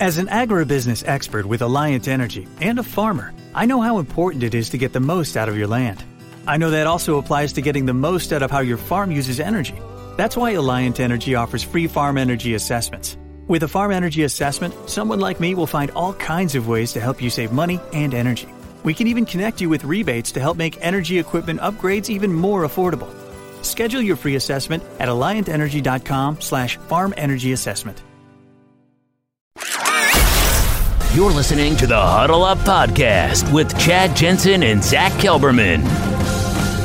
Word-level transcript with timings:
As 0.00 0.16
an 0.16 0.28
agribusiness 0.28 1.06
expert 1.06 1.44
with 1.44 1.60
Alliant 1.60 2.08
Energy 2.08 2.48
and 2.62 2.78
a 2.78 2.82
farmer, 2.82 3.34
I 3.54 3.66
know 3.66 3.82
how 3.82 3.98
important 3.98 4.42
it 4.42 4.54
is 4.54 4.70
to 4.70 4.78
get 4.78 4.94
the 4.94 4.98
most 4.98 5.36
out 5.36 5.50
of 5.50 5.58
your 5.58 5.66
land. 5.66 6.02
I 6.46 6.56
know 6.56 6.70
that 6.70 6.86
also 6.86 7.18
applies 7.18 7.52
to 7.52 7.60
getting 7.60 7.84
the 7.84 7.92
most 7.92 8.32
out 8.32 8.42
of 8.42 8.50
how 8.50 8.60
your 8.60 8.78
farm 8.78 9.12
uses 9.12 9.40
energy. 9.40 9.78
That's 10.16 10.38
why 10.38 10.54
Alliant 10.54 11.00
Energy 11.00 11.34
offers 11.34 11.62
free 11.62 11.86
farm 11.86 12.16
energy 12.16 12.54
assessments. 12.54 13.18
With 13.46 13.62
a 13.62 13.68
farm 13.68 13.92
energy 13.92 14.22
assessment, 14.22 14.72
someone 14.88 15.20
like 15.20 15.38
me 15.38 15.54
will 15.54 15.66
find 15.66 15.90
all 15.90 16.14
kinds 16.14 16.54
of 16.54 16.66
ways 16.66 16.94
to 16.94 17.00
help 17.00 17.20
you 17.20 17.28
save 17.28 17.52
money 17.52 17.78
and 17.92 18.14
energy. 18.14 18.48
We 18.84 18.94
can 18.94 19.06
even 19.06 19.26
connect 19.26 19.60
you 19.60 19.68
with 19.68 19.84
rebates 19.84 20.32
to 20.32 20.40
help 20.40 20.56
make 20.56 20.78
energy 20.80 21.18
equipment 21.18 21.60
upgrades 21.60 22.08
even 22.08 22.32
more 22.32 22.62
affordable. 22.62 23.12
Schedule 23.62 24.00
your 24.00 24.16
free 24.16 24.36
assessment 24.36 24.82
at 24.98 25.10
alliantenergy.com 25.10 26.40
slash 26.40 26.78
farm 26.88 27.12
energy 27.18 27.52
assessment. 27.52 28.02
You're 31.12 31.32
listening 31.32 31.74
to 31.78 31.88
the 31.88 32.00
Huddle 32.00 32.44
Up 32.44 32.58
Podcast 32.58 33.52
with 33.52 33.76
Chad 33.80 34.14
Jensen 34.14 34.62
and 34.62 34.80
Zach 34.80 35.10
Kelberman. 35.14 35.82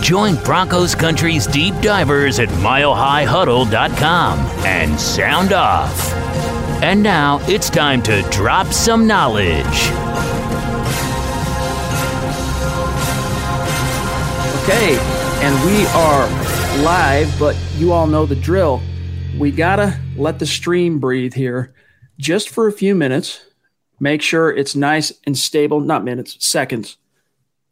Join 0.02 0.34
Broncos 0.38 0.96
Country's 0.96 1.46
deep 1.46 1.76
divers 1.80 2.40
at 2.40 2.50
milehighhuddle.com 2.50 4.40
and 4.66 5.00
sound 5.00 5.54
off. 5.54 6.12
And 6.82 7.04
now 7.04 7.38
it's 7.44 7.70
time 7.70 8.02
to 8.02 8.24
drop 8.32 8.74
some 8.74 9.06
knowledge. 9.06 9.64
Okay, 14.64 14.98
and 15.46 15.66
we 15.68 15.86
are 15.94 16.28
live, 16.84 17.32
but 17.38 17.56
you 17.76 17.92
all 17.92 18.08
know 18.08 18.26
the 18.26 18.36
drill. 18.36 18.82
We 19.38 19.52
gotta 19.52 20.00
let 20.18 20.40
the 20.40 20.48
stream 20.48 20.98
breathe 20.98 21.36
here 21.36 21.76
just 22.18 22.50
for 22.50 22.66
a 22.66 22.72
few 22.72 22.96
minutes 22.96 23.46
Make 24.00 24.22
sure 24.22 24.52
it's 24.52 24.76
nice 24.76 25.14
and 25.26 25.38
stable, 25.38 25.80
not 25.80 26.04
minutes, 26.04 26.36
seconds. 26.46 26.98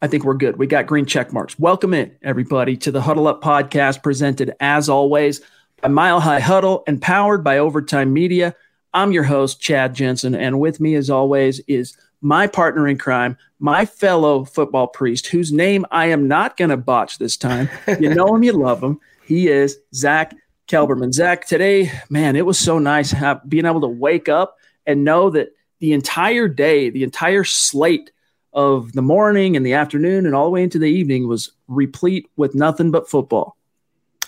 I 0.00 0.06
think 0.06 0.24
we're 0.24 0.34
good. 0.34 0.56
We 0.56 0.66
got 0.66 0.86
green 0.86 1.04
check 1.04 1.34
marks. 1.34 1.58
Welcome 1.58 1.92
in, 1.92 2.16
everybody, 2.22 2.78
to 2.78 2.90
the 2.90 3.02
Huddle 3.02 3.28
Up 3.28 3.42
podcast, 3.42 4.02
presented 4.02 4.54
as 4.58 4.88
always 4.88 5.42
by 5.82 5.88
Mile 5.88 6.20
High 6.20 6.40
Huddle 6.40 6.82
and 6.86 7.00
powered 7.00 7.44
by 7.44 7.58
Overtime 7.58 8.14
Media. 8.14 8.54
I'm 8.94 9.12
your 9.12 9.24
host, 9.24 9.60
Chad 9.60 9.94
Jensen, 9.94 10.34
and 10.34 10.60
with 10.60 10.80
me, 10.80 10.94
as 10.94 11.10
always, 11.10 11.60
is 11.68 11.94
my 12.22 12.46
partner 12.46 12.88
in 12.88 12.96
crime, 12.96 13.36
my 13.58 13.84
fellow 13.84 14.44
football 14.44 14.86
priest, 14.86 15.26
whose 15.26 15.52
name 15.52 15.84
I 15.90 16.06
am 16.06 16.26
not 16.26 16.56
going 16.56 16.70
to 16.70 16.78
botch 16.78 17.18
this 17.18 17.36
time. 17.36 17.68
You 18.00 18.14
know 18.14 18.34
him, 18.34 18.42
you 18.42 18.52
love 18.52 18.82
him. 18.82 18.98
He 19.26 19.48
is 19.48 19.78
Zach 19.94 20.34
Kelberman. 20.68 21.12
Zach, 21.12 21.46
today, 21.46 21.92
man, 22.08 22.34
it 22.34 22.46
was 22.46 22.58
so 22.58 22.78
nice 22.78 23.14
being 23.46 23.66
able 23.66 23.82
to 23.82 23.88
wake 23.88 24.30
up 24.30 24.56
and 24.86 25.04
know 25.04 25.28
that 25.30 25.50
the 25.84 25.92
entire 25.92 26.48
day, 26.48 26.88
the 26.88 27.02
entire 27.02 27.44
slate 27.44 28.10
of 28.54 28.94
the 28.94 29.02
morning 29.02 29.54
and 29.54 29.66
the 29.66 29.74
afternoon 29.74 30.24
and 30.24 30.34
all 30.34 30.46
the 30.46 30.50
way 30.50 30.62
into 30.62 30.78
the 30.78 30.86
evening 30.86 31.28
was 31.28 31.52
replete 31.68 32.26
with 32.36 32.54
nothing 32.54 32.90
but 32.90 33.10
football. 33.10 33.58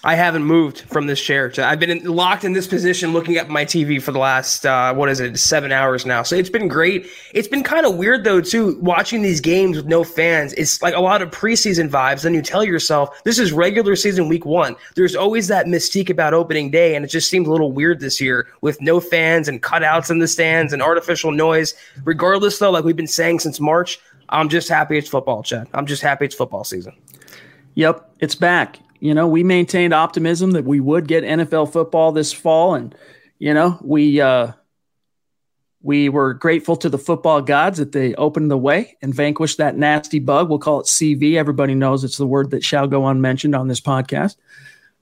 I 0.06 0.14
haven't 0.14 0.44
moved 0.44 0.82
from 0.82 1.08
this 1.08 1.20
chair. 1.20 1.52
I've 1.58 1.80
been 1.80 2.04
locked 2.04 2.44
in 2.44 2.52
this 2.52 2.68
position 2.68 3.12
looking 3.12 3.38
at 3.38 3.48
my 3.48 3.64
TV 3.64 4.00
for 4.00 4.12
the 4.12 4.20
last, 4.20 4.64
uh, 4.64 4.94
what 4.94 5.08
is 5.08 5.18
it, 5.18 5.36
seven 5.36 5.72
hours 5.72 6.06
now. 6.06 6.22
So 6.22 6.36
it's 6.36 6.48
been 6.48 6.68
great. 6.68 7.08
It's 7.34 7.48
been 7.48 7.64
kind 7.64 7.84
of 7.84 7.96
weird, 7.96 8.22
though, 8.22 8.40
too, 8.40 8.78
watching 8.80 9.22
these 9.22 9.40
games 9.40 9.76
with 9.76 9.86
no 9.86 10.04
fans. 10.04 10.52
It's 10.52 10.80
like 10.80 10.94
a 10.94 11.00
lot 11.00 11.22
of 11.22 11.32
preseason 11.32 11.90
vibes. 11.90 12.22
Then 12.22 12.34
you 12.34 12.40
tell 12.40 12.62
yourself, 12.62 13.20
this 13.24 13.40
is 13.40 13.52
regular 13.52 13.96
season 13.96 14.28
week 14.28 14.46
one. 14.46 14.76
There's 14.94 15.16
always 15.16 15.48
that 15.48 15.66
mystique 15.66 16.08
about 16.08 16.34
opening 16.34 16.70
day. 16.70 16.94
And 16.94 17.04
it 17.04 17.08
just 17.08 17.28
seems 17.28 17.48
a 17.48 17.50
little 17.50 17.72
weird 17.72 17.98
this 17.98 18.20
year 18.20 18.46
with 18.60 18.80
no 18.80 19.00
fans 19.00 19.48
and 19.48 19.60
cutouts 19.60 20.08
in 20.08 20.20
the 20.20 20.28
stands 20.28 20.72
and 20.72 20.82
artificial 20.82 21.32
noise. 21.32 21.74
Regardless, 22.04 22.60
though, 22.60 22.70
like 22.70 22.84
we've 22.84 22.94
been 22.94 23.08
saying 23.08 23.40
since 23.40 23.58
March, 23.58 23.98
I'm 24.28 24.50
just 24.50 24.68
happy 24.68 24.98
it's 24.98 25.08
football, 25.08 25.42
Chad. 25.42 25.66
I'm 25.74 25.86
just 25.86 26.00
happy 26.00 26.26
it's 26.26 26.34
football 26.36 26.62
season. 26.62 26.94
Yep, 27.74 28.08
it's 28.20 28.36
back 28.36 28.78
you 29.00 29.14
know, 29.14 29.26
we 29.26 29.42
maintained 29.42 29.94
optimism 29.94 30.52
that 30.52 30.64
we 30.64 30.80
would 30.80 31.08
get 31.08 31.24
NFL 31.24 31.72
football 31.72 32.12
this 32.12 32.32
fall, 32.32 32.74
and 32.74 32.94
you 33.38 33.52
know, 33.54 33.78
we 33.82 34.20
uh, 34.20 34.52
we 35.82 36.08
were 36.08 36.34
grateful 36.34 36.76
to 36.76 36.88
the 36.88 36.98
football 36.98 37.40
gods 37.40 37.78
that 37.78 37.92
they 37.92 38.14
opened 38.14 38.50
the 38.50 38.58
way 38.58 38.96
and 39.02 39.14
vanquished 39.14 39.58
that 39.58 39.76
nasty 39.76 40.18
bug. 40.18 40.48
We'll 40.48 40.58
call 40.58 40.80
it 40.80 40.86
CV. 40.86 41.34
Everybody 41.34 41.74
knows 41.74 42.02
it's 42.02 42.16
the 42.16 42.26
word 42.26 42.50
that 42.50 42.64
shall 42.64 42.88
go 42.88 43.06
unmentioned 43.06 43.54
on 43.54 43.68
this 43.68 43.80
podcast. 43.80 44.36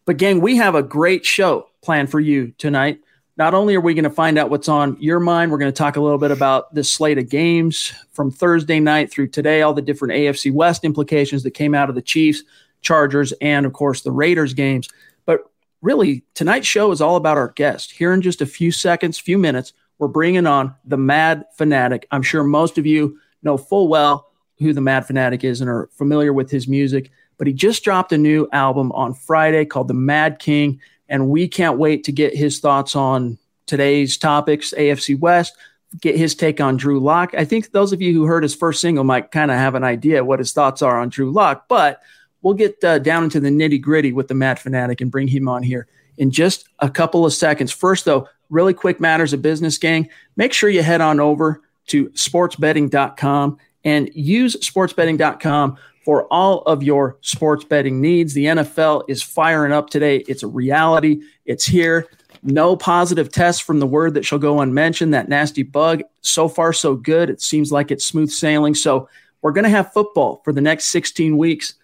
But 0.05 0.19
gang, 0.19 0.41
we 0.43 0.57
have 0.57 0.75
a 0.75 0.83
great 0.83 1.25
show 1.25 1.69
planned 1.83 2.11
for 2.11 2.21
you 2.21 2.53
tonight. 2.59 3.01
Not 3.37 3.55
only 3.55 3.75
are 3.75 3.81
we 3.81 3.95
going 3.95 4.05
to 4.05 4.11
find 4.11 4.39
out 4.39 4.51
what's 4.51 4.69
on 4.69 4.97
your 5.01 5.19
mind, 5.19 5.51
we're 5.51 5.59
going 5.59 5.73
to 5.73 5.77
talk 5.77 5.97
a 5.97 6.01
little 6.01 6.19
bit 6.19 6.31
about 6.31 6.73
this 6.75 6.93
slate 6.93 7.19
of 7.19 7.29
games 7.29 7.93
from 8.13 8.31
Thursday 8.31 8.79
night 8.79 9.11
through 9.11 9.29
today, 9.29 9.63
all 9.63 9.75
the 9.75 9.83
different 9.83 10.15
AFC 10.15 10.53
West 10.53 10.85
implications 10.85 11.43
that 11.43 11.53
came 11.53 11.75
out 11.75 11.89
of 11.89 11.95
the 11.95 12.03
Chiefs 12.03 12.43
Chargers, 12.85 13.33
and 13.41 13.67
of 13.67 13.73
course 13.73 14.03
the 14.03 14.13
Raiders 14.13 14.55
games. 14.55 14.89
But 15.27 15.41
really, 15.83 16.25
tonight's 16.35 16.67
show 16.67 16.93
is 16.93 17.01
all 17.01 17.17
about 17.17 17.39
our 17.39 17.49
guest. 17.49 17.93
Here 17.93 18.13
in 18.13 18.23
just 18.23 18.41
a 18.41 18.47
few 18.47 18.71
seconds, 18.71 19.19
few 19.19 19.39
minutes, 19.39 19.73
we're 19.99 20.09
bringing 20.09 20.47
on 20.47 20.75
the 20.85 20.97
Mad 20.97 21.47
Fanatic. 21.57 22.07
I'm 22.11 22.23
sure 22.23 22.45
most 22.45 22.79
of 22.79 22.87
you 22.87 23.19
know 23.43 23.57
full 23.57 23.89
well 23.89 24.31
who 24.59 24.73
the 24.73 24.81
Mad 24.81 25.07
Fanatic 25.07 25.45
is 25.45 25.61
and 25.61 25.71
are 25.71 25.89
familiar 25.93 26.33
with 26.33 26.51
his 26.51 26.69
music. 26.69 27.11
But 27.39 27.47
he 27.47 27.53
just 27.53 27.83
dropped 27.83 28.13
a 28.13 28.19
new 28.19 28.49
album 28.53 28.93
on 28.93 29.15
Friday 29.15 29.65
called 29.65 29.89
The 29.89 29.95
Mad 29.95 30.39
King. 30.39 30.81
And 31.09 31.29
we 31.29 31.49
can't 31.49 31.79
wait 31.79 32.05
to 32.05 32.13
get 32.13 32.35
his 32.35 32.61
thoughts 32.61 32.95
on 32.97 33.39
today's 33.67 34.17
topics, 34.17 34.73
AFC 34.77 35.19
West, 35.19 35.57
get 36.01 36.17
his 36.17 36.35
take 36.35 36.61
on 36.61 36.77
Drew 36.77 37.01
Lock. 37.01 37.35
I 37.35 37.45
think 37.45 37.71
those 37.71 37.93
of 37.93 38.01
you 38.01 38.13
who 38.13 38.25
heard 38.25 38.43
his 38.43 38.55
first 38.55 38.81
single 38.81 39.05
might 39.05 39.31
kind 39.31 39.51
of 39.51 39.57
have 39.57 39.75
an 39.75 39.85
idea 39.85 40.25
what 40.25 40.39
his 40.39 40.53
thoughts 40.53 40.83
are 40.83 41.01
on 41.01 41.09
Drew 41.09 41.31
Lock. 41.31 41.67
But 41.69 42.01
we'll 42.45 42.55
get 42.55 42.85
uh, 42.85 43.01
down 43.01 43.25
into 43.25 43.41
the 43.41 43.49
nitty 43.49 43.81
gritty 43.81 44.13
with 44.13 44.29
the 44.29 44.35
Mad 44.35 44.61
Fanatic 44.61 45.01
and 45.01 45.11
bring 45.11 45.27
him 45.27 45.49
on 45.49 45.65
here 45.65 45.89
in 46.19 46.31
just 46.31 46.69
a 46.79 46.89
couple 46.89 47.27
of 47.27 47.33
seconds. 47.33 47.73
First, 47.73 48.05
though, 48.05 48.29
really 48.51 48.75
quick 48.75 49.01
matters 49.01 49.33
of 49.33 49.43
business, 49.43 49.79
gang. 49.79 50.09
Make 50.37 50.53
sure 50.53 50.71
you 50.71 50.83
head 50.83 51.01
on 51.01 51.19
over 51.19 51.63
to 51.87 52.11
sportsbetting.com 52.11 53.59
and 53.85 54.11
use 54.15 54.57
sportsbetting.com 54.57 55.77
for 56.05 56.27
all 56.33 56.61
of 56.63 56.83
your 56.83 57.17
sports 57.23 57.65
betting 57.65 58.01
needs. 58.01 58.35
The 58.35 58.45
NFL 58.45 59.05
is 59.09 59.23
firing 59.23 59.73
up 59.73 59.89
today. 59.91 60.19
It's 60.29 60.43
a 60.43 60.47
reality, 60.47 61.23
it's 61.47 61.65
here. 61.65 62.07
No 62.43 62.77
positive 62.77 63.33
tests 63.33 63.63
from 63.63 63.81
the 63.81 63.87
word 63.87 64.13
that 64.15 64.25
shall 64.27 64.39
go 64.39 64.61
unmentioned. 64.61 65.15
That 65.15 65.31
nasty 65.31 65.63
bug. 65.63 66.03
So 66.21 66.47
far, 66.47 66.75
so 66.75 66.95
good. 66.95 67.31
It 67.31 67.41
seems 67.41 67.73
like 67.73 67.91
it's 67.91 68.05
smooth 68.05 68.31
sailing. 68.31 68.75
So, 68.75 69.09
we're 69.41 69.53
going 69.53 69.65
to 69.65 69.71
have 69.71 69.93
football 69.93 70.41
for 70.43 70.55
the 70.55 70.63
next 70.63 70.85
16 70.87 71.37
weeks 71.37 71.75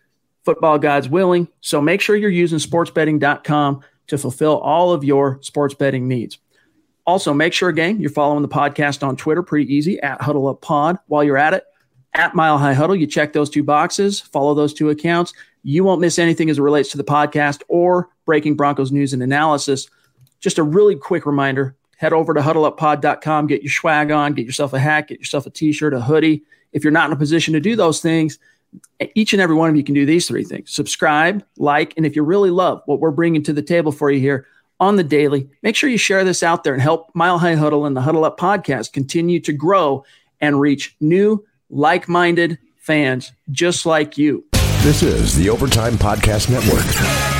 football 0.44 0.78
God's 0.78 1.08
willing. 1.08 1.48
So 1.60 1.80
make 1.80 2.00
sure 2.00 2.16
you're 2.16 2.30
using 2.30 2.58
sportsbetting.com 2.58 3.82
to 4.08 4.18
fulfill 4.18 4.58
all 4.58 4.92
of 4.92 5.04
your 5.04 5.38
sports 5.42 5.74
betting 5.74 6.08
needs. 6.08 6.38
Also, 7.06 7.32
make 7.32 7.52
sure, 7.52 7.72
gang, 7.72 8.00
you're 8.00 8.10
following 8.10 8.42
the 8.42 8.48
podcast 8.48 9.06
on 9.06 9.16
Twitter. 9.16 9.42
Pretty 9.42 9.72
easy 9.72 10.00
at 10.00 10.20
Huddle 10.20 10.48
Up 10.48 10.60
Pod. 10.60 10.98
While 11.06 11.24
you're 11.24 11.36
at 11.36 11.54
it, 11.54 11.64
at 12.14 12.34
Mile 12.34 12.58
High 12.58 12.74
Huddle, 12.74 12.96
you 12.96 13.06
check 13.06 13.32
those 13.32 13.50
two 13.50 13.62
boxes, 13.62 14.20
follow 14.20 14.54
those 14.54 14.74
two 14.74 14.90
accounts. 14.90 15.32
You 15.62 15.84
won't 15.84 16.00
miss 16.00 16.18
anything 16.18 16.50
as 16.50 16.58
it 16.58 16.62
relates 16.62 16.90
to 16.90 16.96
the 16.96 17.04
podcast 17.04 17.62
or 17.68 18.08
breaking 18.26 18.56
Broncos 18.56 18.92
news 18.92 19.12
and 19.12 19.22
analysis. 19.22 19.88
Just 20.40 20.58
a 20.58 20.62
really 20.62 20.96
quick 20.96 21.26
reminder 21.26 21.76
head 22.00 22.14
over 22.14 22.32
to 22.32 22.40
huddleuppod.com, 22.40 23.46
get 23.46 23.62
your 23.62 23.70
swag 23.70 24.10
on, 24.10 24.32
get 24.32 24.46
yourself 24.46 24.72
a 24.72 24.78
hat, 24.78 25.06
get 25.06 25.18
yourself 25.18 25.44
a 25.44 25.50
t 25.50 25.70
shirt, 25.70 25.92
a 25.92 26.00
hoodie. 26.00 26.42
If 26.72 26.82
you're 26.82 26.92
not 26.92 27.10
in 27.10 27.12
a 27.12 27.16
position 27.16 27.52
to 27.52 27.60
do 27.60 27.76
those 27.76 28.00
things, 28.00 28.38
each 29.14 29.32
and 29.32 29.40
every 29.42 29.56
one 29.56 29.70
of 29.70 29.76
you 29.76 29.84
can 29.84 29.94
do 29.94 30.06
these 30.06 30.28
three 30.28 30.44
things 30.44 30.70
subscribe, 30.70 31.44
like, 31.58 31.94
and 31.96 32.06
if 32.06 32.16
you 32.16 32.22
really 32.22 32.50
love 32.50 32.82
what 32.86 33.00
we're 33.00 33.10
bringing 33.10 33.42
to 33.42 33.52
the 33.52 33.62
table 33.62 33.92
for 33.92 34.10
you 34.10 34.20
here 34.20 34.46
on 34.78 34.96
the 34.96 35.04
daily, 35.04 35.48
make 35.62 35.76
sure 35.76 35.90
you 35.90 35.98
share 35.98 36.24
this 36.24 36.42
out 36.42 36.64
there 36.64 36.72
and 36.72 36.82
help 36.82 37.10
Mile 37.14 37.38
High 37.38 37.54
Huddle 37.54 37.86
and 37.86 37.96
the 37.96 38.00
Huddle 38.00 38.24
Up 38.24 38.38
podcast 38.38 38.92
continue 38.92 39.40
to 39.40 39.52
grow 39.52 40.04
and 40.40 40.60
reach 40.60 40.96
new, 41.00 41.44
like 41.68 42.08
minded 42.08 42.58
fans 42.78 43.32
just 43.50 43.86
like 43.86 44.16
you. 44.16 44.44
This 44.82 45.02
is 45.02 45.36
the 45.36 45.50
Overtime 45.50 45.94
Podcast 45.94 46.50
Network. 46.50 47.39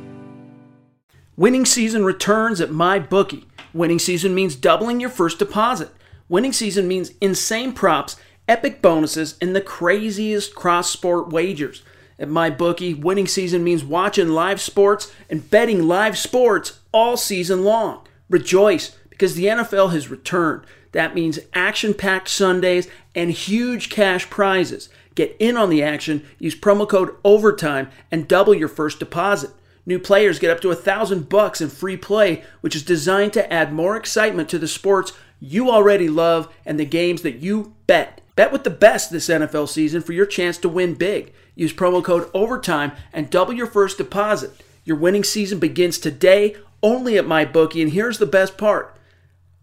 Winning 1.37 1.65
season 1.65 2.03
returns 2.03 2.59
at 2.59 2.69
MyBookie. 2.69 3.45
Winning 3.73 3.99
season 3.99 4.35
means 4.35 4.55
doubling 4.55 4.99
your 4.99 5.09
first 5.09 5.39
deposit. 5.39 5.89
Winning 6.27 6.51
season 6.51 6.89
means 6.89 7.13
insane 7.21 7.71
props, 7.71 8.17
epic 8.49 8.81
bonuses, 8.81 9.37
and 9.41 9.55
the 9.55 9.61
craziest 9.61 10.55
cross 10.55 10.89
sport 10.89 11.29
wagers. 11.29 11.83
At 12.19 12.27
MyBookie, 12.27 12.99
winning 12.99 13.27
season 13.27 13.63
means 13.63 13.83
watching 13.83 14.29
live 14.29 14.59
sports 14.59 15.11
and 15.29 15.49
betting 15.49 15.87
live 15.87 16.17
sports 16.17 16.79
all 16.91 17.15
season 17.15 17.63
long. 17.63 18.05
Rejoice 18.29 18.97
because 19.09 19.35
the 19.35 19.45
NFL 19.45 19.93
has 19.93 20.09
returned. 20.09 20.65
That 20.91 21.15
means 21.15 21.39
action 21.53 21.93
packed 21.93 22.27
Sundays 22.27 22.89
and 23.15 23.31
huge 23.31 23.89
cash 23.89 24.29
prizes. 24.29 24.89
Get 25.15 25.35
in 25.39 25.55
on 25.55 25.69
the 25.69 25.81
action, 25.81 26.25
use 26.39 26.55
promo 26.55 26.87
code 26.87 27.15
OVERTIME, 27.23 27.87
and 28.11 28.27
double 28.27 28.53
your 28.53 28.67
first 28.67 28.99
deposit. 28.99 29.51
New 29.91 29.99
players 29.99 30.39
get 30.39 30.49
up 30.49 30.61
to 30.61 30.71
a 30.71 30.75
thousand 30.75 31.27
bucks 31.27 31.59
in 31.59 31.67
free 31.67 31.97
play, 31.97 32.45
which 32.61 32.77
is 32.77 32.81
designed 32.81 33.33
to 33.33 33.51
add 33.51 33.73
more 33.73 33.97
excitement 33.97 34.47
to 34.47 34.57
the 34.57 34.65
sports 34.65 35.11
you 35.41 35.69
already 35.69 36.07
love 36.07 36.47
and 36.65 36.79
the 36.79 36.85
games 36.85 37.23
that 37.23 37.39
you 37.39 37.75
bet. 37.87 38.21
Bet 38.37 38.53
with 38.53 38.63
the 38.63 38.69
best 38.69 39.11
this 39.11 39.27
NFL 39.27 39.67
season 39.67 40.01
for 40.01 40.13
your 40.13 40.25
chance 40.25 40.57
to 40.59 40.69
win 40.69 40.93
big. 40.93 41.33
Use 41.55 41.73
promo 41.73 42.01
code 42.01 42.31
OVERTIME 42.33 42.93
and 43.11 43.29
double 43.29 43.51
your 43.51 43.67
first 43.67 43.97
deposit. 43.97 44.51
Your 44.85 44.95
winning 44.95 45.25
season 45.25 45.59
begins 45.59 45.97
today 45.97 46.55
only 46.81 47.17
at 47.17 47.25
MyBookie, 47.25 47.81
and 47.81 47.91
here's 47.91 48.17
the 48.17 48.25
best 48.25 48.57
part. 48.57 48.95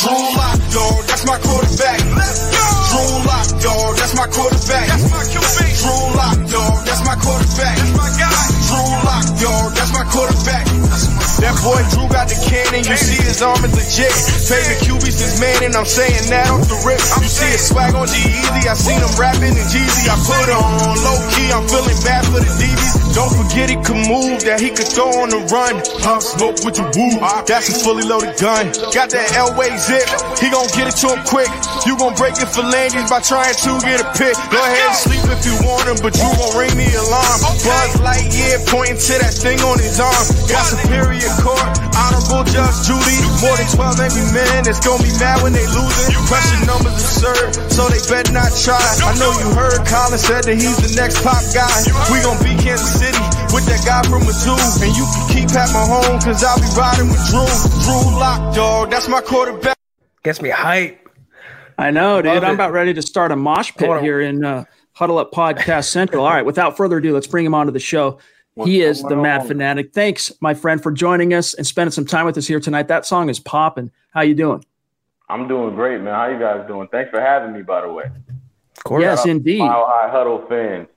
Drew 0.00 0.10
Lock, 0.12 0.58
dog, 0.72 1.04
that's 1.04 1.24
my 1.26 1.38
quarterback. 1.38 1.98
Drew 2.00 3.26
Lock, 3.26 3.48
dog, 3.62 3.96
that's 3.96 4.14
my 4.16 4.26
quarterback. 4.26 4.88
That's 4.88 5.10
my 5.10 5.24
QB. 5.30 5.82
Drew 5.82 6.16
Lock, 6.16 6.38
dog, 6.50 6.84
that's 6.86 7.04
my 7.04 7.14
quarterback. 7.14 7.76
That's 7.78 7.96
my 7.96 8.10
guy. 8.18 8.61
Drew 8.72 8.88
Lock, 9.04 9.26
dog, 9.36 9.68
that's 9.76 9.92
my 9.92 10.04
quarterback. 10.08 10.64
That 11.44 11.58
boy 11.60 11.82
Drew 11.92 12.08
got 12.08 12.30
the 12.30 12.38
cannon, 12.38 12.86
you 12.86 12.96
see 12.96 13.20
his 13.20 13.42
arm 13.42 13.60
is 13.66 13.74
legit. 13.74 14.14
Favorite 14.48 14.80
QB 14.86 15.04
since 15.12 15.36
man, 15.42 15.60
and 15.66 15.74
I'm 15.76 15.84
saying 15.84 16.30
that 16.32 16.48
off 16.48 16.64
the 16.70 16.78
rip. 16.86 17.02
You 17.20 17.28
see 17.28 17.50
his 17.52 17.68
swag 17.68 17.92
on 17.92 18.06
G-Eazy, 18.08 18.62
I 18.64 18.72
seen 18.78 19.02
him 19.02 19.12
rapping 19.20 19.52
in 19.52 19.66
Jeezy. 19.68 20.08
I 20.08 20.16
put 20.24 20.48
on 20.48 20.96
low 21.04 21.18
key, 21.36 21.50
I'm 21.52 21.66
feeling 21.68 22.00
bad 22.06 22.24
for 22.30 22.40
the 22.40 22.48
DBs. 22.48 23.12
Don't 23.12 23.34
forget 23.34 23.68
he 23.68 23.76
could 23.82 24.00
move, 24.08 24.40
that 24.48 24.62
he 24.62 24.70
could 24.70 24.88
throw 24.88 25.10
on 25.20 25.28
the 25.28 25.42
run. 25.52 25.82
Pop 26.00 26.22
smoke 26.22 26.62
with 26.64 26.80
the 26.80 26.86
woo, 26.96 27.20
that's 27.44 27.68
a 27.68 27.76
fully 27.76 28.06
loaded 28.08 28.38
gun. 28.40 28.72
Got 28.94 29.12
that 29.12 29.34
Elway 29.36 29.68
zip, 29.76 30.08
he 30.40 30.48
gon' 30.48 30.70
get 30.72 30.88
it 30.88 30.96
to 31.04 31.12
him 31.12 31.20
quick. 31.28 31.50
You 31.84 31.98
gon' 31.98 32.14
break 32.14 32.38
it 32.38 32.48
for 32.48 32.62
landings 32.64 33.10
by 33.10 33.20
trying 33.20 33.52
to 33.52 33.70
get 33.84 34.00
a 34.00 34.08
pick. 34.16 34.32
Go 34.48 34.62
ahead 34.62 34.88
and 34.88 34.96
sleep 34.96 35.24
if 35.28 35.42
you 35.42 35.58
want 35.66 35.90
him, 35.90 35.98
but 36.00 36.14
you 36.14 36.24
gon' 36.38 36.54
ring 36.54 36.72
the 36.78 36.88
alarm. 37.02 37.38
Buzz 37.66 37.92
Lightyear 37.98 38.61
pointing 38.68 38.98
to 38.98 39.14
that 39.22 39.34
thing 39.34 39.58
on 39.64 39.78
his 39.78 39.98
arm. 39.98 40.24
Got 40.46 40.64
superior 40.68 41.32
court, 41.40 41.72
honorable 41.96 42.44
Judge 42.46 42.78
Judy. 42.86 43.18
More 43.42 43.56
than 43.58 43.68
12 43.72 44.00
angry 44.06 44.26
men 44.34 44.62
that's 44.66 44.80
gonna 44.82 45.02
be 45.02 45.12
mad 45.18 45.42
when 45.42 45.52
they 45.56 45.66
losing. 45.70 46.12
Pressure 46.28 46.62
numbers 46.66 46.96
absurd, 46.98 47.72
so 47.72 47.88
they 47.90 48.00
better 48.06 48.32
not 48.32 48.52
try. 48.54 48.78
I 48.78 49.12
know 49.18 49.30
you 49.40 49.48
heard 49.56 49.82
Colin 49.88 50.20
said 50.20 50.44
that 50.46 50.56
he's 50.56 50.78
the 50.78 50.92
next 50.94 51.20
pop 51.24 51.42
guy. 51.50 51.70
We 52.12 52.22
gon' 52.22 52.38
beat 52.44 52.60
Kansas 52.62 52.92
City 53.00 53.22
with 53.50 53.66
that 53.66 53.82
guy 53.84 54.02
from 54.06 54.22
Mizzou. 54.22 54.56
And 54.82 54.92
you 54.94 55.04
can 55.04 55.24
keep 55.30 55.46
Pat 55.50 55.70
Mahomes, 55.74 56.22
cause 56.24 56.42
I'll 56.44 56.58
be 56.60 56.68
riding 56.78 57.08
with 57.10 57.22
Drew. 57.28 57.46
Drew 57.82 58.18
Lock, 58.18 58.54
dog, 58.54 58.90
that's 58.90 59.08
my 59.08 59.20
quarterback. 59.20 59.76
Gets 60.22 60.40
me 60.40 60.50
hype. 60.50 60.98
I 61.78 61.90
know, 61.90 62.22
dude. 62.22 62.32
Love 62.34 62.44
I'm 62.44 62.50
it. 62.50 62.54
about 62.54 62.72
ready 62.72 62.94
to 62.94 63.02
start 63.02 63.32
a 63.32 63.36
mosh 63.36 63.72
pit 63.76 63.90
here 64.02 64.20
in 64.20 64.44
uh, 64.44 64.64
Huddle 64.92 65.18
Up 65.18 65.32
Podcast 65.32 65.88
Central. 65.88 66.24
All 66.24 66.30
right, 66.32 66.44
without 66.46 66.76
further 66.76 66.98
ado, 66.98 67.12
let's 67.12 67.26
bring 67.26 67.44
him 67.44 67.54
onto 67.54 67.72
the 67.72 67.80
show. 67.80 68.18
What's 68.54 68.68
he 68.68 68.82
is 68.82 69.02
the 69.02 69.16
Mad 69.16 69.46
Fanatic. 69.46 69.94
Thanks, 69.94 70.30
my 70.40 70.52
friend, 70.52 70.82
for 70.82 70.92
joining 70.92 71.32
us 71.32 71.54
and 71.54 71.66
spending 71.66 71.92
some 71.92 72.04
time 72.04 72.26
with 72.26 72.36
us 72.36 72.46
here 72.46 72.60
tonight. 72.60 72.88
That 72.88 73.06
song 73.06 73.30
is 73.30 73.40
popping. 73.40 73.90
How 74.10 74.20
you 74.20 74.34
doing? 74.34 74.62
I'm 75.28 75.48
doing 75.48 75.74
great, 75.74 76.02
man. 76.02 76.14
How 76.14 76.26
you 76.28 76.38
guys 76.38 76.66
doing? 76.66 76.88
Thanks 76.88 77.10
for 77.10 77.20
having 77.20 77.54
me, 77.54 77.62
by 77.62 77.80
the 77.80 77.90
way. 77.90 78.04
Of 78.76 78.84
course. 78.84 79.02
Yes, 79.02 79.24
indeed. 79.24 79.60
Mile 79.60 79.86
High 79.88 80.10
Huddle 80.10 80.44
fans. 80.48 80.88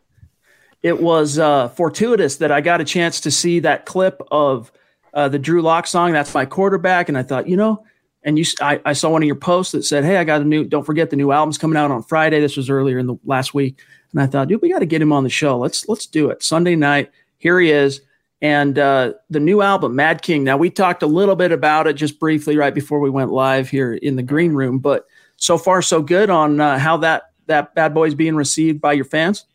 It 0.84 1.02
was 1.02 1.40
uh, 1.40 1.69
fortuitous 1.69 2.38
that 2.38 2.52
I 2.52 2.60
got 2.60 2.81
a 2.81 2.84
chance 2.84 3.22
to 3.22 3.31
see 3.31 3.60
that 3.62 3.86
clip 3.86 4.21
of 4.31 4.71
uh, 5.14 5.30
the 5.30 5.40
Drew 5.40 5.62
Lock 5.62 5.88
song. 5.88 6.12
That's 6.12 6.33
my 6.33 6.45
quarterback, 6.45 7.07
and 7.07 7.18
I 7.18 7.24
thought, 7.24 7.47
you 7.47 7.56
know, 7.56 7.85
and 8.24 8.38
you, 8.38 8.45
I, 8.59 8.81
I 8.83 8.94
saw 8.94 9.09
one 9.09 9.24
of 9.24 9.28
your 9.28 9.35
posts 9.35 9.71
that 9.71 9.83
said, 9.83 10.04
"Hey, 10.04 10.18
I 10.18 10.26
got 10.26 10.42
a 10.42 10.44
new. 10.44 10.66
Don't 10.66 10.83
forget 10.85 11.09
the 11.09 11.16
new 11.16 11.31
album's 11.31 11.57
coming 11.57 11.78
out 11.78 11.90
on 11.90 12.04
Friday. 12.04 12.42
This 12.42 12.57
was 12.57 12.69
earlier 12.69 13.00
in 13.00 13.07
the 13.07 13.16
last 13.24 13.54
week." 13.54 13.80
And 14.12 14.21
I 14.21 14.28
thought, 14.28 14.50
dude, 14.50 14.62
we 14.62 14.69
got 14.69 14.80
to 14.80 14.85
get 14.85 15.02
him 15.02 15.14
on 15.14 15.24
the 15.24 15.30
show. 15.30 15.57
Let's 15.57 15.88
let's 15.88 16.06
do 16.06 16.30
it 16.30 16.44
Sunday 16.44 16.76
night 16.76 17.12
here 17.37 17.59
he 17.59 17.71
is. 17.71 18.01
And 18.42 18.77
uh, 18.77 19.13
the 19.30 19.39
new 19.39 19.61
album, 19.61 19.95
Mad 19.95 20.21
King. 20.21 20.44
Now, 20.44 20.57
we 20.57 20.69
talked 20.69 21.04
a 21.04 21.07
little 21.07 21.35
bit 21.35 21.51
about 21.51 21.87
it 21.87 21.94
just 21.94 22.19
briefly 22.19 22.57
right 22.57 22.73
before 22.75 22.99
we 22.99 23.09
went 23.09 23.31
live 23.31 23.69
here 23.69 23.94
in 23.94 24.18
the 24.18 24.23
green 24.23 24.54
room, 24.54 24.80
but 24.80 25.06
so 25.37 25.57
far, 25.57 25.81
so 25.81 26.01
good 26.01 26.30
on 26.30 26.59
uh, 26.59 26.77
how 26.77 26.97
that, 26.97 27.31
that 27.47 27.73
bad 27.75 27.94
boy 27.94 28.06
is 28.06 28.15
being 28.15 28.35
received 28.35 28.81
by 28.81 28.94
your 28.94 29.06
fans. 29.06 29.45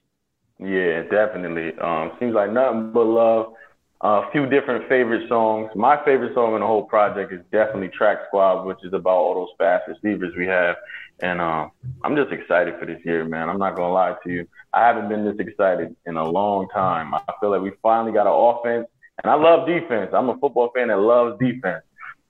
Yeah, 0.59 1.03
definitely. 1.03 1.79
Um, 1.79 2.13
seems 2.19 2.35
like 2.35 2.51
nothing 2.51 2.93
but 2.93 3.05
love. 3.05 3.55
Uh, 4.03 4.23
a 4.27 4.31
few 4.33 4.47
different 4.47 4.89
favorite 4.89 5.29
songs. 5.29 5.71
My 5.75 6.03
favorite 6.05 6.33
song 6.35 6.55
in 6.55 6.61
the 6.61 6.67
whole 6.67 6.85
project 6.85 7.33
is 7.33 7.41
definitely 7.53 7.89
Track 7.89 8.19
Squad, 8.29 8.65
which 8.65 8.79
is 8.83 8.95
about 8.95 9.13
all 9.15 9.35
those 9.35 9.55
fast 9.59 9.89
receivers 9.89 10.35
we 10.37 10.47
have. 10.47 10.77
And 11.21 11.41
um, 11.41 11.71
I'm 12.03 12.17
just 12.17 12.33
excited 12.33 12.79
for 12.79 12.87
this 12.87 13.01
year, 13.05 13.27
man. 13.27 13.51
I'm 13.51 13.59
not 13.59 13.77
gonna 13.77 13.93
lie 13.93 14.17
to 14.25 14.31
you. 14.31 14.49
I 14.73 14.87
haven't 14.87 15.09
been 15.09 15.25
this 15.25 15.37
excited 15.39 15.97
in 16.07 16.17
a 16.17 16.29
long 16.29 16.69
time. 16.69 17.15
I 17.15 17.21
feel 17.41 17.51
like 17.51 17.63
we 17.63 17.73
finally 17.83 18.13
got 18.13 18.27
an 18.27 18.33
offense, 18.33 18.87
and 19.23 19.31
I 19.31 19.35
love 19.35 19.67
defense. 19.67 20.11
I'm 20.15 20.29
a 20.29 20.39
football 20.39 20.71
fan 20.75 20.89
that 20.89 20.99
loves 20.99 21.39
defense, 21.41 21.83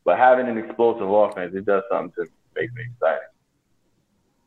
but 0.05 0.19
having 0.19 0.49
an 0.49 0.57
explosive 0.57 1.11
offense, 1.11 1.55
it 1.55 1.67
does 1.67 1.83
something 1.91 2.13
to 2.25 2.31
make 2.57 2.73
me 2.75 2.83
excited. 2.93 3.27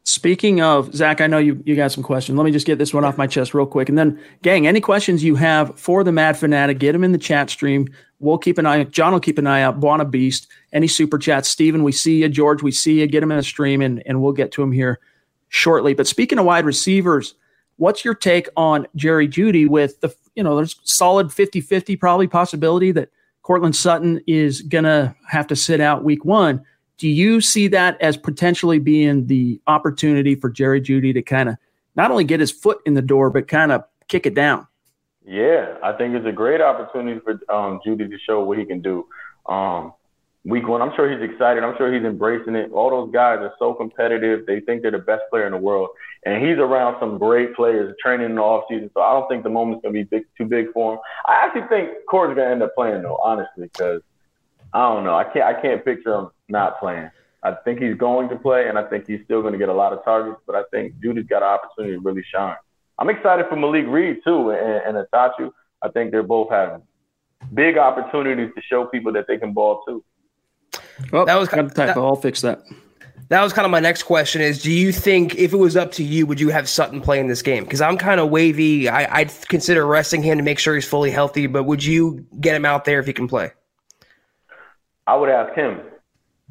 Speaking 0.06 0.60
of 0.60 0.94
Zach, 0.94 1.22
I 1.22 1.28
know 1.28 1.38
you 1.38 1.64
you 1.66 1.76
got 1.76 1.92
some 1.92 2.04
questions. 2.04 2.38
Let 2.38 2.44
me 2.44 2.52
just 2.52 2.66
get 2.66 2.78
this 2.78 2.94
one 2.94 3.06
off 3.06 3.18
my 3.18 3.28
chest 3.28 3.54
real 3.54 3.66
quick, 3.66 3.90
and 3.90 3.98
then, 3.98 4.20
gang, 4.42 4.68
any 4.68 4.82
questions 4.82 5.24
you 5.24 5.36
have 5.36 5.80
for 5.80 6.04
the 6.04 6.12
Mad 6.12 6.36
Fanatic, 6.36 6.80
get 6.80 6.92
them 6.92 7.04
in 7.04 7.14
the 7.14 7.18
chat 7.18 7.50
stream. 7.50 7.88
We'll 8.20 8.38
keep 8.38 8.58
an 8.58 8.66
eye. 8.66 8.84
John 8.86 9.14
will 9.14 9.20
keep 9.20 9.38
an 9.38 9.48
eye 9.48 9.62
out. 9.62 9.80
Buona 9.80 10.04
Beast, 10.04 10.48
any 10.74 10.88
super 10.88 11.18
chats. 11.18 11.48
Stephen, 11.48 11.84
we 11.84 11.92
see 11.94 12.22
you. 12.22 12.30
George, 12.30 12.62
we 12.62 12.72
see 12.72 13.00
you. 13.00 13.08
Get 13.08 13.22
them 13.22 13.32
in 13.32 13.38
the 13.38 13.44
stream, 13.44 13.82
and 13.82 14.04
and 14.06 14.22
we'll 14.22 14.34
get 14.34 14.52
to 14.54 14.62
them 14.62 14.74
here 14.74 15.00
shortly. 15.48 15.94
But 15.94 16.08
speaking 16.08 16.38
of 16.38 16.46
wide 16.46 16.66
receivers, 16.66 17.36
what's 17.77 18.06
your 18.06 18.13
take 18.13 18.48
on 18.56 18.88
Jerry 18.96 19.27
Jeudy 19.27 19.68
with 19.68 20.00
the 20.01 20.13
you 20.36 20.44
know 20.44 20.56
there's 20.56 20.80
solid 20.84 21.27
50-50 21.27 22.00
probably 22.00 22.27
possibility 22.27 22.92
that 22.92 23.10
Courtland 23.42 23.75
Sutton 23.75 24.22
is 24.27 24.62
gonna 24.62 25.15
have 25.30 25.48
to 25.48 25.56
sit 25.56 25.82
out 25.82 26.03
week 26.03 26.25
one 26.25 26.63
Do 26.98 27.08
you 27.08 27.42
see 27.42 27.68
that 27.70 28.00
as 28.01 28.18
potentially 28.18 28.80
being 28.80 29.27
the 29.27 29.62
opportunity 29.68 30.36
for 30.36 30.50
Jerry 30.50 30.82
Jeudy 30.82 31.13
to 31.13 31.22
kind 31.22 31.50
of 31.50 31.58
not 31.96 32.12
only 32.12 32.24
get 32.24 32.39
his 32.39 32.51
foot 32.51 32.80
in 32.86 32.94
the 32.94 33.01
door, 33.01 33.30
but 33.30 33.48
kind 33.48 33.72
of 33.72 33.84
kick 34.08 34.25
it 34.25 34.34
down? 34.34 34.68
Yeah, 35.25 35.75
I 35.82 35.94
think 35.94 36.15
it's 36.15 36.25
a 36.25 36.32
great 36.32 36.62
opportunity 36.62 37.20
for 37.20 37.32
um, 37.53 37.80
Jeudy 37.86 38.10
to 38.10 38.18
show 38.20 38.44
what 38.44 38.58
he 38.58 38.65
can 38.65 38.82
do. 38.82 39.08
Um, 39.46 39.94
week 40.46 40.68
one, 40.68 40.82
I'm 40.82 40.92
sure 40.96 41.10
he's 41.10 41.30
excited. 41.30 41.64
I'm 41.64 41.76
sure 41.78 41.94
he's 41.94 42.04
embracing 42.04 42.56
it. 42.56 42.72
All 42.72 42.90
those 42.90 43.14
guys 43.14 43.40
are 43.40 43.54
so 43.60 43.74
competitive. 43.74 44.46
They 44.46 44.60
think 44.60 44.82
they're 44.82 44.92
the 44.92 45.00
best 45.00 45.24
player 45.30 45.46
in 45.46 45.52
the 45.54 45.58
world. 45.58 45.90
And 46.26 46.46
he's 46.46 46.58
around 46.58 46.98
some 47.00 47.18
great 47.18 47.56
players 47.56 47.96
training 48.02 48.28
in 48.28 48.36
the 48.36 48.42
offseason. 48.42 48.92
So 48.94 49.02
I 49.02 49.14
don't 49.14 49.28
think 49.28 49.44
the 49.44 49.50
moment's 49.50 49.82
going 49.84 49.94
to 49.94 50.00
be 50.00 50.04
big, 50.04 50.26
too 50.38 50.46
big 50.46 50.72
for 50.74 50.94
him. 50.94 51.00
I 51.26 51.46
actually 51.46 51.68
think 51.68 51.90
Corey's 52.10 52.36
going 52.36 52.48
to 52.48 52.52
end 52.52 52.64
up 52.64 52.76
playing, 52.76 53.04
though, 53.04 53.20
honestly, 53.24 53.70
because 53.72 54.02
I 54.74 54.94
don't 54.94 55.04
know. 55.04 55.16
I 55.16 55.24
can't, 55.26 55.46
I 55.46 55.62
can't 55.62 55.84
picture 55.84 56.14
him 56.14 56.30
not 56.50 56.80
playing. 56.80 57.10
I 57.44 57.54
think 57.66 57.82
he's 57.82 57.96
going 57.96 58.30
to 58.30 58.38
play, 58.38 58.70
and 58.70 58.80
I 58.80 58.84
think 58.84 59.06
he's 59.06 59.20
still 59.26 59.42
going 59.42 59.52
to 59.52 59.60
get 59.60 59.68
a 59.68 59.74
lot 59.74 59.92
of 59.92 60.04
targets. 60.06 60.40
But 60.48 60.56
I 60.56 60.64
think 60.72 60.94
Jeudy's 61.04 61.28
got 61.28 61.44
an 61.44 61.50
opportunity 61.50 61.96
to 61.96 62.00
really 62.00 62.24
shine. 62.34 62.56
I'm 62.98 63.10
excited 63.10 63.48
for 63.50 63.58
Malik 63.58 63.86
Reed 63.88 64.20
too, 64.24 64.52
and, 64.52 64.98
and 64.98 65.08
Attaochu. 65.08 65.52
I 65.82 65.90
think 65.90 66.12
they're 66.12 66.24
both 66.24 66.50
having 66.50 66.82
big 67.54 67.78
opportunities 67.78 68.52
to 68.56 68.62
show 68.62 68.86
people 68.86 69.12
that 69.14 69.26
they 69.28 69.38
can 69.38 69.52
ball 69.52 69.84
too. 69.86 70.04
Well, 71.12 71.26
that 71.26 71.36
was 71.36 71.50
kind 71.50 71.66
of 71.66 71.74
typo. 71.74 72.06
I'll 72.06 72.16
fix 72.16 72.42
that. 72.42 72.62
That 73.30 73.42
was 73.42 73.54
kind 73.54 73.66
of 73.66 73.72
my 73.72 73.80
next 73.80 74.04
question: 74.04 74.42
Is 74.42 74.62
do 74.62 74.72
you 74.72 74.92
think 74.92 75.36
if 75.36 75.54
it 75.54 75.58
was 75.58 75.76
up 75.76 75.92
to 75.94 76.04
you, 76.04 76.26
would 76.26 76.40
you 76.40 76.50
have 76.50 76.70
Sutton 76.70 77.02
play 77.02 77.20
in 77.20 77.28
this 77.28 77.42
game? 77.42 77.64
Because 77.64 77.82
I'm 77.82 77.98
kind 77.98 78.20
of 78.20 78.30
wavy. 78.30 78.90
I, 78.90 79.22
I'd 79.22 79.32
consider 79.48 79.86
resting 79.86 80.22
him 80.22 80.38
to 80.38 80.44
make 80.44 80.60
sure 80.60 80.76
he's 80.76 80.88
fully 80.88 81.12
healthy. 81.12 81.48
But 81.48 81.64
would 81.64 81.84
you 81.84 82.26
get 82.40 82.56
him 82.56 82.66
out 82.66 82.86
there 82.86 83.00
if 83.00 83.08
he 83.08 83.14
can 83.14 83.28
play? 83.28 83.52
I 85.08 85.16
would 85.16 85.30
ask 85.30 85.54
him 85.56 85.82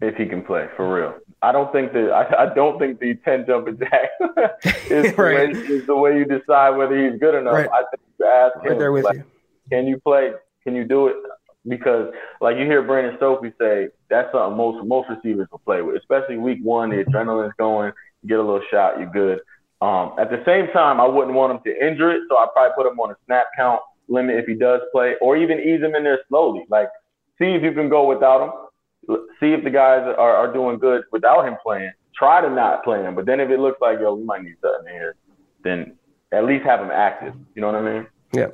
if 0.00 0.16
he 0.16 0.26
can 0.26 0.42
play 0.42 0.66
for 0.76 0.92
real. 0.92 1.14
I 1.42 1.52
don't 1.52 1.72
think 1.72 1.92
that 1.92 2.10
I, 2.10 2.44
I 2.44 2.54
don't 2.54 2.78
think 2.78 3.00
the 3.00 3.14
ten 3.24 3.44
jumping 3.46 3.78
jack 3.78 4.10
is, 4.90 5.16
right. 5.18 5.52
the 5.54 5.60
way, 5.60 5.66
is 5.68 5.86
the 5.86 5.96
way 5.96 6.18
you 6.18 6.24
decide 6.24 6.70
whether 6.70 6.96
he's 6.96 7.18
good 7.18 7.34
enough. 7.34 7.54
Right. 7.54 7.68
I 7.72 7.84
think 7.90 8.02
you 8.18 8.26
ask 8.26 8.56
him, 8.56 8.70
right 8.70 8.78
there 8.78 8.92
with 8.92 9.04
like, 9.04 9.16
you. 9.18 9.24
can 9.70 9.86
you 9.86 10.00
play? 10.00 10.32
Can 10.62 10.74
you 10.76 10.84
do 10.84 11.08
it? 11.08 11.16
Because 11.66 12.12
like 12.40 12.56
you 12.56 12.64
hear 12.64 12.82
Brandon 12.82 13.16
Sophie 13.20 13.52
say, 13.58 13.88
that's 14.10 14.32
something 14.32 14.56
most 14.56 14.86
most 14.86 15.08
receivers 15.08 15.48
will 15.50 15.60
play 15.60 15.82
with, 15.82 15.96
especially 15.96 16.38
week 16.38 16.58
one. 16.62 16.90
The 16.90 17.04
adrenaline's 17.04 17.54
going, 17.58 17.92
you 18.22 18.28
get 18.28 18.38
a 18.38 18.42
little 18.42 18.62
shot, 18.70 18.98
you're 18.98 19.10
good. 19.10 19.40
Um, 19.80 20.14
at 20.18 20.30
the 20.30 20.42
same 20.46 20.68
time, 20.72 21.00
I 21.00 21.06
wouldn't 21.06 21.34
want 21.34 21.52
him 21.52 21.60
to 21.64 21.86
injure 21.86 22.10
it, 22.10 22.22
so 22.28 22.36
I 22.36 22.46
probably 22.52 22.74
put 22.76 22.90
him 22.90 22.98
on 23.00 23.10
a 23.10 23.16
snap 23.26 23.46
count 23.56 23.80
limit 24.08 24.36
if 24.36 24.46
he 24.46 24.54
does 24.54 24.80
play, 24.92 25.14
or 25.20 25.36
even 25.36 25.58
ease 25.60 25.80
him 25.80 25.94
in 25.94 26.04
there 26.04 26.20
slowly. 26.28 26.64
Like 26.68 26.88
see 27.38 27.54
if 27.54 27.62
you 27.62 27.72
can 27.72 27.88
go 27.88 28.06
without 28.06 28.42
him 28.42 28.52
see 29.40 29.52
if 29.52 29.64
the 29.64 29.70
guys 29.70 30.02
are, 30.18 30.36
are 30.36 30.52
doing 30.52 30.78
good 30.78 31.02
without 31.10 31.46
him 31.46 31.56
playing. 31.62 31.92
Try 32.14 32.40
to 32.40 32.50
not 32.50 32.84
play 32.84 33.02
him, 33.02 33.14
but 33.14 33.26
then 33.26 33.40
if 33.40 33.50
it 33.50 33.58
looks 33.58 33.80
like 33.80 33.98
yo, 34.00 34.14
we 34.14 34.24
might 34.24 34.42
need 34.42 34.56
something 34.60 34.92
here, 34.92 35.16
then 35.64 35.96
at 36.30 36.44
least 36.44 36.64
have 36.64 36.80
him 36.80 36.90
active. 36.90 37.34
You 37.54 37.62
know 37.62 37.68
what 37.68 37.76
I 37.76 37.92
mean? 37.92 38.06
Yeah. 38.32 38.48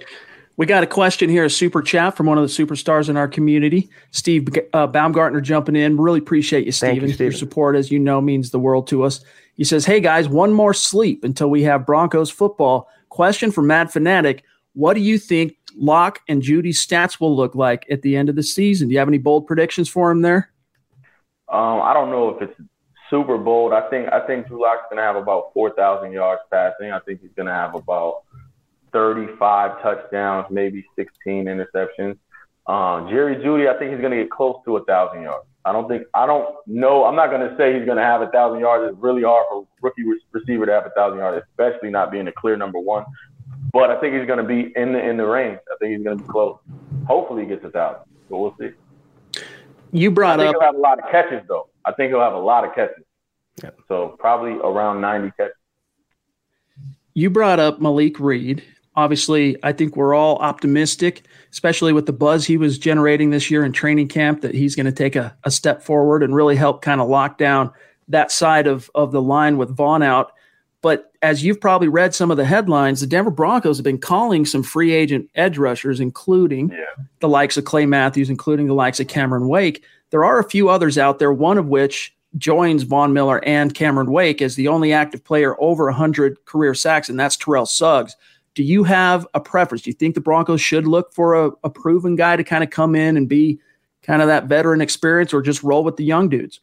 We 0.59 0.67
got 0.67 0.83
a 0.83 0.87
question 0.87 1.31
here, 1.31 1.45
a 1.45 1.51
super 1.51 1.81
chat 1.81 2.17
from 2.17 2.27
one 2.27 2.37
of 2.37 2.43
the 2.43 2.49
superstars 2.49 3.09
in 3.09 3.17
our 3.17 3.29
community, 3.29 3.89
Steve 4.11 4.49
uh, 4.75 4.89
Baumgartner, 4.89 5.41
jumping 5.41 5.77
in. 5.77 5.97
Really 5.97 6.19
appreciate 6.19 6.67
you, 6.67 6.73
Steven. 6.73 7.09
You, 7.09 7.15
Your 7.15 7.33
support, 7.33 7.77
as 7.77 7.91
you 7.91 7.99
know, 7.99 8.21
means 8.21 8.51
the 8.51 8.59
world 8.59 8.89
to 8.89 9.05
us. 9.05 9.25
He 9.55 9.65
says, 9.65 9.87
"Hey 9.87 10.01
guys, 10.01 10.29
one 10.29 10.53
more 10.53 10.75
sleep 10.75 11.25
until 11.25 11.49
we 11.49 11.63
have 11.63 11.87
Broncos 11.87 12.31
football." 12.31 12.89
Question 13.09 13.53
from 13.53 13.69
Mad 13.69 13.91
Fanatic: 13.91 14.45
What 14.75 14.95
do 14.95 15.01
you 15.01 15.17
think 15.17 15.57
Lock 15.77 16.21
and 16.29 16.43
Jeudy's 16.43 16.85
stats 16.85 17.21
will 17.21 17.35
look 17.35 17.55
like 17.55 17.87
at 17.91 18.03
the 18.03 18.17
end 18.17 18.29
of 18.29 18.35
the 18.35 18.43
season. 18.43 18.89
Do 18.89 18.93
you 18.93 18.99
have 18.99 19.09
any 19.09 19.19
bold 19.19 19.47
predictions 19.47 19.89
for 19.89 20.11
him 20.11 20.23
there? 20.23 20.51
Um, 21.49 21.81
I 21.81 21.95
don't 21.95 22.11
know 22.11 22.31
if 22.31 22.43
it's 22.43 22.61
super 23.09 23.39
bold. 23.39 23.73
I 23.73 23.89
think 23.89 24.13
I 24.13 24.27
think 24.27 24.49
Drew 24.49 24.61
Lock's 24.61 24.83
gonna 24.91 25.03
have 25.03 25.17
about 25.17 25.53
four 25.55 25.71
thousand 25.71 26.13
yards 26.13 26.43
passing. 26.51 26.91
I 26.91 26.99
think 27.01 27.21
he's 27.21 27.31
gonna 27.37 27.55
have 27.55 27.75
about 27.75 28.25
thirty-five 28.93 29.83
touchdowns, 29.83 30.47
maybe 30.51 30.85
sixteen 30.97 31.47
interceptions. 31.47 32.19
Uh, 32.67 33.09
Jerry 33.09 33.37
Jeudy, 33.37 33.69
I 33.69 33.79
think 33.79 33.93
he's 33.93 34.01
gonna 34.01 34.17
get 34.17 34.31
close 34.31 34.57
to 34.65 34.77
a 34.77 34.85
thousand 34.85 35.23
yards. 35.23 35.47
I 35.65 35.73
don't 35.73 35.89
think 35.89 36.05
I 36.15 36.27
don't 36.27 36.55
know. 36.67 37.05
I'm 37.05 37.17
not 37.17 37.31
gonna 37.31 37.55
say 37.57 37.79
he's 37.79 37.87
gonna 37.87 38.03
have 38.03 38.23
a 38.23 38.29
thousand 38.29 38.61
yards. 38.61 38.93
It's 38.93 39.03
really 39.03 39.23
hard 39.23 39.47
for 39.51 39.67
rookie 39.83 40.05
receiver 40.33 40.67
to 40.67 40.73
have 40.73 40.87
a 40.87 40.91
thousand 40.91 41.19
yards, 41.19 41.47
especially 41.51 41.91
not 41.91 42.11
being 42.11 42.29
a 42.29 42.33
clear 42.33 42.57
number 42.57 42.79
one. 42.79 43.05
But 43.73 43.91
I 43.91 44.01
think 44.01 44.15
he's 44.15 44.27
going 44.27 44.39
to 44.39 44.45
be 44.45 44.73
in 44.77 44.93
the 44.93 44.99
in 44.99 45.19
the 45.19 45.27
range. 45.27 45.59
I 45.71 45.77
think 45.79 45.97
he's 45.97 46.03
going 46.03 46.19
to 46.19 46.25
be 46.25 46.29
close. 46.31 46.59
Hopefully, 47.07 47.43
he 47.43 47.49
gets 47.49 47.65
a 47.65 47.71
thousand. 47.71 48.03
But 48.31 48.39
we'll 48.39 48.57
see. 48.59 48.71
You 49.93 50.11
brought 50.11 50.41
I 50.41 50.45
think 50.45 50.57
up. 50.57 50.63
He'll 50.63 50.73
have 50.73 50.75
a 50.75 50.79
lot 50.79 50.99
of 50.99 51.11
catches, 51.11 51.47
though. 51.49 51.69
I 51.85 51.93
think 51.93 52.11
he'll 52.11 52.21
have 52.21 52.33
a 52.33 52.39
lot 52.39 52.65
of 52.65 52.75
catches. 52.75 53.05
Yeah. 53.63 53.71
So 53.87 54.17
probably 54.19 54.53
around 54.53 55.03
ninety 55.03 55.33
catches. 55.37 55.55
You 57.13 57.29
brought 57.29 57.61
up 57.61 57.81
Malik 57.81 58.19
Reed. 58.19 58.65
Obviously, 58.99 59.57
I 59.63 59.73
think 59.73 59.97
we're 59.97 60.13
all 60.13 60.39
optimistic, 60.39 61.23
especially 61.53 61.93
with 61.93 62.07
the 62.07 62.13
buzz 62.13 62.45
he 62.45 62.57
was 62.57 62.81
generating 62.81 63.31
this 63.31 63.49
year 63.49 63.65
in 63.65 63.71
training 63.71 64.09
camp, 64.09 64.41
that 64.41 64.57
he's 64.57 64.75
going 64.75 64.87
to 64.87 64.93
take 64.93 65.15
a, 65.15 65.37
a 65.45 65.53
step 65.53 65.85
forward 65.85 66.21
and 66.21 66.35
really 66.35 66.57
help 66.57 66.83
kind 66.83 67.01
of 67.01 67.09
lock 67.09 67.39
down 67.39 67.71
that 68.09 68.33
side 68.33 68.67
of, 68.67 68.91
of 68.97 69.13
the 69.13 69.23
line 69.23 69.57
with 69.57 69.77
Von 69.77 70.03
out. 70.03 70.33
But 70.83 71.13
as 71.23 71.45
you've 71.45 71.61
probably 71.61 71.87
read 71.87 72.13
some 72.13 72.33
of 72.33 72.39
the 72.39 72.45
headlines, 72.45 73.01
the 73.01 73.07
Denver 73.07 73.31
Broncos 73.31 73.77
have 73.77 73.85
been 73.85 73.99
calling 73.99 74.45
some 74.45 74.65
free 74.65 74.93
agent 74.93 75.31
edge 75.37 75.59
rushers, 75.59 76.01
including 76.01 76.71
yeah. 76.71 77.05
the 77.21 77.29
likes 77.29 77.57
of 77.57 77.67
Clay 77.67 77.87
Matthews, 77.87 78.29
including 78.29 78.67
the 78.67 78.75
likes 78.75 78.99
of 78.99 79.07
Cameron 79.07 79.47
Wake. 79.47 79.85
There 80.11 80.25
are 80.25 80.41
a 80.41 80.51
few 80.51 80.69
others 80.69 80.99
out 80.99 81.21
there, 81.21 81.33
one 81.33 81.57
of 81.57 81.69
which 81.69 82.13
joins 82.37 82.83
Von 82.83 83.13
Miller 83.13 83.45
and 83.45 83.73
Cameron 83.73 84.11
Wake 84.11 84.43
as 84.43 84.57
the 84.57 84.67
only 84.67 84.93
active 84.93 85.23
player 85.23 85.55
over 85.61 85.85
100 85.85 86.45
career 86.47 86.75
sacks, 86.75 87.09
and 87.09 87.21
that's 87.21 87.37
Terrell 87.37 87.65
Suggs. 87.65 88.17
Do 88.59 88.65
you 88.65 88.83
have 88.83 89.25
a 89.35 89.41
preference? 89.41 89.83
Do 89.83 89.91
you 89.91 89.95
think 89.95 90.17
the 90.17 90.21
Broncos 90.21 90.61
should 90.61 90.85
look 90.85 91.15
for 91.15 91.47
a, 91.47 91.53
a 91.63 91.71
proven 91.71 92.17
guy 92.17 92.35
to 92.35 92.43
kind 92.43 92.65
of 92.65 92.71
come 92.71 92.97
in 92.97 93.17
and 93.17 93.29
be 93.29 93.61
kind 94.03 94.21
of 94.21 94.27
that 94.27 94.47
veteran 94.47 94.81
experience 94.81 95.33
or 95.33 95.43
just 95.43 95.63
roll 95.63 95.85
with 95.85 95.97
the 95.97 96.03
young 96.03 96.29
dudes? 96.29 96.59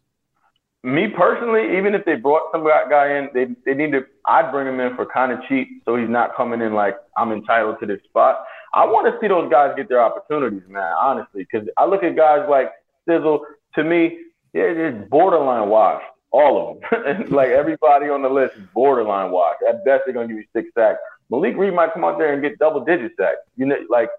me 0.84 1.08
personally, 1.08 1.78
even 1.78 1.96
if 1.96 2.04
they 2.04 2.16
brought 2.16 2.52
some 2.52 2.66
guy 2.66 3.18
in, 3.18 3.30
they 3.34 3.48
they 3.66 3.74
need 3.74 3.94
to. 3.94 4.02
I'd 4.26 4.52
bring 4.52 4.68
him 4.68 4.82
in 4.82 4.94
for 4.98 5.06
kind 5.06 5.32
of 5.32 5.40
cheap, 5.48 5.70
so 5.86 5.96
he's 5.96 6.10
not 6.10 6.36
coming 6.36 6.60
in 6.60 6.74
like 6.74 6.98
I'm 7.16 7.32
entitled 7.32 7.80
to 7.80 7.86
this 7.86 8.02
spot. 8.04 8.44
I 8.74 8.84
want 8.84 9.08
to 9.08 9.18
see 9.22 9.30
those 9.30 9.50
guys 9.50 9.74
get 9.78 9.88
their 9.88 10.02
opportunities, 10.02 10.68
man. 10.68 10.94
Honestly, 11.00 11.48
because 11.50 11.66
I 11.78 11.86
look 11.86 12.04
at 12.04 12.18
guys 12.18 12.46
like 12.50 12.72
Sizzle. 13.08 13.46
To 13.76 13.86
me, 13.86 14.20
yeah, 14.54 14.64
it's 14.64 15.10
borderline 15.10 15.70
washed. 15.70 16.06
All 16.32 16.78
of 16.92 16.92
them, 16.92 17.26
like 17.32 17.52
everybody 17.52 18.10
on 18.10 18.22
the 18.22 18.30
list 18.30 18.58
is 18.58 18.64
borderline 18.74 19.32
washed. 19.32 19.62
At 19.66 19.86
best, 19.86 20.04
they're 20.06 20.14
gonna 20.14 20.28
give 20.28 20.36
you 20.36 20.46
six 20.54 20.68
sacks. 20.76 21.00
Malik 21.30 21.56
Reed 21.58 21.74
might 21.74 21.94
come 21.94 22.04
out 22.04 22.18
there 22.18 22.34
and 22.34 22.42
get 22.42 22.60
double 22.60 22.84
digit 22.84 23.14
sacks. 23.18 23.38
You 23.58 23.66
know, 23.66 23.76
like 23.90 24.10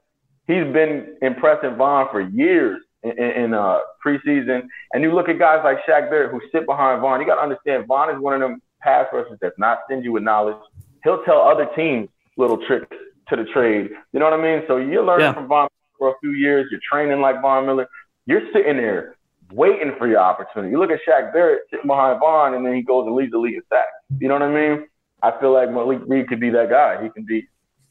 he's 0.47 0.65
been 0.73 1.17
impressing 1.23 1.77
Von 1.77 2.09
for 2.11 2.21
years 2.21 2.81
in, 3.03 3.13
in 3.19 3.55
uh, 3.55 3.79
preseason. 4.05 4.67
And 4.93 5.03
you 5.03 5.15
look 5.15 5.29
at 5.29 5.39
guys 5.39 5.61
like 5.65 5.79
Shaq 5.89 6.11
Barrett 6.11 6.31
who 6.31 6.41
sit 6.53 6.67
behind 6.67 7.01
Von. 7.01 7.21
You 7.21 7.27
got 7.27 7.37
to 7.37 7.43
understand 7.43 7.87
Von 7.87 8.15
is 8.15 8.21
one 8.21 8.35
of 8.35 8.41
them 8.41 8.61
pass 8.81 9.07
rushers 9.13 9.39
that's 9.41 9.59
not 9.59 9.79
stingy 9.87 10.09
with 10.09 10.23
knowledge. 10.23 10.57
He'll 11.05 11.23
tell 11.25 11.41
other 11.41 11.69
teams 11.77 12.09
little 12.37 12.59
tricks 12.67 12.97
to 13.29 13.37
the 13.37 13.45
trade. 13.45 13.91
You 14.13 14.21
know 14.21 14.27
what 14.27 14.39
I 14.39 14.43
mean? 14.43 14.65
So 14.67 14.77
you're 14.77 15.05
learning 15.05 15.27
yeah. 15.27 15.33
from 15.35 15.49
Von 15.49 15.69
for 15.99 16.11
a 16.11 16.15
few 16.21 16.33
years. 16.33 16.69
You're 16.71 16.81
training 16.91 17.21
like 17.21 17.41
Von 17.41 17.67
Miller. 17.67 17.89
You're 18.27 18.43
sitting 18.53 18.77
there 18.77 19.17
waiting 19.53 19.93
for 19.99 20.09
your 20.09 20.19
opportunity. 20.19 20.73
You 20.73 20.79
look 20.79 20.91
at 20.91 21.01
Shaq 21.09 21.33
Barrett 21.33 21.63
sitting 21.71 21.87
behind 21.87 22.21
Von, 22.21 22.55
and 22.55 22.67
then 22.67 22.75
he 22.75 22.83
goes 22.83 23.07
and 23.07 23.15
leads 23.15 23.33
the 23.33 23.39
league 23.39 23.55
in 23.55 23.63
sacks. 23.69 23.87
You 24.19 24.29
know 24.29 24.35
what 24.35 24.43
I 24.43 24.53
mean? 24.53 24.87
I 25.23 25.39
feel 25.41 25.53
like 25.53 25.71
Malik 25.71 26.01
Reed 26.07 26.29
could 26.29 26.41
be 26.41 26.51
that 26.51 26.71
guy. 26.71 27.03
He 27.03 27.09
can 27.11 27.25
be, 27.25 27.49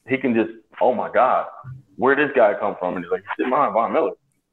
he 0.08 0.18
can 0.18 0.34
just, 0.34 0.52
oh 0.80 0.94
my 0.94 1.12
God, 1.12 1.48
where 1.98 2.16
did 2.16 2.30
this 2.30 2.36
guy 2.36 2.54
come 2.60 2.76
from? 2.80 2.96
And 2.96 3.06
he's 3.06 3.12
like, 3.12 3.24
behind 3.38 3.74
Von 3.74 3.94
Miller 3.94 4.12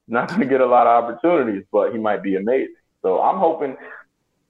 not 0.09 0.29
going 0.29 0.41
to 0.41 0.47
get 0.47 0.61
a 0.61 0.67
lot 0.67 0.87
of 0.87 1.05
opportunities, 1.05 1.65
but 1.73 1.93
he 1.93 1.99
might 1.99 2.23
be 2.23 2.37
amazing. 2.37 2.75
So 3.03 3.21
I'm 3.21 3.39
hoping. 3.39 3.77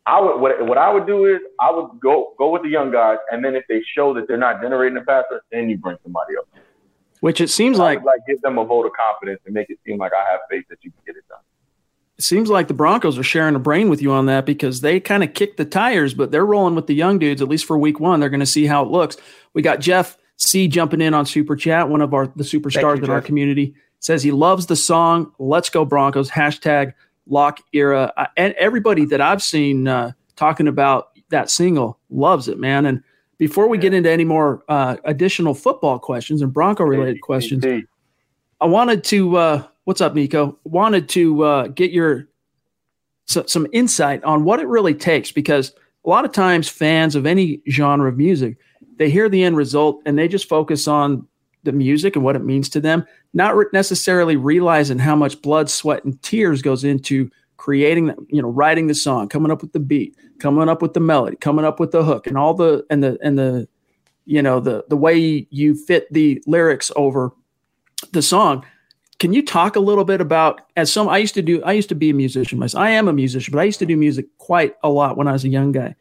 I 0.04 0.20
would 0.20 0.40
what, 0.40 0.66
what 0.66 0.78
I 0.78 0.92
would 0.92 1.06
do 1.06 1.26
is 1.26 1.40
I 1.60 1.70
would 1.70 2.00
go 2.00 2.34
go 2.36 2.50
with 2.50 2.62
the 2.62 2.68
young 2.68 2.90
guys, 2.90 3.18
and 3.30 3.44
then 3.44 3.54
if 3.54 3.64
they 3.68 3.82
show 3.94 4.12
that 4.14 4.26
they're 4.26 4.36
not 4.36 4.60
generating 4.60 4.98
a 4.98 5.02
passer, 5.02 5.42
then 5.52 5.70
you 5.70 5.78
bring 5.78 5.96
somebody 6.02 6.34
else. 6.36 6.48
Which 7.20 7.40
it 7.40 7.50
seems 7.50 7.78
like 7.78 8.02
like 8.02 8.20
give 8.26 8.40
them 8.42 8.58
a 8.58 8.64
vote 8.64 8.84
of 8.84 8.92
confidence 8.92 9.40
and 9.46 9.54
make 9.54 9.70
it 9.70 9.78
seem 9.86 9.98
like 9.98 10.12
I 10.12 10.28
have 10.30 10.40
faith 10.50 10.64
that 10.70 10.78
you 10.82 10.90
can 10.90 11.00
get 11.06 11.16
it 11.16 11.24
done. 11.28 11.38
It 12.22 12.24
seems 12.24 12.48
like 12.48 12.68
the 12.68 12.74
Broncos 12.74 13.18
are 13.18 13.24
sharing 13.24 13.56
a 13.56 13.58
brain 13.58 13.88
with 13.88 14.00
you 14.00 14.12
on 14.12 14.26
that 14.26 14.46
because 14.46 14.80
they 14.80 15.00
kind 15.00 15.24
of 15.24 15.34
kicked 15.34 15.56
the 15.56 15.64
tires, 15.64 16.14
but 16.14 16.30
they're 16.30 16.46
rolling 16.46 16.76
with 16.76 16.86
the 16.86 16.94
young 16.94 17.18
dudes 17.18 17.42
at 17.42 17.48
least 17.48 17.64
for 17.64 17.76
week 17.76 17.98
one. 17.98 18.20
They're 18.20 18.30
going 18.30 18.38
to 18.38 18.46
see 18.46 18.64
how 18.64 18.84
it 18.84 18.90
looks. 18.90 19.16
We 19.54 19.62
got 19.62 19.80
Jeff 19.80 20.16
C 20.36 20.68
jumping 20.68 21.00
in 21.00 21.14
on 21.14 21.26
Super 21.26 21.56
Chat, 21.56 21.88
one 21.88 22.00
of 22.00 22.14
our 22.14 22.28
the 22.28 22.44
superstars 22.44 22.96
you, 22.96 23.02
in 23.02 23.06
Jeff. 23.06 23.10
our 23.10 23.20
community 23.20 23.74
says 24.02 24.22
he 24.22 24.32
loves 24.32 24.66
the 24.66 24.76
song 24.76 25.32
let's 25.38 25.70
go 25.70 25.84
broncos 25.84 26.28
hashtag 26.28 26.92
lock 27.26 27.60
era 27.72 28.12
and 28.36 28.52
everybody 28.54 29.04
that 29.04 29.20
i've 29.20 29.42
seen 29.42 29.88
uh, 29.88 30.12
talking 30.36 30.68
about 30.68 31.10
that 31.30 31.48
single 31.48 31.98
loves 32.10 32.48
it 32.48 32.58
man 32.58 32.84
and 32.84 33.02
before 33.38 33.68
we 33.68 33.78
get 33.78 33.94
into 33.94 34.10
any 34.10 34.24
more 34.24 34.62
uh, 34.68 34.96
additional 35.04 35.54
football 35.54 35.98
questions 35.98 36.42
and 36.42 36.52
bronco 36.52 36.84
related 36.84 37.20
questions 37.20 37.64
i 38.60 38.66
wanted 38.66 39.04
to 39.04 39.36
uh, 39.36 39.62
what's 39.84 40.00
up 40.00 40.14
nico? 40.14 40.58
Wanted 40.64 41.08
to 41.10 41.42
uh, 41.42 41.66
get 41.68 41.90
your 41.90 42.28
so, 43.26 43.44
some 43.46 43.66
insight 43.72 44.22
on 44.24 44.44
what 44.44 44.60
it 44.60 44.66
really 44.66 44.94
takes 44.94 45.32
because 45.32 45.72
a 46.04 46.08
lot 46.08 46.24
of 46.24 46.32
times 46.32 46.68
fans 46.68 47.14
of 47.14 47.26
any 47.26 47.62
genre 47.70 48.08
of 48.08 48.16
music 48.16 48.56
they 48.96 49.10
hear 49.10 49.28
the 49.28 49.42
end 49.42 49.56
result 49.56 50.00
and 50.04 50.18
they 50.18 50.28
just 50.28 50.48
focus 50.48 50.86
on 50.86 51.26
the 51.64 51.72
music 51.72 52.16
and 52.16 52.24
what 52.24 52.36
it 52.36 52.44
means 52.44 52.68
to 52.68 52.80
them 52.80 53.06
not 53.32 53.56
re- 53.56 53.66
necessarily 53.72 54.36
realizing 54.36 54.98
how 54.98 55.14
much 55.14 55.40
blood 55.42 55.70
sweat 55.70 56.04
and 56.04 56.20
tears 56.22 56.60
goes 56.62 56.82
into 56.84 57.30
creating 57.56 58.12
you 58.28 58.42
know 58.42 58.48
writing 58.48 58.88
the 58.88 58.94
song 58.94 59.28
coming 59.28 59.52
up 59.52 59.62
with 59.62 59.72
the 59.72 59.80
beat 59.80 60.16
coming 60.40 60.68
up 60.68 60.82
with 60.82 60.94
the 60.94 61.00
melody 61.00 61.36
coming 61.36 61.64
up 61.64 61.78
with 61.78 61.92
the 61.92 62.02
hook 62.02 62.26
and 62.26 62.36
all 62.36 62.54
the 62.54 62.84
and 62.90 63.02
the 63.04 63.16
and 63.22 63.38
the 63.38 63.68
you 64.24 64.42
know 64.42 64.58
the 64.58 64.84
the 64.88 64.96
way 64.96 65.46
you 65.50 65.74
fit 65.74 66.12
the 66.12 66.42
lyrics 66.46 66.90
over 66.96 67.32
the 68.10 68.22
song 68.22 68.64
can 69.22 69.32
you 69.32 69.44
talk 69.44 69.76
a 69.76 69.80
little 69.80 70.04
bit 70.04 70.20
about 70.20 70.62
as 70.76 70.92
some 70.92 71.08
I 71.08 71.18
used 71.18 71.34
to 71.34 71.42
do 71.42 71.62
I 71.62 71.74
used 71.74 71.88
to 71.90 71.94
be 71.94 72.10
a 72.10 72.14
musician 72.14 72.58
myself. 72.58 72.82
I 72.82 72.90
am 72.90 73.06
a 73.06 73.12
musician, 73.12 73.52
but 73.52 73.60
I 73.60 73.62
used 73.62 73.78
to 73.78 73.86
do 73.86 73.96
music 73.96 74.26
quite 74.38 74.74
a 74.82 74.88
lot 74.88 75.16
when 75.16 75.28
I 75.28 75.32
was 75.32 75.44
a 75.44 75.48
young 75.48 75.70
guy. 75.70 75.94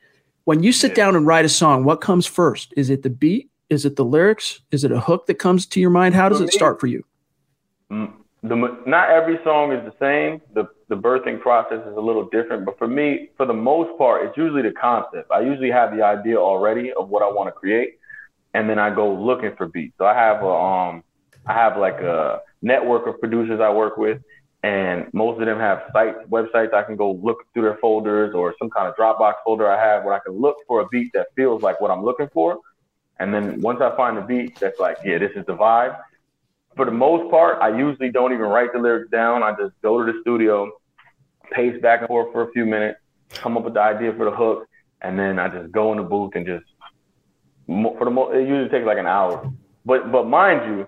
When 0.45 0.63
you 0.63 0.71
sit 0.71 0.95
down 0.95 1.15
and 1.15 1.27
write 1.27 1.45
a 1.45 1.49
song, 1.49 1.83
what 1.83 2.01
comes 2.01 2.25
first? 2.25 2.73
Is 2.75 2.89
it 2.89 3.03
the 3.03 3.11
beat? 3.11 3.51
Is 3.69 3.85
it 3.85 3.95
the 3.95 4.03
lyrics? 4.03 4.61
Is 4.71 4.83
it 4.83 4.91
a 4.91 4.99
hook 4.99 5.27
that 5.27 5.35
comes 5.35 5.67
to 5.67 5.79
your 5.79 5.91
mind? 5.91 6.15
How 6.15 6.29
does 6.29 6.41
it 6.41 6.51
start 6.51 6.79
for 6.79 6.87
you? 6.87 7.05
Mm, 7.91 8.11
the, 8.41 8.55
not 8.87 9.11
every 9.11 9.37
song 9.43 9.71
is 9.71 9.85
the 9.85 9.93
same. 9.99 10.41
The 10.55 10.67
the 10.89 10.97
birthing 10.97 11.39
process 11.41 11.85
is 11.87 11.95
a 11.95 12.01
little 12.01 12.27
different, 12.29 12.65
but 12.65 12.79
for 12.79 12.87
me, 12.87 13.29
for 13.37 13.45
the 13.45 13.53
most 13.53 13.95
part, 13.99 14.25
it's 14.25 14.35
usually 14.35 14.63
the 14.63 14.71
concept. 14.71 15.29
I 15.29 15.41
usually 15.41 15.69
have 15.69 15.95
the 15.95 16.01
idea 16.03 16.37
already 16.37 16.91
of 16.91 17.09
what 17.09 17.21
I 17.21 17.27
want 17.27 17.49
to 17.49 17.51
create, 17.51 17.99
and 18.55 18.67
then 18.67 18.79
I 18.79 18.89
go 18.89 19.13
looking 19.13 19.55
for 19.55 19.67
beats. 19.67 19.93
So 19.99 20.05
I 20.05 20.15
have 20.15 20.41
a 20.41 20.49
um 20.49 21.03
I 21.45 21.53
have 21.53 21.77
like 21.77 21.99
a 22.01 22.41
network 22.61 23.07
of 23.07 23.19
producers 23.19 23.59
I 23.59 23.71
work 23.71 23.97
with, 23.97 24.21
and 24.63 25.07
most 25.13 25.39
of 25.39 25.47
them 25.47 25.59
have 25.59 25.83
sites, 25.91 26.19
websites 26.29 26.73
I 26.73 26.83
can 26.83 26.95
go 26.95 27.13
look 27.13 27.39
through 27.53 27.63
their 27.63 27.77
folders 27.77 28.33
or 28.35 28.53
some 28.59 28.69
kind 28.69 28.87
of 28.87 28.95
Dropbox 28.95 29.33
folder 29.43 29.69
I 29.69 29.79
have 29.83 30.03
where 30.03 30.13
I 30.13 30.19
can 30.19 30.33
look 30.33 30.57
for 30.67 30.81
a 30.81 30.87
beat 30.89 31.11
that 31.13 31.27
feels 31.35 31.63
like 31.63 31.81
what 31.81 31.89
I'm 31.89 32.03
looking 32.03 32.29
for. 32.31 32.59
And 33.19 33.33
then 33.33 33.61
once 33.61 33.81
I 33.81 33.95
find 33.95 34.17
a 34.17 34.21
beat 34.21 34.59
that's 34.59 34.79
like, 34.79 34.97
yeah, 35.03 35.17
this 35.17 35.31
is 35.35 35.45
the 35.45 35.55
vibe. 35.55 35.97
For 36.75 36.85
the 36.85 36.91
most 36.91 37.29
part, 37.29 37.59
I 37.61 37.75
usually 37.75 38.11
don't 38.11 38.33
even 38.33 38.45
write 38.45 38.71
the 38.73 38.79
lyrics 38.79 39.09
down. 39.11 39.43
I 39.43 39.51
just 39.51 39.73
go 39.81 40.03
to 40.03 40.11
the 40.11 40.19
studio, 40.21 40.71
pace 41.51 41.79
back 41.81 41.99
and 41.99 42.07
forth 42.07 42.31
for 42.31 42.47
a 42.47 42.51
few 42.51 42.65
minutes, 42.65 42.99
come 43.33 43.57
up 43.57 43.63
with 43.63 43.73
the 43.73 43.81
idea 43.81 44.13
for 44.13 44.25
the 44.25 44.35
hook, 44.35 44.67
and 45.01 45.19
then 45.19 45.37
I 45.39 45.49
just 45.49 45.71
go 45.71 45.91
in 45.91 45.97
the 45.97 46.03
booth 46.03 46.33
and 46.35 46.45
just 46.45 46.65
for 47.67 48.05
the 48.05 48.11
most. 48.11 48.35
It 48.35 48.47
usually 48.47 48.69
takes 48.69 48.85
like 48.85 48.97
an 48.97 49.07
hour. 49.07 49.51
But 49.85 50.11
but 50.11 50.27
mind 50.27 50.61
you, 50.65 50.87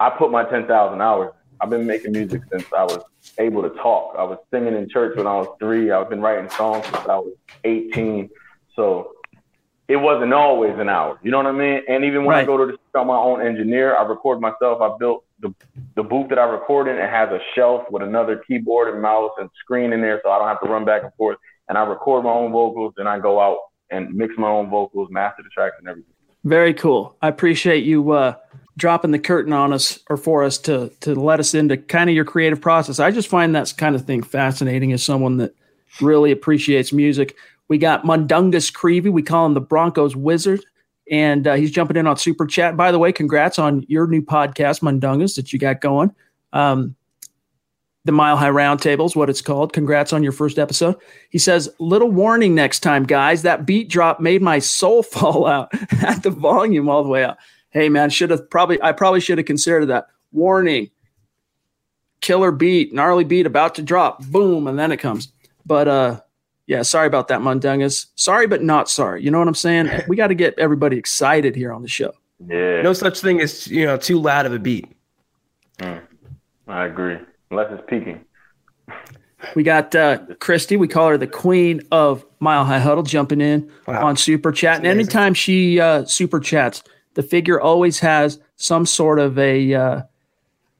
I 0.00 0.08
put 0.08 0.30
my 0.30 0.44
10,000 0.44 1.00
hours. 1.00 1.32
I've 1.60 1.68
been 1.68 1.86
making 1.86 2.12
music 2.12 2.40
since 2.50 2.64
I 2.76 2.84
was 2.84 3.04
able 3.36 3.62
to 3.62 3.68
talk. 3.68 4.14
I 4.18 4.24
was 4.24 4.38
singing 4.50 4.74
in 4.74 4.88
church 4.88 5.16
when 5.16 5.26
I 5.26 5.34
was 5.34 5.48
three. 5.60 5.90
I've 5.90 6.08
been 6.08 6.22
writing 6.22 6.48
songs 6.50 6.84
since 6.86 7.06
I 7.06 7.18
was 7.18 7.34
18. 7.64 8.30
So 8.74 9.12
it 9.86 9.96
wasn't 9.96 10.32
always 10.32 10.78
an 10.78 10.88
hour. 10.88 11.20
You 11.22 11.30
know 11.30 11.36
what 11.36 11.46
I 11.46 11.52
mean? 11.52 11.82
And 11.86 12.04
even 12.04 12.24
when 12.24 12.34
right. 12.34 12.44
I 12.44 12.46
go 12.46 12.56
to 12.56 12.72
the, 12.72 12.98
I'm 12.98 13.08
my 13.08 13.16
own 13.16 13.42
engineer, 13.46 13.94
I 13.94 14.04
record 14.04 14.40
myself. 14.40 14.80
I 14.80 14.96
built 14.98 15.24
the, 15.40 15.54
the 15.96 16.02
booth 16.02 16.30
that 16.30 16.38
I 16.38 16.44
record 16.44 16.88
in. 16.88 16.96
It 16.96 17.10
has 17.10 17.28
a 17.28 17.40
shelf 17.54 17.82
with 17.90 18.02
another 18.02 18.42
keyboard 18.48 18.92
and 18.92 19.02
mouse 19.02 19.32
and 19.38 19.50
screen 19.60 19.92
in 19.92 20.00
there, 20.00 20.18
so 20.24 20.30
I 20.30 20.38
don't 20.38 20.48
have 20.48 20.60
to 20.62 20.68
run 20.68 20.86
back 20.86 21.02
and 21.02 21.12
forth. 21.14 21.36
And 21.68 21.76
I 21.76 21.82
record 21.82 22.24
my 22.24 22.30
own 22.30 22.52
vocals, 22.52 22.94
and 22.96 23.06
I 23.06 23.18
go 23.18 23.38
out 23.38 23.58
and 23.90 24.14
mix 24.14 24.32
my 24.38 24.48
own 24.48 24.70
vocals, 24.70 25.08
master 25.10 25.42
the 25.42 25.50
tracks, 25.50 25.76
and 25.78 25.88
everything. 25.88 26.12
Very 26.44 26.72
cool. 26.72 27.16
I 27.20 27.28
appreciate 27.28 27.84
you 27.84 28.12
uh, 28.12 28.34
dropping 28.80 29.10
the 29.10 29.18
curtain 29.18 29.52
on 29.52 29.72
us 29.72 29.98
or 30.08 30.16
for 30.16 30.42
us 30.42 30.58
to 30.58 30.90
to 31.00 31.14
let 31.14 31.38
us 31.38 31.54
into 31.54 31.76
kind 31.76 32.10
of 32.10 32.16
your 32.16 32.24
creative 32.24 32.60
process. 32.60 32.98
I 32.98 33.10
just 33.10 33.28
find 33.28 33.54
that 33.54 33.72
kind 33.76 33.94
of 33.94 34.04
thing 34.04 34.22
fascinating 34.22 34.92
as 34.92 35.02
someone 35.02 35.36
that 35.36 35.54
really 36.00 36.32
appreciates 36.32 36.92
music. 36.92 37.36
We 37.68 37.78
got 37.78 38.04
Mundungus 38.04 38.72
Creevy. 38.72 39.10
We 39.10 39.22
call 39.22 39.46
him 39.46 39.54
the 39.54 39.60
Broncos 39.60 40.16
Wizard. 40.16 40.64
And 41.10 41.46
uh, 41.46 41.54
he's 41.54 41.72
jumping 41.72 41.96
in 41.96 42.06
on 42.06 42.16
Super 42.16 42.46
Chat. 42.46 42.76
By 42.76 42.92
the 42.92 42.98
way, 42.98 43.12
congrats 43.12 43.58
on 43.58 43.84
your 43.88 44.06
new 44.06 44.22
podcast, 44.22 44.80
Mundungus, 44.80 45.34
that 45.36 45.52
you 45.52 45.58
got 45.58 45.80
going. 45.80 46.14
Um, 46.52 46.94
the 48.04 48.12
Mile 48.12 48.36
High 48.36 48.48
Roundtable 48.48 49.06
is 49.06 49.16
what 49.16 49.28
it's 49.28 49.42
called. 49.42 49.72
Congrats 49.72 50.12
on 50.12 50.22
your 50.22 50.32
first 50.32 50.58
episode. 50.58 50.96
He 51.28 51.38
says, 51.38 51.68
Little 51.80 52.10
warning 52.10 52.54
next 52.54 52.80
time, 52.80 53.04
guys. 53.04 53.42
That 53.42 53.66
beat 53.66 53.88
drop 53.90 54.20
made 54.20 54.40
my 54.40 54.60
soul 54.60 55.02
fall 55.04 55.46
out 55.46 55.68
at 56.02 56.22
the 56.22 56.30
volume 56.30 56.88
all 56.88 57.02
the 57.02 57.10
way 57.10 57.24
out 57.24 57.36
hey 57.70 57.88
man, 57.88 58.10
should 58.10 58.30
have 58.30 58.48
probably 58.50 58.80
I 58.82 58.92
probably 58.92 59.20
should 59.20 59.38
have 59.38 59.46
considered 59.46 59.86
that. 59.86 60.08
Warning, 60.32 60.90
killer 62.20 62.52
beat, 62.52 62.92
gnarly 62.92 63.24
beat 63.24 63.46
about 63.46 63.74
to 63.76 63.82
drop, 63.82 64.24
boom, 64.26 64.66
and 64.66 64.78
then 64.78 64.92
it 64.92 64.98
comes. 64.98 65.32
But 65.66 65.88
uh 65.88 66.20
yeah, 66.66 66.82
sorry 66.82 67.08
about 67.08 67.26
that, 67.28 67.40
Mundungus. 67.40 68.06
Sorry, 68.14 68.46
but 68.46 68.62
not 68.62 68.88
sorry. 68.88 69.24
You 69.24 69.32
know 69.32 69.40
what 69.40 69.48
I'm 69.48 69.54
saying? 69.54 69.90
We 70.08 70.14
got 70.14 70.28
to 70.28 70.36
get 70.36 70.56
everybody 70.56 70.96
excited 70.96 71.56
here 71.56 71.72
on 71.72 71.82
the 71.82 71.88
show. 71.88 72.12
Yeah. 72.46 72.82
No 72.82 72.92
such 72.92 73.20
thing 73.20 73.40
as 73.40 73.66
you 73.66 73.86
know 73.86 73.96
too 73.96 74.20
loud 74.20 74.46
of 74.46 74.52
a 74.52 74.58
beat. 74.58 74.86
Mm, 75.78 76.00
I 76.68 76.86
agree, 76.86 77.18
unless 77.50 77.72
it's 77.72 77.82
peaking. 77.88 78.24
We 79.54 79.62
got 79.62 79.94
uh, 79.94 80.18
Christy. 80.38 80.76
We 80.76 80.86
call 80.86 81.08
her 81.08 81.18
the 81.18 81.26
queen 81.26 81.82
of 81.90 82.24
Mile 82.38 82.64
High 82.64 82.78
Huddle, 82.78 83.02
jumping 83.02 83.40
in 83.40 83.70
wow. 83.86 84.06
on 84.06 84.16
Super 84.16 84.52
Chat. 84.52 84.78
And 84.78 84.86
anytime 84.86 85.34
she 85.34 85.80
uh, 85.80 86.04
super 86.04 86.40
chats, 86.40 86.82
the 87.14 87.22
figure 87.22 87.60
always 87.60 87.98
has 88.00 88.40
some 88.56 88.86
sort 88.86 89.18
of 89.18 89.38
a 89.38 89.74
uh, 89.74 90.02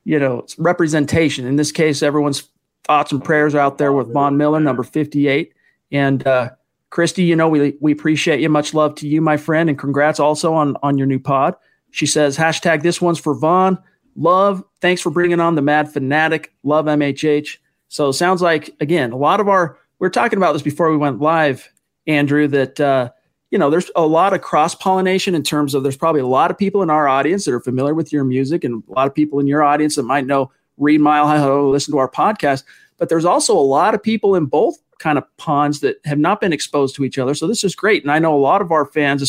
you 0.04 0.18
know 0.18 0.46
representation. 0.58 1.46
In 1.46 1.56
this 1.56 1.72
case, 1.72 2.02
everyone's 2.02 2.48
thoughts 2.84 3.12
and 3.12 3.22
prayers 3.22 3.54
are 3.54 3.60
out 3.60 3.78
there 3.78 3.92
with 3.92 4.12
Von 4.12 4.36
Miller, 4.36 4.60
number 4.60 4.82
fifty-eight, 4.82 5.52
and 5.92 6.26
uh, 6.26 6.50
Christy. 6.90 7.24
You 7.24 7.36
know 7.36 7.48
we 7.48 7.76
we 7.80 7.92
appreciate 7.92 8.40
you. 8.40 8.48
Much 8.48 8.74
love 8.74 8.94
to 8.96 9.08
you, 9.08 9.20
my 9.20 9.36
friend, 9.36 9.68
and 9.68 9.78
congrats 9.78 10.20
also 10.20 10.54
on 10.54 10.76
on 10.82 10.98
your 10.98 11.06
new 11.06 11.20
pod. 11.20 11.54
She 11.90 12.06
says 12.06 12.36
hashtag 12.36 12.82
this 12.82 13.00
one's 13.00 13.18
for 13.18 13.34
Von. 13.34 13.78
Love. 14.16 14.62
Thanks 14.80 15.00
for 15.00 15.10
bringing 15.10 15.40
on 15.40 15.54
the 15.54 15.62
Mad 15.62 15.92
Fanatic. 15.92 16.52
Love 16.62 16.86
MHH. 16.86 17.58
So 17.88 18.12
sounds 18.12 18.42
like 18.42 18.70
again 18.80 19.12
a 19.12 19.16
lot 19.16 19.40
of 19.40 19.48
our 19.48 19.78
we 19.98 20.06
are 20.06 20.10
talking 20.10 20.36
about 20.36 20.52
this 20.52 20.62
before 20.62 20.90
we 20.90 20.96
went 20.96 21.20
live, 21.20 21.70
Andrew. 22.06 22.48
That 22.48 22.80
uh, 22.80 23.10
you 23.50 23.58
know, 23.58 23.70
there's 23.70 23.90
a 23.96 24.06
lot 24.06 24.32
of 24.32 24.42
cross 24.42 24.74
pollination 24.74 25.34
in 25.34 25.42
terms 25.42 25.74
of 25.74 25.82
there's 25.82 25.96
probably 25.96 26.20
a 26.20 26.26
lot 26.26 26.50
of 26.50 26.58
people 26.58 26.82
in 26.82 26.90
our 26.90 27.08
audience 27.08 27.44
that 27.44 27.54
are 27.54 27.60
familiar 27.60 27.94
with 27.94 28.12
your 28.12 28.24
music 28.24 28.62
and 28.62 28.82
a 28.88 28.92
lot 28.92 29.06
of 29.06 29.14
people 29.14 29.40
in 29.40 29.46
your 29.46 29.62
audience 29.62 29.96
that 29.96 30.04
might 30.04 30.26
know 30.26 30.52
read 30.76 31.00
Mile 31.00 31.26
High 31.26 31.44
listen 31.46 31.92
to 31.92 31.98
our 31.98 32.10
podcast. 32.10 32.64
But 32.96 33.08
there's 33.08 33.24
also 33.24 33.56
a 33.56 33.60
lot 33.60 33.94
of 33.94 34.02
people 34.02 34.34
in 34.34 34.46
both 34.46 34.76
kind 34.98 35.18
of 35.18 35.24
ponds 35.36 35.80
that 35.80 35.96
have 36.04 36.18
not 36.18 36.40
been 36.40 36.52
exposed 36.52 36.94
to 36.94 37.04
each 37.04 37.18
other. 37.18 37.34
So 37.34 37.46
this 37.46 37.64
is 37.64 37.74
great. 37.74 38.02
And 38.02 38.12
I 38.12 38.18
know 38.18 38.36
a 38.36 38.38
lot 38.38 38.60
of 38.60 38.70
our 38.70 38.84
fans, 38.84 39.22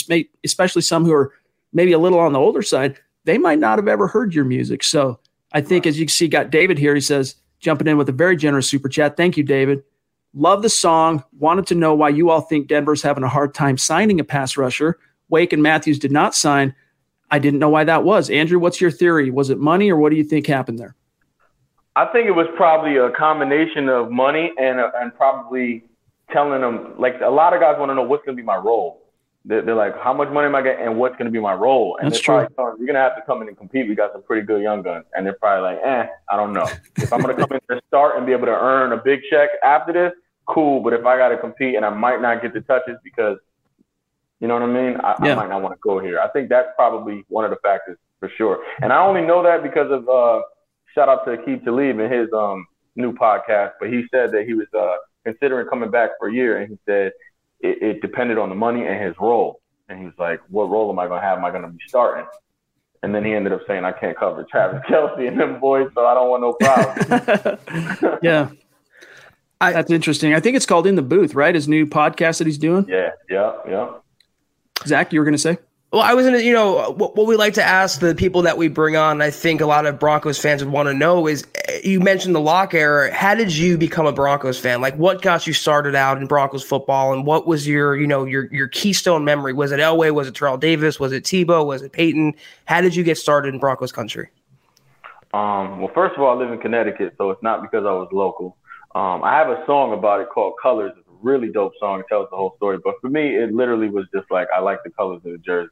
especially 0.43 0.81
some 0.81 1.05
who 1.05 1.13
are 1.13 1.33
maybe 1.73 1.93
a 1.93 1.99
little 1.99 2.19
on 2.19 2.33
the 2.33 2.39
older 2.39 2.61
side, 2.61 2.97
they 3.23 3.37
might 3.37 3.59
not 3.59 3.79
have 3.79 3.87
ever 3.87 4.07
heard 4.07 4.35
your 4.35 4.45
music. 4.45 4.83
So 4.83 5.19
I 5.53 5.61
think 5.61 5.87
as 5.87 5.97
you 5.97 6.05
can 6.05 6.11
see, 6.11 6.27
got 6.27 6.49
David 6.49 6.77
here. 6.77 6.93
He 6.93 7.01
says, 7.01 7.35
jumping 7.59 7.87
in 7.87 7.97
with 7.97 8.09
a 8.09 8.13
very 8.13 8.35
generous 8.35 8.67
super 8.67 8.89
chat. 8.89 9.15
Thank 9.15 9.37
you, 9.37 9.43
David. 9.43 9.83
Love 10.33 10.61
the 10.61 10.69
song. 10.69 11.23
Wanted 11.37 11.67
to 11.67 11.75
know 11.75 11.93
why 11.93 12.09
you 12.09 12.29
all 12.29 12.41
think 12.41 12.67
Denver's 12.67 13.01
having 13.01 13.23
a 13.23 13.29
hard 13.29 13.53
time 13.53 13.77
signing 13.77 14.19
a 14.19 14.23
pass 14.23 14.55
rusher. 14.55 14.97
Wake 15.29 15.53
and 15.53 15.63
Matthews 15.63 15.99
did 15.99 16.11
not 16.11 16.35
sign. 16.35 16.75
I 17.29 17.39
didn't 17.39 17.59
know 17.59 17.69
why 17.69 17.83
that 17.85 18.03
was. 18.03 18.29
Andrew, 18.29 18.59
what's 18.59 18.81
your 18.81 18.91
theory? 18.91 19.31
Was 19.31 19.49
it 19.49 19.57
money 19.57 19.89
or 19.89 19.97
what 19.97 20.09
do 20.09 20.17
you 20.17 20.23
think 20.23 20.47
happened 20.47 20.79
there? 20.79 20.95
I 21.95 22.05
think 22.05 22.27
it 22.27 22.31
was 22.31 22.47
probably 22.55 22.97
a 22.97 23.09
combination 23.11 23.89
of 23.89 24.11
money 24.11 24.51
and 24.57 24.79
uh, 24.79 24.91
and 24.95 25.13
probably 25.13 25.83
telling 26.31 26.61
them 26.61 26.93
like 26.97 27.15
a 27.21 27.29
lot 27.29 27.53
of 27.53 27.59
guys 27.59 27.75
want 27.77 27.89
to 27.89 27.95
know 27.95 28.03
what's 28.03 28.23
going 28.25 28.37
to 28.37 28.41
be 28.41 28.45
my 28.45 28.55
role. 28.55 29.00
They're, 29.43 29.63
they're, 29.63 29.75
like, 29.75 29.99
how 29.99 30.13
much 30.13 30.29
money 30.29 30.45
am 30.45 30.55
I 30.55 30.61
getting 30.61 30.85
and 30.85 30.97
what's 30.97 31.13
going 31.13 31.25
to 31.25 31.31
be 31.31 31.39
my 31.39 31.53
role? 31.53 31.97
And 31.99 32.11
That's 32.11 32.25
they're 32.25 32.47
probably 32.49 32.79
you're 32.79 32.85
going 32.85 32.93
to 32.93 33.01
have 33.01 33.15
to 33.15 33.23
come 33.25 33.41
in 33.41 33.47
and 33.47 33.57
compete. 33.57 33.87
We 33.87 33.95
got 33.95 34.13
some 34.13 34.21
pretty 34.21 34.45
good 34.45 34.61
young 34.61 34.83
guns. 34.83 35.05
And 35.15 35.25
they're 35.25 35.33
probably 35.33 35.73
like, 35.73 35.79
eh, 35.83 36.07
I 36.29 36.35
don't 36.35 36.53
know. 36.53 36.67
If 36.97 37.11
I'm 37.11 37.21
going 37.21 37.35
to 37.35 37.41
come 37.41 37.51
in 37.57 37.59
and 37.69 37.81
start 37.87 38.17
and 38.17 38.25
be 38.25 38.33
able 38.33 38.45
to 38.45 38.51
earn 38.51 38.91
a 38.91 38.97
big 38.97 39.21
check 39.31 39.49
after 39.63 39.93
this, 39.93 40.13
cool. 40.45 40.81
But 40.81 40.93
if 40.93 41.05
I 41.05 41.17
got 41.17 41.29
to 41.29 41.37
compete 41.37 41.75
and 41.75 41.83
I 41.83 41.89
might 41.89 42.21
not 42.21 42.43
get 42.43 42.53
the 42.53 42.61
touches 42.61 42.97
because, 43.03 43.37
you 44.39 44.47
know 44.47 44.53
what 44.53 44.63
I 44.63 44.67
mean, 44.67 44.97
I, 45.03 45.15
yeah. 45.23 45.31
I 45.31 45.35
might 45.35 45.49
not 45.49 45.63
want 45.63 45.73
to 45.73 45.79
go 45.81 45.99
here. 45.99 46.19
I 46.19 46.27
think 46.29 46.49
that's 46.49 46.69
probably 46.75 47.25
one 47.27 47.43
of 47.43 47.49
the 47.49 47.57
factors 47.63 47.97
for 48.19 48.29
sure. 48.37 48.63
And 48.81 48.93
I 48.93 49.01
only 49.03 49.21
know 49.21 49.41
that 49.43 49.63
because 49.63 49.91
of 49.91 50.07
uh, 50.07 50.41
shout 50.93 51.09
out 51.09 51.25
to 51.25 51.37
Aqib 51.37 51.63
Talib 51.63 51.99
and 51.99 52.13
his 52.13 52.27
um, 52.33 52.65
new 52.95 53.11
podcast. 53.11 53.71
But 53.79 53.89
he 53.89 54.03
said 54.11 54.31
that 54.33 54.45
he 54.45 54.53
was 54.53 54.67
uh, 54.77 54.97
considering 55.25 55.67
coming 55.67 55.91
back 55.91 56.11
for 56.19 56.29
a 56.29 56.33
year, 56.33 56.57
and 56.57 56.69
he 56.69 56.77
said 56.85 57.11
it, 57.63 57.81
it 57.81 58.01
depended 58.01 58.37
on 58.37 58.49
the 58.49 58.55
money 58.55 58.85
and 58.85 59.01
his 59.01 59.15
role. 59.19 59.61
And 59.89 59.99
he 59.99 60.05
was 60.05 60.13
like, 60.17 60.39
"What 60.49 60.69
role 60.69 60.89
am 60.91 60.99
I 60.99 61.07
going 61.07 61.21
to 61.21 61.27
have? 61.27 61.37
Am 61.37 61.45
I 61.45 61.51
going 61.51 61.63
to 61.63 61.69
be 61.69 61.79
starting?" 61.87 62.25
And 63.03 63.15
then 63.15 63.25
he 63.25 63.33
ended 63.33 63.51
up 63.53 63.61
saying, 63.67 63.83
"I 63.83 63.91
can't 63.91 64.17
cover 64.17 64.43
Travis 64.43 64.81
Kelce 64.89 65.27
and 65.27 65.39
them 65.39 65.59
boys, 65.59 65.89
so 65.93 66.05
I 66.05 66.13
don't 66.13 66.29
want 66.29 66.41
no 66.41 66.53
problem." 66.53 68.19
yeah, 68.23 68.49
I, 69.61 69.73
That's 69.73 69.91
interesting. 69.91 70.33
I 70.33 70.39
think 70.39 70.55
it's 70.55 70.65
called 70.65 70.87
In 70.87 70.95
the 70.95 71.01
Booth, 71.03 71.35
right? 71.35 71.53
His 71.53 71.67
new 71.67 71.85
podcast 71.85 72.39
that 72.39 72.47
he's 72.47 72.57
doing. 72.57 72.85
Yeah, 72.89 73.11
yeah, 73.29 73.53
yeah. 73.67 73.93
Zach, 74.87 75.13
you 75.13 75.19
were 75.19 75.25
going 75.25 75.33
to 75.33 75.37
say? 75.37 75.59
Well, 75.91 76.01
I 76.01 76.13
was 76.13 76.25
in, 76.25 76.33
you 76.35 76.53
know, 76.53 76.91
what, 76.91 77.17
what 77.17 77.27
we 77.27 77.35
like 77.35 77.53
to 77.55 77.63
ask 77.63 77.99
the 77.99 78.15
people 78.15 78.41
that 78.43 78.57
we 78.57 78.69
bring 78.69 78.95
on, 78.95 79.21
I 79.21 79.29
think 79.29 79.59
a 79.59 79.65
lot 79.65 79.85
of 79.85 79.99
Broncos 79.99 80.39
fans 80.39 80.63
would 80.63 80.71
want 80.71 80.87
to 80.87 80.93
know 80.93 81.27
is 81.27 81.45
eh, 81.67 81.81
you 81.83 81.99
mentioned 81.99 82.33
the 82.33 82.39
lock 82.39 82.73
era. 82.73 83.13
How 83.13 83.35
did 83.35 83.53
you 83.53 83.77
become 83.77 84.05
a 84.05 84.13
Broncos 84.13 84.57
fan? 84.57 84.79
Like 84.79 84.95
what 84.95 85.21
got 85.21 85.45
you 85.45 85.51
started 85.51 85.93
out 85.93 86.17
in 86.17 86.27
Broncos 86.27 86.63
football 86.63 87.11
and 87.11 87.25
what 87.25 87.45
was 87.45 87.67
your, 87.67 87.97
you 87.97 88.07
know, 88.07 88.23
your, 88.23 88.45
your 88.53 88.69
keystone 88.69 89.25
memory? 89.25 89.51
Was 89.51 89.73
it 89.73 89.81
Elway? 89.81 90.13
Was 90.13 90.29
it 90.29 90.35
Terrell 90.35 90.57
Davis? 90.57 90.97
Was 90.97 91.11
it 91.11 91.25
Tebow? 91.25 91.65
Was 91.65 91.81
it 91.81 91.91
Peyton? 91.91 92.35
How 92.63 92.79
did 92.79 92.95
you 92.95 93.03
get 93.03 93.17
started 93.17 93.53
in 93.53 93.59
Broncos 93.59 93.91
country? 93.91 94.29
Um, 95.33 95.81
well, 95.81 95.91
first 95.93 96.15
of 96.15 96.21
all, 96.21 96.37
I 96.37 96.41
live 96.41 96.53
in 96.53 96.59
Connecticut, 96.59 97.15
so 97.17 97.31
it's 97.31 97.43
not 97.43 97.61
because 97.61 97.85
I 97.85 97.91
was 97.91 98.07
local. 98.13 98.55
Um, 98.95 99.23
I 99.25 99.37
have 99.37 99.49
a 99.49 99.61
song 99.65 99.91
about 99.91 100.21
it 100.21 100.29
called 100.29 100.53
Colors. 100.61 100.93
Really 101.21 101.49
dope 101.49 101.73
song. 101.79 101.99
It 101.99 102.05
tells 102.09 102.29
the 102.29 102.35
whole 102.35 102.53
story. 102.57 102.79
But 102.83 102.95
for 103.01 103.09
me, 103.09 103.35
it 103.35 103.53
literally 103.53 103.89
was 103.89 104.05
just 104.13 104.29
like 104.31 104.47
I 104.55 104.59
like 104.59 104.79
the 104.83 104.89
colors 104.91 105.21
of 105.25 105.31
the 105.31 105.37
jersey. 105.39 105.69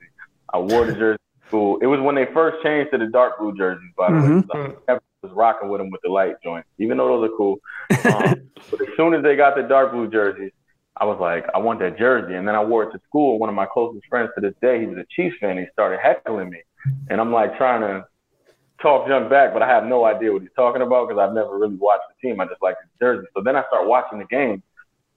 I 0.54 0.60
wore 0.60 0.86
the 0.86 0.94
jersey 0.94 1.18
to 1.42 1.48
school. 1.48 1.78
It 1.82 1.88
was 1.88 2.00
when 2.00 2.16
they 2.16 2.28
first 2.34 2.64
changed 2.64 2.92
to 2.92 2.98
the 2.98 3.08
dark 3.08 3.40
blue 3.40 3.56
jerseys, 3.56 3.92
by 3.98 4.12
the 4.12 4.18
mm-hmm. 4.18 4.60
way. 4.60 4.76
So 4.88 5.00
I 5.22 5.28
was 5.28 5.32
rocking 5.34 5.70
with 5.70 5.82
them 5.82 5.90
with 5.90 6.02
the 6.02 6.10
light 6.10 6.36
joints, 6.44 6.70
even 6.80 6.98
though 6.98 7.08
those 7.08 7.30
are 7.30 7.36
cool. 7.36 7.58
Um, 8.06 8.50
but 8.72 8.82
as 8.82 8.88
soon 8.98 9.14
as 9.14 9.24
they 9.24 9.36
got 9.36 9.56
the 9.56 9.64
dark 9.64 9.92
blue 9.92 10.10
jerseys, 10.10 10.52
I 10.98 11.06
was 11.06 11.18
like, 11.20 11.46
I 11.54 11.60
want 11.60 11.80
that 11.80 11.98
jersey. 11.98 12.36
And 12.36 12.48
then 12.48 12.56
I 12.56 12.64
wore 12.64 12.84
it 12.84 12.92
to 12.92 13.00
school. 13.08 13.40
One 13.40 13.50
of 13.50 13.56
my 13.56 13.66
closest 13.66 14.06
friends 14.08 14.32
to 14.36 14.42
this 14.42 14.54
day, 14.62 14.82
he 14.82 14.86
was 14.86 14.98
a 14.98 15.06
Chiefs 15.10 15.38
fan. 15.40 15.58
He 15.58 15.66
started 15.72 16.00
heckling 16.02 16.50
me. 16.50 16.62
And 17.10 17.22
I'm 17.22 17.32
like 17.32 17.58
trying 17.58 17.82
to 17.82 18.06
talk 18.82 19.08
junk 19.08 19.30
back, 19.30 19.54
but 19.54 19.62
I 19.62 19.68
have 19.68 19.86
no 19.86 20.06
idea 20.06 20.32
what 20.32 20.42
he's 20.42 20.52
talking 20.56 20.82
about 20.82 21.08
because 21.08 21.22
I've 21.22 21.34
never 21.34 21.58
really 21.58 21.76
watched 21.76 22.04
the 22.10 22.28
team. 22.28 22.40
I 22.40 22.46
just 22.46 22.62
like 22.62 22.76
the 22.76 23.06
jersey. 23.06 23.28
So 23.36 23.44
then 23.44 23.56
I 23.56 23.64
start 23.68 23.88
watching 23.88 24.20
the 24.20 24.26
game, 24.26 24.64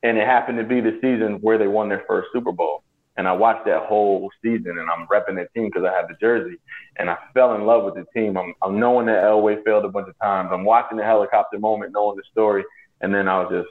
and 0.03 0.19
it 0.19 0.27
happened 0.27 0.59
to 0.59 0.65
be 0.65 0.81
the 0.81 0.99
season 1.01 1.39
where 1.41 1.59
they 1.59 1.69
won 1.69 1.89
their 1.89 2.05
first 2.07 2.29
Super 2.33 2.53
Bowl. 2.53 2.83
And 3.17 3.29
I 3.29 3.33
watched 3.33 3.67
that 3.67 3.85
whole 3.85 4.31
season, 4.43 4.79
and 4.79 4.89
I'm 4.91 5.07
repping 5.07 5.37
that 5.37 5.53
team 5.55 5.67
because 5.67 5.85
I 5.85 5.95
had 5.95 6.09
the 6.09 6.15
jersey, 6.19 6.57
and 6.97 7.11
I 7.11 7.19
fell 7.35 7.55
in 7.55 7.67
love 7.67 7.85
with 7.85 7.95
the 7.95 8.07
team. 8.15 8.39
I'm, 8.39 8.55
I'm 8.63 8.81
knowing 8.81 9.07
that 9.07 9.23
Elway 9.23 9.63
failed 9.65 9.85
a 9.85 9.89
bunch 9.89 10.09
of 10.09 10.19
times. 10.19 10.49
I'm 10.51 10.65
watching 10.65 10.97
the 10.97 11.05
helicopter 11.05 11.59
moment, 11.59 11.93
knowing 11.93 12.17
the 12.17 12.23
story, 12.31 12.65
and 13.03 13.15
then 13.15 13.29
I 13.29 13.43
was 13.43 13.49
just 13.51 13.69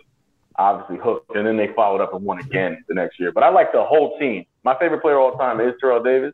obviously 0.58 0.98
hooked. 1.04 1.36
And 1.36 1.48
then 1.48 1.58
they 1.58 1.70
followed 1.76 2.02
up 2.02 2.14
and 2.14 2.24
won 2.24 2.40
again 2.40 2.84
the 2.88 2.94
next 2.94 3.20
year. 3.20 3.32
But 3.32 3.44
I 3.44 3.50
like 3.50 3.72
the 3.72 3.84
whole 3.84 4.20
team. 4.20 4.46
My 4.64 4.78
favorite 4.78 5.02
player 5.02 5.20
all 5.20 5.36
time 5.38 5.60
is 5.60 5.74
Terrell 5.80 6.04
Davis, 6.04 6.34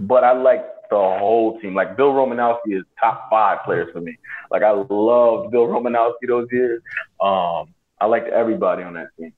but 0.00 0.24
I 0.24 0.32
like 0.32 0.64
the 0.88 0.96
whole 0.96 1.60
team. 1.60 1.74
Like 1.74 1.96
Bill 1.96 2.12
Romanowski 2.12 2.78
is 2.78 2.84
top 2.98 3.28
five 3.28 3.58
players 3.66 3.92
for 3.92 4.00
me. 4.00 4.16
Like 4.50 4.62
I 4.62 4.70
loved 4.70 5.50
Bill 5.50 5.66
Romanowski 5.66 6.26
those 6.26 6.48
years. 6.50 6.80
Um, 7.20 7.73
I 8.00 8.06
liked 8.06 8.28
everybody 8.28 8.82
on 8.82 8.94
that 8.94 9.08
team. 9.18 9.32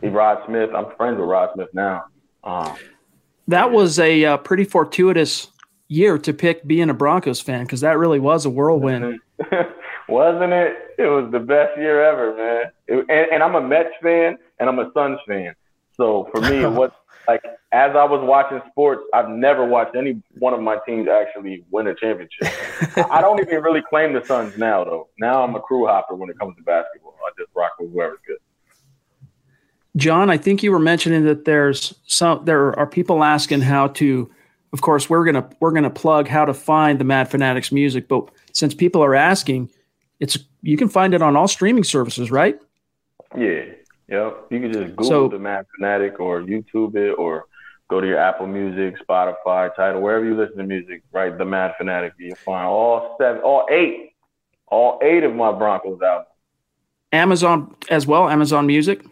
See, 0.00 0.08
Rod 0.08 0.42
Smith. 0.46 0.70
I'm 0.74 0.94
friends 0.96 1.18
with 1.18 1.28
Rod 1.28 1.50
Smith 1.54 1.68
now. 1.72 2.04
Um, 2.44 2.76
that 3.48 3.70
was 3.70 3.98
a 3.98 4.24
uh, 4.24 4.36
pretty 4.38 4.64
fortuitous 4.64 5.48
year 5.88 6.18
to 6.18 6.32
pick 6.32 6.66
being 6.66 6.90
a 6.90 6.94
Broncos 6.94 7.40
fan 7.40 7.64
because 7.64 7.80
that 7.80 7.98
really 7.98 8.20
was 8.20 8.44
a 8.44 8.50
whirlwind. 8.50 9.20
Wasn't 10.08 10.52
it? 10.52 10.76
It 10.98 11.06
was 11.06 11.30
the 11.32 11.40
best 11.40 11.76
year 11.78 12.04
ever, 12.04 12.36
man. 12.36 12.72
It, 12.86 13.06
and, 13.08 13.32
and, 13.32 13.42
I'm 13.42 13.54
a 13.56 13.60
Mets 13.60 13.90
fan 14.02 14.38
and 14.58 14.68
I'm 14.68 14.78
a 14.78 14.90
Suns 14.94 15.18
fan. 15.26 15.54
So 15.96 16.28
for 16.32 16.40
me, 16.40 16.64
was 16.66 16.90
like 17.28 17.42
as 17.72 17.96
I 17.96 18.04
was 18.04 18.20
watching 18.22 18.60
sports, 18.70 19.02
I've 19.12 19.28
never 19.28 19.64
watched 19.64 19.96
any 19.96 20.22
one 20.38 20.54
of 20.54 20.60
my 20.60 20.78
teams 20.86 21.08
actually 21.08 21.64
win 21.70 21.86
a 21.86 21.94
championship. 21.94 22.48
I 23.10 23.20
don't 23.20 23.40
even 23.40 23.62
really 23.62 23.82
claim 23.82 24.12
the 24.12 24.24
Suns 24.24 24.56
now, 24.56 24.84
though. 24.84 25.08
Now 25.18 25.42
I'm 25.42 25.54
a 25.54 25.60
crew 25.60 25.86
hopper 25.86 26.14
when 26.14 26.30
it 26.30 26.38
comes 26.38 26.56
to 26.56 26.62
basketball. 26.62 27.14
I 27.26 27.30
just 27.38 27.50
rock 27.54 27.72
with 27.78 27.92
whoever's 27.92 28.18
good. 28.26 28.38
John, 29.96 30.30
I 30.30 30.36
think 30.36 30.62
you 30.62 30.72
were 30.72 30.78
mentioning 30.78 31.24
that 31.24 31.44
there's 31.44 31.94
some 32.06 32.44
there 32.44 32.78
are 32.78 32.86
people 32.86 33.24
asking 33.24 33.62
how 33.62 33.88
to 33.88 34.30
of 34.72 34.82
course 34.82 35.08
we're 35.08 35.24
gonna 35.24 35.48
we're 35.60 35.72
gonna 35.72 35.90
plug 35.90 36.28
how 36.28 36.44
to 36.44 36.52
find 36.52 36.98
the 36.98 37.04
Mad 37.04 37.30
Fanatics 37.30 37.72
music, 37.72 38.08
but 38.08 38.28
since 38.52 38.74
people 38.74 39.02
are 39.02 39.14
asking, 39.14 39.70
it's 40.20 40.38
you 40.62 40.76
can 40.76 40.88
find 40.88 41.14
it 41.14 41.22
on 41.22 41.34
all 41.36 41.48
streaming 41.48 41.84
services, 41.84 42.30
right? 42.30 42.58
Yeah. 43.36 43.64
Yep. 44.08 44.46
You 44.50 44.60
can 44.60 44.72
just 44.72 44.96
Google 44.96 45.04
so, 45.04 45.28
the 45.28 45.38
Mad 45.38 45.66
Fanatic 45.76 46.20
or 46.20 46.40
YouTube 46.42 46.94
it 46.96 47.12
or 47.12 47.46
go 47.88 48.00
to 48.00 48.06
your 48.06 48.18
Apple 48.18 48.46
Music, 48.46 48.96
Spotify, 49.06 49.74
Tidal, 49.74 50.00
wherever 50.00 50.24
you 50.24 50.36
listen 50.36 50.58
to 50.58 50.64
music, 50.64 51.02
right? 51.12 51.36
The 51.36 51.44
Mad 51.44 51.74
Fanatic. 51.76 52.12
You'll 52.18 52.36
find 52.36 52.66
all 52.66 53.16
seven, 53.20 53.42
all 53.42 53.66
eight, 53.70 54.12
all 54.66 55.00
eight 55.02 55.24
of 55.24 55.34
my 55.34 55.52
Broncos 55.52 56.00
albums. 56.02 56.28
Amazon 57.12 57.74
as 57.88 58.06
well, 58.06 58.28
Amazon 58.28 58.66
Music. 58.66 59.04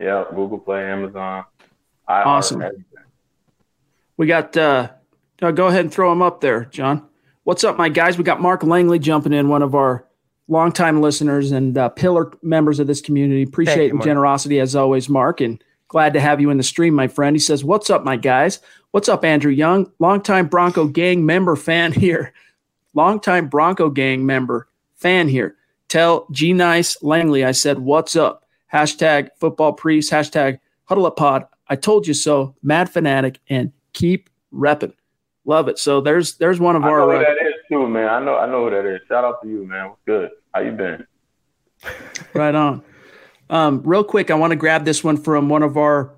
Yeah, 0.00 0.24
Google 0.30 0.58
Play, 0.58 0.84
Amazon. 0.84 1.44
awesome. 2.08 2.62
We 4.16 4.26
got. 4.26 4.56
uh 4.56 4.88
uh, 5.42 5.50
go 5.50 5.66
ahead 5.66 5.80
and 5.80 5.92
throw 5.92 6.10
them 6.10 6.22
up 6.22 6.40
there, 6.40 6.64
John. 6.66 7.06
What's 7.44 7.62
up, 7.62 7.76
my 7.76 7.88
guys? 7.88 8.16
We 8.16 8.24
got 8.24 8.40
Mark 8.40 8.62
Langley 8.62 8.98
jumping 8.98 9.32
in, 9.32 9.48
one 9.48 9.62
of 9.62 9.74
our 9.74 10.06
longtime 10.48 11.00
listeners 11.00 11.52
and 11.52 11.76
uh, 11.76 11.88
pillar 11.90 12.32
members 12.42 12.78
of 12.78 12.86
this 12.86 13.00
community. 13.00 13.42
Appreciate 13.42 13.92
the 13.92 13.98
generosity 14.04 14.60
as 14.60 14.76
always, 14.76 15.08
Mark, 15.08 15.40
and 15.40 15.62
glad 15.88 16.12
to 16.14 16.20
have 16.20 16.40
you 16.40 16.50
in 16.50 16.56
the 16.56 16.62
stream, 16.62 16.94
my 16.94 17.08
friend. 17.08 17.34
He 17.36 17.40
says, 17.40 17.64
"What's 17.64 17.90
up, 17.90 18.04
my 18.04 18.16
guys? 18.16 18.60
What's 18.90 19.08
up, 19.08 19.24
Andrew 19.24 19.52
Young? 19.52 19.90
Longtime 19.98 20.48
Bronco 20.48 20.86
Gang 20.86 21.26
member 21.26 21.56
fan 21.56 21.92
here. 21.92 22.32
Longtime 22.94 23.48
Bronco 23.48 23.90
Gang 23.90 24.24
member 24.24 24.68
fan 24.94 25.28
here. 25.28 25.56
Tell 25.88 26.26
G 26.32 26.52
Nice 26.52 27.02
Langley 27.02 27.44
I 27.44 27.52
said, 27.52 27.78
"What's 27.78 28.16
up?" 28.16 28.44
hashtag 28.72 29.30
football 29.38 29.72
priest, 29.72 30.10
hashtag 30.10 30.58
huddle 30.84 31.06
up 31.06 31.16
pod. 31.16 31.46
I 31.68 31.76
told 31.76 32.06
you 32.06 32.14
so, 32.14 32.54
mad 32.62 32.90
fanatic, 32.90 33.40
and 33.48 33.72
keep 33.92 34.30
repping. 34.52 34.92
Love 35.44 35.68
it. 35.68 35.78
So 35.78 36.00
there's 36.00 36.36
there's 36.36 36.60
one 36.60 36.76
of 36.76 36.84
I 36.84 36.88
our. 36.88 37.24
Know 37.70 37.86
who 37.86 37.88
that 37.88 37.88
is 37.88 37.88
too, 37.88 37.88
man. 37.88 38.08
I 38.08 38.24
know 38.24 38.36
I 38.36 38.46
know 38.46 38.64
who 38.64 38.70
that 38.70 38.86
is. 38.86 39.00
Shout 39.08 39.24
out 39.24 39.42
to 39.42 39.48
you, 39.48 39.66
man. 39.66 39.90
What's 39.90 40.00
good? 40.06 40.30
How 40.54 40.60
you 40.60 40.72
been? 40.72 41.06
right 42.34 42.54
on. 42.54 42.82
Um, 43.48 43.82
real 43.84 44.04
quick, 44.04 44.30
I 44.30 44.34
want 44.34 44.50
to 44.52 44.56
grab 44.56 44.84
this 44.84 45.04
one 45.04 45.16
from 45.16 45.48
one 45.48 45.62
of 45.62 45.76
our 45.76 46.12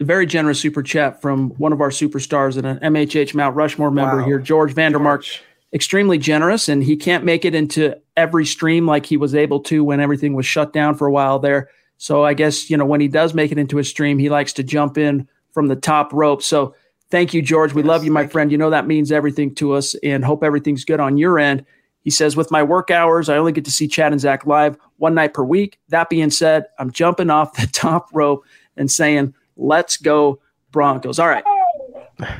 very 0.00 0.26
generous 0.26 0.58
super 0.58 0.82
chat 0.82 1.22
from 1.22 1.50
one 1.50 1.72
of 1.72 1.80
our 1.80 1.90
superstars 1.90 2.56
and 2.56 2.66
an 2.66 2.78
MHH 2.78 3.34
Mount 3.34 3.54
Rushmore 3.54 3.90
member 3.90 4.18
wow. 4.18 4.24
here, 4.24 4.38
George 4.38 4.74
Vandermark. 4.74 5.22
George. 5.22 5.42
Extremely 5.74 6.18
generous, 6.18 6.68
and 6.68 6.84
he 6.84 6.96
can't 6.96 7.24
make 7.24 7.46
it 7.46 7.54
into 7.54 7.98
every 8.14 8.44
stream 8.44 8.86
like 8.86 9.06
he 9.06 9.16
was 9.16 9.34
able 9.34 9.58
to 9.60 9.82
when 9.82 10.00
everything 10.00 10.34
was 10.34 10.44
shut 10.44 10.70
down 10.70 10.94
for 10.94 11.06
a 11.06 11.10
while 11.10 11.38
there. 11.38 11.70
So 11.96 12.24
I 12.24 12.34
guess, 12.34 12.68
you 12.68 12.76
know, 12.76 12.84
when 12.84 13.00
he 13.00 13.08
does 13.08 13.32
make 13.32 13.52
it 13.52 13.56
into 13.56 13.78
a 13.78 13.84
stream, 13.84 14.18
he 14.18 14.28
likes 14.28 14.52
to 14.54 14.62
jump 14.62 14.98
in 14.98 15.26
from 15.52 15.68
the 15.68 15.76
top 15.76 16.12
rope. 16.12 16.42
So 16.42 16.74
thank 17.12 17.34
you, 17.34 17.42
George. 17.42 17.74
We 17.74 17.82
yes, 17.82 17.88
love 17.88 18.04
you, 18.04 18.10
my 18.10 18.26
friend. 18.26 18.50
You 18.50 18.58
know 18.58 18.70
that 18.70 18.86
means 18.86 19.12
everything 19.12 19.54
to 19.56 19.74
us 19.74 19.94
and 20.02 20.24
hope 20.24 20.42
everything's 20.42 20.84
good 20.84 20.98
on 20.98 21.18
your 21.18 21.38
end. 21.38 21.64
He 22.00 22.10
says, 22.10 22.34
with 22.34 22.50
my 22.50 22.64
work 22.64 22.90
hours, 22.90 23.28
I 23.28 23.36
only 23.36 23.52
get 23.52 23.66
to 23.66 23.70
see 23.70 23.86
Chad 23.86 24.10
and 24.10 24.20
Zach 24.20 24.46
live 24.46 24.76
one 24.96 25.14
night 25.14 25.34
per 25.34 25.44
week. 25.44 25.78
That 25.90 26.08
being 26.08 26.30
said, 26.30 26.64
I'm 26.78 26.90
jumping 26.90 27.30
off 27.30 27.54
the 27.54 27.66
top 27.72 28.08
rope 28.12 28.44
and 28.76 28.90
saying, 28.90 29.34
let's 29.56 29.98
go 29.98 30.40
Broncos. 30.72 31.20
All 31.20 31.28
right. 31.28 31.44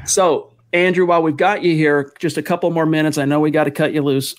So, 0.06 0.52
Andrew, 0.72 1.06
while 1.06 1.22
we've 1.22 1.36
got 1.36 1.62
you 1.62 1.76
here, 1.76 2.12
just 2.18 2.38
a 2.38 2.42
couple 2.42 2.70
more 2.70 2.86
minutes. 2.86 3.18
I 3.18 3.26
know 3.26 3.40
we 3.40 3.50
got 3.50 3.64
to 3.64 3.70
cut 3.70 3.92
you 3.92 4.02
loose. 4.02 4.34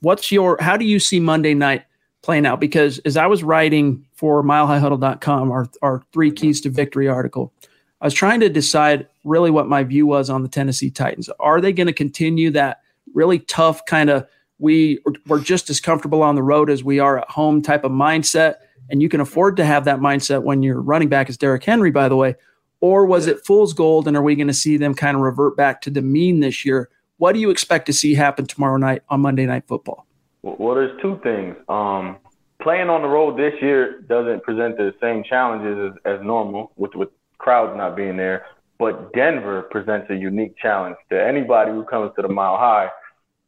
What's 0.00 0.32
your, 0.32 0.58
how 0.60 0.76
do 0.76 0.84
you 0.84 0.98
see 0.98 1.20
Monday 1.20 1.54
night 1.54 1.84
playing 2.22 2.44
out 2.44 2.60
because 2.60 2.98
as 3.00 3.16
I 3.16 3.26
was 3.26 3.44
writing 3.44 4.04
for 4.14 4.42
milehighhuddle.com, 4.42 5.50
our, 5.52 5.68
our 5.80 6.02
three 6.12 6.32
keys 6.32 6.60
to 6.62 6.70
victory 6.70 7.08
article, 7.08 7.52
I 8.00 8.06
was 8.06 8.14
trying 8.14 8.40
to 8.40 8.48
decide 8.48 9.06
really 9.24 9.50
what 9.50 9.68
my 9.68 9.84
view 9.84 10.06
was 10.06 10.30
on 10.30 10.42
the 10.42 10.48
Tennessee 10.48 10.90
Titans. 10.90 11.28
Are 11.38 11.60
they 11.60 11.72
going 11.72 11.86
to 11.86 11.92
continue 11.92 12.50
that 12.50 12.80
really 13.14 13.40
tough 13.40 13.84
kind 13.84 14.08
of 14.08 14.26
we 14.58 14.98
we're 15.26 15.40
just 15.40 15.70
as 15.70 15.80
comfortable 15.80 16.22
on 16.22 16.34
the 16.34 16.42
road 16.42 16.70
as 16.70 16.84
we 16.84 16.98
are 16.98 17.18
at 17.18 17.30
home 17.30 17.62
type 17.62 17.84
of 17.84 17.92
mindset? 17.92 18.56
And 18.88 19.00
you 19.02 19.08
can 19.08 19.20
afford 19.20 19.56
to 19.58 19.64
have 19.64 19.84
that 19.84 20.00
mindset 20.00 20.42
when 20.42 20.62
your 20.62 20.80
running 20.80 21.08
back 21.08 21.28
is 21.28 21.36
Derrick 21.36 21.64
Henry, 21.64 21.90
by 21.90 22.08
the 22.08 22.16
way. 22.16 22.34
Or 22.80 23.04
was 23.04 23.26
it 23.26 23.44
fool's 23.46 23.72
gold? 23.72 24.08
And 24.08 24.16
are 24.16 24.22
we 24.22 24.34
going 24.34 24.48
to 24.48 24.54
see 24.54 24.76
them 24.76 24.94
kind 24.94 25.16
of 25.16 25.22
revert 25.22 25.56
back 25.56 25.82
to 25.82 25.90
the 25.90 26.02
mean 26.02 26.40
this 26.40 26.64
year? 26.64 26.88
What 27.18 27.32
do 27.34 27.38
you 27.38 27.50
expect 27.50 27.86
to 27.86 27.92
see 27.92 28.14
happen 28.14 28.46
tomorrow 28.46 28.78
night 28.78 29.02
on 29.10 29.20
Monday 29.20 29.44
Night 29.44 29.64
Football? 29.68 30.06
Well, 30.42 30.74
there's 30.74 30.98
two 31.02 31.20
things. 31.22 31.54
Um, 31.68 32.16
playing 32.62 32.88
on 32.88 33.02
the 33.02 33.08
road 33.08 33.38
this 33.38 33.52
year 33.60 34.00
doesn't 34.00 34.42
present 34.42 34.78
the 34.78 34.94
same 35.00 35.22
challenges 35.22 35.92
as, 36.06 36.18
as 36.18 36.26
normal 36.26 36.72
with 36.76 36.94
with 36.94 37.10
crowds 37.40 37.76
not 37.76 37.96
being 37.96 38.16
there. 38.16 38.46
But 38.78 39.12
Denver 39.12 39.62
presents 39.62 40.08
a 40.10 40.14
unique 40.14 40.56
challenge 40.56 40.96
to 41.10 41.22
anybody 41.22 41.70
who 41.70 41.84
comes 41.84 42.12
to 42.16 42.22
the 42.22 42.28
Mile 42.28 42.56
High. 42.56 42.88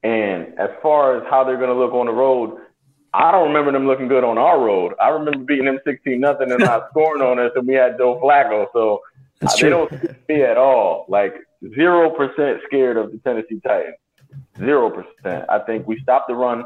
And 0.03 0.59
as 0.59 0.71
far 0.83 1.17
as 1.17 1.25
how 1.31 1.45
they're 1.45 1.57
going 1.57 1.71
to 1.71 1.79
look 1.79 1.93
on 1.93 2.07
the 2.07 2.13
road, 2.13 2.59
I 3.15 3.31
don't 3.31 3.49
remember 3.49 3.73
them 3.73 3.87
looking 3.87 4.09
good 4.09 4.25
on 4.25 4.37
our 4.37 4.61
road. 4.61 4.95
I 5.01 5.09
remember 5.09 5.45
beating 5.45 5.67
them 5.67 5.79
16 5.85 6.19
nothing 6.19 6.51
and 6.51 6.61
not 6.61 6.89
scoring 6.91 7.23
on 7.23 7.39
us, 7.39 7.53
and 7.55 7.67
we 7.67 7.75
had 7.75 7.99
Joe 7.99 8.21
Flacco. 8.23 8.67
So 8.73 9.01
That's 9.41 9.55
uh, 9.55 9.57
they 9.57 9.61
true. 9.61 9.71
don't 9.71 9.91
see 9.91 10.35
me 10.35 10.43
at 10.43 10.57
all. 10.57 11.07
Like 11.09 11.35
zero 11.75 12.11
percent 12.11 12.61
scared 12.67 12.97
of 12.97 13.13
the 13.13 13.19
Tennessee 13.19 13.61
Titans. 13.61 13.97
Zero 14.59 14.91
percent. 14.91 15.45
I 15.49 15.61
think 15.61 15.87
we 15.87 16.01
stopped 16.03 16.29
the 16.29 16.35
run 16.35 16.65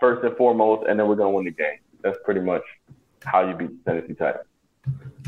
first 0.00 0.24
and 0.24 0.36
foremost, 0.36 0.86
and 0.88 0.98
then 0.98 1.08
we're 1.08 1.16
going 1.16 1.32
to 1.32 1.36
win 1.36 1.44
the 1.44 1.50
game. 1.50 1.78
That's 2.02 2.18
pretty 2.24 2.40
much 2.40 2.62
how 3.24 3.48
you 3.48 3.54
beat 3.54 3.84
the 3.84 3.92
Tennessee 3.92 4.14
Titans. 4.14 4.44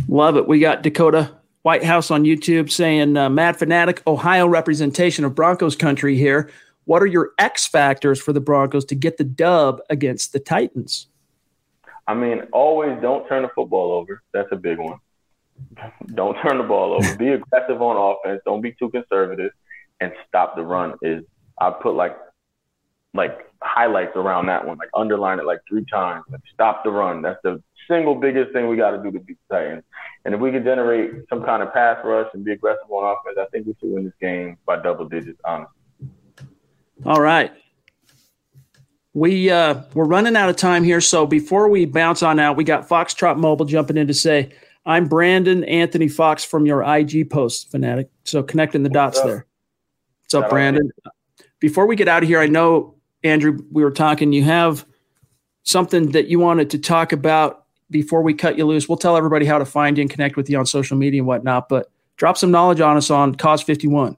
Love 0.08 0.36
it. 0.36 0.46
We 0.46 0.60
got 0.60 0.82
Dakota 0.82 1.32
White 1.62 1.84
House 1.84 2.10
on 2.10 2.24
YouTube 2.24 2.70
saying, 2.70 3.16
uh, 3.16 3.28
Mad 3.28 3.58
Fanatic, 3.58 4.02
Ohio 4.06 4.46
representation 4.46 5.24
of 5.24 5.34
Broncos 5.34 5.76
country 5.76 6.16
here. 6.16 6.50
What 6.84 7.02
are 7.02 7.06
your 7.06 7.32
X 7.38 7.66
factors 7.66 8.20
for 8.20 8.32
the 8.32 8.40
Broncos 8.40 8.84
to 8.86 8.94
get 8.94 9.18
the 9.18 9.24
dub 9.24 9.80
against 9.90 10.32
the 10.32 10.40
Titans? 10.40 11.08
I 12.06 12.14
mean, 12.14 12.42
always 12.52 13.00
don't 13.00 13.28
turn 13.28 13.42
the 13.42 13.50
football 13.54 13.92
over. 13.92 14.22
That's 14.32 14.48
a 14.52 14.56
big 14.56 14.78
one. 14.78 14.98
don't 16.14 16.36
turn 16.42 16.58
the 16.58 16.64
ball 16.64 16.94
over. 16.94 17.16
Be 17.16 17.28
aggressive 17.28 17.80
on 17.80 18.16
offense. 18.16 18.40
Don't 18.44 18.62
be 18.62 18.72
too 18.72 18.90
conservative, 18.90 19.52
and 20.00 20.12
stop 20.26 20.56
the 20.56 20.62
run. 20.62 20.94
Is 21.02 21.22
I 21.60 21.70
put 21.70 21.94
like 21.94 22.16
like 23.14 23.49
highlights 23.72 24.12
around 24.16 24.46
that 24.46 24.66
one, 24.66 24.78
like 24.78 24.90
underline 24.94 25.38
it 25.38 25.44
like 25.44 25.60
three 25.68 25.84
times. 25.90 26.24
Like 26.30 26.40
stop 26.52 26.84
the 26.84 26.90
run. 26.90 27.22
That's 27.22 27.40
the 27.42 27.62
single 27.88 28.14
biggest 28.14 28.52
thing 28.52 28.68
we 28.68 28.76
got 28.76 28.92
to 28.92 29.02
do 29.02 29.10
to 29.10 29.20
beat 29.20 29.38
the 29.48 29.56
Titans. 29.56 29.84
And 30.24 30.34
if 30.34 30.40
we 30.40 30.50
can 30.50 30.64
generate 30.64 31.12
some 31.28 31.42
kind 31.44 31.62
of 31.62 31.72
pass 31.72 31.98
rush 32.04 32.28
and 32.34 32.44
be 32.44 32.52
aggressive 32.52 32.90
on 32.90 33.16
offense, 33.16 33.38
I 33.40 33.48
think 33.50 33.66
we 33.66 33.74
should 33.80 33.92
win 33.92 34.04
this 34.04 34.12
game 34.20 34.56
by 34.66 34.80
double 34.80 35.08
digits. 35.08 35.40
Honestly. 35.44 35.74
All 37.06 37.20
right. 37.20 37.52
We 39.12 39.50
uh, 39.50 39.82
we're 39.94 40.04
running 40.04 40.36
out 40.36 40.48
of 40.48 40.56
time 40.56 40.84
here, 40.84 41.00
so 41.00 41.26
before 41.26 41.68
we 41.68 41.84
bounce 41.84 42.22
on 42.22 42.38
out, 42.38 42.56
we 42.56 42.62
got 42.62 42.88
Foxtrot 42.88 43.38
Mobile 43.38 43.66
jumping 43.66 43.96
in 43.96 44.06
to 44.06 44.14
say, 44.14 44.52
"I'm 44.86 45.08
Brandon 45.08 45.64
Anthony 45.64 46.06
Fox 46.06 46.44
from 46.44 46.64
your 46.64 46.84
IG 46.84 47.28
post, 47.28 47.72
fanatic." 47.72 48.08
So 48.22 48.44
connecting 48.44 48.84
the 48.84 48.88
dots 48.88 49.18
up? 49.18 49.26
there. 49.26 49.46
What's 50.22 50.34
up, 50.34 50.48
Brandon? 50.48 50.92
Before 51.58 51.86
we 51.86 51.96
get 51.96 52.06
out 52.06 52.22
of 52.22 52.28
here, 52.28 52.38
I 52.38 52.46
know 52.46 52.99
Andrew, 53.22 53.64
we 53.70 53.82
were 53.84 53.90
talking. 53.90 54.32
You 54.32 54.44
have 54.44 54.86
something 55.62 56.12
that 56.12 56.28
you 56.28 56.38
wanted 56.38 56.70
to 56.70 56.78
talk 56.78 57.12
about 57.12 57.64
before 57.90 58.22
we 58.22 58.34
cut 58.34 58.56
you 58.56 58.66
loose. 58.66 58.88
We'll 58.88 58.98
tell 58.98 59.16
everybody 59.16 59.46
how 59.46 59.58
to 59.58 59.64
find 59.64 59.98
you 59.98 60.02
and 60.02 60.10
connect 60.10 60.36
with 60.36 60.48
you 60.48 60.58
on 60.58 60.66
social 60.66 60.96
media 60.96 61.20
and 61.20 61.26
whatnot. 61.26 61.68
But 61.68 61.90
drop 62.16 62.36
some 62.36 62.50
knowledge 62.50 62.80
on 62.80 62.96
us 62.96 63.10
on 63.10 63.34
Cause 63.34 63.62
51. 63.62 64.16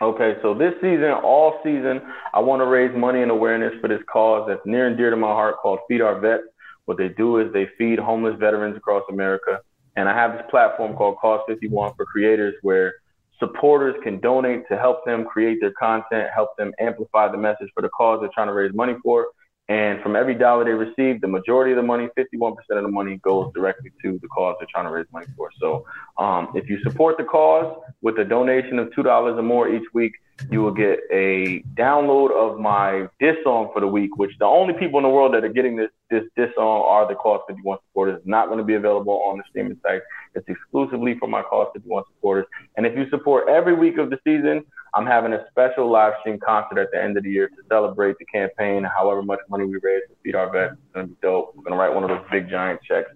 Okay, 0.00 0.36
so 0.42 0.52
this 0.52 0.74
season, 0.80 1.12
all 1.22 1.60
season, 1.62 2.00
I 2.34 2.40
want 2.40 2.60
to 2.60 2.66
raise 2.66 2.96
money 2.96 3.22
and 3.22 3.30
awareness 3.30 3.72
for 3.80 3.86
this 3.86 4.00
cause 4.12 4.48
that's 4.48 4.60
near 4.64 4.88
and 4.88 4.96
dear 4.96 5.10
to 5.10 5.16
my 5.16 5.28
heart 5.28 5.58
called 5.58 5.78
Feed 5.86 6.00
Our 6.00 6.18
Vets. 6.18 6.42
What 6.86 6.98
they 6.98 7.08
do 7.08 7.38
is 7.38 7.52
they 7.52 7.68
feed 7.78 8.00
homeless 8.00 8.34
veterans 8.40 8.76
across 8.76 9.04
America. 9.08 9.60
And 9.94 10.08
I 10.08 10.14
have 10.14 10.32
this 10.32 10.42
platform 10.50 10.96
called 10.96 11.18
Cause 11.18 11.40
51 11.46 11.94
for 11.94 12.04
creators 12.04 12.54
where 12.62 12.94
supporters 13.42 13.96
can 14.04 14.20
donate 14.20 14.68
to 14.68 14.78
help 14.78 15.04
them 15.04 15.24
create 15.24 15.58
their 15.60 15.72
content, 15.72 16.28
help 16.32 16.56
them 16.56 16.72
amplify 16.78 17.30
the 17.30 17.36
message 17.36 17.68
for 17.74 17.82
the 17.82 17.88
cause 17.88 18.20
they're 18.20 18.30
trying 18.32 18.46
to 18.46 18.52
raise 18.52 18.72
money 18.72 18.94
for. 19.02 19.26
And 19.68 20.00
from 20.02 20.16
every 20.16 20.34
dollar 20.34 20.64
they 20.64 20.72
receive, 20.72 21.20
the 21.20 21.28
majority 21.28 21.72
of 21.72 21.76
the 21.76 21.82
money, 21.82 22.08
51% 22.16 22.54
of 22.70 22.82
the 22.82 22.88
money 22.88 23.18
goes 23.18 23.52
directly 23.54 23.90
to 24.02 24.18
the 24.20 24.28
cause 24.28 24.56
they're 24.58 24.68
trying 24.70 24.84
to 24.84 24.90
raise 24.90 25.06
money 25.12 25.26
for. 25.36 25.50
So 25.60 25.84
um, 26.18 26.52
if 26.54 26.68
you 26.68 26.78
support 26.82 27.16
the 27.16 27.24
cause 27.24 27.76
with 28.00 28.18
a 28.18 28.24
donation 28.24 28.78
of 28.78 28.88
$2 28.90 29.06
or 29.06 29.42
more 29.42 29.68
each 29.68 29.86
week, 29.92 30.12
you 30.50 30.62
will 30.62 30.72
get 30.72 31.00
a 31.12 31.62
download 31.74 32.32
of 32.32 32.58
my 32.58 33.06
diss 33.20 33.36
song 33.44 33.70
for 33.72 33.80
the 33.80 33.86
week, 33.86 34.16
which 34.16 34.32
the 34.38 34.44
only 34.44 34.74
people 34.74 34.98
in 34.98 35.04
the 35.04 35.08
world 35.08 35.34
that 35.34 35.44
are 35.44 35.48
getting 35.48 35.76
this 35.76 35.90
this 36.10 36.24
diss 36.36 36.48
song 36.56 36.84
are 36.86 37.06
the 37.08 37.14
Cause 37.14 37.40
51 37.48 37.78
supporters. 37.88 38.18
It's 38.18 38.26
not 38.26 38.46
going 38.46 38.58
to 38.58 38.64
be 38.64 38.74
available 38.74 39.22
on 39.26 39.38
the 39.38 39.44
streaming 39.48 39.78
site. 39.82 40.02
It's 40.34 40.48
exclusively 40.48 41.18
for 41.18 41.28
my 41.28 41.42
Cause 41.42 41.68
51 41.74 42.04
supporters. 42.14 42.46
And 42.76 42.86
if 42.86 42.96
you 42.96 43.08
support 43.10 43.48
every 43.48 43.74
week 43.74 43.98
of 43.98 44.10
the 44.10 44.18
season, 44.24 44.64
I'm 44.94 45.06
having 45.06 45.32
a 45.32 45.44
special 45.50 45.90
live 45.90 46.14
stream 46.20 46.38
concert 46.38 46.78
at 46.78 46.90
the 46.92 47.02
end 47.02 47.16
of 47.16 47.24
the 47.24 47.30
year 47.30 47.48
to 47.48 47.56
celebrate 47.68 48.16
the 48.18 48.24
campaign, 48.26 48.84
however 48.84 49.22
much 49.22 49.40
money 49.48 49.64
we 49.64 49.78
raise 49.82 50.02
to 50.08 50.14
feed 50.22 50.34
our 50.34 50.50
vets. 50.50 50.74
It's 50.74 50.94
going 50.94 51.06
to 51.06 51.12
be 51.12 51.18
dope. 51.22 51.54
We're 51.54 51.62
going 51.62 51.72
to 51.72 51.78
write 51.78 51.94
one 51.94 52.04
of 52.04 52.10
those 52.10 52.24
big 52.30 52.48
giant 52.48 52.82
checks 52.82 53.10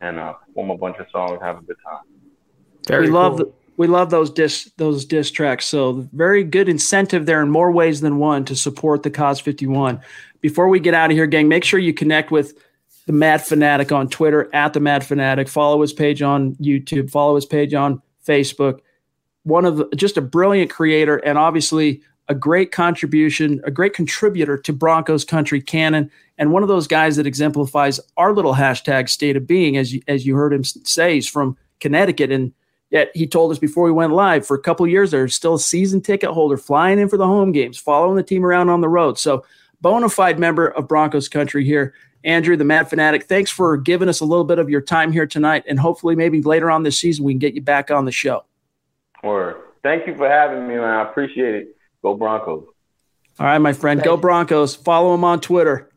and 0.00 0.18
uh, 0.18 0.32
perform 0.32 0.70
a 0.70 0.76
bunch 0.76 0.96
of 0.98 1.06
songs, 1.12 1.40
have 1.42 1.58
a 1.58 1.62
good 1.62 1.76
time. 1.84 2.02
Very 2.88 3.06
we 3.06 3.10
love 3.12 3.36
the, 3.36 3.52
we 3.76 3.86
love 3.86 4.10
those 4.10 4.30
diss 4.30 4.70
those 4.76 5.04
diss 5.04 5.30
tracks. 5.30 5.66
So 5.66 6.08
very 6.12 6.42
good 6.42 6.68
incentive 6.68 7.26
there 7.26 7.42
in 7.42 7.50
more 7.50 7.70
ways 7.70 8.00
than 8.00 8.18
one 8.18 8.44
to 8.46 8.56
support 8.56 9.02
the 9.02 9.10
Cause 9.10 9.40
51. 9.40 10.00
Before 10.40 10.68
we 10.68 10.80
get 10.80 10.94
out 10.94 11.10
of 11.10 11.16
here, 11.16 11.26
gang, 11.26 11.48
make 11.48 11.64
sure 11.64 11.78
you 11.78 11.92
connect 11.92 12.30
with 12.30 12.54
the 13.06 13.12
Mad 13.12 13.42
Fanatic 13.44 13.92
on 13.92 14.08
Twitter 14.08 14.48
at 14.54 14.72
the 14.72 14.80
Mad 14.80 15.04
Fanatic. 15.04 15.48
Follow 15.48 15.80
his 15.80 15.92
page 15.92 16.22
on 16.22 16.54
YouTube. 16.56 17.10
Follow 17.10 17.34
his 17.34 17.46
page 17.46 17.74
on 17.74 18.02
Facebook. 18.26 18.80
One 19.44 19.64
of 19.64 19.78
the, 19.78 19.88
just 19.96 20.16
a 20.16 20.22
brilliant 20.22 20.70
creator 20.70 21.16
and 21.18 21.38
obviously 21.38 22.02
a 22.28 22.34
great 22.34 22.70
contribution, 22.70 23.60
a 23.64 23.70
great 23.70 23.94
contributor 23.94 24.56
to 24.56 24.72
Broncos 24.72 25.24
country 25.24 25.60
canon, 25.60 26.10
and 26.38 26.52
one 26.52 26.62
of 26.62 26.68
those 26.68 26.86
guys 26.86 27.16
that 27.16 27.26
exemplifies 27.26 27.98
our 28.16 28.32
little 28.32 28.54
hashtag 28.54 29.08
state 29.08 29.36
of 29.36 29.46
being, 29.46 29.76
as 29.76 29.92
you, 29.92 30.02
as 30.06 30.24
you 30.24 30.36
heard 30.36 30.52
him 30.52 30.62
say, 30.62 31.14
he's 31.14 31.28
from 31.28 31.56
Connecticut 31.80 32.30
and 32.30 32.52
Yet 32.90 33.12
he 33.14 33.26
told 33.26 33.52
us 33.52 33.58
before 33.58 33.84
we 33.84 33.92
went 33.92 34.12
live 34.12 34.44
for 34.44 34.56
a 34.56 34.60
couple 34.60 34.86
years 34.86 35.10
there's 35.10 35.34
still 35.34 35.54
a 35.54 35.60
season 35.60 36.00
ticket 36.00 36.30
holder 36.30 36.56
flying 36.56 36.98
in 36.98 37.08
for 37.08 37.16
the 37.16 37.26
home 37.26 37.52
games, 37.52 37.78
following 37.78 38.16
the 38.16 38.22
team 38.22 38.44
around 38.44 38.68
on 38.68 38.80
the 38.80 38.88
road. 38.88 39.18
So 39.18 39.44
bona 39.80 40.08
fide 40.08 40.38
member 40.38 40.68
of 40.68 40.88
Broncos 40.88 41.28
country 41.28 41.64
here. 41.64 41.94
Andrew, 42.24 42.56
the 42.56 42.64
Mad 42.64 42.90
Fanatic, 42.90 43.24
thanks 43.24 43.50
for 43.50 43.76
giving 43.76 44.08
us 44.08 44.20
a 44.20 44.24
little 44.24 44.44
bit 44.44 44.58
of 44.58 44.68
your 44.68 44.80
time 44.80 45.12
here 45.12 45.26
tonight. 45.26 45.64
And 45.66 45.80
hopefully, 45.80 46.16
maybe 46.16 46.42
later 46.42 46.70
on 46.70 46.82
this 46.82 46.98
season, 46.98 47.24
we 47.24 47.32
can 47.32 47.38
get 47.38 47.54
you 47.54 47.62
back 47.62 47.90
on 47.90 48.04
the 48.04 48.12
show. 48.12 48.44
Or 49.22 49.58
thank 49.82 50.06
you 50.06 50.14
for 50.14 50.28
having 50.28 50.68
me, 50.68 50.74
man. 50.74 50.84
I 50.84 51.08
appreciate 51.08 51.54
it. 51.54 51.76
Go 52.02 52.14
Broncos. 52.14 52.66
All 53.38 53.46
right, 53.46 53.58
my 53.58 53.72
friend. 53.72 54.02
Go 54.02 54.16
Broncos. 54.16 54.74
Follow 54.74 55.14
him 55.14 55.24
on 55.24 55.40
Twitter. 55.40 55.90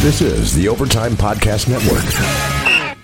This 0.00 0.20
is 0.20 0.54
the 0.54 0.68
Overtime 0.68 1.12
Podcast 1.12 1.68
Network. 1.68 2.96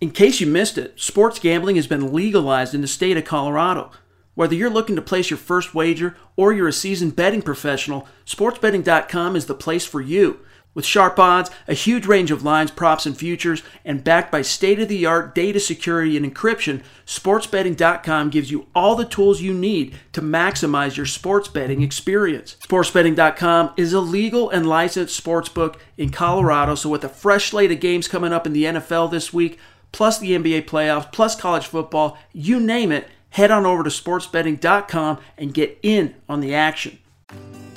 In 0.00 0.10
case 0.10 0.40
you 0.40 0.46
missed 0.46 0.78
it, 0.78 0.98
sports 0.98 1.38
gambling 1.38 1.76
has 1.76 1.86
been 1.86 2.12
legalized 2.12 2.74
in 2.74 2.80
the 2.80 2.86
state 2.86 3.16
of 3.16 3.24
Colorado. 3.24 3.90
Whether 4.34 4.54
you're 4.54 4.70
looking 4.70 4.94
to 4.96 5.02
place 5.02 5.28
your 5.28 5.38
first 5.38 5.74
wager 5.74 6.16
or 6.36 6.52
you're 6.52 6.68
a 6.68 6.72
seasoned 6.72 7.16
betting 7.16 7.42
professional, 7.42 8.06
sportsbetting.com 8.24 9.34
is 9.34 9.46
the 9.46 9.54
place 9.54 9.84
for 9.84 10.00
you. 10.00 10.38
With 10.78 10.86
sharp 10.86 11.18
odds, 11.18 11.50
a 11.66 11.74
huge 11.74 12.06
range 12.06 12.30
of 12.30 12.44
lines, 12.44 12.70
props, 12.70 13.04
and 13.04 13.18
futures, 13.18 13.64
and 13.84 14.04
backed 14.04 14.30
by 14.30 14.42
state 14.42 14.78
of 14.78 14.86
the 14.86 15.06
art 15.06 15.34
data 15.34 15.58
security 15.58 16.16
and 16.16 16.24
encryption, 16.24 16.84
sportsbetting.com 17.04 18.30
gives 18.30 18.52
you 18.52 18.68
all 18.76 18.94
the 18.94 19.04
tools 19.04 19.42
you 19.42 19.52
need 19.52 19.96
to 20.12 20.22
maximize 20.22 20.96
your 20.96 21.04
sports 21.04 21.48
betting 21.48 21.82
experience. 21.82 22.56
Sportsbetting.com 22.62 23.72
is 23.76 23.92
a 23.92 23.98
legal 23.98 24.50
and 24.50 24.68
licensed 24.68 25.20
sportsbook 25.20 25.80
in 25.96 26.10
Colorado, 26.10 26.76
so 26.76 26.88
with 26.88 27.02
a 27.02 27.08
fresh 27.08 27.50
slate 27.50 27.72
of 27.72 27.80
games 27.80 28.06
coming 28.06 28.32
up 28.32 28.46
in 28.46 28.52
the 28.52 28.62
NFL 28.62 29.10
this 29.10 29.32
week, 29.32 29.58
plus 29.90 30.20
the 30.20 30.30
NBA 30.30 30.66
playoffs, 30.66 31.10
plus 31.10 31.34
college 31.34 31.66
football, 31.66 32.16
you 32.32 32.60
name 32.60 32.92
it, 32.92 33.08
head 33.30 33.50
on 33.50 33.66
over 33.66 33.82
to 33.82 33.90
sportsbetting.com 33.90 35.18
and 35.36 35.52
get 35.52 35.76
in 35.82 36.14
on 36.28 36.38
the 36.38 36.54
action. 36.54 37.00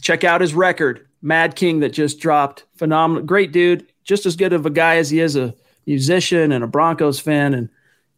Check 0.00 0.24
out 0.24 0.40
his 0.40 0.54
record, 0.54 1.06
Mad 1.22 1.56
King, 1.56 1.80
that 1.80 1.92
just 1.92 2.20
dropped. 2.20 2.64
Phenomenal. 2.76 3.24
Great 3.24 3.52
dude. 3.52 3.86
Just 4.04 4.26
as 4.26 4.36
good 4.36 4.52
of 4.52 4.66
a 4.66 4.70
guy 4.70 4.96
as 4.96 5.10
he 5.10 5.20
is 5.20 5.36
a 5.36 5.54
musician 5.86 6.52
and 6.52 6.62
a 6.62 6.68
Broncos 6.68 7.18
fan. 7.18 7.54
And, 7.54 7.68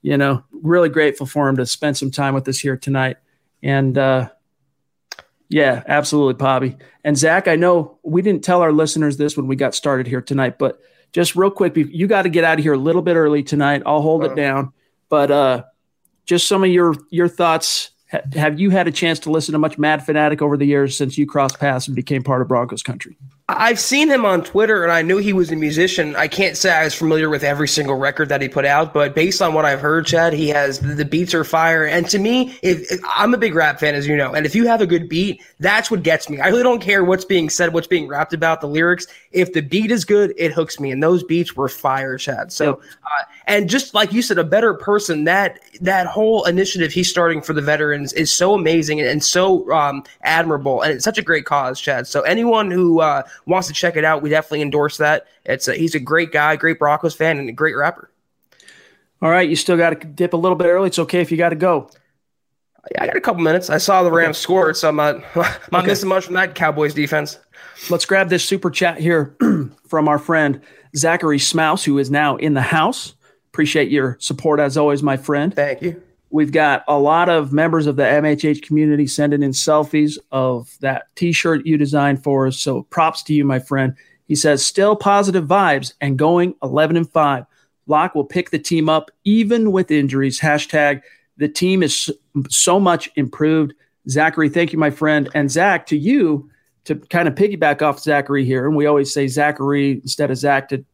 you 0.03 0.17
know, 0.17 0.45
really 0.53 0.89
grateful 0.89 1.27
for 1.27 1.49
him 1.49 1.57
to 1.57 1.67
spend 1.67 1.97
some 1.97 2.11
time 2.11 2.35
with 2.35 2.47
us 2.49 2.59
here 2.59 2.77
tonight. 2.77 3.17
And, 3.63 3.97
uh, 3.97 4.31
yeah, 5.49 5.83
absolutely, 5.89 6.35
Poppy. 6.35 6.77
And 7.03 7.19
Zach, 7.19 7.49
I 7.49 7.57
know 7.57 7.99
we 8.03 8.23
didn't 8.23 8.45
tell 8.45 8.61
our 8.61 8.73
listeners 8.73 9.17
this 9.17 9.37
when 9.37 9.49
we 9.49 9.57
got 9.57 9.75
started 9.75 10.07
here 10.07 10.23
tonight, 10.23 10.59
but 10.59 10.81
just 11.13 11.35
real 11.35 11.51
quick, 11.51 11.77
you 11.77 12.07
got 12.07 12.23
to 12.23 12.29
get 12.29 12.45
out 12.45 12.59
of 12.59 12.65
here 12.65 12.75
a 12.75 12.79
little 12.79 13.03
bit 13.03 13.17
early 13.17 13.43
tonight. 13.43 13.83
I'll 13.85 14.01
hold 14.01 14.25
it 14.25 14.37
down. 14.37 14.73
But 15.09 15.31
uh, 15.33 15.65
just 16.25 16.47
some 16.47 16.63
of 16.63 16.71
your 16.71 16.95
your 17.11 17.27
thoughts. 17.27 17.90
Ha- 18.13 18.21
have 18.35 18.59
you 18.59 18.71
had 18.71 18.89
a 18.89 18.93
chance 18.93 19.19
to 19.21 19.31
listen 19.31 19.53
to 19.53 19.59
much 19.59 19.79
Mad 19.79 20.05
Fanatic 20.05 20.43
over 20.43 20.57
the 20.57 20.67
years 20.67 20.97
since 20.97 21.17
you 21.17 21.27
crossed 21.27 21.59
paths 21.61 21.87
and 21.87 21.95
became 21.95 22.23
part 22.23 22.43
of 22.43 22.49
Broncos 22.49 22.83
country? 22.83 23.17
I've 23.49 23.81
seen 23.81 24.09
him 24.09 24.25
on 24.25 24.45
Twitter 24.45 24.85
and 24.85 24.93
I 24.93 25.03
knew 25.03 25.17
he 25.17 25.33
was 25.33 25.51
a 25.51 25.57
musician. 25.57 26.15
I 26.15 26.29
can't 26.29 26.57
say 26.57 26.71
I 26.73 26.85
was 26.85 26.95
familiar 26.95 27.29
with 27.29 27.43
every 27.43 27.67
single 27.67 27.97
record 27.97 28.29
that 28.29 28.41
he 28.41 28.49
put 28.49 28.65
out, 28.65 28.95
but 28.95 29.13
based 29.15 29.43
on 29.43 29.55
what 29.55 29.65
I've 29.65 29.81
heard, 29.81 30.07
Chad, 30.07 30.33
he 30.33 30.49
has 30.51 30.79
the 30.79 31.05
beats 31.05 31.35
are 31.35 31.43
fire. 31.43 31.85
And 31.85 32.09
to 32.11 32.19
me, 32.21 32.57
if, 32.63 32.93
if- 32.93 33.01
I'm 33.13 33.35
a 33.35 33.39
big 33.39 33.55
rap 33.57 33.81
fan, 33.81 33.97
as 33.97 34.07
you 34.07 34.17
know, 34.17 34.33
and 34.33 34.47
if 34.47 34.55
you 34.55 34.69
have 34.69 34.81
a 34.81 34.87
good 34.87 35.09
beat, 35.09 35.43
that's 35.59 35.91
what 35.91 36.05
gets 36.05 36.31
me. 36.31 36.39
I 36.39 36.49
really 36.49 36.63
don't 36.63 36.81
care 36.81 37.05
what's 37.05 37.25
being 37.25 37.51
said, 37.51 37.73
what's 37.75 37.89
being 37.89 38.07
rapped 38.07 38.33
about, 38.33 38.61
the 38.61 38.69
lyrics. 38.69 39.07
If 39.33 39.53
the 39.53 39.63
beat 39.63 39.91
is 39.91 40.05
good, 40.05 40.33
it 40.37 40.53
hooks 40.53 40.79
me. 40.79 40.93
And 40.93 41.03
those 41.03 41.25
beats 41.25 41.57
were 41.57 41.69
fire, 41.69 42.17
Chad. 42.19 42.53
So, 42.53 42.75
uh, 42.75 43.25
and 43.47 43.69
just 43.69 43.95
like 43.95 44.13
you 44.13 44.23
said, 44.23 44.39
a 44.39 44.45
better 44.45 44.75
person. 44.75 45.25
That 45.25 45.61
that 45.81 46.07
whole 46.07 46.45
initiative 46.45 46.93
he's 46.93 47.09
starting 47.09 47.43
for 47.43 47.53
the 47.53 47.63
veterans 47.63 48.13
is 48.13 48.33
so 48.33 48.55
amazing 48.55 49.01
and, 49.01 49.09
and 49.09 49.25
so 49.25 49.71
um, 49.73 50.05
admirable, 50.23 50.83
and 50.83 50.93
it's 50.93 51.05
such 51.05 51.19
a 51.19 51.23
great 51.23 51.45
cause, 51.45 51.81
Chad. 51.81 52.07
So 52.07 52.23
anyone 52.23 52.71
who 52.71 53.01
uh, 53.01 53.23
wants 53.47 53.69
to 53.69 53.75
check 53.75 53.97
it 53.97 54.05
out, 54.05 54.23
we 54.23 54.31
definitely 54.31 54.63
endorse 54.63 54.97
that. 54.99 55.27
It's 55.45 55.69
a, 55.69 55.75
he's 55.75 55.95
a 55.95 56.01
great 56.01 56.33
guy, 56.33 56.57
great 56.57 56.79
Broncos 56.79 57.15
fan, 57.15 57.39
and 57.39 57.49
a 57.49 57.53
great 57.53 57.77
rapper. 57.77 58.11
All 59.23 59.31
right, 59.31 59.49
you 59.49 59.57
still 59.57 59.77
got 59.77 59.91
to 59.91 60.07
dip 60.07 60.33
a 60.33 60.37
little 60.37 60.57
bit 60.57 60.67
early. 60.67 60.87
It's 60.87 60.99
okay 60.99 61.21
if 61.21 61.31
you 61.31 61.37
got 61.37 61.51
to 61.51 61.57
go. 61.57 61.91
Yeah, 62.93 63.03
I 63.03 63.07
got 63.07 63.17
a 63.17 63.21
couple 63.21 63.43
minutes. 63.43 63.69
I 63.69 63.77
saw 63.77 64.03
the 64.03 64.11
Rams 64.11 64.39
score, 64.39 64.73
so 64.73 64.89
I'm 64.89 64.97
not, 64.97 65.17
I'm 65.37 65.59
not 65.71 65.87
missing 65.87 66.09
much 66.09 66.25
from 66.25 66.35
that 66.35 66.55
Cowboys 66.55 66.95
defense. 66.95 67.39
Let's 67.91 68.07
grab 68.07 68.31
this 68.31 68.45
super 68.45 68.71
chat 68.71 68.99
here 68.99 69.37
from 69.89 70.09
our 70.09 70.19
friend 70.19 70.63
Zachary 70.97 71.39
Smouse, 71.39 71.85
who 71.85 71.99
is 71.99 72.11
now 72.11 72.37
in 72.37 72.55
the 72.55 72.63
house. 72.63 73.15
Appreciate 73.53 73.91
your 73.91 74.17
support 74.21 74.61
as 74.61 74.77
always, 74.77 75.03
my 75.03 75.17
friend. 75.17 75.55
Thank 75.55 75.83
you. 75.83 76.03
We've 76.31 76.53
got 76.53 76.85
a 76.87 76.99
lot 76.99 77.29
of 77.29 77.53
members 77.53 77.87
of 77.87 77.97
the 77.97 78.05
MHH 78.05 78.63
community 78.63 79.09
sending 79.09 79.43
in 79.43 79.51
selfies 79.51 80.17
of 80.31 80.77
that 80.81 81.07
t 81.17 81.33
shirt 81.33 81.67
you 81.67 81.77
designed 81.77 82.23
for 82.23 82.47
us. 82.47 82.59
So 82.59 82.83
props 82.85 83.25
to 83.25 83.35
you, 83.35 83.45
my 83.45 83.59
friend. 83.59 83.95
He 84.29 84.37
says, 84.37 84.65
still 84.65 84.95
positive 84.95 85.45
vibes 85.45 85.95
and 86.01 86.17
going 86.17 86.55
11 86.63 86.97
and 86.97 87.11
5. 87.11 87.45
Locke 87.89 88.15
will 88.15 88.25
pick 88.25 88.51
the 88.51 88.61
team 88.61 88.89
up 88.89 89.11
even 89.25 89.73
with 89.73 89.91
injuries. 89.91 90.39
Hashtag 90.39 91.03
the 91.37 91.49
team 91.49 91.83
is 91.83 92.11
so 92.49 92.79
much 92.79 93.11
improved. 93.17 93.75
Zachary, 94.09 94.49
thank 94.49 94.73
you, 94.73 94.79
my 94.79 94.91
friend. 94.91 95.29
And 95.35 95.51
Zach, 95.51 95.87
to 95.87 95.97
you, 95.97 96.49
to 96.85 96.95
kind 96.97 97.27
of 97.27 97.35
piggyback 97.35 97.83
off 97.83 97.99
Zachary 97.99 98.45
here, 98.45 98.67
and 98.67 98.77
we 98.77 98.87
always 98.87 99.13
say 99.13 99.27
Zachary 99.27 99.93
instead 99.93 100.31
of 100.31 100.37
Zach 100.37 100.69
to 100.69 100.85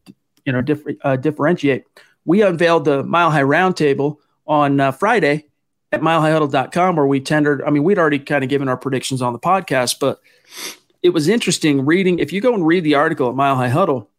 you 0.45 0.53
know 0.53 0.63
differ, 0.63 0.93
uh, 1.03 1.17
differentiate. 1.17 1.85
We 2.27 2.43
unveiled 2.43 2.85
the 2.85 3.05
Mile 3.05 3.31
High 3.31 3.43
Roundtable 3.43 4.19
on 4.47 4.81
uh, 4.81 4.93
Friday 4.93 5.47
at 5.93 6.03
milehighhuddle.com 6.03 6.97
where 6.97 7.07
we 7.07 7.21
tendered. 7.21 7.63
I 7.63 7.71
mean, 7.71 7.85
we'd 7.85 7.99
already 7.99 8.19
kind 8.19 8.45
of 8.45 8.51
given 8.51 8.69
our 8.69 8.77
predictions 8.77 9.23
on 9.23 9.33
the 9.33 9.39
podcast, 9.39 10.01
but 10.01 10.21
it 11.03 11.11
was 11.11 11.29
interesting 11.29 11.87
reading. 11.87 12.19
If 12.19 12.33
you 12.33 12.41
go 12.41 12.53
and 12.53 12.67
read 12.67 12.85
the 12.85 12.97
article 12.97 13.31
at 13.31 13.37
Mile 13.37 13.55
High 13.55 13.69
Huddle, 13.69 14.11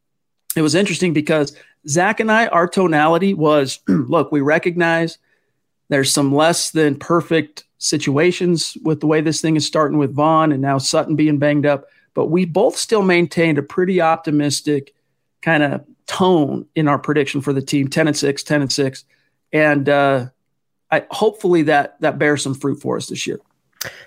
it 0.55 0.61
was 0.61 0.73
interesting 0.73 1.13
because 1.13 1.55
Zach 1.87 2.21
and 2.21 2.31
I, 2.31 2.47
our 2.47 2.67
tonality 2.67 3.33
was 3.33 3.79
look, 3.87 4.31
we 4.31 4.39
recognize 4.39 5.17
there's 5.89 6.11
some 6.11 6.33
less 6.33 6.71
than 6.71 6.95
perfect 6.95 7.65
situations 7.77 8.77
with 8.83 9.01
the 9.01 9.07
way 9.07 9.19
this 9.21 9.41
thing 9.41 9.57
is 9.57 9.65
starting 9.65 9.97
with 9.97 10.15
Vaughn 10.15 10.51
and 10.51 10.61
now 10.61 10.77
Sutton 10.77 11.15
being 11.15 11.39
banged 11.39 11.65
up, 11.65 11.85
but 12.13 12.27
we 12.27 12.45
both 12.45 12.77
still 12.77 13.03
maintained 13.03 13.57
a 13.57 13.63
pretty 13.63 13.99
optimistic 13.99 14.93
kind 15.41 15.61
of 15.61 15.85
tone 16.07 16.65
in 16.75 16.87
our 16.87 16.97
prediction 16.97 17.41
for 17.41 17.53
the 17.53 17.61
team 17.61 17.87
10 17.87 18.07
and 18.07 18.17
6 18.17 18.43
10 18.43 18.61
and 18.61 18.71
6 18.71 19.03
and 19.53 19.89
uh 19.89 20.27
I, 20.89 21.05
hopefully 21.11 21.63
that 21.63 21.99
that 21.99 22.17
bears 22.17 22.41
some 22.41 22.55
fruit 22.55 22.81
for 22.81 22.95
us 22.95 23.07
this 23.07 23.27
year 23.27 23.39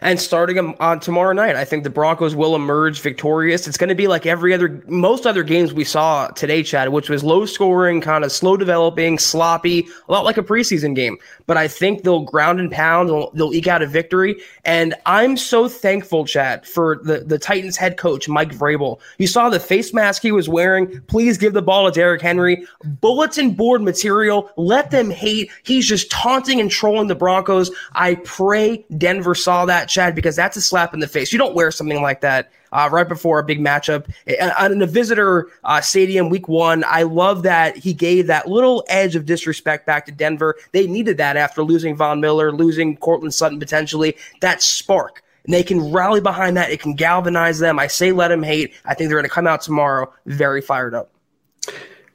And 0.00 0.18
starting 0.18 0.58
on 0.58 1.00
tomorrow 1.00 1.32
night, 1.32 1.56
I 1.56 1.64
think 1.64 1.84
the 1.84 1.90
Broncos 1.90 2.34
will 2.34 2.56
emerge 2.56 3.00
victorious. 3.00 3.68
It's 3.68 3.76
going 3.76 3.88
to 3.88 3.94
be 3.94 4.08
like 4.08 4.26
every 4.26 4.52
other, 4.52 4.82
most 4.88 5.26
other 5.26 5.42
games 5.42 5.72
we 5.72 5.84
saw 5.84 6.28
today, 6.28 6.62
Chad, 6.62 6.88
which 6.88 7.08
was 7.08 7.22
low 7.22 7.46
scoring, 7.46 8.00
kind 8.00 8.24
of 8.24 8.32
slow 8.32 8.56
developing, 8.56 9.18
sloppy, 9.18 9.86
a 10.08 10.12
lot 10.12 10.24
like 10.24 10.38
a 10.38 10.42
preseason 10.42 10.96
game. 10.96 11.18
But 11.46 11.56
I 11.56 11.68
think 11.68 12.02
they'll 12.02 12.22
ground 12.22 12.58
and 12.58 12.70
pound, 12.70 13.08
they'll, 13.08 13.30
they'll 13.32 13.54
eke 13.54 13.68
out 13.68 13.82
a 13.82 13.86
victory. 13.86 14.40
And 14.64 14.94
I'm 15.06 15.36
so 15.36 15.68
thankful, 15.68 16.24
Chad, 16.24 16.66
for 16.66 17.00
the, 17.04 17.20
the 17.20 17.38
Titans 17.38 17.76
head 17.76 17.96
coach, 17.96 18.28
Mike 18.28 18.50
Vrabel. 18.52 18.98
You 19.18 19.26
saw 19.26 19.50
the 19.50 19.60
face 19.60 19.94
mask 19.94 20.22
he 20.22 20.32
was 20.32 20.48
wearing. 20.48 21.00
Please 21.02 21.38
give 21.38 21.52
the 21.52 21.62
ball 21.62 21.86
to 21.86 21.92
Derrick 21.92 22.22
Henry. 22.22 22.66
Bulletin 22.84 23.52
board 23.52 23.82
material. 23.82 24.50
Let 24.56 24.90
them 24.90 25.10
hate. 25.10 25.50
He's 25.62 25.86
just 25.86 26.10
taunting 26.10 26.60
and 26.60 26.70
trolling 26.70 27.08
the 27.08 27.14
Broncos. 27.14 27.70
I 27.92 28.16
pray 28.16 28.84
Denver 28.98 29.34
saw 29.34 29.59
that, 29.66 29.88
Chad, 29.88 30.14
because 30.14 30.36
that's 30.36 30.56
a 30.56 30.60
slap 30.60 30.94
in 30.94 31.00
the 31.00 31.08
face. 31.08 31.32
You 31.32 31.38
don't 31.38 31.54
wear 31.54 31.70
something 31.70 32.02
like 32.02 32.20
that 32.20 32.52
uh, 32.72 32.88
right 32.90 33.08
before 33.08 33.38
a 33.38 33.44
big 33.44 33.60
matchup 33.60 34.10
in 34.26 34.82
a 34.82 34.86
visitor 34.86 35.48
uh, 35.64 35.80
stadium 35.80 36.28
week 36.28 36.48
one. 36.48 36.84
I 36.86 37.02
love 37.02 37.42
that 37.42 37.76
he 37.76 37.92
gave 37.92 38.26
that 38.28 38.48
little 38.48 38.84
edge 38.88 39.16
of 39.16 39.26
disrespect 39.26 39.86
back 39.86 40.06
to 40.06 40.12
Denver. 40.12 40.56
They 40.72 40.86
needed 40.86 41.16
that 41.18 41.36
after 41.36 41.62
losing 41.62 41.96
Von 41.96 42.20
Miller, 42.20 42.52
losing 42.52 42.96
Courtland 42.96 43.34
Sutton 43.34 43.58
potentially. 43.58 44.16
That 44.40 44.62
spark. 44.62 45.22
And 45.44 45.54
they 45.54 45.62
can 45.62 45.90
rally 45.90 46.20
behind 46.20 46.56
that. 46.56 46.70
It 46.70 46.80
can 46.80 46.94
galvanize 46.94 47.58
them. 47.58 47.78
I 47.78 47.86
say 47.86 48.12
let 48.12 48.28
them 48.28 48.42
hate. 48.42 48.74
I 48.84 48.94
think 48.94 49.08
they're 49.08 49.18
going 49.18 49.28
to 49.28 49.34
come 49.34 49.46
out 49.46 49.62
tomorrow 49.62 50.12
very 50.26 50.60
fired 50.60 50.94
up. 50.94 51.10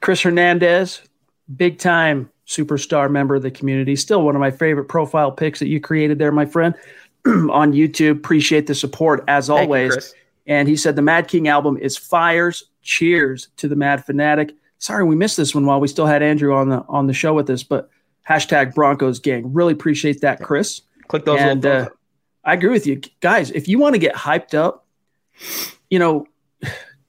Chris 0.00 0.22
Hernandez, 0.22 1.02
big 1.56 1.78
time 1.78 2.30
superstar 2.46 3.10
member 3.10 3.34
of 3.34 3.42
the 3.42 3.50
community. 3.50 3.96
Still 3.96 4.22
one 4.22 4.36
of 4.36 4.40
my 4.40 4.50
favorite 4.50 4.84
profile 4.84 5.32
pics 5.32 5.58
that 5.58 5.66
you 5.66 5.80
created 5.80 6.18
there, 6.18 6.30
my 6.30 6.46
friend, 6.46 6.74
on 7.50 7.72
YouTube. 7.72 8.12
Appreciate 8.12 8.66
the 8.66 8.74
support 8.74 9.24
as 9.28 9.48
Thank 9.48 9.60
always. 9.60 10.14
And 10.46 10.68
he 10.68 10.76
said 10.76 10.96
the 10.96 11.02
Mad 11.02 11.28
King 11.28 11.48
album 11.48 11.76
is 11.76 11.96
fires. 11.96 12.64
Cheers 12.82 13.48
to 13.56 13.66
the 13.66 13.74
Mad 13.74 14.04
Fanatic. 14.04 14.54
Sorry 14.78 15.02
we 15.02 15.16
missed 15.16 15.36
this 15.36 15.54
one 15.54 15.66
while 15.66 15.80
we 15.80 15.88
still 15.88 16.06
had 16.06 16.22
Andrew 16.22 16.54
on 16.54 16.68
the 16.68 16.84
on 16.88 17.08
the 17.08 17.12
show 17.12 17.34
with 17.34 17.50
us, 17.50 17.64
but 17.64 17.90
hashtag 18.28 18.74
Broncos 18.74 19.18
gang. 19.18 19.52
Really 19.52 19.72
appreciate 19.72 20.20
that, 20.20 20.40
Chris. 20.40 20.82
Click 21.08 21.24
those 21.24 21.40
and 21.40 21.64
little 21.64 21.86
uh. 21.86 21.88
I 22.44 22.54
agree 22.54 22.70
with 22.70 22.86
you 22.86 23.00
guys. 23.20 23.50
If 23.50 23.66
you 23.66 23.80
want 23.80 23.94
to 23.94 23.98
get 23.98 24.14
hyped 24.14 24.54
up, 24.54 24.86
you 25.90 25.98
know, 25.98 26.26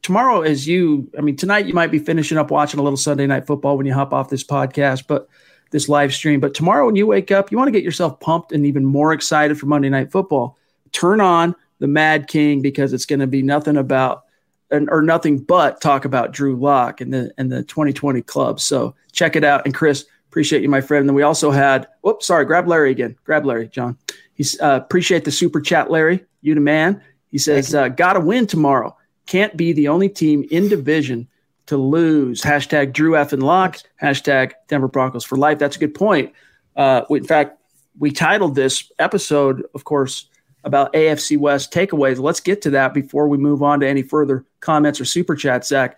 tomorrow 0.01 0.41
as 0.41 0.67
you, 0.67 1.11
I 1.15 1.21
mean, 1.21 1.35
tonight 1.35 1.67
you 1.67 1.75
might 1.75 1.91
be 1.91 1.99
finishing 1.99 2.39
up 2.39 2.49
watching 2.49 2.79
a 2.79 2.83
little 2.83 2.97
Sunday 2.97 3.27
night 3.27 3.45
football 3.45 3.77
when 3.77 3.85
you 3.85 3.93
hop 3.93 4.13
off 4.13 4.29
this 4.29 4.43
podcast, 4.43 5.05
but 5.07 5.27
this 5.71 5.89
live 5.89 6.13
stream. 6.13 6.39
But 6.39 6.53
tomorrow 6.53 6.85
when 6.85 6.95
you 6.95 7.07
wake 7.07 7.31
up, 7.31 7.51
you 7.51 7.57
want 7.57 7.67
to 7.67 7.71
get 7.71 7.83
yourself 7.83 8.19
pumped 8.19 8.51
and 8.51 8.65
even 8.65 8.85
more 8.85 9.13
excited 9.13 9.59
for 9.59 9.65
Monday 9.65 9.89
night 9.89 10.11
football. 10.11 10.57
Turn 10.91 11.21
on 11.21 11.55
the 11.79 11.87
Mad 11.87 12.27
King 12.27 12.61
because 12.61 12.93
it's 12.93 13.05
going 13.05 13.19
to 13.19 13.27
be 13.27 13.41
nothing 13.41 13.77
about 13.77 14.23
and, 14.71 14.89
or 14.89 15.01
nothing 15.01 15.39
but 15.39 15.79
talk 15.79 16.05
about 16.05 16.33
Drew 16.33 16.55
Lock 16.55 17.01
and 17.01 17.13
the 17.13 17.31
and 17.37 17.51
the 17.51 17.63
2020 17.63 18.21
club. 18.23 18.59
So 18.59 18.95
check 19.11 19.35
it 19.35 19.43
out. 19.43 19.65
And 19.65 19.73
Chris, 19.73 20.05
appreciate 20.29 20.61
you, 20.61 20.69
my 20.69 20.81
friend. 20.81 21.01
And 21.01 21.09
then 21.09 21.15
we 21.15 21.23
also 21.23 21.51
had, 21.51 21.87
whoops, 22.01 22.27
sorry, 22.27 22.45
grab 22.45 22.67
Larry 22.67 22.91
again. 22.91 23.15
Grab 23.23 23.45
Larry, 23.45 23.67
John. 23.67 23.97
He's 24.33 24.59
uh, 24.61 24.79
appreciate 24.83 25.25
the 25.25 25.31
super 25.31 25.61
chat, 25.61 25.89
Larry. 25.89 26.25
You 26.41 26.53
the 26.53 26.61
man. 26.61 27.01
He 27.31 27.37
says, 27.37 27.73
uh, 27.73 27.89
"Got 27.89 28.13
to 28.13 28.19
win 28.19 28.47
tomorrow. 28.47 28.95
Can't 29.25 29.57
be 29.57 29.73
the 29.73 29.87
only 29.89 30.09
team 30.09 30.45
in 30.51 30.69
division 30.69 31.27
to 31.67 31.77
lose." 31.77 32.41
Hashtag 32.41 32.93
Drew 32.93 33.15
F 33.15 33.33
and 33.33 33.43
Lock. 33.43 33.77
Hashtag 34.01 34.53
Denver 34.67 34.87
Broncos 34.87 35.23
for 35.23 35.37
life. 35.37 35.59
That's 35.59 35.75
a 35.75 35.79
good 35.79 35.95
point. 35.95 36.33
Uh, 36.75 37.03
in 37.09 37.23
fact, 37.23 37.59
we 37.99 38.11
titled 38.11 38.55
this 38.55 38.91
episode, 38.99 39.63
of 39.73 39.83
course, 39.83 40.29
about 40.63 40.93
AFC 40.93 41.37
West 41.37 41.73
takeaways. 41.73 42.19
Let's 42.19 42.39
get 42.39 42.61
to 42.63 42.69
that 42.71 42.93
before 42.93 43.27
we 43.27 43.37
move 43.37 43.63
on 43.63 43.79
to 43.79 43.87
any 43.87 44.03
further 44.03 44.45
comments 44.59 44.99
or 44.99 45.05
super 45.05 45.35
chats. 45.35 45.69
Zach, 45.69 45.97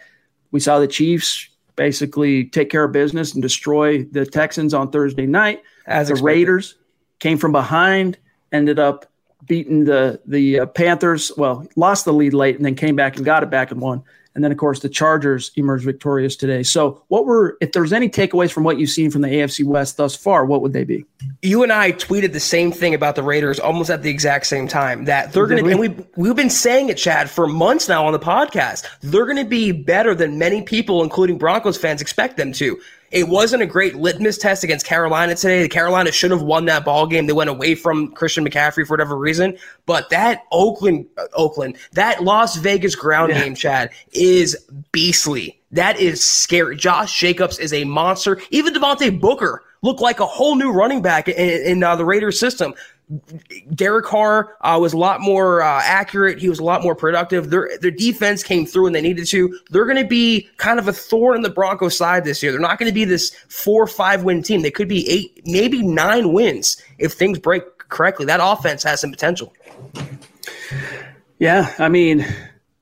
we 0.52 0.60
saw 0.60 0.80
the 0.80 0.88
Chiefs 0.88 1.50
basically 1.76 2.46
take 2.46 2.70
care 2.70 2.84
of 2.84 2.92
business 2.92 3.34
and 3.34 3.42
destroy 3.42 4.04
the 4.04 4.26
Texans 4.26 4.74
on 4.74 4.92
Thursday 4.92 5.26
night. 5.26 5.64
As 5.88 6.08
the 6.08 6.14
expected. 6.14 6.26
Raiders 6.26 6.76
came 7.20 7.38
from 7.38 7.52
behind, 7.52 8.18
ended 8.52 8.80
up 8.80 9.06
beating 9.46 9.86
the 9.86 10.22
the 10.26 10.62
uh, 10.62 10.66
Panthers. 10.68 11.32
Well, 11.38 11.68
lost 11.76 12.06
the 12.06 12.14
lead 12.14 12.34
late 12.34 12.58
and 12.58 12.66
then 12.66 12.76
came 12.76 12.96
back 12.96 13.16
and 13.16 13.26
got 13.26 13.44
it 13.44 13.50
back 13.50 13.72
and 13.72 13.82
won. 13.82 14.04
And 14.36 14.44
then, 14.44 14.52
of 14.52 14.58
course, 14.58 14.80
the 14.80 14.90
Chargers 14.90 15.52
emerged 15.56 15.86
victorious 15.86 16.36
today. 16.36 16.64
So, 16.64 17.04
what 17.08 17.26
were 17.26 17.58
if 17.62 17.72
there's 17.72 17.92
any 17.92 18.10
takeaways 18.10 18.52
from 18.52 18.64
what 18.64 18.80
you've 18.80 18.90
seen 18.90 19.12
from 19.12 19.22
the 19.22 19.28
AFC 19.28 19.66
West 19.66 19.98
thus 19.98 20.16
far? 20.16 20.46
What 20.46 20.62
would 20.62 20.74
they 20.74 20.84
be? 20.84 21.06
you 21.42 21.64
and 21.64 21.72
I 21.72 21.92
tweeted 21.92 22.34
the 22.34 22.40
same 22.40 22.72
thing 22.72 22.94
about 22.94 23.16
the 23.16 23.24
Raiders 23.24 23.60
almost 23.60 23.90
at 23.90 24.04
the 24.04 24.10
exact 24.10 24.46
same 24.46 24.68
time. 24.68 25.06
That 25.06 25.34
they're 25.34 25.48
going 25.48 25.64
to, 25.64 25.70
and 25.70 25.80
we 25.80 25.96
we've 26.16 26.36
been 26.36 26.50
saying 26.50 26.90
it, 26.90 26.98
Chad, 26.98 27.30
for 27.30 27.48
months 27.48 27.88
now 27.88 28.06
on 28.06 28.14
the 28.14 28.20
podcast. 28.20 28.86
They're 29.02 29.26
going 29.26 29.38
to 29.38 29.46
be 29.46 29.72
better 29.72 30.16
than 30.16 30.38
many 30.38 30.62
people, 30.62 31.04
including 31.04 31.38
Broncos 31.38 31.78
fans, 31.78 32.02
expect 32.02 32.38
them 32.38 32.52
to. 32.54 32.80
It 33.12 33.28
wasn't 33.28 33.64
a 33.64 33.66
great 33.66 33.96
litmus 33.96 34.38
test 34.38 34.64
against 34.64 34.86
Carolina 34.86 35.36
today. 35.36 35.64
The 35.64 35.70
Carolina 35.70 36.12
should 36.12 36.32
have 36.32 36.42
won 36.42 36.66
that 36.66 36.86
ball 36.86 37.08
game. 37.08 37.26
They 37.26 37.34
went 37.34 37.50
away 37.50 37.76
from 37.76 38.12
Christian 38.12 38.48
McCaffrey 38.48 38.86
for 38.86 38.94
whatever 38.94 39.18
reason. 39.18 39.58
But 39.86 40.10
that 40.10 40.44
Oakland, 40.52 41.08
uh, 41.18 41.26
Oakland, 41.34 41.78
that 41.94 42.24
Las 42.24 42.56
Vegas 42.58 42.96
ground 42.96 43.34
game, 43.34 43.56
Chad, 43.56 43.90
is 44.12 44.58
beastly. 44.92 45.60
That 45.72 46.00
is 46.00 46.24
scary. 46.24 46.76
Josh 46.76 47.18
Jacobs 47.20 47.60
is 47.60 47.74
a 47.74 47.84
monster. 47.84 48.42
Even 48.52 48.74
Devontae 48.74 49.20
Booker 49.20 49.64
looked 49.82 50.02
like 50.02 50.20
a 50.20 50.26
whole 50.26 50.56
new 50.56 50.72
running 50.72 51.02
back 51.02 51.28
in, 51.28 51.36
in 51.36 51.84
uh, 51.84 51.96
the 51.96 52.06
Raiders 52.06 52.40
system. 52.40 52.74
Derek 53.74 54.06
Carr 54.06 54.56
uh, 54.62 54.78
was 54.80 54.94
a 54.94 54.98
lot 54.98 55.20
more 55.20 55.64
uh, 55.64 55.82
accurate. 55.84 56.38
He 56.38 56.48
was 56.48 56.60
a 56.60 56.64
lot 56.64 56.84
more 56.84 56.94
productive. 56.94 57.50
Their 57.50 57.70
their 57.82 57.92
defense 57.92 58.44
came 58.44 58.68
through 58.68 58.84
when 58.84 58.94
they 58.94 59.02
needed 59.02 59.26
to. 59.28 59.60
They're 59.72 59.86
going 59.86 59.98
to 59.98 60.08
be 60.08 60.48
kind 60.58 60.78
of 60.78 60.88
a 60.88 60.94
thorn 60.94 61.36
in 61.36 61.42
the 61.42 61.50
Broncos 61.50 61.98
side 61.98 62.24
this 62.24 62.44
year. 62.44 62.52
They're 62.52 62.62
not 62.62 62.78
going 62.78 62.90
to 62.90 62.94
be 62.94 63.06
this 63.06 63.32
four 63.48 63.88
five 63.88 64.24
win 64.24 64.44
team. 64.44 64.62
They 64.62 64.70
could 64.70 64.88
be 64.88 65.10
eight, 65.10 65.42
maybe 65.46 65.82
nine 65.82 66.34
wins 66.34 66.82
if 67.00 67.14
things 67.14 67.40
break 67.40 67.64
correctly. 67.90 68.28
That 68.28 68.42
offense 68.44 68.84
has 68.84 69.02
some 69.02 69.10
potential. 69.10 69.54
Yeah, 71.40 71.74
I 71.80 71.90
mean, 71.90 72.28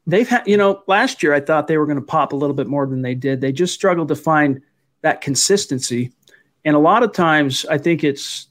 they've 0.07 0.27
had 0.27 0.45
you 0.45 0.57
know 0.57 0.83
last 0.87 1.23
year 1.23 1.33
I 1.33 1.39
thought 1.39 1.67
they 1.67 1.77
were 1.77 1.85
going 1.85 1.99
to 1.99 2.05
pop 2.05 2.33
a 2.33 2.35
little 2.35 2.55
bit 2.55 2.67
more 2.67 2.85
than 2.85 3.01
they 3.01 3.15
did. 3.15 3.39
They 3.39 3.53
just 3.53 3.73
struggled 3.73 4.09
to 4.09 4.15
find 4.15 4.61
that 5.03 5.21
consistency, 5.21 6.11
and 6.65 6.75
a 6.75 6.79
lot 6.79 7.03
of 7.03 7.13
times 7.13 7.65
I 7.67 7.77
think 7.77 8.03
it's 8.03 8.47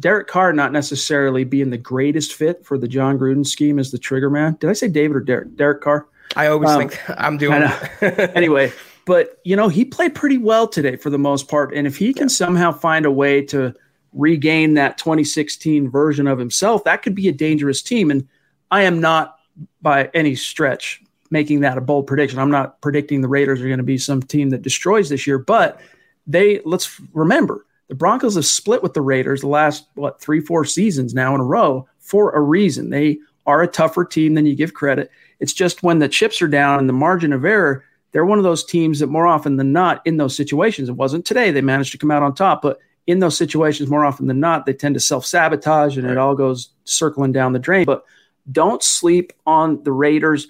Derek 0.00 0.26
Carr 0.26 0.52
not 0.52 0.72
necessarily 0.72 1.44
being 1.44 1.70
the 1.70 1.78
greatest 1.78 2.34
fit 2.34 2.64
for 2.64 2.78
the 2.78 2.88
Jon 2.88 3.18
Gruden 3.18 3.46
scheme 3.46 3.78
as 3.78 3.90
the 3.90 3.98
trigger 3.98 4.30
man. 4.30 4.56
Did 4.58 4.70
I 4.70 4.72
say 4.72 4.88
David 4.88 5.16
or 5.16 5.20
Derek? 5.20 5.56
Derek 5.56 5.82
Carr? 5.82 6.06
I 6.36 6.46
always 6.46 6.70
um, 6.70 6.78
think 6.78 7.00
I'm 7.08 7.36
doing 7.36 7.62
anyway, 8.00 8.72
but 9.04 9.40
you 9.44 9.56
know, 9.56 9.68
he 9.68 9.84
played 9.84 10.14
pretty 10.14 10.38
well 10.38 10.66
today 10.66 10.96
for 10.96 11.10
the 11.10 11.18
most 11.18 11.48
part. 11.48 11.74
And 11.74 11.86
if 11.86 11.96
he 11.96 12.14
can 12.14 12.24
yeah. 12.24 12.28
somehow 12.28 12.72
find 12.72 13.04
a 13.04 13.10
way 13.10 13.42
to 13.46 13.74
regain 14.12 14.74
that 14.74 14.98
2016 14.98 15.90
version 15.90 16.26
of 16.26 16.38
himself, 16.38 16.84
that 16.84 17.02
could 17.02 17.14
be 17.14 17.28
a 17.28 17.32
dangerous 17.32 17.82
team. 17.82 18.10
And 18.10 18.26
I 18.70 18.82
am 18.82 19.00
not 19.00 19.36
by 19.82 20.10
any 20.14 20.34
stretch 20.34 21.02
making 21.30 21.60
that 21.60 21.78
a 21.78 21.80
bold 21.80 22.06
prediction. 22.06 22.38
I'm 22.38 22.50
not 22.50 22.80
predicting 22.80 23.20
the 23.20 23.28
Raiders 23.28 23.60
are 23.60 23.66
going 23.66 23.78
to 23.78 23.84
be 23.84 23.98
some 23.98 24.22
team 24.22 24.50
that 24.50 24.62
destroys 24.62 25.08
this 25.08 25.26
year, 25.26 25.38
but 25.38 25.80
they 26.26 26.60
let's 26.64 27.00
remember 27.12 27.64
the 27.90 27.96
Broncos 27.96 28.36
have 28.36 28.46
split 28.46 28.84
with 28.84 28.94
the 28.94 29.02
Raiders 29.02 29.40
the 29.40 29.48
last, 29.48 29.84
what, 29.94 30.20
three, 30.20 30.40
four 30.40 30.64
seasons 30.64 31.12
now 31.12 31.34
in 31.34 31.40
a 31.40 31.44
row 31.44 31.88
for 31.98 32.30
a 32.30 32.40
reason. 32.40 32.90
They 32.90 33.18
are 33.46 33.62
a 33.62 33.66
tougher 33.66 34.04
team 34.04 34.34
than 34.34 34.46
you 34.46 34.54
give 34.54 34.74
credit. 34.74 35.10
It's 35.40 35.52
just 35.52 35.82
when 35.82 35.98
the 35.98 36.08
chips 36.08 36.40
are 36.40 36.46
down 36.46 36.78
and 36.78 36.88
the 36.88 36.92
margin 36.94 37.32
of 37.32 37.44
error, 37.44 37.84
they're 38.12 38.24
one 38.24 38.38
of 38.38 38.44
those 38.44 38.64
teams 38.64 39.00
that 39.00 39.08
more 39.08 39.26
often 39.26 39.56
than 39.56 39.72
not 39.72 40.02
in 40.06 40.18
those 40.18 40.36
situations, 40.36 40.88
it 40.88 40.92
wasn't 40.92 41.24
today, 41.24 41.50
they 41.50 41.62
managed 41.62 41.90
to 41.90 41.98
come 41.98 42.12
out 42.12 42.22
on 42.22 42.32
top, 42.32 42.62
but 42.62 42.78
in 43.08 43.18
those 43.18 43.36
situations, 43.36 43.90
more 43.90 44.04
often 44.04 44.28
than 44.28 44.38
not, 44.38 44.66
they 44.66 44.72
tend 44.72 44.94
to 44.94 45.00
self 45.00 45.26
sabotage 45.26 45.98
and 45.98 46.08
it 46.08 46.16
all 46.16 46.36
goes 46.36 46.68
circling 46.84 47.32
down 47.32 47.52
the 47.52 47.58
drain. 47.58 47.86
But 47.86 48.04
don't 48.52 48.84
sleep 48.84 49.32
on 49.46 49.82
the 49.82 49.90
Raiders. 49.90 50.46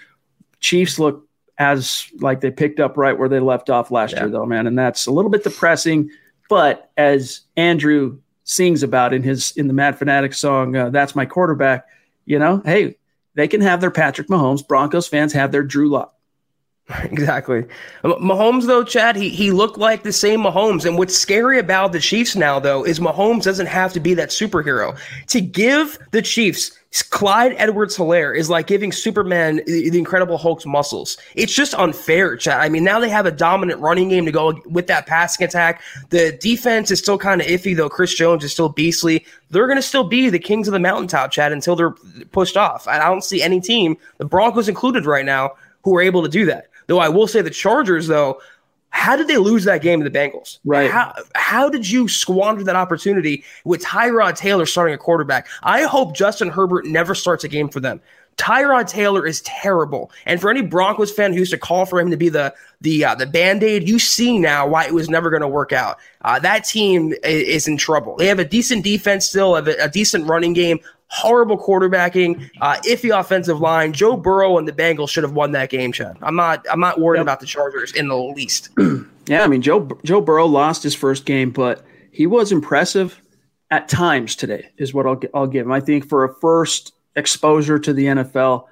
Chiefs 0.61 0.99
look 0.99 1.27
as 1.57 2.07
like 2.19 2.43
they 2.43 2.51
picked 2.51 2.81
up 2.81 2.99
right 2.99 3.19
where 3.19 3.31
they 3.31 3.41
left 3.41 3.71
off 3.71 3.91
last 3.91 4.13
yeah. 4.13 4.21
year, 4.21 4.29
though, 4.29 4.45
man. 4.45 4.67
And 4.67 4.79
that's 4.79 5.07
a 5.07 5.11
little 5.11 5.31
bit 5.31 5.43
depressing. 5.43 6.11
But 6.51 6.91
as 6.97 7.43
Andrew 7.57 8.19
sings 8.43 8.83
about 8.83 9.15
in 9.15 9.23
his 9.23 9.53
in 9.57 9.69
the 9.69 9.73
Mad 9.73 9.97
Fanatic 9.97 10.35
song, 10.35 10.77
uh, 10.77 10.91
"That's 10.91 11.15
My 11.15 11.25
Quarterback," 11.25 11.87
you 12.27 12.41
know, 12.41 12.61
hey, 12.65 12.97
they 13.37 13.47
can 13.47 13.61
have 13.61 13.81
their 13.81 13.93
Patrick 13.93 14.27
Mahomes. 14.27 14.67
Broncos 14.67 15.07
fans 15.07 15.33
have 15.33 15.53
their 15.53 15.63
Drew 15.63 15.89
Lock. 15.89 16.13
Exactly. 17.05 17.65
Mahomes, 18.03 18.67
though, 18.67 18.83
Chad, 18.83 19.17
he, 19.17 19.29
he 19.29 19.51
looked 19.51 19.79
like 19.79 20.03
the 20.03 20.13
same 20.13 20.41
Mahomes. 20.41 20.85
And 20.85 20.99
what's 20.99 21.17
scary 21.17 21.59
about 21.59 21.93
the 21.93 22.01
Chiefs 22.01 22.37
now, 22.37 22.59
though, 22.59 22.85
is 22.85 22.99
Mahomes 22.99 23.45
doesn't 23.45 23.67
have 23.67 23.93
to 23.93 24.01
be 24.01 24.15
that 24.15 24.31
superhero. 24.31 24.99
To 25.29 25.41
give 25.41 25.99
the 26.11 26.23
Chiefs 26.23 26.79
Clyde 27.11 27.55
Edwards 27.57 27.97
Helaire 27.97 28.37
is 28.37 28.51
like 28.51 28.67
giving 28.67 28.91
Superman 28.91 29.61
the 29.67 29.97
Incredible 29.97 30.37
Hulk's 30.37 30.67
muscles. 30.67 31.17
It's 31.37 31.55
just 31.55 31.73
unfair, 31.75 32.37
Chad. 32.37 32.61
I 32.61 32.69
mean, 32.69 32.83
now 32.83 32.99
they 32.99 33.09
have 33.09 33.27
a 33.27 33.31
dominant 33.31 33.81
running 33.81 34.09
game 34.09 34.25
to 34.25 34.33
go 34.33 34.61
with 34.67 34.89
that 34.89 35.07
passing 35.07 35.45
attack. 35.45 35.83
The 36.09 36.37
defense 36.41 36.91
is 36.91 36.99
still 36.99 37.19
kind 37.19 37.41
of 37.41 37.47
iffy, 37.47 37.77
though. 37.77 37.89
Chris 37.89 38.15
Jones 38.15 38.43
is 38.43 38.51
still 38.53 38.71
beastly. 38.71 39.25
They're 39.51 39.67
going 39.67 39.79
to 39.79 39.83
still 39.83 40.05
be 40.05 40.31
the 40.31 40.41
kings 40.41 40.67
of 40.67 40.73
the 40.73 40.81
mountaintop, 40.81 41.31
Chad, 41.31 41.53
until 41.53 41.77
they're 41.77 41.95
pushed 42.33 42.57
off. 42.57 42.89
I 42.89 42.99
don't 42.99 43.23
see 43.23 43.41
any 43.41 43.61
team, 43.61 43.97
the 44.19 44.25
Broncos 44.25 44.69
included 44.69 45.07
right 45.07 45.25
now, 45.25 45.53
who 45.83 45.97
are 45.97 46.03
able 46.03 46.23
to 46.23 46.29
do 46.29 46.45
that. 46.47 46.70
Though 46.91 46.99
I 46.99 47.09
will 47.09 47.29
say 47.29 47.41
the 47.41 47.51
Chargers, 47.51 48.09
though, 48.09 48.41
how 48.89 49.15
did 49.15 49.29
they 49.29 49.37
lose 49.37 49.63
that 49.63 49.81
game 49.81 50.03
to 50.03 50.11
the 50.11 50.19
Bengals? 50.19 50.59
Right. 50.65 50.91
How, 50.91 51.15
how 51.37 51.71
did 51.71 51.89
you 51.89 52.09
squander 52.09 52.65
that 52.65 52.75
opportunity 52.75 53.45
with 53.65 53.81
Tyrod 53.81 54.35
Taylor 54.35 54.67
starting 54.67 54.93
a 54.93 54.99
quarterback? 54.99 55.47
I 55.63 55.83
hope 55.83 56.17
Justin 56.17 56.49
Herbert 56.49 56.87
never 56.87 57.15
starts 57.15 57.45
a 57.45 57.49
game 57.49 57.69
for 57.69 57.79
them. 57.79 58.01
Tyrod 58.39 58.89
Taylor 58.89 59.25
is 59.25 59.41
terrible, 59.43 60.11
and 60.27 60.41
for 60.41 60.51
any 60.51 60.63
Broncos 60.63 61.13
fan 61.13 61.33
who 61.33 61.39
used 61.39 61.53
to 61.53 61.59
call 61.59 61.87
for 61.87 62.01
him 62.01 62.11
to 62.11 62.17
be 62.17 62.29
the 62.29 62.53
the 62.81 63.05
uh, 63.05 63.15
the 63.15 63.27
band 63.27 63.63
aid, 63.63 63.89
you 63.89 64.01
see 64.01 64.39
now 64.39 64.67
why 64.67 64.87
it 64.87 64.95
was 64.95 65.09
never 65.09 65.31
going 65.31 65.43
to 65.43 65.49
work 65.49 65.73
out. 65.73 65.99
Uh, 66.23 66.41
that 66.41 66.65
team 66.65 67.13
is, 67.23 67.43
is, 67.43 67.69
in 67.69 67.77
trouble. 67.77 68.17
They 68.17 68.27
have 68.27 68.39
a 68.39 68.45
decent 68.45 68.83
defense 68.83 69.29
still, 69.29 69.55
have 69.55 69.69
a, 69.69 69.77
a 69.85 69.89
decent 69.89 70.27
running 70.27 70.55
game, 70.55 70.81
horrible 71.11 71.59
quarterbacking, 71.59 72.51
uh, 72.61 72.77
iffy 72.87 73.17
offensive 73.17 73.61
line. 73.61 73.93
Joe 73.93 74.17
Burrow 74.17 74.59
and 74.59 74.67
the 74.67 74.73
Bengals 74.73 75.11
should 75.11 75.25
have 75.25 75.33
won 75.33 75.53
that 75.53 75.69
game, 75.69 75.93
Chad. 75.93 76.17
I'm 76.23 76.37
not 76.37 76.65
I'm 76.71 76.81
not 76.81 77.01
worried 77.01 77.19
yep. 77.19 77.25
about 77.25 77.41
the 77.41 77.47
Chargers 77.47 77.93
in 77.93 78.09
the 78.09 78.17
least. 78.17 78.71
yeah, 79.27 79.45
I 79.45 79.49
mean 79.49 79.61
Joe 79.61 79.89
Joe 80.05 80.21
Burrow 80.21 80.47
lost 80.47 80.83
his 80.83 80.95
first 80.95 81.27
game, 81.27 81.51
but 81.51 81.85
he 82.13 82.27
was 82.27 82.53
impressive 82.53 83.21
at 83.71 83.89
times 83.89 84.37
today. 84.37 84.71
Is 84.79 84.95
what 84.95 85.07
I'll 85.07 85.21
I'll 85.35 85.47
give 85.47 85.67
him. 85.67 85.73
I 85.73 85.81
think 85.81 86.09
for 86.09 86.25
a 86.25 86.35
first 86.37 86.95
exposure 87.17 87.79
to 87.79 87.93
the 87.93 88.07
NFL, 88.07 88.67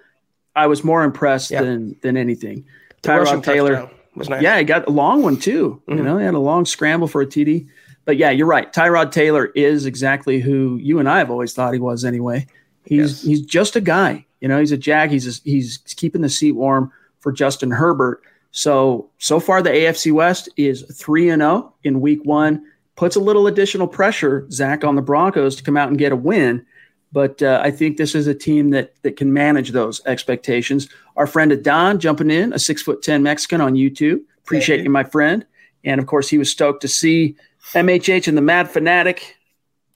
I 0.55 0.69
was 0.69 0.85
more 0.85 1.03
impressed 1.03 1.51
yep. 1.51 1.65
than 1.65 1.97
than 2.03 2.17
anything. 2.17 2.65
Tyrod 3.03 3.43
Taylor 3.43 3.91
was 4.15 4.29
nice. 4.29 4.43
Yeah, 4.43 4.59
he 4.59 4.65
got 4.65 4.87
a 4.87 4.91
long 4.91 5.23
one 5.23 5.39
too. 5.39 5.83
Mm-hmm. 5.89 5.99
You 5.99 6.05
know, 6.05 6.19
he 6.19 6.25
had 6.25 6.35
a 6.35 6.39
long 6.39 6.67
scramble 6.67 7.09
for 7.09 7.21
a 7.21 7.27
TD 7.27 7.69
but 8.09 8.17
yeah, 8.17 8.31
you're 8.31 8.47
right. 8.47 8.73
Tyrod 8.73 9.13
Taylor 9.13 9.49
is 9.55 9.85
exactly 9.85 10.41
who 10.41 10.79
you 10.79 10.99
and 10.99 11.11
I 11.11 11.19
have 11.19 11.31
always 11.31 11.53
thought 11.53 11.75
he 11.75 11.79
was. 11.79 12.07
Anyway, 12.07 12.47
he's 12.87 13.23
yes. 13.23 13.23
he's 13.23 13.43
just 13.43 13.77
a 13.77 13.83
guy. 13.83 14.25
You 14.41 14.49
know, 14.49 14.59
he's 14.59 14.73
a 14.73 14.79
jag. 14.79 15.11
He's 15.11 15.29
a, 15.29 15.43
he's 15.45 15.77
keeping 15.95 16.23
the 16.23 16.31
seat 16.31 16.53
warm 16.53 16.91
for 17.21 17.33
Justin 17.33 17.71
Herbert. 17.71 18.23
So 18.51 19.11
so 19.19 19.39
far, 19.39 19.61
the 19.61 19.69
AFC 19.69 20.11
West 20.11 20.49
is 20.57 20.85
three 20.91 21.29
and 21.29 21.43
zero 21.43 21.51
oh 21.53 21.75
in 21.85 22.01
Week 22.01 22.21
One. 22.25 22.65
Puts 22.97 23.15
a 23.15 23.21
little 23.21 23.47
additional 23.47 23.87
pressure, 23.87 24.47
Zach, 24.51 24.85
on 24.85 24.97
the 24.97 25.03
Broncos 25.03 25.55
to 25.57 25.63
come 25.63 25.77
out 25.77 25.91
and 25.91 25.99
get 25.99 26.11
a 26.11 26.17
win. 26.17 26.65
But 27.13 27.43
uh, 27.43 27.61
I 27.63 27.71
think 27.71 27.99
this 27.99 28.15
is 28.15 28.27
a 28.27 28.35
team 28.35 28.71
that 28.71 28.95
that 29.03 29.19
can 29.19 29.35
manage 29.35 29.73
those 29.73 30.01
expectations. 30.07 30.89
Our 31.17 31.27
friend 31.27 31.53
Adon 31.53 32.01
jumping 32.01 32.31
in, 32.31 32.55
a 32.55 32.59
six 32.59 32.81
foot 32.81 33.03
ten 33.03 33.23
Mexican 33.23 33.61
on 33.61 33.75
YouTube. 33.75 34.21
Appreciate 34.39 34.79
you. 34.79 34.85
you, 34.85 34.91
my 34.91 35.05
friend. 35.05 35.45
And 35.85 36.01
of 36.01 36.07
course, 36.07 36.31
he 36.31 36.39
was 36.39 36.51
stoked 36.51 36.81
to 36.81 36.89
see 36.89 37.37
MHH 37.75 38.29
and 38.29 38.37
the 38.37 38.43
Mad 38.43 38.71
Fanatic 38.71 39.37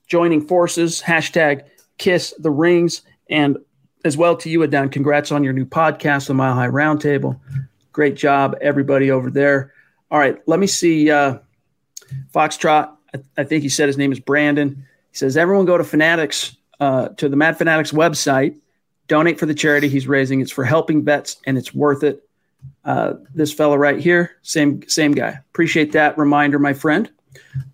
joining 0.06 0.46
forces. 0.46 1.00
Hashtag 1.00 1.64
kiss 1.98 2.34
the 2.38 2.50
rings. 2.50 3.02
And 3.30 3.58
as 4.04 4.16
well 4.16 4.36
to 4.36 4.50
you, 4.50 4.62
Adon, 4.62 4.90
congrats 4.90 5.32
on 5.32 5.44
your 5.44 5.52
new 5.52 5.64
podcast, 5.64 6.26
The 6.26 6.34
Mile 6.34 6.54
High 6.54 6.68
Roundtable. 6.68 7.38
Great 7.92 8.16
job, 8.16 8.56
everybody 8.60 9.10
over 9.10 9.30
there. 9.30 9.72
All 10.10 10.18
right, 10.18 10.36
let 10.46 10.58
me 10.58 10.66
see. 10.66 11.10
Uh, 11.10 11.38
Foxtrot, 12.34 12.90
I, 13.14 13.18
I 13.38 13.44
think 13.44 13.62
he 13.62 13.68
said 13.68 13.86
his 13.86 13.96
name 13.96 14.12
is 14.12 14.20
Brandon. 14.20 14.86
He 15.10 15.16
says, 15.16 15.36
everyone 15.36 15.64
go 15.64 15.78
to 15.78 15.84
Fanatics, 15.84 16.56
uh, 16.80 17.08
to 17.10 17.28
the 17.28 17.36
Mad 17.36 17.56
Fanatics 17.56 17.92
website, 17.92 18.58
donate 19.08 19.38
for 19.38 19.46
the 19.46 19.54
charity 19.54 19.88
he's 19.88 20.06
raising. 20.06 20.40
It's 20.40 20.50
for 20.50 20.64
helping 20.64 21.04
vets, 21.04 21.36
and 21.46 21.56
it's 21.56 21.74
worth 21.74 22.02
it. 22.02 22.26
Uh, 22.84 23.14
this 23.34 23.52
fella 23.52 23.76
right 23.78 23.98
here, 23.98 24.36
same 24.42 24.86
same 24.88 25.12
guy. 25.12 25.38
Appreciate 25.50 25.92
that 25.92 26.16
reminder, 26.16 26.58
my 26.58 26.72
friend. 26.72 27.10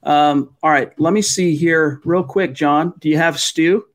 Um, 0.03 0.55
all 0.63 0.71
right, 0.71 0.93
let 0.99 1.13
me 1.13 1.23
see 1.23 1.57
here 1.57 2.01
real 2.05 2.25
quick, 2.25 2.55
John. 2.55 2.95
Do 2.99 3.09
you 3.09 3.17
have 3.17 3.39
Stu? 3.39 3.87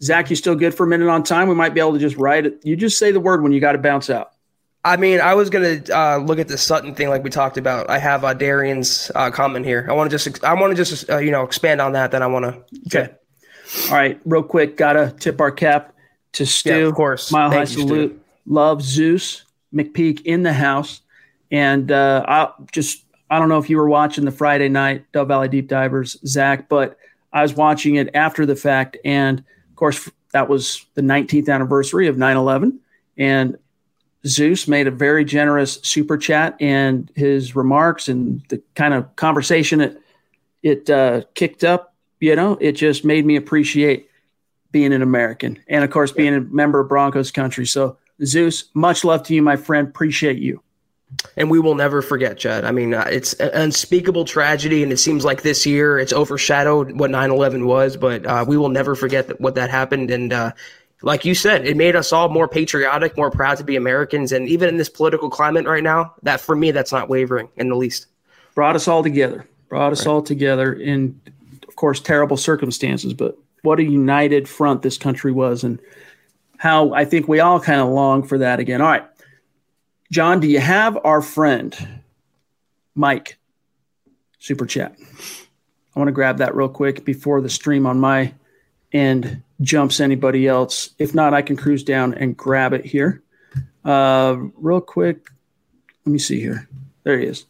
Zach, 0.00 0.30
you 0.30 0.36
still 0.36 0.54
good 0.54 0.74
for 0.74 0.84
a 0.84 0.86
minute 0.86 1.08
on 1.08 1.22
time? 1.22 1.48
We 1.48 1.54
might 1.54 1.74
be 1.74 1.80
able 1.80 1.94
to 1.94 1.98
just 1.98 2.16
write 2.16 2.46
it. 2.46 2.60
You 2.64 2.76
just 2.76 2.98
say 2.98 3.10
the 3.10 3.20
word 3.20 3.42
when 3.42 3.52
you 3.52 3.60
got 3.60 3.72
to 3.72 3.78
bounce 3.78 4.10
out. 4.10 4.30
I 4.84 4.96
mean, 4.96 5.20
I 5.20 5.34
was 5.34 5.50
gonna 5.50 5.82
uh, 5.92 6.18
look 6.18 6.38
at 6.38 6.48
the 6.48 6.56
Sutton 6.56 6.94
thing 6.94 7.08
like 7.08 7.24
we 7.24 7.30
talked 7.30 7.58
about. 7.58 7.90
I 7.90 7.98
have 7.98 8.24
uh, 8.24 8.32
Darian's 8.32 9.10
uh, 9.14 9.30
comment 9.30 9.66
here. 9.66 9.86
I 9.90 9.92
want 9.92 10.10
to 10.10 10.16
just, 10.16 10.44
I 10.44 10.54
want 10.54 10.70
to 10.70 10.76
just, 10.76 11.10
uh, 11.10 11.18
you 11.18 11.32
know, 11.32 11.42
expand 11.42 11.80
on 11.80 11.92
that. 11.92 12.12
Then 12.12 12.22
I 12.22 12.28
want 12.28 12.44
to. 12.44 12.64
Okay. 12.86 13.12
All 13.90 13.96
right, 13.96 14.18
real 14.24 14.42
quick, 14.44 14.76
gotta 14.76 15.14
tip 15.18 15.40
our 15.40 15.50
cap 15.50 15.94
to 16.32 16.46
Stu. 16.46 16.70
Yeah, 16.70 16.76
of 16.86 16.94
course. 16.94 17.30
Mile 17.32 17.50
Thank 17.50 17.68
High 17.68 17.74
you, 17.74 17.80
salute. 17.80 18.10
Stu. 18.12 18.20
Love 18.46 18.82
Zeus 18.82 19.44
McPeak 19.74 20.22
in 20.22 20.42
the 20.42 20.54
house, 20.54 21.02
and 21.50 21.90
uh, 21.92 22.24
I 22.26 22.52
just 22.72 23.04
I 23.30 23.38
don't 23.38 23.48
know 23.48 23.58
if 23.58 23.68
you 23.68 23.76
were 23.76 23.88
watching 23.88 24.24
the 24.24 24.30
Friday 24.30 24.68
night 24.68 25.10
Dove 25.12 25.28
Valley 25.28 25.48
Deep 25.48 25.68
Divers, 25.68 26.16
Zach, 26.26 26.68
but 26.68 26.98
I 27.32 27.42
was 27.42 27.54
watching 27.54 27.96
it 27.96 28.10
after 28.14 28.46
the 28.46 28.56
fact. 28.56 28.96
And 29.04 29.40
of 29.40 29.76
course, 29.76 30.10
that 30.32 30.48
was 30.48 30.84
the 30.94 31.02
19th 31.02 31.48
anniversary 31.48 32.06
of 32.06 32.16
9 32.16 32.36
11. 32.36 32.80
And 33.16 33.58
Zeus 34.26 34.66
made 34.68 34.86
a 34.86 34.90
very 34.90 35.24
generous 35.24 35.80
super 35.82 36.16
chat, 36.16 36.56
and 36.60 37.10
his 37.14 37.54
remarks 37.54 38.08
and 38.08 38.42
the 38.48 38.62
kind 38.74 38.94
of 38.94 39.14
conversation 39.16 39.80
it, 39.80 40.02
it 40.62 40.90
uh, 40.90 41.22
kicked 41.34 41.64
up, 41.64 41.94
you 42.20 42.34
know, 42.34 42.58
it 42.60 42.72
just 42.72 43.04
made 43.04 43.24
me 43.24 43.36
appreciate 43.36 44.10
being 44.70 44.92
an 44.92 45.02
American 45.02 45.58
and, 45.68 45.84
of 45.84 45.90
course, 45.90 46.12
being 46.12 46.34
a 46.34 46.40
member 46.40 46.80
of 46.80 46.88
Broncos 46.88 47.30
country. 47.30 47.66
So, 47.66 47.96
Zeus, 48.24 48.64
much 48.74 49.04
love 49.04 49.22
to 49.24 49.34
you, 49.34 49.42
my 49.42 49.56
friend. 49.56 49.88
Appreciate 49.88 50.38
you. 50.38 50.62
And 51.36 51.50
we 51.50 51.58
will 51.58 51.74
never 51.74 52.02
forget, 52.02 52.38
Chad. 52.38 52.64
I 52.64 52.70
mean, 52.70 52.92
uh, 52.92 53.06
it's 53.10 53.32
an 53.34 53.50
unspeakable 53.54 54.24
tragedy, 54.24 54.82
and 54.82 54.92
it 54.92 54.98
seems 54.98 55.24
like 55.24 55.42
this 55.42 55.64
year 55.64 55.98
it's 55.98 56.12
overshadowed 56.12 56.92
what 56.98 57.10
9 57.10 57.30
11 57.30 57.66
was, 57.66 57.96
but 57.96 58.26
uh, 58.26 58.44
we 58.46 58.56
will 58.56 58.68
never 58.68 58.94
forget 58.94 59.28
that, 59.28 59.40
what 59.40 59.54
that 59.54 59.70
happened. 59.70 60.10
And 60.10 60.32
uh, 60.32 60.52
like 61.02 61.24
you 61.24 61.34
said, 61.34 61.66
it 61.66 61.76
made 61.76 61.96
us 61.96 62.12
all 62.12 62.28
more 62.28 62.46
patriotic, 62.46 63.16
more 63.16 63.30
proud 63.30 63.56
to 63.58 63.64
be 63.64 63.76
Americans. 63.76 64.32
And 64.32 64.48
even 64.48 64.68
in 64.68 64.76
this 64.76 64.88
political 64.88 65.30
climate 65.30 65.66
right 65.66 65.82
now, 65.82 66.14
that 66.22 66.40
for 66.40 66.54
me, 66.54 66.72
that's 66.72 66.92
not 66.92 67.08
wavering 67.08 67.48
in 67.56 67.68
the 67.68 67.76
least. 67.76 68.06
Brought 68.54 68.76
us 68.76 68.86
all 68.86 69.02
together, 69.02 69.46
brought 69.68 69.92
us 69.92 70.04
right. 70.04 70.12
all 70.12 70.22
together 70.22 70.72
in, 70.72 71.20
of 71.66 71.76
course, 71.76 72.00
terrible 72.00 72.36
circumstances, 72.36 73.14
but 73.14 73.38
what 73.62 73.80
a 73.80 73.84
united 73.84 74.48
front 74.48 74.82
this 74.82 74.98
country 74.98 75.32
was. 75.32 75.64
And 75.64 75.78
how 76.58 76.92
I 76.92 77.04
think 77.04 77.28
we 77.28 77.40
all 77.40 77.60
kind 77.60 77.80
of 77.80 77.88
long 77.88 78.24
for 78.24 78.38
that 78.38 78.60
again. 78.60 78.82
All 78.82 78.88
right. 78.88 79.06
John, 80.10 80.40
do 80.40 80.48
you 80.48 80.60
have 80.60 80.98
our 81.04 81.20
friend 81.20 81.76
Mike 82.94 83.38
super 84.38 84.64
chat? 84.64 84.96
I 84.98 85.98
want 85.98 86.08
to 86.08 86.12
grab 86.12 86.38
that 86.38 86.54
real 86.54 86.68
quick 86.68 87.04
before 87.04 87.40
the 87.40 87.50
stream 87.50 87.86
on 87.86 88.00
my 88.00 88.32
end 88.92 89.42
jumps 89.60 90.00
anybody 90.00 90.46
else. 90.46 90.90
If 90.98 91.14
not, 91.14 91.34
I 91.34 91.42
can 91.42 91.56
cruise 91.56 91.84
down 91.84 92.14
and 92.14 92.36
grab 92.36 92.72
it 92.72 92.86
here. 92.86 93.22
Uh, 93.84 94.36
real 94.54 94.80
quick, 94.80 95.28
let 96.06 96.12
me 96.12 96.18
see 96.18 96.40
here. 96.40 96.68
There 97.04 97.18
he 97.18 97.26
is. 97.26 97.44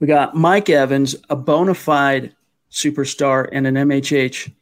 We 0.00 0.06
got 0.06 0.34
Mike 0.34 0.70
Evans, 0.70 1.16
a 1.28 1.36
bona 1.36 1.74
fide 1.74 2.34
superstar 2.70 3.48
and 3.50 3.66
an 3.66 3.74
MHH 3.74 4.52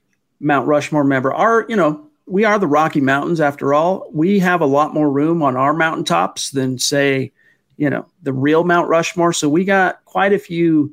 Mount 0.40 0.66
Rushmore 0.66 1.04
member. 1.04 1.32
Our, 1.32 1.66
you 1.68 1.76
know, 1.76 2.05
we 2.26 2.44
are 2.44 2.58
the 2.58 2.66
Rocky 2.66 3.00
Mountains 3.00 3.40
after 3.40 3.72
all. 3.72 4.08
We 4.12 4.40
have 4.40 4.60
a 4.60 4.66
lot 4.66 4.92
more 4.92 5.10
room 5.10 5.42
on 5.42 5.56
our 5.56 5.72
mountaintops 5.72 6.50
than 6.50 6.78
say, 6.78 7.32
you 7.76 7.88
know, 7.88 8.06
the 8.22 8.32
real 8.32 8.64
Mount 8.64 8.88
Rushmore. 8.88 9.32
So 9.32 9.48
we 9.48 9.64
got 9.64 10.04
quite 10.04 10.32
a 10.32 10.38
few 10.38 10.92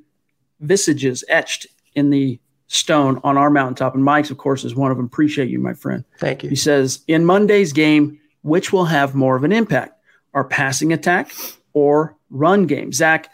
visages 0.60 1.24
etched 1.28 1.68
in 1.96 2.12
the 2.12 2.40
stone 2.68 3.20
on 3.24 3.38
our 3.38 3.50
mountaintop. 3.50 3.96
And 3.96 4.04
Mike's, 4.04 4.32
of 4.32 4.38
course, 4.38 4.64
is 4.64 4.76
one 4.76 4.92
of 4.92 4.98
them. 4.98 5.06
Appreciate 5.06 5.50
you, 5.50 5.60
my 5.60 5.74
friend. 5.74 6.04
Thank 6.20 6.44
you. 6.44 6.50
He 6.50 6.56
says, 6.56 7.00
in 7.08 7.26
Monday's 7.26 7.74
game, 7.74 8.20
which 8.44 8.72
will 8.72 8.86
have 8.86 9.16
more 9.16 9.36
of 9.36 9.44
an 9.44 9.52
impact, 9.52 10.00
our 10.34 10.44
passing 10.44 10.94
attack 10.94 11.32
or 11.74 12.16
run 12.30 12.68
game? 12.68 12.92
Zach, 12.92 13.30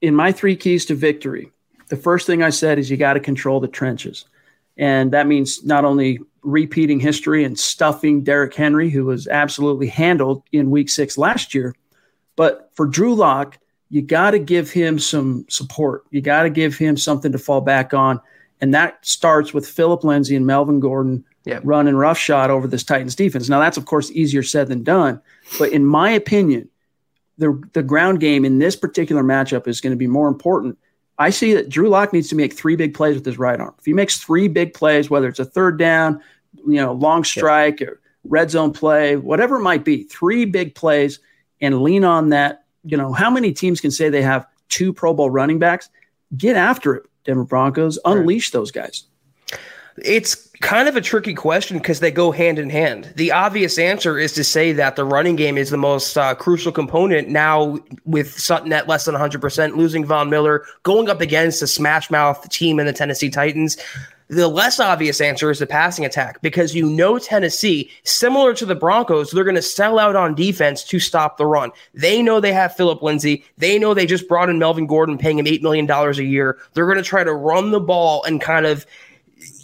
in 0.00 0.14
my 0.14 0.32
three 0.32 0.56
keys 0.56 0.86
to 0.86 0.94
victory, 0.94 1.50
the 1.88 1.96
first 1.96 2.26
thing 2.26 2.42
I 2.42 2.50
said 2.50 2.78
is 2.78 2.90
you 2.90 2.96
got 2.96 3.14
to 3.14 3.20
control 3.20 3.60
the 3.60 3.68
trenches. 3.68 4.24
And 4.76 5.12
that 5.12 5.26
means 5.26 5.64
not 5.64 5.84
only 5.84 6.20
repeating 6.46 7.00
history 7.00 7.44
and 7.44 7.58
stuffing 7.58 8.22
Derrick 8.22 8.54
Henry, 8.54 8.88
who 8.88 9.04
was 9.04 9.26
absolutely 9.26 9.88
handled 9.88 10.44
in 10.52 10.70
week 10.70 10.88
six 10.88 11.18
last 11.18 11.54
year. 11.54 11.74
But 12.36 12.70
for 12.74 12.86
Drew 12.86 13.14
Lock, 13.14 13.58
you 13.90 14.00
got 14.00 14.30
to 14.30 14.38
give 14.38 14.70
him 14.70 14.98
some 14.98 15.44
support. 15.48 16.04
You 16.10 16.20
got 16.20 16.44
to 16.44 16.50
give 16.50 16.78
him 16.78 16.96
something 16.96 17.32
to 17.32 17.38
fall 17.38 17.60
back 17.60 17.92
on. 17.92 18.20
And 18.60 18.72
that 18.74 19.04
starts 19.04 19.52
with 19.52 19.68
Phillip 19.68 20.04
Lindsay 20.04 20.36
and 20.36 20.46
Melvin 20.46 20.80
Gordon 20.80 21.24
yep. 21.44 21.62
running 21.64 21.96
roughshod 21.96 22.50
over 22.50 22.68
this 22.68 22.84
Titans 22.84 23.16
defense. 23.16 23.48
Now, 23.48 23.60
that's, 23.60 23.76
of 23.76 23.84
course, 23.84 24.10
easier 24.12 24.42
said 24.42 24.68
than 24.68 24.84
done. 24.84 25.20
But 25.58 25.72
in 25.72 25.84
my 25.84 26.10
opinion, 26.10 26.68
the, 27.38 27.60
the 27.72 27.82
ground 27.82 28.20
game 28.20 28.44
in 28.44 28.58
this 28.58 28.76
particular 28.76 29.22
matchup 29.22 29.66
is 29.66 29.80
going 29.80 29.92
to 29.92 29.96
be 29.96 30.06
more 30.06 30.28
important 30.28 30.78
I 31.18 31.30
see 31.30 31.54
that 31.54 31.68
Drew 31.68 31.88
Lock 31.88 32.12
needs 32.12 32.28
to 32.28 32.36
make 32.36 32.52
three 32.52 32.76
big 32.76 32.94
plays 32.94 33.14
with 33.14 33.24
his 33.24 33.38
right 33.38 33.58
arm. 33.58 33.74
If 33.78 33.86
he 33.86 33.92
makes 33.92 34.18
three 34.18 34.48
big 34.48 34.74
plays, 34.74 35.08
whether 35.08 35.28
it's 35.28 35.38
a 35.38 35.44
third 35.44 35.78
down, 35.78 36.20
you 36.66 36.76
know, 36.76 36.92
long 36.92 37.24
strike 37.24 37.80
or 37.82 38.00
red 38.24 38.50
zone 38.50 38.72
play, 38.72 39.16
whatever 39.16 39.56
it 39.56 39.62
might 39.62 39.84
be, 39.84 40.04
three 40.04 40.44
big 40.44 40.74
plays 40.74 41.18
and 41.60 41.82
lean 41.82 42.04
on 42.04 42.30
that. 42.30 42.64
You 42.84 42.96
know, 42.96 43.12
how 43.12 43.30
many 43.30 43.52
teams 43.52 43.80
can 43.80 43.90
say 43.90 44.08
they 44.08 44.22
have 44.22 44.46
two 44.68 44.92
Pro 44.92 45.14
Bowl 45.14 45.30
running 45.30 45.58
backs? 45.58 45.88
Get 46.36 46.56
after 46.56 46.94
it, 46.94 47.06
Denver 47.24 47.44
Broncos. 47.44 47.98
Unleash 48.04 48.50
those 48.50 48.70
guys. 48.70 49.04
It's 50.04 50.50
kind 50.60 50.88
of 50.88 50.96
a 50.96 51.00
tricky 51.00 51.32
question 51.32 51.78
because 51.78 52.00
they 52.00 52.10
go 52.10 52.30
hand 52.30 52.58
in 52.58 52.68
hand. 52.68 53.12
The 53.16 53.32
obvious 53.32 53.78
answer 53.78 54.18
is 54.18 54.32
to 54.34 54.44
say 54.44 54.72
that 54.72 54.96
the 54.96 55.04
running 55.04 55.36
game 55.36 55.56
is 55.56 55.70
the 55.70 55.78
most 55.78 56.18
uh, 56.18 56.34
crucial 56.34 56.70
component 56.70 57.28
now 57.28 57.78
with 58.04 58.38
Sutton 58.38 58.72
at 58.74 58.88
less 58.88 59.06
than 59.06 59.14
100%, 59.14 59.76
losing 59.76 60.04
Von 60.04 60.28
Miller, 60.28 60.66
going 60.82 61.08
up 61.08 61.22
against 61.22 61.62
a 61.62 61.66
smash 61.66 62.10
mouth 62.10 62.46
team 62.50 62.78
in 62.78 62.84
the 62.86 62.92
Tennessee 62.92 63.30
Titans. 63.30 63.78
The 64.28 64.48
less 64.48 64.80
obvious 64.80 65.20
answer 65.20 65.50
is 65.50 65.60
the 65.60 65.66
passing 65.66 66.04
attack 66.04 66.42
because 66.42 66.74
you 66.74 66.88
know 66.88 67.18
Tennessee, 67.18 67.90
similar 68.02 68.54
to 68.54 68.66
the 68.66 68.74
Broncos, 68.74 69.30
they're 69.30 69.44
going 69.44 69.54
to 69.54 69.62
sell 69.62 69.98
out 70.00 70.16
on 70.16 70.34
defense 70.34 70.82
to 70.84 70.98
stop 70.98 71.36
the 71.36 71.46
run. 71.46 71.70
They 71.94 72.22
know 72.22 72.40
they 72.40 72.52
have 72.52 72.74
Phillip 72.74 73.02
Lindsay. 73.02 73.44
They 73.56 73.78
know 73.78 73.94
they 73.94 74.06
just 74.06 74.26
brought 74.26 74.50
in 74.50 74.58
Melvin 74.58 74.86
Gordon, 74.86 75.16
paying 75.16 75.38
him 75.38 75.46
$8 75.46 75.62
million 75.62 75.88
a 75.88 76.12
year. 76.22 76.58
They're 76.74 76.86
going 76.86 76.96
to 76.96 77.04
try 77.04 77.22
to 77.22 77.32
run 77.32 77.70
the 77.70 77.80
ball 77.80 78.24
and 78.24 78.40
kind 78.40 78.66
of 78.66 78.84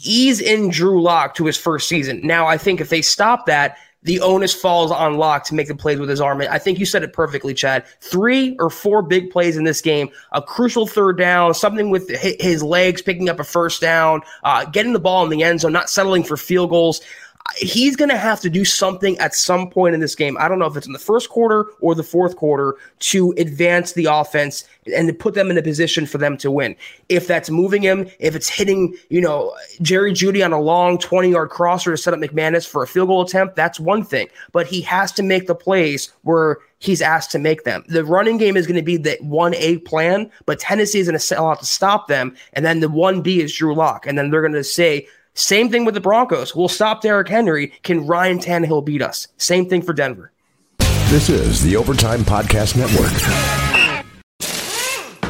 ease 0.05 0.41
in 0.41 0.69
Drew 0.71 1.03
Lock 1.03 1.35
to 1.37 1.47
his 1.47 1.57
first 1.57 1.89
season. 1.89 2.21
Now, 2.23 2.47
I 2.47 2.57
think 2.57 2.81
if 2.81 2.89
they 2.89 3.03
stop 3.03 3.47
that, 3.47 3.77
the 4.03 4.21
onus 4.21 4.53
falls 4.55 4.91
on 4.91 5.17
Lock 5.17 5.45
to 5.45 5.55
make 5.55 5.69
the 5.69 5.75
plays 5.75 5.99
with 5.99 6.09
his 6.09 6.21
arm. 6.21 6.41
I 6.41 6.59
think 6.59 6.79
you 6.79 6.87
said 6.87 7.03
it 7.03 7.13
perfectly, 7.13 7.55
Chad. 7.55 7.85
Three 8.01 8.57
or 8.59 8.69
four 8.69 9.03
big 9.03 9.31
plays 9.31 9.57
in 9.57 9.65
this 9.65 9.81
game, 9.81 10.11
a 10.33 10.43
crucial 10.43 10.87
third 10.87 11.19
down, 11.19 11.55
something 11.55 11.91
with 11.91 12.09
his 12.41 12.63
legs 12.63 13.03
picking 13.03 13.29
up 13.29 13.39
a 13.39 13.45
first 13.45 13.81
down, 13.81 14.23
uh, 14.43 14.65
getting 14.65 14.93
the 14.93 15.01
ball 15.01 15.25
in 15.25 15.31
the 15.31 15.43
end 15.43 15.61
zone, 15.61 15.73
not 15.73 15.89
settling 15.89 16.25
for 16.25 16.37
field 16.37 16.71
goals 16.71 17.01
he's 17.57 17.97
going 17.97 18.09
to 18.09 18.17
have 18.17 18.41
to 18.41 18.51
do 18.51 18.65
something 18.65 19.19
at 19.19 19.35
some 19.35 19.69
point 19.69 19.95
in 19.95 20.01
this 20.01 20.15
game. 20.15 20.37
I 20.39 20.49
don't 20.49 20.59
know 20.59 20.67
if 20.67 20.77
it's 20.77 20.87
in 20.87 20.93
the 20.93 20.99
first 20.99 21.29
quarter 21.29 21.67
or 21.81 21.95
the 21.95 22.03
fourth 22.03 22.37
quarter 22.37 22.77
to 23.01 23.33
advance 23.37 23.93
the 23.93 24.07
offense 24.07 24.65
and 24.95 25.09
to 25.09 25.15
put 25.15 25.35
them 25.35 25.51
in 25.51 25.59
a 25.59 25.63
position 25.63 26.07
for 26.07 26.19
them 26.19 26.37
to 26.39 26.51
win. 26.51 26.77
If 27.09 27.27
that's 27.27 27.51
moving 27.51 27.83
him, 27.83 28.09
if 28.19 28.35
it's 28.35 28.49
hitting, 28.49 28.97
you 29.11 29.21
know, 29.21 29.55
Jerry 29.81 30.13
Jeudy 30.13 30.45
on 30.45 30.53
a 30.53 30.61
long 30.61 30.99
20 30.99 31.31
yard 31.31 31.51
crosser 31.51 31.91
to 31.91 31.97
set 31.97 32.15
up 32.15 32.21
McManus 32.21 32.67
for 32.67 32.83
a 32.83 32.87
field 32.87 33.09
goal 33.09 33.23
attempt, 33.23 33.57
that's 33.57 33.81
one 33.81 34.05
thing. 34.05 34.29
But 34.53 34.67
he 34.67 34.81
has 34.83 35.13
to 35.13 35.23
make 35.23 35.47
the 35.47 35.55
plays 35.55 36.13
where 36.23 36.59
he's 36.79 37.03
asked 37.03 37.31
to 37.33 37.39
make 37.39 37.65
them. 37.65 37.85
The 37.89 38.05
running 38.05 38.39
game 38.39 38.57
is 38.57 38.67
going 38.67 38.77
to 38.77 38.83
be 38.83 38.97
the 38.97 39.17
1A 39.23 39.85
plan, 39.85 40.31
but 40.47 40.59
Tennessee 40.59 40.99
is 40.99 41.07
going 41.07 41.19
to 41.19 41.25
sell 41.25 41.49
out 41.49 41.61
to 41.61 41.67
stop 41.67 42.09
them. 42.09 42.35
And 42.55 42.65
then 42.65 42.81
the 42.81 42.89
1B 42.89 43.39
is 43.39 43.55
Drew 43.55 43.75
Lock. 43.75 44.07
And 44.07 44.19
then 44.19 44.31
they're 44.31 44.41
going 44.41 44.53
to 44.53 44.65
say, 44.65 45.07
same 45.35 45.71
thing 45.71 45.85
with 45.85 45.95
the 45.95 46.01
Broncos. 46.01 46.55
We'll 46.55 46.69
stop 46.69 47.01
Derrick 47.01 47.29
Henry. 47.29 47.69
Can 47.83 48.07
Ryan 48.07 48.39
Tannehill 48.39 48.85
beat 48.85 49.01
us? 49.01 49.29
Same 49.39 49.69
thing 49.69 49.81
for 49.83 49.95
Denver. 49.95 50.31
This 51.09 51.29
is 51.29 51.63
the 51.63 51.77
Overtime 51.77 52.21
Podcast 52.21 52.77
Network. 52.77 53.11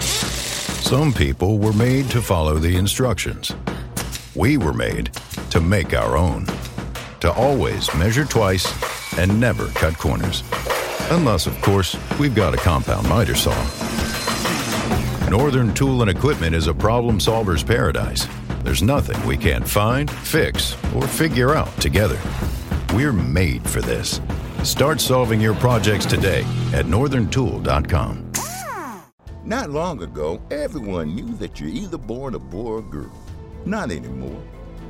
Some 0.00 1.12
people 1.12 1.59
were 1.59 1.72
made 1.72 2.11
to 2.11 2.20
follow 2.20 2.59
the 2.59 2.76
instructions. 2.76 3.55
We 4.34 4.57
were 4.57 4.72
made 4.72 5.12
to 5.50 5.61
make 5.61 5.94
our 5.94 6.16
own. 6.16 6.46
To 7.20 7.32
always 7.32 7.92
measure 7.94 8.24
twice 8.24 8.66
and 9.18 9.40
never 9.40 9.68
cut 9.68 9.96
corners. 9.98 10.42
Unless, 11.11 11.46
of 11.46 11.61
course, 11.62 11.96
we've 12.18 12.34
got 12.34 12.55
a 12.55 12.59
compound 12.59 13.09
miter 13.09 13.34
saw. 13.34 13.57
Northern 15.30 15.72
Tool 15.72 16.03
and 16.03 16.11
Equipment 16.11 16.55
is 16.55 16.66
a 16.66 16.74
problem 16.74 17.20
solver's 17.20 17.62
paradise 17.62 18.26
there's 18.64 18.82
nothing 18.82 19.24
we 19.26 19.36
can't 19.36 19.66
find, 19.66 20.10
fix, 20.10 20.76
or 20.94 21.06
figure 21.06 21.54
out 21.54 21.74
together. 21.80 22.18
We're 22.94 23.12
made 23.12 23.68
for 23.68 23.80
this. 23.80 24.20
Start 24.62 25.00
solving 25.00 25.40
your 25.40 25.54
projects 25.54 26.06
today 26.06 26.42
at 26.72 26.86
northerntool.com. 26.86 28.32
Not 29.44 29.70
long 29.70 30.02
ago, 30.02 30.40
everyone 30.50 31.16
knew 31.16 31.34
that 31.34 31.58
you're 31.58 31.68
either 31.68 31.98
born 31.98 32.34
a 32.34 32.38
boy 32.38 32.74
or 32.74 32.82
girl. 32.82 33.12
Not 33.66 33.90
anymore. 33.90 34.40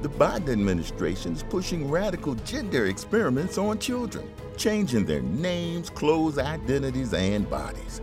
The 0.03 0.09
Biden 0.11 0.51
administration 0.51 1.33
is 1.33 1.43
pushing 1.43 1.91
radical 1.91 2.35
gender 2.35 2.87
experiments 2.87 3.57
on 3.57 3.79
children, 3.79 4.29
changing 4.57 5.07
their 5.07 5.23
names, 5.23 5.89
clothes, 5.89 6.39
identities, 6.39 7.15
and 7.15 7.49
bodies. 7.49 8.03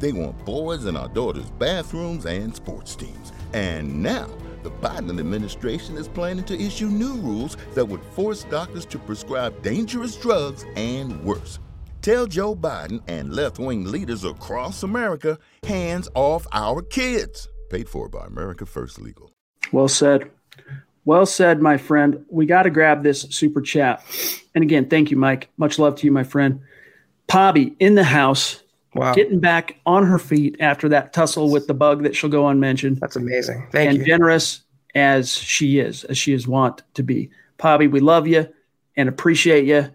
They 0.00 0.12
want 0.12 0.44
boys 0.44 0.86
in 0.86 0.96
our 0.96 1.08
daughters' 1.08 1.50
bathrooms 1.58 2.26
and 2.26 2.56
sports 2.56 2.96
teams. 2.96 3.32
And 3.52 4.02
now, 4.02 4.28
the 4.62 4.70
Biden 4.70 5.20
administration 5.20 5.96
is 5.96 6.08
planning 6.08 6.44
to 6.44 6.58
issue 6.58 6.88
new 6.88 7.14
rules 7.16 7.56
that 7.74 7.84
would 7.84 8.02
force 8.02 8.44
doctors 8.44 8.86
to 8.86 8.98
prescribe 8.98 9.62
dangerous 9.62 10.16
drugs 10.16 10.64
and 10.74 11.22
worse. 11.22 11.58
Tell 12.00 12.26
Joe 12.26 12.56
Biden 12.56 13.02
and 13.08 13.34
left 13.34 13.58
wing 13.58 13.84
leaders 13.84 14.24
across 14.24 14.82
America 14.82 15.38
hands 15.64 16.08
off 16.14 16.46
our 16.52 16.80
kids. 16.80 17.46
Paid 17.68 17.88
for 17.88 18.08
by 18.08 18.24
America 18.24 18.64
First 18.64 19.00
Legal. 19.00 19.30
Well 19.70 19.88
said. 19.88 20.30
Well 21.04 21.26
said, 21.26 21.60
my 21.60 21.76
friend. 21.76 22.24
We 22.30 22.46
got 22.46 22.62
to 22.62 22.70
grab 22.70 23.02
this 23.02 23.22
super 23.22 23.60
chat. 23.60 24.02
And 24.54 24.64
again, 24.64 24.88
thank 24.88 25.10
you, 25.10 25.18
Mike. 25.18 25.48
Much 25.58 25.78
love 25.78 25.96
to 25.96 26.06
you, 26.06 26.12
my 26.12 26.24
friend. 26.24 26.60
Pobby 27.28 27.76
in 27.78 27.94
the 27.94 28.04
house, 28.04 28.62
Wow. 28.94 29.14
getting 29.14 29.38
back 29.38 29.76
on 29.86 30.04
her 30.04 30.18
feet 30.18 30.56
after 30.58 30.88
that 30.88 31.12
tussle 31.12 31.50
with 31.50 31.68
the 31.68 31.74
bug 31.74 32.02
that 32.02 32.16
she'll 32.16 32.30
go 32.30 32.48
unmentioned. 32.48 32.98
That's 32.98 33.16
amazing. 33.16 33.68
Thank 33.70 33.88
and 33.88 33.96
you. 33.96 34.02
And 34.02 34.06
generous 34.06 34.62
as 34.94 35.32
she 35.32 35.78
is, 35.78 36.04
as 36.04 36.18
she 36.18 36.32
is 36.32 36.48
wont 36.48 36.82
to 36.94 37.02
be. 37.02 37.30
Pobby, 37.58 37.90
we 37.90 38.00
love 38.00 38.26
you 38.26 38.48
and 38.96 39.08
appreciate 39.08 39.64
you, 39.64 39.88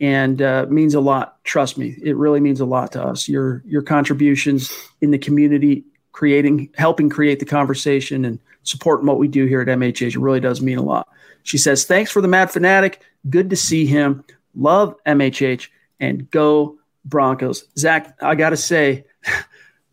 and 0.00 0.40
uh, 0.40 0.66
means 0.68 0.94
a 0.94 1.00
lot. 1.00 1.42
Trust 1.44 1.76
me, 1.76 1.96
it 2.02 2.16
really 2.16 2.40
means 2.40 2.60
a 2.60 2.64
lot 2.64 2.92
to 2.92 3.02
us. 3.02 3.28
Your 3.28 3.62
your 3.66 3.82
contributions 3.82 4.72
in 5.00 5.10
the 5.10 5.18
community, 5.18 5.84
creating, 6.12 6.70
helping 6.76 7.10
create 7.10 7.40
the 7.40 7.46
conversation, 7.46 8.24
and 8.24 8.38
supporting 8.62 9.06
what 9.06 9.18
we 9.18 9.28
do 9.28 9.44
here 9.44 9.60
at 9.60 9.68
MHH, 9.68 10.14
it 10.14 10.18
really 10.18 10.40
does 10.40 10.62
mean 10.62 10.78
a 10.78 10.82
lot. 10.82 11.08
She 11.42 11.58
says, 11.58 11.84
"Thanks 11.84 12.10
for 12.10 12.22
the 12.22 12.28
Mad 12.28 12.50
Fanatic. 12.50 13.02
Good 13.28 13.50
to 13.50 13.56
see 13.56 13.84
him. 13.84 14.24
Love 14.54 14.96
MHH 15.04 15.68
and 16.00 16.30
go 16.30 16.77
Broncos." 17.08 17.64
Zach, 17.78 18.16
I 18.22 18.34
got 18.34 18.50
to 18.50 18.56
say. 18.56 19.04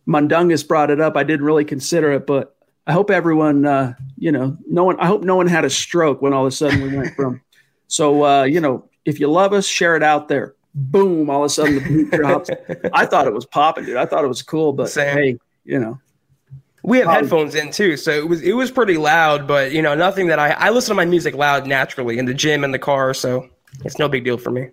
Mundungus 0.08 0.62
brought 0.64 0.92
it 0.92 1.02
up. 1.02 1.18
I 1.18 1.24
didn't 1.24 1.46
really 1.46 1.66
consider 1.66 2.12
it, 2.14 2.28
but 2.28 2.56
I 2.86 2.94
hope 2.94 3.10
everyone, 3.10 3.66
uh, 3.66 3.96
you 4.18 4.32
know, 4.32 4.56
no 4.68 4.84
one. 4.84 5.00
I 5.00 5.08
hope 5.08 5.24
no 5.24 5.36
one 5.36 5.48
had 5.48 5.66
a 5.66 5.70
stroke 5.70 6.22
when 6.22 6.32
all 6.32 6.46
of 6.46 6.54
a 6.54 6.56
sudden 6.56 6.82
we 6.82 6.96
went 6.96 7.16
from. 7.16 7.42
So 7.88 8.26
uh, 8.26 8.44
you 8.46 8.60
know, 8.60 8.90
if 9.06 9.20
you 9.20 9.28
love 9.30 9.54
us, 9.54 9.68
share 9.68 9.96
it 9.96 10.02
out 10.02 10.28
there. 10.28 10.56
Boom! 10.74 11.30
All 11.30 11.42
of 11.44 11.46
a 11.46 11.50
sudden 11.50 11.76
the 11.76 11.82
beat 11.82 12.10
drops. 12.12 12.50
I 12.92 13.06
thought 13.06 13.28
it 13.28 13.34
was 13.34 13.46
popping, 13.46 13.86
dude. 13.86 13.96
I 13.96 14.08
thought 14.08 14.24
it 14.26 14.28
was 14.28 14.42
cool, 14.42 14.74
but 14.74 14.90
Same. 14.90 15.16
hey, 15.16 15.38
you 15.66 15.78
know, 15.80 16.00
We 16.82 16.98
have 16.98 17.08
Um, 17.08 17.14
headphones 17.14 17.54
in 17.54 17.70
too, 17.72 17.96
so 17.96 18.10
it 18.12 18.28
was 18.28 18.42
it 18.42 18.54
was 18.54 18.72
pretty 18.72 18.98
loud, 18.98 19.48
but 19.48 19.72
you 19.72 19.84
know 19.84 19.94
nothing 19.94 20.28
that 20.28 20.40
I 20.40 20.50
I 20.54 20.70
listen 20.72 20.90
to 20.90 20.96
my 20.96 21.06
music 21.06 21.36
loud 21.36 21.68
naturally 21.68 22.18
in 22.18 22.26
the 22.26 22.34
gym 22.34 22.64
in 22.64 22.72
the 22.72 22.80
car, 22.80 23.14
so 23.14 23.48
it's 23.84 24.00
no 24.00 24.10
big 24.10 24.24
deal 24.26 24.40
for 24.40 24.50
me. 24.50 24.70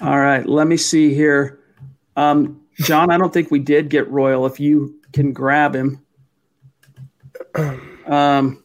All 0.00 0.18
right, 0.18 0.46
let 0.46 0.66
me 0.66 0.76
see 0.76 1.14
here. 1.14 1.60
Um, 2.16 2.62
John, 2.80 3.10
I 3.10 3.16
don't 3.18 3.32
think 3.32 3.50
we 3.50 3.58
did 3.58 3.88
get 3.88 4.08
Royal. 4.10 4.44
If 4.46 4.60
you 4.60 5.00
can 5.12 5.32
grab 5.32 5.74
him. 5.74 6.02
Um, 8.06 8.62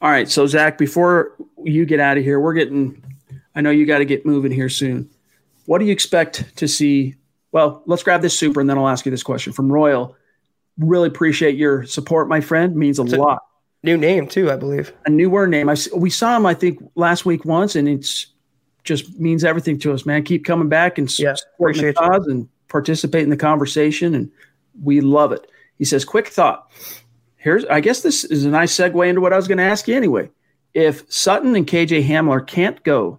all 0.00 0.10
right, 0.10 0.26
so 0.26 0.46
Zach, 0.46 0.78
before 0.78 1.34
you 1.64 1.84
get 1.84 2.00
out 2.00 2.16
of 2.16 2.24
here, 2.24 2.40
we're 2.40 2.54
getting. 2.54 3.04
I 3.54 3.60
know 3.60 3.68
you 3.70 3.84
got 3.84 3.98
to 3.98 4.06
get 4.06 4.24
moving 4.24 4.50
here 4.50 4.70
soon. 4.70 5.10
What 5.66 5.80
do 5.80 5.84
you 5.84 5.92
expect 5.92 6.56
to 6.56 6.66
see? 6.66 7.16
Well, 7.52 7.82
let's 7.84 8.02
grab 8.02 8.22
this 8.22 8.38
super, 8.38 8.62
and 8.62 8.70
then 8.70 8.78
I'll 8.78 8.88
ask 8.88 9.04
you 9.04 9.10
this 9.10 9.22
question 9.22 9.52
from 9.52 9.70
Royal. 9.70 10.16
Really 10.78 11.08
appreciate 11.08 11.56
your 11.56 11.84
support, 11.84 12.26
my 12.26 12.40
friend. 12.40 12.74
Means 12.74 12.98
a 12.98 13.04
lot. 13.18 13.42
New 13.82 13.98
name 13.98 14.26
too, 14.26 14.50
I 14.50 14.56
believe. 14.56 14.94
A 15.04 15.10
newer 15.10 15.46
name. 15.46 15.68
I 15.68 15.72
s- 15.72 15.92
we 15.92 16.08
saw 16.08 16.34
him, 16.34 16.46
I 16.46 16.54
think, 16.54 16.82
last 16.94 17.26
week 17.26 17.44
once, 17.44 17.76
and 17.76 17.86
it's 17.86 18.28
just 18.84 19.18
means 19.18 19.44
everything 19.44 19.78
to 19.80 19.92
us, 19.92 20.04
man. 20.06 20.22
Keep 20.22 20.44
coming 20.44 20.68
back 20.68 20.98
and 20.98 21.08
Yeah, 21.18 21.34
supporting 21.34 21.82
the 21.82 22.24
and 22.28 22.48
participate 22.68 23.22
in 23.22 23.30
the 23.30 23.36
conversation, 23.36 24.14
and 24.14 24.30
we 24.82 25.00
love 25.00 25.32
it. 25.32 25.46
He 25.78 25.84
says, 25.84 26.04
"Quick 26.04 26.28
thought. 26.28 26.70
Here's, 27.36 27.64
I 27.64 27.80
guess 27.80 28.02
this 28.02 28.24
is 28.24 28.44
a 28.44 28.48
nice 28.50 28.72
segue 28.74 29.08
into 29.08 29.20
what 29.20 29.32
I 29.32 29.36
was 29.36 29.48
going 29.48 29.58
to 29.58 29.64
ask 29.64 29.88
you 29.88 29.96
anyway. 29.96 30.30
If 30.74 31.10
Sutton 31.12 31.56
and 31.56 31.66
KJ 31.66 32.06
Hamler 32.06 32.46
can't 32.46 32.80
go, 32.84 33.18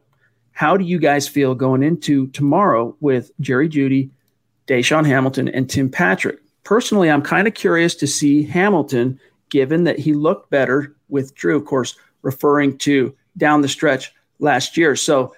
how 0.53 0.77
do 0.77 0.85
you 0.85 0.97
guys 0.97 1.27
feel 1.27 1.55
going 1.55 1.83
into 1.83 2.27
tomorrow 2.27 2.95
with 3.01 3.31
Jerry 3.41 3.67
Jeudy, 3.67 4.09
DaeSean 4.67 5.05
Hamilton, 5.05 5.49
and 5.49 5.69
Tim 5.69 5.89
Patrick? 5.89 6.39
Personally, 6.63 7.11
I'm 7.11 7.21
kind 7.21 7.47
of 7.47 7.53
curious 7.53 7.95
to 7.95 8.07
see 8.07 8.43
Hamilton, 8.43 9.19
given 9.49 9.83
that 9.83 9.99
he 9.99 10.13
looked 10.13 10.49
better 10.49 10.95
with 11.09 11.35
Drew, 11.35 11.57
of 11.57 11.65
course, 11.65 11.95
referring 12.21 12.77
to 12.79 13.13
down 13.35 13.61
the 13.61 13.67
stretch 13.67 14.13
last 14.39 14.77
year. 14.77 14.95
So, 14.95 15.35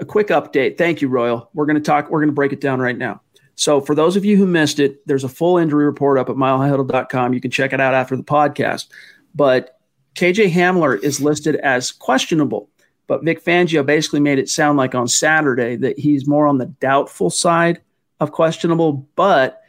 a 0.00 0.04
quick 0.04 0.28
update. 0.28 0.78
Thank 0.78 1.02
you, 1.02 1.08
Royal. 1.08 1.50
We're 1.54 1.66
going 1.66 1.76
to 1.76 1.82
talk, 1.82 2.10
we're 2.10 2.20
going 2.20 2.28
to 2.28 2.34
break 2.34 2.52
it 2.52 2.60
down 2.60 2.80
right 2.80 2.96
now. 2.96 3.20
So, 3.54 3.80
for 3.80 3.94
those 3.94 4.16
of 4.16 4.24
you 4.24 4.36
who 4.36 4.46
missed 4.46 4.78
it, 4.78 5.04
there's 5.06 5.24
a 5.24 5.28
full 5.28 5.58
injury 5.58 5.84
report 5.84 6.18
up 6.18 6.30
at 6.30 6.36
milehighhuddle.com. 6.36 7.34
You 7.34 7.40
can 7.40 7.50
check 7.50 7.72
it 7.72 7.80
out 7.80 7.94
after 7.94 8.16
the 8.16 8.22
podcast. 8.22 8.86
But 9.34 9.78
KJ 10.14 10.52
Hamler 10.52 11.02
is 11.02 11.20
listed 11.20 11.56
as 11.56 11.90
questionable. 11.90 12.70
But 13.08 13.24
Vic 13.24 13.42
Fangio 13.42 13.84
basically 13.84 14.20
made 14.20 14.38
it 14.38 14.48
sound 14.48 14.78
like 14.78 14.94
on 14.94 15.08
Saturday 15.08 15.76
that 15.76 15.98
he's 15.98 16.26
more 16.26 16.46
on 16.46 16.58
the 16.58 16.66
doubtful 16.66 17.30
side 17.30 17.80
of 18.20 18.32
questionable. 18.32 19.08
But 19.16 19.60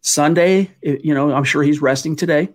Sunday, 0.00 0.70
you 0.82 1.12
know, 1.14 1.32
I'm 1.32 1.44
sure 1.44 1.62
he's 1.62 1.82
resting 1.82 2.16
today. 2.16 2.50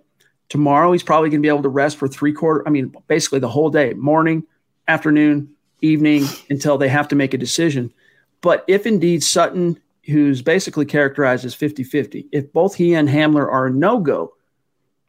Tomorrow, 0.47 0.91
he's 0.91 1.03
probably 1.03 1.29
going 1.29 1.41
to 1.41 1.45
be 1.45 1.49
able 1.49 1.63
to 1.63 1.69
rest 1.69 1.97
for 1.97 2.07
three 2.07 2.33
quarter. 2.33 2.63
I 2.67 2.71
mean, 2.71 2.95
basically 3.07 3.39
the 3.39 3.49
whole 3.49 3.69
day, 3.69 3.93
morning, 3.93 4.43
afternoon, 4.87 5.55
evening, 5.81 6.25
until 6.49 6.77
they 6.77 6.89
have 6.89 7.07
to 7.09 7.15
make 7.15 7.33
a 7.33 7.37
decision. 7.37 7.93
But 8.41 8.63
if 8.67 8.85
indeed 8.85 9.23
Sutton, 9.23 9.79
who's 10.05 10.41
basically 10.41 10.85
characterized 10.85 11.45
as 11.45 11.53
50 11.53 11.83
50, 11.83 12.27
if 12.31 12.51
both 12.51 12.75
he 12.75 12.93
and 12.93 13.09
Hamler 13.09 13.47
are 13.51 13.67
a 13.67 13.71
no 13.71 13.99
go, 13.99 14.33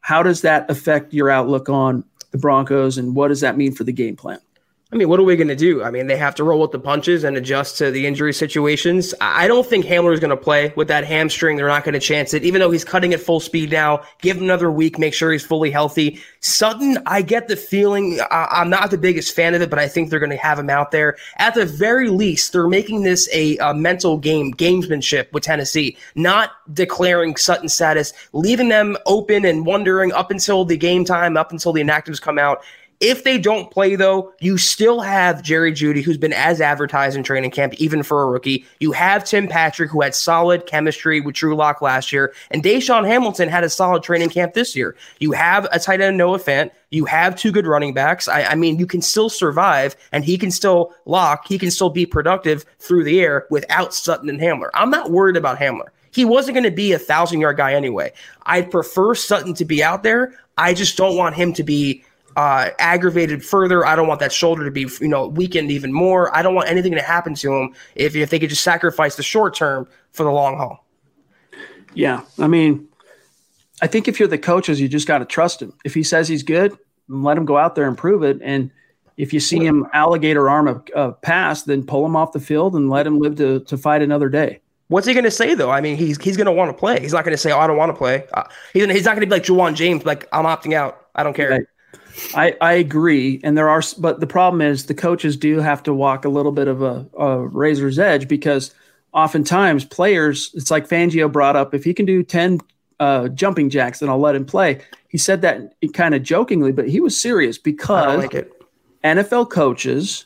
how 0.01 0.23
does 0.23 0.41
that 0.41 0.69
affect 0.69 1.13
your 1.13 1.29
outlook 1.29 1.69
on 1.69 2.03
the 2.31 2.37
Broncos 2.37 2.97
and 2.97 3.15
what 3.15 3.27
does 3.27 3.41
that 3.41 3.57
mean 3.57 3.73
for 3.73 3.83
the 3.83 3.93
game 3.93 4.15
plan? 4.15 4.39
I 4.93 4.97
mean, 4.97 5.07
what 5.07 5.21
are 5.21 5.23
we 5.23 5.37
going 5.37 5.47
to 5.47 5.55
do? 5.55 5.83
I 5.83 5.89
mean, 5.89 6.07
they 6.07 6.17
have 6.17 6.35
to 6.35 6.43
roll 6.43 6.59
with 6.59 6.71
the 6.71 6.79
punches 6.79 7.23
and 7.23 7.37
adjust 7.37 7.77
to 7.77 7.91
the 7.91 8.05
injury 8.05 8.33
situations. 8.33 9.13
I 9.21 9.47
don't 9.47 9.65
think 9.65 9.85
Hamler 9.85 10.13
is 10.13 10.19
going 10.19 10.31
to 10.31 10.37
play 10.37 10.73
with 10.75 10.89
that 10.89 11.05
hamstring. 11.05 11.55
They're 11.55 11.69
not 11.69 11.85
going 11.85 11.93
to 11.93 11.99
chance 11.99 12.33
it, 12.33 12.43
even 12.43 12.59
though 12.59 12.71
he's 12.71 12.83
cutting 12.83 13.13
at 13.13 13.21
full 13.21 13.39
speed 13.39 13.71
now. 13.71 14.03
Give 14.19 14.35
him 14.35 14.43
another 14.43 14.69
week, 14.69 14.99
make 14.99 15.13
sure 15.13 15.31
he's 15.31 15.45
fully 15.45 15.71
healthy. 15.71 16.19
Sutton, 16.41 16.97
I 17.05 17.21
get 17.21 17.47
the 17.47 17.55
feeling, 17.55 18.19
I, 18.31 18.47
I'm 18.51 18.69
not 18.69 18.91
the 18.91 18.97
biggest 18.97 19.33
fan 19.33 19.53
of 19.53 19.61
it, 19.61 19.69
but 19.69 19.79
I 19.79 19.87
think 19.87 20.09
they're 20.09 20.19
going 20.19 20.29
to 20.29 20.35
have 20.35 20.59
him 20.59 20.69
out 20.69 20.91
there. 20.91 21.15
At 21.37 21.53
the 21.53 21.65
very 21.65 22.09
least, 22.09 22.51
they're 22.51 22.67
making 22.67 23.03
this 23.03 23.29
a, 23.31 23.55
a 23.59 23.73
mental 23.73 24.17
game, 24.17 24.53
gamesmanship 24.53 25.31
with 25.31 25.43
Tennessee, 25.43 25.95
not 26.15 26.51
declaring 26.73 27.37
Sutton's 27.37 27.73
status, 27.73 28.11
leaving 28.33 28.67
them 28.67 28.97
open 29.05 29.45
and 29.45 29.65
wondering 29.65 30.11
up 30.11 30.31
until 30.31 30.65
the 30.65 30.75
game 30.75 31.05
time, 31.05 31.37
up 31.37 31.53
until 31.53 31.71
the 31.71 31.81
inactives 31.81 32.21
come 32.21 32.37
out. 32.37 32.61
If 33.01 33.23
they 33.23 33.39
don't 33.39 33.71
play, 33.71 33.95
though, 33.95 34.31
you 34.39 34.59
still 34.59 35.01
have 35.01 35.41
Jerry 35.41 35.73
Jeudy, 35.73 36.03
who's 36.03 36.19
been 36.19 36.33
as 36.33 36.61
advertised 36.61 37.17
in 37.17 37.23
training 37.23 37.49
camp, 37.49 37.73
even 37.73 38.03
for 38.03 38.21
a 38.21 38.27
rookie. 38.27 38.63
You 38.79 38.91
have 38.91 39.25
Tim 39.25 39.47
Patrick, 39.47 39.89
who 39.89 40.01
had 40.01 40.13
solid 40.13 40.67
chemistry 40.67 41.19
with 41.19 41.33
Drew 41.33 41.55
Lock 41.55 41.81
last 41.81 42.13
year, 42.13 42.31
and 42.51 42.63
DaeSean 42.63 43.07
Hamilton 43.07 43.49
had 43.49 43.63
a 43.63 43.69
solid 43.69 44.03
training 44.03 44.29
camp 44.29 44.53
this 44.53 44.75
year. 44.75 44.95
You 45.19 45.31
have 45.31 45.67
a 45.71 45.79
tight 45.79 45.99
end, 45.99 46.15
Noah 46.15 46.37
Fant. 46.37 46.69
You 46.91 47.05
have 47.05 47.35
two 47.35 47.51
good 47.51 47.65
running 47.65 47.95
backs. 47.95 48.27
I, 48.27 48.43
I 48.43 48.55
mean, 48.55 48.77
you 48.77 48.85
can 48.85 49.01
still 49.01 49.29
survive, 49.29 49.95
and 50.11 50.23
he 50.23 50.37
can 50.37 50.51
still 50.51 50.93
lock. 51.05 51.47
He 51.47 51.57
can 51.57 51.71
still 51.71 51.89
be 51.89 52.05
productive 52.05 52.65
through 52.77 53.03
the 53.05 53.19
air 53.19 53.47
without 53.49 53.95
Sutton 53.95 54.29
and 54.29 54.39
Hamler. 54.39 54.69
I'm 54.75 54.91
not 54.91 55.09
worried 55.09 55.37
about 55.37 55.57
Hamler. 55.57 55.87
He 56.11 56.25
wasn't 56.25 56.55
going 56.55 56.65
to 56.65 56.71
be 56.71 56.91
a 56.91 56.99
thousand 56.99 57.39
yard 57.39 57.57
guy 57.57 57.73
anyway. 57.73 58.13
I'd 58.45 58.69
prefer 58.69 59.15
Sutton 59.15 59.55
to 59.55 59.65
be 59.65 59.83
out 59.83 60.03
there. 60.03 60.33
I 60.57 60.73
just 60.73 60.97
don't 60.97 61.17
want 61.17 61.35
him 61.35 61.53
to 61.53 61.63
be 61.63 62.03
uh, 62.35 62.69
aggravated 62.79 63.43
further. 63.43 63.85
I 63.85 63.95
don't 63.95 64.07
want 64.07 64.19
that 64.19 64.31
shoulder 64.31 64.63
to 64.65 64.71
be, 64.71 64.87
you 64.99 65.07
know, 65.07 65.27
weakened 65.27 65.71
even 65.71 65.91
more. 65.91 66.35
I 66.35 66.41
don't 66.41 66.55
want 66.55 66.69
anything 66.69 66.93
to 66.93 67.01
happen 67.01 67.35
to 67.35 67.53
him 67.53 67.75
if, 67.95 68.15
if 68.15 68.29
they 68.29 68.39
could 68.39 68.49
just 68.49 68.63
sacrifice 68.63 69.15
the 69.15 69.23
short 69.23 69.55
term 69.55 69.87
for 70.11 70.23
the 70.23 70.31
long 70.31 70.57
haul. 70.57 70.85
Yeah. 71.93 72.21
I 72.39 72.47
mean, 72.47 72.87
I 73.81 73.87
think 73.87 74.07
if 74.07 74.19
you're 74.19 74.27
the 74.29 74.37
coaches, 74.37 74.79
you 74.79 74.87
just 74.87 75.07
got 75.07 75.19
to 75.19 75.25
trust 75.25 75.61
him. 75.61 75.73
If 75.83 75.93
he 75.93 76.03
says 76.03 76.27
he's 76.27 76.43
good, 76.43 76.77
let 77.07 77.37
him 77.37 77.45
go 77.45 77.57
out 77.57 77.75
there 77.75 77.87
and 77.87 77.97
prove 77.97 78.23
it. 78.23 78.39
And 78.41 78.71
if 79.17 79.33
you 79.33 79.39
see 79.39 79.65
him 79.65 79.87
alligator 79.93 80.49
arm 80.49 80.67
a, 80.67 80.83
a 80.95 81.11
pass, 81.11 81.63
then 81.63 81.85
pull 81.85 82.05
him 82.05 82.15
off 82.15 82.31
the 82.31 82.39
field 82.39 82.75
and 82.75 82.89
let 82.89 83.05
him 83.05 83.19
live 83.19 83.35
to, 83.37 83.59
to 83.61 83.77
fight 83.77 84.01
another 84.01 84.29
day. 84.29 84.61
What's 84.87 85.07
he 85.07 85.13
going 85.13 85.23
to 85.23 85.31
say 85.31 85.55
though? 85.55 85.71
I 85.71 85.79
mean, 85.79 85.95
he's 85.95 86.21
he's 86.21 86.35
going 86.35 86.47
to 86.47 86.51
want 86.51 86.69
to 86.69 86.77
play. 86.77 86.99
He's 86.99 87.13
not 87.13 87.23
going 87.23 87.31
to 87.33 87.37
say, 87.37 87.53
"Oh, 87.53 87.59
I 87.59 87.65
don't 87.65 87.77
want 87.77 87.91
to 87.91 87.97
play." 87.97 88.25
Uh, 88.33 88.43
he's, 88.73 88.83
he's 88.91 89.05
not 89.05 89.15
going 89.15 89.21
to 89.21 89.25
be 89.25 89.31
like 89.31 89.43
Ja'Wuan 89.43 89.73
James, 89.73 90.05
like 90.05 90.27
I'm 90.33 90.43
opting 90.43 90.73
out. 90.73 91.07
I 91.15 91.23
don't 91.23 91.33
care. 91.33 91.49
Right. 91.49 91.61
I, 92.35 92.55
I 92.61 92.73
agree. 92.73 93.39
And 93.43 93.57
there 93.57 93.69
are, 93.69 93.81
but 93.97 94.19
the 94.19 94.27
problem 94.27 94.61
is 94.61 94.85
the 94.85 94.93
coaches 94.93 95.37
do 95.37 95.59
have 95.59 95.83
to 95.83 95.93
walk 95.93 96.25
a 96.25 96.29
little 96.29 96.51
bit 96.51 96.67
of 96.67 96.81
a, 96.81 97.05
a 97.17 97.39
razor's 97.47 97.99
edge 97.99 98.27
because 98.27 98.73
oftentimes 99.13 99.85
players, 99.85 100.51
it's 100.53 100.71
like 100.71 100.87
Fangio 100.87 101.31
brought 101.31 101.55
up, 101.55 101.73
if 101.73 101.83
he 101.83 101.93
can 101.93 102.05
do 102.05 102.23
10 102.23 102.59
uh, 102.99 103.27
jumping 103.29 103.69
jacks, 103.69 103.99
then 103.99 104.09
I'll 104.09 104.19
let 104.19 104.35
him 104.35 104.45
play. 104.45 104.81
He 105.07 105.17
said 105.17 105.41
that 105.41 105.73
kind 105.93 106.15
of 106.15 106.23
jokingly, 106.23 106.71
but 106.71 106.87
he 106.87 107.01
was 107.01 107.19
serious 107.19 107.57
because 107.57 108.19
like 108.19 108.33
it. 108.33 108.51
NFL 109.03 109.49
coaches, 109.49 110.25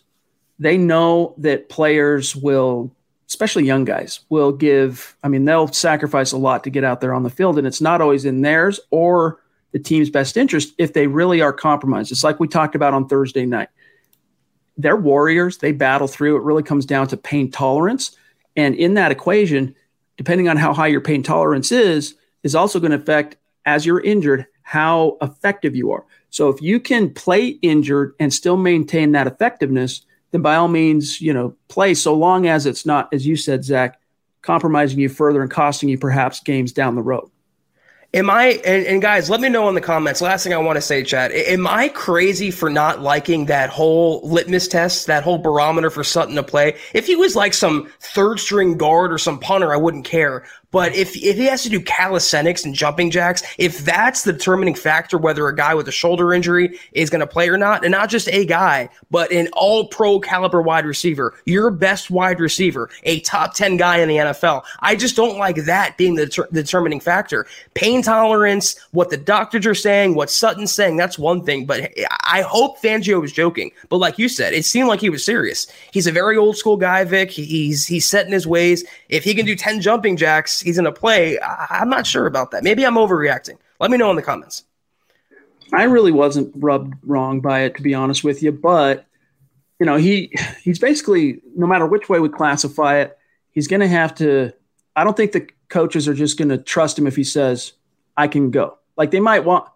they 0.59 0.77
know 0.77 1.33
that 1.37 1.69
players 1.69 2.35
will, 2.35 2.91
especially 3.27 3.65
young 3.65 3.85
guys, 3.85 4.19
will 4.29 4.51
give, 4.51 5.15
I 5.23 5.29
mean, 5.29 5.45
they'll 5.45 5.69
sacrifice 5.69 6.31
a 6.31 6.37
lot 6.37 6.63
to 6.65 6.69
get 6.69 6.83
out 6.83 7.01
there 7.01 7.13
on 7.13 7.23
the 7.23 7.29
field, 7.29 7.57
and 7.57 7.65
it's 7.65 7.81
not 7.81 8.01
always 8.01 8.25
in 8.25 8.41
theirs 8.41 8.79
or 8.91 9.39
the 9.75 9.79
team's 9.79 10.09
best 10.09 10.37
interest 10.37 10.73
if 10.77 10.93
they 10.93 11.05
really 11.05 11.41
are 11.41 11.51
compromised. 11.51 12.09
It's 12.09 12.23
like 12.23 12.39
we 12.39 12.47
talked 12.47 12.75
about 12.75 12.93
on 12.93 13.09
Thursday 13.09 13.45
night. 13.45 13.67
They're 14.77 14.95
warriors, 14.95 15.57
they 15.57 15.73
battle 15.73 16.07
through. 16.07 16.37
It 16.37 16.43
really 16.43 16.63
comes 16.63 16.85
down 16.85 17.09
to 17.09 17.17
pain 17.17 17.51
tolerance. 17.51 18.15
And 18.55 18.75
in 18.75 18.93
that 18.93 19.11
equation, 19.11 19.75
depending 20.15 20.47
on 20.47 20.55
how 20.55 20.73
high 20.73 20.87
your 20.87 21.01
pain 21.01 21.23
tolerance 21.23 21.73
is, 21.73 22.15
is 22.41 22.55
also 22.55 22.79
going 22.79 22.91
to 22.91 22.97
affect 22.97 23.35
as 23.65 23.85
you're 23.85 23.99
injured 23.99 24.45
how 24.61 25.17
effective 25.21 25.75
you 25.75 25.91
are. 25.91 26.05
So 26.29 26.47
if 26.47 26.61
you 26.61 26.79
can 26.79 27.13
play 27.13 27.47
injured 27.47 28.13
and 28.17 28.33
still 28.33 28.55
maintain 28.55 29.11
that 29.11 29.27
effectiveness, 29.27 30.05
then 30.31 30.41
by 30.41 30.55
all 30.55 30.69
means, 30.69 31.19
you 31.19 31.33
know, 31.33 31.53
play 31.67 31.95
so 31.95 32.13
long 32.13 32.47
as 32.47 32.65
it's 32.65 32.85
not, 32.85 33.13
as 33.13 33.27
you 33.27 33.35
said, 33.35 33.65
Zach, 33.65 33.99
compromising 34.41 34.99
you 34.99 35.09
further 35.09 35.41
and 35.41 35.51
costing 35.51 35.89
you 35.89 35.97
perhaps 35.97 36.39
games 36.39 36.71
down 36.71 36.95
the 36.95 37.01
road. 37.01 37.29
Am 38.15 38.29
I 38.29 38.61
and, 38.65 38.85
and, 38.85 39.01
guys, 39.01 39.29
let 39.29 39.41
me 39.41 39.49
know 39.49 39.67
in 39.67 39.75
the 39.75 39.81
comments. 39.81 40.21
Last 40.21 40.45
thing 40.45 40.53
I 40.53 40.57
want 40.57 40.77
to 40.77 40.81
say, 40.81 41.03
Chad. 41.03 41.33
Am 41.33 41.67
I 41.67 41.89
crazy 41.89 42.49
for 42.49 42.69
not 42.69 43.01
liking 43.01 43.47
that 43.47 43.69
whole 43.69 44.21
litmus 44.23 44.69
test, 44.69 45.07
that 45.07 45.21
whole 45.21 45.37
barometer 45.37 45.89
for 45.89 46.01
Sutton 46.01 46.35
to 46.35 46.43
play? 46.43 46.77
If 46.93 47.07
he 47.07 47.17
was 47.17 47.35
like 47.35 47.53
some 47.53 47.91
third 47.99 48.39
string 48.39 48.77
guard 48.77 49.11
or 49.11 49.17
some 49.17 49.37
punter, 49.37 49.73
I 49.73 49.77
wouldn't 49.77 50.05
care. 50.05 50.45
But 50.75 50.93
if, 50.93 51.15
if 51.15 51.37
he 51.37 51.45
has 51.45 51.63
to 51.63 51.69
do 51.69 51.79
calisthenics 51.79 52.65
and 52.65 52.75
jumping 52.75 53.09
jacks, 53.09 53.43
if 53.57 53.85
that's 53.85 54.23
the 54.23 54.33
determining 54.33 54.75
factor 54.75 55.17
whether 55.17 55.47
a 55.47 55.55
guy 55.55 55.73
with 55.73 55.87
a 55.87 55.91
shoulder 55.93 56.33
injury 56.33 56.77
is 56.91 57.09
going 57.09 57.21
to 57.21 57.27
play 57.27 57.47
or 57.47 57.55
not, 57.55 57.85
and 57.85 57.93
not 57.93 58.09
just 58.09 58.27
a 58.27 58.45
guy, 58.45 58.89
but 59.09 59.31
an 59.31 59.47
all 59.53 59.87
pro 59.87 60.19
caliber 60.19 60.61
wide 60.61 60.85
receiver, 60.85 61.33
your 61.45 61.71
best 61.71 62.11
wide 62.11 62.41
receiver, 62.41 62.89
a 63.03 63.21
top 63.21 63.53
10 63.53 63.77
guy 63.77 63.99
in 63.99 64.09
the 64.09 64.17
NFL, 64.17 64.65
I 64.81 64.97
just 64.97 65.15
don't 65.15 65.37
like 65.37 65.63
that 65.63 65.95
being 65.95 66.15
the, 66.15 66.25
the 66.51 66.63
determining 66.63 66.99
factor. 66.99 67.47
Pain 67.73 68.01
tolerance, 68.01 68.77
what 68.91 69.09
the 69.09 69.15
doctors 69.15 69.65
are 69.65 69.75
saying, 69.75 70.13
what 70.13 70.29
Sutton's 70.29 70.73
saying, 70.73 70.97
that's 70.97 71.17
one 71.17 71.45
thing. 71.45 71.65
But 71.65 71.89
I 72.25 72.41
hope 72.41 72.81
Fangio 72.81 73.21
was 73.21 73.31
joking. 73.31 73.71
But 73.87 73.99
like 73.99 74.19
you 74.19 74.27
said, 74.27 74.51
it 74.51 74.65
seemed 74.65 74.89
like 74.89 74.99
he 74.99 75.09
was 75.09 75.23
serious. 75.23 75.67
He's 75.93 76.05
a 76.05 76.11
very 76.11 76.35
old 76.35 76.57
school 76.57 76.75
guy, 76.75 77.05
Vic. 77.05 77.31
He's, 77.31 77.87
he's 77.87 78.05
set 78.05 78.25
in 78.25 78.33
his 78.33 78.45
ways. 78.45 78.83
If 79.07 79.23
he 79.23 79.33
can 79.33 79.45
do 79.45 79.55
10 79.55 79.79
jumping 79.79 80.17
jacks, 80.17 80.64
he's 80.65 80.77
going 80.77 80.85
to 80.85 80.99
play. 80.99 81.37
I, 81.39 81.81
am 81.81 81.89
not 81.89 82.07
sure 82.07 82.25
about 82.25 82.51
that. 82.51 82.63
Maybe 82.63 82.85
I'm 82.85 82.95
overreacting. 82.95 83.57
Let 83.79 83.91
me 83.91 83.97
know 83.97 84.09
in 84.09 84.15
the 84.15 84.21
comments. 84.21 84.63
I 85.71 85.83
really 85.83 86.11
wasn't 86.11 86.51
rubbed 86.55 86.95
wrong 87.03 87.39
by 87.39 87.61
it, 87.61 87.75
to 87.75 87.83
be 87.83 87.93
honest 87.93 88.23
with 88.23 88.41
you. 88.41 88.51
But 88.51 89.05
you 89.79 89.85
know, 89.85 89.95
he 89.95 90.33
he's 90.63 90.79
basically 90.79 91.41
no 91.55 91.67
matter 91.67 91.85
which 91.85 92.09
way 92.09 92.19
we 92.19 92.29
classify 92.29 92.97
it, 92.97 93.17
he's 93.51 93.67
going 93.67 93.81
to 93.81 93.87
have 93.87 94.15
to. 94.15 94.51
I 94.95 95.03
don't 95.03 95.15
think 95.15 95.31
the 95.31 95.47
coaches 95.69 96.07
are 96.07 96.13
just 96.13 96.37
going 96.37 96.49
to 96.49 96.57
trust 96.57 96.97
him 96.97 97.07
if 97.07 97.15
he 97.15 97.23
says, 97.23 97.73
"I 98.17 98.27
can 98.27 98.51
go." 98.51 98.77
Like 98.97 99.11
they 99.11 99.19
might 99.19 99.43
want, 99.43 99.69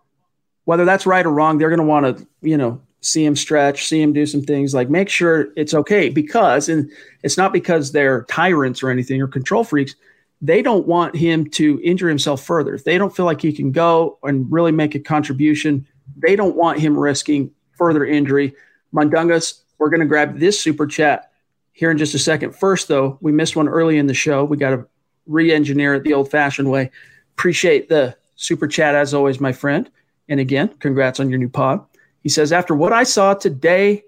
whether 0.66 0.86
that's 0.86 1.06
right 1.06 1.26
or 1.26 1.32
wrong, 1.32 1.58
they're 1.58 1.70
going 1.70 1.80
to 1.80 1.86
want 1.86 2.18
to, 2.18 2.28
you 2.42 2.58
know, 2.58 2.82
see 3.02 3.26
him 3.26 3.36
stretch, 3.36 3.88
see 3.88 4.02
him 4.02 4.14
do 4.14 4.26
some 4.26 4.42
things. 4.42 4.74
Like 4.74 4.90
make 4.90 5.10
sure 5.10 5.50
it's 5.56 5.74
okay 5.74 6.10
because, 6.10 6.70
and 6.70 6.90
it's 7.22 7.38
not 7.38 7.52
because 7.52 7.92
they're 7.92 8.24
tyrants 8.24 8.82
or 8.82 8.90
anything 8.90 9.22
or 9.22 9.28
control 9.28 9.64
freaks 9.64 9.96
they 10.42 10.62
don't 10.62 10.88
want 10.88 11.16
him 11.16 11.50
to 11.52 11.82
injure 11.84 12.08
himself 12.08 12.44
further. 12.44 12.74
If 12.74 12.84
they 12.84 12.98
don't 12.98 13.16
feel 13.16 13.26
like 13.26 13.42
he 13.42 13.52
can 13.52 13.72
go 13.72 14.18
and 14.24 14.50
really 14.52 14.72
make 14.72 14.96
a 14.96 15.00
contribution, 15.00 15.86
they 16.16 16.36
don't 16.36 16.56
want 16.56 16.80
him 16.80 16.98
risking 16.98 17.52
further 17.74 18.06
injury. 18.06 18.56
Mundungus, 18.92 19.62
we're 19.78 19.90
going 19.90 20.00
to 20.00 20.06
grab 20.06 20.40
this 20.40 20.60
super 20.60 20.88
chat 20.88 21.32
here 21.72 21.92
in 21.92 21.98
just 21.98 22.14
a 22.14 22.20
second. 22.20 22.56
First, 22.56 22.88
though, 22.88 23.18
we 23.22 23.32
missed 23.32 23.56
one 23.56 23.68
early 23.68 23.98
in 23.98 24.08
the 24.08 24.14
show. 24.14 24.44
We 24.44 24.58
got 24.58 24.72
to 24.72 24.88
re 25.26 25.52
engineer 25.52 25.96
it 25.96 26.04
the 26.04 26.14
old 26.14 26.32
fashioned 26.32 26.70
way. 26.70 26.92
Appreciate 27.34 27.90
the 27.90 28.18
super 28.36 28.68
chat 28.68 28.96
as 28.96 29.14
always, 29.14 29.40
my 29.40 29.52
friend. 29.52 29.90
And 30.28 30.40
again, 30.40 30.70
congrats 30.80 31.20
on 31.20 31.30
your 31.30 31.40
new 31.40 31.50
pod. 31.50 31.86
He 32.22 32.30
says, 32.30 32.52
After 32.52 32.76
what 32.76 32.94
I 32.94 33.04
saw 33.04 33.34
today, 33.34 34.04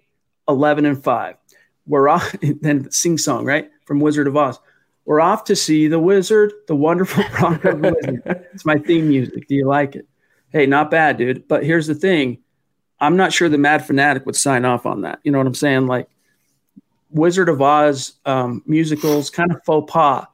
11 0.48 0.86
and 0.86 1.02
5. 1.02 1.36
We're 1.88 2.10
off, 2.10 2.36
then 2.62 2.90
sing 2.92 3.18
song, 3.18 3.46
right? 3.46 3.70
From 3.86 4.00
Wizard 4.00 4.28
of 4.28 4.38
Oz. 4.38 4.60
We're 5.06 5.22
off 5.22 5.46
to 5.46 5.56
see 5.56 5.88
the 5.88 6.00
wizard, 6.00 6.54
the 6.68 6.76
wonderful 6.76 7.24
Bronco 7.38 7.76
wizard. 7.76 8.22
It's 8.54 8.66
my 8.66 8.78
theme 8.78 9.10
music. 9.10 9.48
Do 9.48 9.56
you 9.56 9.68
like 9.68 9.96
it? 9.96 10.08
Hey, 10.52 10.66
not 10.66 10.92
bad, 10.92 11.18
dude. 11.18 11.48
But 11.48 11.64
here's 11.64 11.88
the 11.88 11.96
thing. 11.96 12.40
I'm 13.00 13.18
not 13.18 13.34
sure 13.34 13.50
the 13.50 13.58
Mad 13.58 13.86
Fanatic 13.86 14.26
would 14.26 14.36
sign 14.36 14.64
off 14.64 14.86
on 14.86 15.02
that. 15.02 15.20
You 15.24 15.32
know 15.32 15.40
what 15.40 15.48
I'm 15.48 15.56
saying? 15.56 15.88
Like 15.88 16.08
Wizard 17.10 17.50
of 17.50 17.62
Oz 17.62 18.14
um, 18.26 18.62
musicals, 18.66 19.30
kind 19.30 19.52
of 19.52 19.64
faux 19.66 19.92
pas, 19.92 20.28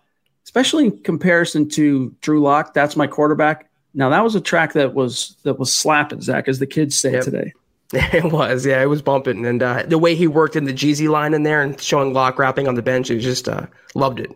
especially 0.43 0.85
in 0.85 0.97
comparison 1.03 1.69
to 1.69 2.13
Drew 2.21 2.41
Lock. 2.41 2.73
That's 2.73 2.95
my 2.95 3.07
quarterback. 3.07 3.69
Now 3.93 4.09
that 4.09 4.23
was 4.23 4.35
a 4.35 4.41
track 4.41 4.73
that 4.73 4.93
was 4.93 5.37
that 5.43 5.57
was 5.57 5.73
slapping 5.73 6.21
Zach, 6.21 6.47
as 6.47 6.59
the 6.59 6.67
kids 6.67 6.95
say 6.95 7.13
yep. 7.13 7.23
today. 7.23 7.53
It 7.93 8.33
was, 8.33 8.65
yeah, 8.65 8.81
it 8.81 8.87
was 8.87 9.01
bumping, 9.01 9.45
and 9.45 9.63
uh, 9.63 9.83
the 9.87 9.97
way 9.97 10.13
he 10.13 10.27
worked 10.27 10.57
in 10.57 10.65
the 10.65 10.73
Jeezy 10.73 11.07
line 11.07 11.33
in 11.33 11.43
there 11.43 11.61
and 11.61 11.79
showing 11.79 12.11
Lock 12.11 12.37
rapping 12.37 12.67
on 12.67 12.75
the 12.75 12.81
bench, 12.81 13.09
it 13.09 13.19
just 13.19 13.47
uh, 13.47 13.65
loved 13.95 14.19
it. 14.19 14.29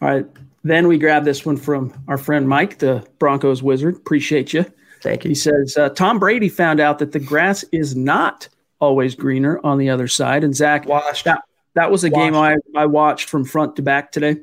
All 0.00 0.08
right. 0.08 0.26
Then 0.62 0.88
we 0.88 0.98
grab 0.98 1.24
this 1.24 1.46
one 1.46 1.56
from 1.56 1.94
our 2.08 2.18
friend 2.18 2.48
Mike, 2.48 2.78
the 2.78 3.06
Broncos 3.18 3.62
wizard. 3.62 3.96
Appreciate 3.96 4.52
you. 4.52 4.64
Thank 5.00 5.24
you. 5.24 5.30
He 5.30 5.34
says 5.34 5.76
uh, 5.76 5.88
Tom 5.90 6.18
Brady 6.18 6.48
found 6.48 6.80
out 6.80 6.98
that 6.98 7.12
the 7.12 7.20
grass 7.20 7.64
is 7.72 7.96
not 7.96 8.48
always 8.78 9.14
greener 9.14 9.60
on 9.64 9.78
the 9.78 9.88
other 9.88 10.08
side. 10.08 10.44
And 10.44 10.54
Zach, 10.54 10.86
watched. 10.86 11.24
That, 11.24 11.42
that 11.74 11.90
was 11.90 12.04
a 12.04 12.10
watched. 12.10 12.32
game 12.32 12.34
I, 12.34 12.56
I 12.76 12.86
watched 12.86 13.28
from 13.28 13.44
front 13.44 13.76
to 13.76 13.82
back 13.82 14.12
today. 14.12 14.36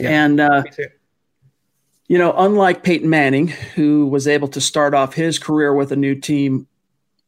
Yeah, 0.00 0.24
and, 0.24 0.40
uh, 0.40 0.62
you 2.08 2.18
know, 2.18 2.32
unlike 2.36 2.82
Peyton 2.82 3.08
Manning, 3.08 3.48
who 3.48 4.06
was 4.06 4.26
able 4.26 4.48
to 4.48 4.60
start 4.60 4.94
off 4.94 5.14
his 5.14 5.38
career 5.38 5.74
with 5.74 5.92
a 5.92 5.96
new 5.96 6.14
team 6.14 6.66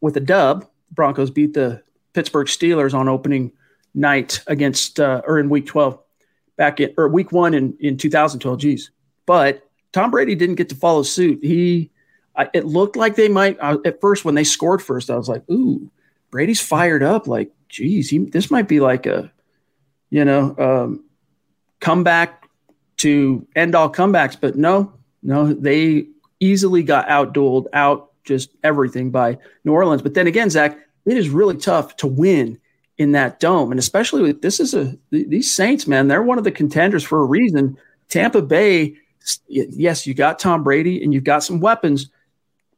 with 0.00 0.16
a 0.16 0.20
dub, 0.20 0.66
Broncos 0.90 1.30
beat 1.30 1.54
the 1.54 1.82
Pittsburgh 2.12 2.46
Steelers 2.46 2.94
on 2.94 3.08
opening 3.08 3.52
night 3.94 4.40
against, 4.46 4.98
uh, 4.98 5.22
or 5.26 5.38
in 5.38 5.48
week 5.48 5.66
12 5.66 5.98
back 6.56 6.80
in 6.80 6.94
or 6.96 7.08
week 7.08 7.32
one 7.32 7.54
in, 7.54 7.76
in 7.80 7.96
2012. 7.96 8.58
Geez. 8.58 8.90
But 9.26 9.68
Tom 9.92 10.10
Brady 10.10 10.34
didn't 10.34 10.56
get 10.56 10.68
to 10.70 10.74
follow 10.74 11.02
suit. 11.02 11.38
He, 11.42 11.90
I, 12.36 12.48
it 12.52 12.64
looked 12.64 12.96
like 12.96 13.16
they 13.16 13.28
might 13.28 13.56
uh, 13.60 13.78
at 13.84 14.00
first 14.00 14.24
when 14.24 14.34
they 14.34 14.44
scored 14.44 14.82
first. 14.82 15.10
I 15.10 15.16
was 15.16 15.28
like, 15.28 15.48
ooh, 15.50 15.90
Brady's 16.30 16.60
fired 16.60 17.02
up. 17.02 17.26
Like, 17.26 17.52
geez, 17.68 18.10
he, 18.10 18.18
this 18.18 18.50
might 18.50 18.68
be 18.68 18.80
like 18.80 19.06
a, 19.06 19.32
you 20.10 20.24
know, 20.24 20.54
um, 20.58 21.04
comeback 21.80 22.48
to 22.98 23.46
end 23.54 23.74
all 23.74 23.90
comebacks. 23.90 24.36
But 24.40 24.56
no, 24.56 24.92
no, 25.22 25.52
they 25.52 26.08
easily 26.40 26.82
got 26.82 27.06
outdueled, 27.08 27.66
out 27.72 28.10
just 28.24 28.50
everything 28.64 29.10
by 29.10 29.38
New 29.64 29.72
Orleans. 29.72 30.02
But 30.02 30.14
then 30.14 30.26
again, 30.26 30.50
Zach, 30.50 30.78
it 31.06 31.16
is 31.16 31.28
really 31.28 31.56
tough 31.56 31.96
to 31.98 32.06
win 32.06 32.58
in 32.98 33.12
that 33.12 33.40
dome. 33.40 33.70
And 33.70 33.78
especially 33.78 34.22
with 34.22 34.42
this 34.42 34.60
is 34.60 34.74
a 34.74 34.96
these 35.10 35.52
Saints, 35.52 35.86
man, 35.86 36.08
they're 36.08 36.22
one 36.22 36.38
of 36.38 36.44
the 36.44 36.52
contenders 36.52 37.04
for 37.04 37.20
a 37.20 37.24
reason. 37.24 37.76
Tampa 38.08 38.42
Bay, 38.42 38.96
yes, 39.48 40.06
you 40.06 40.14
got 40.14 40.38
Tom 40.38 40.62
Brady 40.62 41.02
and 41.02 41.12
you've 41.12 41.24
got 41.24 41.42
some 41.42 41.60
weapons, 41.60 42.10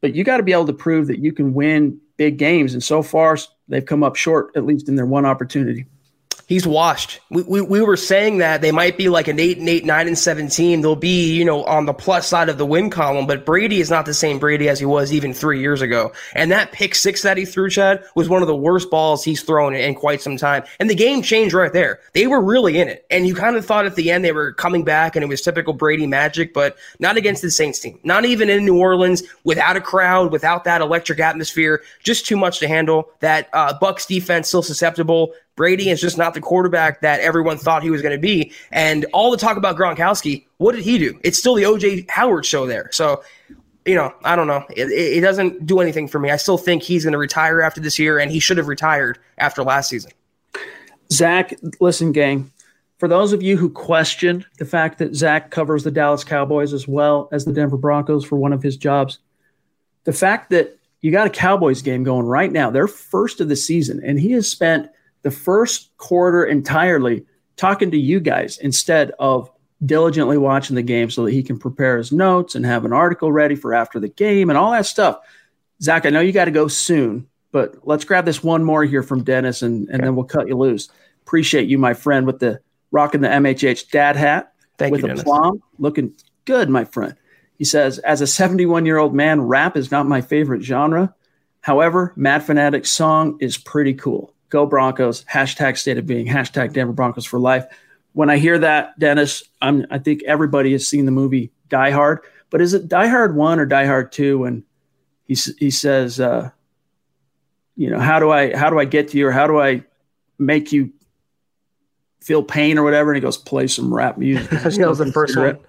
but 0.01 0.15
you 0.15 0.23
got 0.23 0.37
to 0.37 0.43
be 0.43 0.53
able 0.53 0.65
to 0.65 0.73
prove 0.73 1.07
that 1.07 1.19
you 1.19 1.33
can 1.33 1.53
win 1.53 1.99
big 2.17 2.37
games. 2.37 2.73
And 2.73 2.83
so 2.83 3.03
far, 3.03 3.37
they've 3.67 3.85
come 3.85 4.03
up 4.03 4.15
short, 4.15 4.55
at 4.55 4.65
least 4.65 4.89
in 4.89 4.95
their 4.95 5.05
one 5.05 5.25
opportunity 5.25 5.85
he's 6.47 6.65
washed. 6.65 7.19
We, 7.29 7.43
we, 7.43 7.61
we 7.61 7.81
were 7.81 7.97
saying 7.97 8.39
that 8.39 8.61
they 8.61 8.71
might 8.71 8.97
be 8.97 9.09
like 9.09 9.27
an 9.27 9.39
eight 9.39 9.59
and 9.59 9.69
eight, 9.69 9.85
nine 9.85 10.07
and 10.07 10.17
seventeen. 10.17 10.81
They'll 10.81 10.95
be, 10.95 11.33
you 11.33 11.45
know, 11.45 11.63
on 11.65 11.85
the 11.85 11.93
plus 11.93 12.27
side 12.27 12.49
of 12.49 12.57
the 12.57 12.65
win 12.65 12.89
column, 12.89 13.27
but 13.27 13.45
Brady 13.45 13.79
is 13.79 13.91
not 13.91 14.05
the 14.05 14.13
same 14.13 14.39
Brady 14.39 14.67
as 14.69 14.79
he 14.79 14.85
was 14.85 15.13
even 15.13 15.33
three 15.33 15.59
years 15.59 15.81
ago. 15.81 16.11
And 16.33 16.51
that 16.51 16.71
pick 16.71 16.95
six 16.95 17.21
that 17.21 17.37
he 17.37 17.45
threw, 17.45 17.69
Chad, 17.69 18.03
was 18.15 18.29
one 18.29 18.41
of 18.41 18.47
the 18.47 18.55
worst 18.55 18.89
balls 18.89 19.23
he's 19.23 19.43
thrown 19.43 19.75
in, 19.75 19.81
in 19.81 19.95
quite 19.95 20.21
some 20.21 20.37
time. 20.37 20.63
And 20.79 20.89
the 20.89 20.95
game 20.95 21.21
changed 21.21 21.53
right 21.53 21.71
there. 21.71 21.99
They 22.13 22.27
were 22.27 22.41
really 22.41 22.79
in 22.79 22.87
it. 22.87 23.05
And 23.11 23.27
you 23.27 23.35
kind 23.35 23.55
of 23.55 23.65
thought 23.65 23.85
at 23.85 23.95
the 23.95 24.09
end 24.11 24.23
they 24.23 24.31
were 24.31 24.53
coming 24.53 24.83
back 24.83 25.15
and 25.15 25.23
it 25.23 25.27
was 25.27 25.41
typical 25.41 25.73
Brady 25.73 26.07
magic, 26.07 26.53
but 26.53 26.77
not 26.99 27.17
against 27.17 27.41
the 27.41 27.51
Saints 27.51 27.79
team. 27.79 27.99
Not 28.03 28.25
even 28.25 28.49
in 28.49 28.65
New 28.65 28.79
Orleans, 28.79 29.23
without 29.43 29.75
a 29.75 29.81
crowd, 29.81 30.31
without 30.31 30.63
that 30.63 30.81
electric 30.81 31.19
atmosphere, 31.19 31.83
just 32.03 32.25
too 32.25 32.37
much 32.37 32.59
to 32.59 32.67
handle. 32.67 33.09
That 33.19 33.49
uh, 33.53 33.77
Bucs 33.79 34.07
defense 34.07 34.47
still 34.47 34.63
susceptible. 34.63 35.33
Brady 35.57 35.89
is 35.89 35.99
just 35.99 36.17
not 36.17 36.35
the 36.35 36.39
quarterback 36.39 37.01
that 37.01 37.19
everyone 37.19 37.57
thought 37.57 37.83
he 37.83 37.89
was 37.89 38.01
going 38.01 38.15
to 38.15 38.21
be. 38.21 38.53
And 38.71 39.05
all 39.11 39.31
the 39.31 39.37
talk 39.37 39.57
about 39.57 39.75
Gronkowski, 39.75 40.45
what 40.57 40.75
did 40.75 40.85
he 40.85 40.97
do? 40.97 41.19
It's 41.23 41.37
still 41.37 41.55
the 41.55 41.63
OJ 41.63 42.09
Howard 42.09 42.45
show 42.45 42.67
there. 42.67 42.89
So, 42.93 43.23
you 43.83 43.95
know, 43.95 44.13
I 44.23 44.35
don't 44.35 44.47
know. 44.47 44.63
It, 44.69 44.89
it 44.91 45.21
doesn't 45.21 45.65
do 45.65 45.79
anything 45.79 46.07
for 46.07 46.19
me. 46.19 46.29
I 46.29 46.37
still 46.37 46.59
think 46.59 46.83
he's 46.83 47.03
going 47.03 47.13
to 47.13 47.17
retire 47.17 47.61
after 47.61 47.81
this 47.81 47.97
year, 47.97 48.19
and 48.19 48.31
he 48.31 48.39
should 48.39 48.57
have 48.57 48.67
retired 48.67 49.17
after 49.39 49.63
last 49.63 49.89
season. 49.89 50.11
Zach, 51.11 51.53
listen, 51.81 52.11
gang. 52.11 52.51
For 52.99 53.07
those 53.07 53.33
of 53.33 53.41
you 53.41 53.57
who 53.57 53.69
question 53.69 54.45
the 54.59 54.65
fact 54.65 54.99
that 54.99 55.15
Zach 55.15 55.49
covers 55.49 55.83
the 55.83 55.91
Dallas 55.91 56.23
Cowboys 56.23 56.71
as 56.71 56.87
well 56.87 57.29
as 57.31 57.45
the 57.45 57.53
Denver 57.53 57.77
Broncos 57.77 58.25
for 58.25 58.35
one 58.35 58.53
of 58.53 58.61
his 58.61 58.77
jobs, 58.77 59.19
the 60.03 60.13
fact 60.13 60.51
that 60.51 60.77
you 61.01 61.11
got 61.11 61.27
a 61.27 61.31
Cowboys 61.31 61.81
game 61.81 62.03
going 62.03 62.25
right 62.25 62.51
now, 62.51 62.69
their 62.69 62.87
first 62.87 63.41
of 63.41 63.49
the 63.49 63.55
season, 63.55 64.01
and 64.03 64.19
he 64.19 64.31
has 64.31 64.47
spent 64.49 64.89
the 65.27 65.31
first 65.31 65.91
quarter 65.97 66.45
entirely 66.45 67.25
talking 67.57 67.91
to 67.91 67.97
you 67.97 68.21
guys 68.21 68.57
instead 68.59 69.11
of 69.19 69.51
diligently 69.85 70.37
watching 70.37 70.77
the 70.77 70.81
game 70.81 71.09
so 71.09 71.25
that 71.25 71.33
he 71.33 71.43
can 71.43 71.59
prepare 71.59 71.97
his 71.97 72.13
notes 72.13 72.55
and 72.55 72.65
have 72.65 72.85
an 72.85 72.93
article 72.93 73.29
ready 73.29 73.53
for 73.53 73.73
after 73.73 73.99
the 73.99 74.07
game 74.07 74.49
and 74.49 74.57
all 74.57 74.71
that 74.71 74.85
stuff. 74.85 75.19
Zach, 75.81 76.05
I 76.05 76.11
know 76.11 76.21
you 76.21 76.31
got 76.31 76.45
to 76.45 76.51
go 76.51 76.69
soon, 76.69 77.27
but 77.51 77.85
let's 77.85 78.05
grab 78.05 78.23
this 78.23 78.41
one 78.41 78.63
more 78.63 78.85
here 78.85 79.03
from 79.03 79.25
Dennis 79.25 79.61
and, 79.61 79.89
and 79.89 79.95
okay. 79.95 80.05
then 80.05 80.15
we'll 80.15 80.23
cut 80.23 80.47
you 80.47 80.55
loose. 80.55 80.87
Appreciate 81.23 81.67
you, 81.67 81.77
my 81.77 81.93
friend, 81.93 82.25
with 82.25 82.39
the 82.39 82.61
rocking 82.91 83.19
the 83.19 83.27
MHH 83.27 83.91
dad 83.91 84.15
hat 84.15 84.53
Thank 84.77 84.93
with 84.93 85.03
you, 85.03 85.11
a 85.11 85.15
plum. 85.15 85.61
Looking 85.77 86.13
good, 86.45 86.69
my 86.69 86.85
friend. 86.85 87.15
He 87.57 87.65
says, 87.65 87.99
as 87.99 88.21
a 88.21 88.27
71 88.27 88.85
year 88.85 88.97
old 88.97 89.13
man, 89.13 89.41
rap 89.41 89.75
is 89.75 89.91
not 89.91 90.07
my 90.07 90.21
favorite 90.21 90.63
genre. 90.63 91.13
However, 91.59 92.13
Mad 92.15 92.43
Fanatic's 92.43 92.91
song 92.91 93.37
is 93.41 93.57
pretty 93.57 93.93
cool. 93.93 94.33
Go 94.49 94.65
Broncos, 94.65 95.23
hashtag 95.25 95.77
state 95.77 95.97
of 95.97 96.05
being, 96.05 96.27
hashtag 96.27 96.73
Denver 96.73 96.93
Broncos 96.93 97.25
for 97.25 97.39
life. 97.39 97.65
When 98.13 98.29
I 98.29 98.37
hear 98.37 98.57
that, 98.59 98.97
Dennis, 98.97 99.43
I'm, 99.61 99.85
I 99.91 99.99
think 99.99 100.23
everybody 100.23 100.71
has 100.71 100.87
seen 100.87 101.05
the 101.05 101.11
movie 101.11 101.51
Die 101.69 101.91
Hard, 101.91 102.21
but 102.49 102.61
is 102.61 102.73
it 102.73 102.87
Die 102.87 103.07
Hard 103.07 103.35
1 103.35 103.59
or 103.59 103.65
Die 103.65 103.85
Hard 103.85 104.11
2 104.11 104.39
when 104.39 104.63
he, 105.25 105.35
he 105.57 105.69
says, 105.69 106.19
uh, 106.19 106.49
you 107.75 107.89
know, 107.89 107.99
how 107.99 108.19
do 108.19 108.31
I, 108.31 108.55
how 108.55 108.69
do 108.69 108.79
I 108.79 108.85
get 108.85 109.09
to 109.09 109.17
you 109.17 109.27
or 109.27 109.31
how 109.31 109.47
do 109.47 109.59
I 109.59 109.83
make 110.39 110.71
you 110.71 110.91
feel 112.21 112.41
pain 112.41 112.77
or 112.77 112.83
whatever? 112.83 113.11
And 113.11 113.17
he 113.17 113.21
goes, 113.21 113.37
play 113.37 113.67
some 113.67 113.93
rap 113.93 114.17
music. 114.17 114.49
that 114.49 114.87
was 114.87 114.97
the 114.97 115.11
first 115.11 115.37
one. 115.37 115.59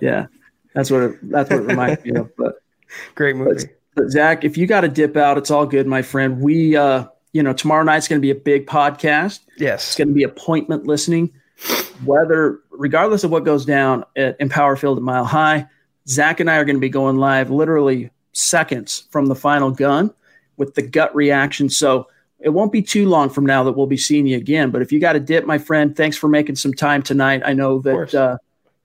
yeah. 0.00 0.26
That's 0.74 0.90
what 0.90 1.02
it, 1.02 1.30
that's 1.30 1.50
what 1.50 1.60
it 1.60 1.66
reminds 1.66 2.04
me 2.04 2.12
of. 2.12 2.34
But 2.36 2.54
great 3.14 3.36
movie. 3.36 3.66
But, 3.66 3.78
but 3.94 4.10
Zach, 4.10 4.42
if 4.42 4.56
you 4.56 4.66
got 4.66 4.80
to 4.80 4.88
dip 4.88 5.16
out, 5.16 5.36
it's 5.36 5.50
all 5.50 5.66
good, 5.66 5.86
my 5.86 6.02
friend. 6.02 6.40
We, 6.40 6.76
uh, 6.76 7.06
you 7.32 7.42
know, 7.42 7.52
tomorrow 7.52 7.82
night's 7.82 8.08
going 8.08 8.20
to 8.20 8.22
be 8.22 8.30
a 8.30 8.34
big 8.34 8.66
podcast. 8.66 9.40
Yes, 9.56 9.88
it's 9.88 9.96
going 9.96 10.08
to 10.08 10.14
be 10.14 10.22
appointment 10.22 10.86
listening. 10.86 11.32
Whether, 12.04 12.58
regardless 12.70 13.24
of 13.24 13.30
what 13.30 13.44
goes 13.44 13.64
down 13.64 14.04
at 14.16 14.36
Empower 14.40 14.76
Field 14.76 14.98
at 14.98 15.04
Mile 15.04 15.24
High, 15.24 15.68
Zach 16.08 16.40
and 16.40 16.50
I 16.50 16.56
are 16.56 16.64
going 16.64 16.76
to 16.76 16.80
be 16.80 16.88
going 16.88 17.18
live 17.18 17.50
literally 17.50 18.10
seconds 18.32 19.04
from 19.10 19.26
the 19.26 19.34
final 19.34 19.70
gun 19.70 20.12
with 20.56 20.74
the 20.74 20.82
gut 20.82 21.14
reaction. 21.14 21.68
So 21.68 22.08
it 22.40 22.48
won't 22.48 22.72
be 22.72 22.82
too 22.82 23.08
long 23.08 23.30
from 23.30 23.46
now 23.46 23.62
that 23.64 23.72
we'll 23.72 23.86
be 23.86 23.96
seeing 23.96 24.26
you 24.26 24.36
again. 24.36 24.70
But 24.70 24.82
if 24.82 24.90
you 24.90 24.98
got 24.98 25.16
a 25.16 25.20
dip, 25.20 25.46
my 25.46 25.58
friend, 25.58 25.96
thanks 25.96 26.16
for 26.16 26.28
making 26.28 26.56
some 26.56 26.74
time 26.74 27.02
tonight. 27.02 27.42
I 27.44 27.52
know 27.52 27.78
that 27.80 28.14
uh, 28.14 28.38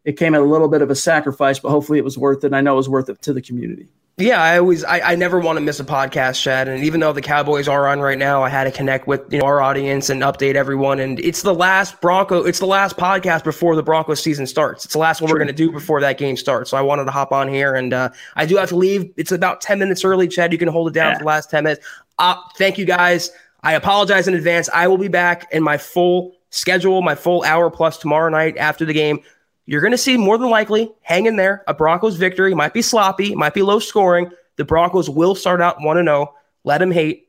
it 0.08 0.16
came 0.16 0.34
at 0.34 0.40
a 0.40 0.46
little 0.46 0.70
bit 0.70 0.82
of 0.82 0.90
a 0.90 0.96
sacrifice, 0.96 1.60
but 1.60 1.70
hopefully 1.70 2.00
it 2.00 2.06
was 2.06 2.18
worth 2.18 2.46
it. 2.46 2.48
And 2.48 2.56
I 2.56 2.62
know 2.62 2.74
it 2.74 2.78
was 2.78 2.88
worth 2.88 3.10
it 3.10 3.22
to 3.24 3.34
the 3.34 3.42
community. 3.42 3.90
Yeah, 4.16 4.42
I 4.42 4.58
always, 4.58 4.86
I, 4.86 5.02
I 5.02 5.16
never 5.16 5.38
want 5.38 5.58
to 5.58 5.62
miss 5.62 5.82
a 5.82 5.84
podcast, 5.84 6.42
Chad. 6.42 6.70
And 6.70 6.82
even 6.82 7.02
though 7.02 7.12
the 7.12 7.22
Cowboys 7.22 7.68
are 7.68 7.90
on 7.90 8.00
right 8.00 8.18
now, 8.18 8.42
I 8.42 8.48
had 8.48 8.64
to 8.64 8.72
connect 8.72 9.06
with 9.06 9.22
you 9.34 9.40
know, 9.40 9.46
our 9.46 9.60
audience 9.60 10.10
and 10.10 10.22
update 10.22 10.56
everyone. 10.56 11.02
And 11.02 11.20
it's 11.20 11.42
the 11.42 11.54
last 11.54 12.00
Bronco, 12.00 12.42
it's 12.42 12.60
the 12.60 12.66
last 12.66 12.96
podcast 12.96 13.44
before 13.44 13.76
the 13.76 13.84
Broncos 13.84 14.24
season 14.24 14.48
starts. 14.48 14.86
It's 14.86 14.94
the 14.94 15.00
last 15.00 15.22
one 15.22 15.30
we're 15.30 15.40
going 15.40 15.48
to 15.48 15.54
do 15.54 15.74
before 15.74 16.00
that 16.00 16.18
game 16.18 16.38
starts. 16.38 16.72
So 16.72 16.78
I 16.78 16.82
wanted 16.82 17.04
to 17.04 17.12
hop 17.12 17.34
on 17.34 17.50
here, 17.50 17.76
and 17.76 17.94
uh, 17.94 18.10
I 18.38 18.46
do 18.46 18.56
have 18.56 18.70
to 18.70 18.78
leave. 18.78 19.12
It's 19.18 19.34
about 19.34 19.60
ten 19.60 19.78
minutes 19.78 20.06
early, 20.06 20.30
Chad. 20.30 20.54
You 20.54 20.58
can 20.58 20.70
hold 20.70 20.88
it 20.88 20.94
down 20.94 21.12
yeah. 21.12 21.14
for 21.16 21.20
the 21.20 21.28
last 21.28 21.52
ten 21.52 21.66
minutes. 21.66 21.86
Uh, 22.18 22.38
thank 22.58 22.78
you 22.78 22.86
guys. 22.86 23.30
I 23.62 23.74
apologize 23.74 24.28
in 24.28 24.36
advance. 24.36 24.70
I 24.74 24.88
will 24.88 24.98
be 24.98 25.10
back 25.10 25.52
in 25.52 25.62
my 25.62 25.78
full 25.78 26.34
schedule, 26.50 27.02
my 27.02 27.14
full 27.14 27.44
hour 27.44 27.70
plus 27.70 27.98
tomorrow 27.98 28.30
night 28.30 28.56
after 28.58 28.86
the 28.86 28.94
game 28.94 29.22
you're 29.68 29.82
going 29.82 29.92
to 29.92 29.98
see 29.98 30.18
more 30.18 30.38
than 30.38 30.50
likely, 30.50 30.92
hang 31.02 31.26
in 31.26 31.36
there, 31.36 31.64
a 31.68 31.74
Broncos 31.74 32.16
victory. 32.16 32.56
Might 32.56 32.74
be 32.74 32.82
sloppy, 32.82 33.36
might 33.36 33.54
be 33.54 33.62
low 33.62 33.80
scoring. 33.80 34.32
The 34.56 34.66
Broncos 34.66 35.10
will 35.10 35.36
start 35.36 35.62
out 35.62 35.82
1 35.82 35.98
0. 36.04 36.34
Let 36.64 36.80
them 36.80 36.92
hate. 36.92 37.28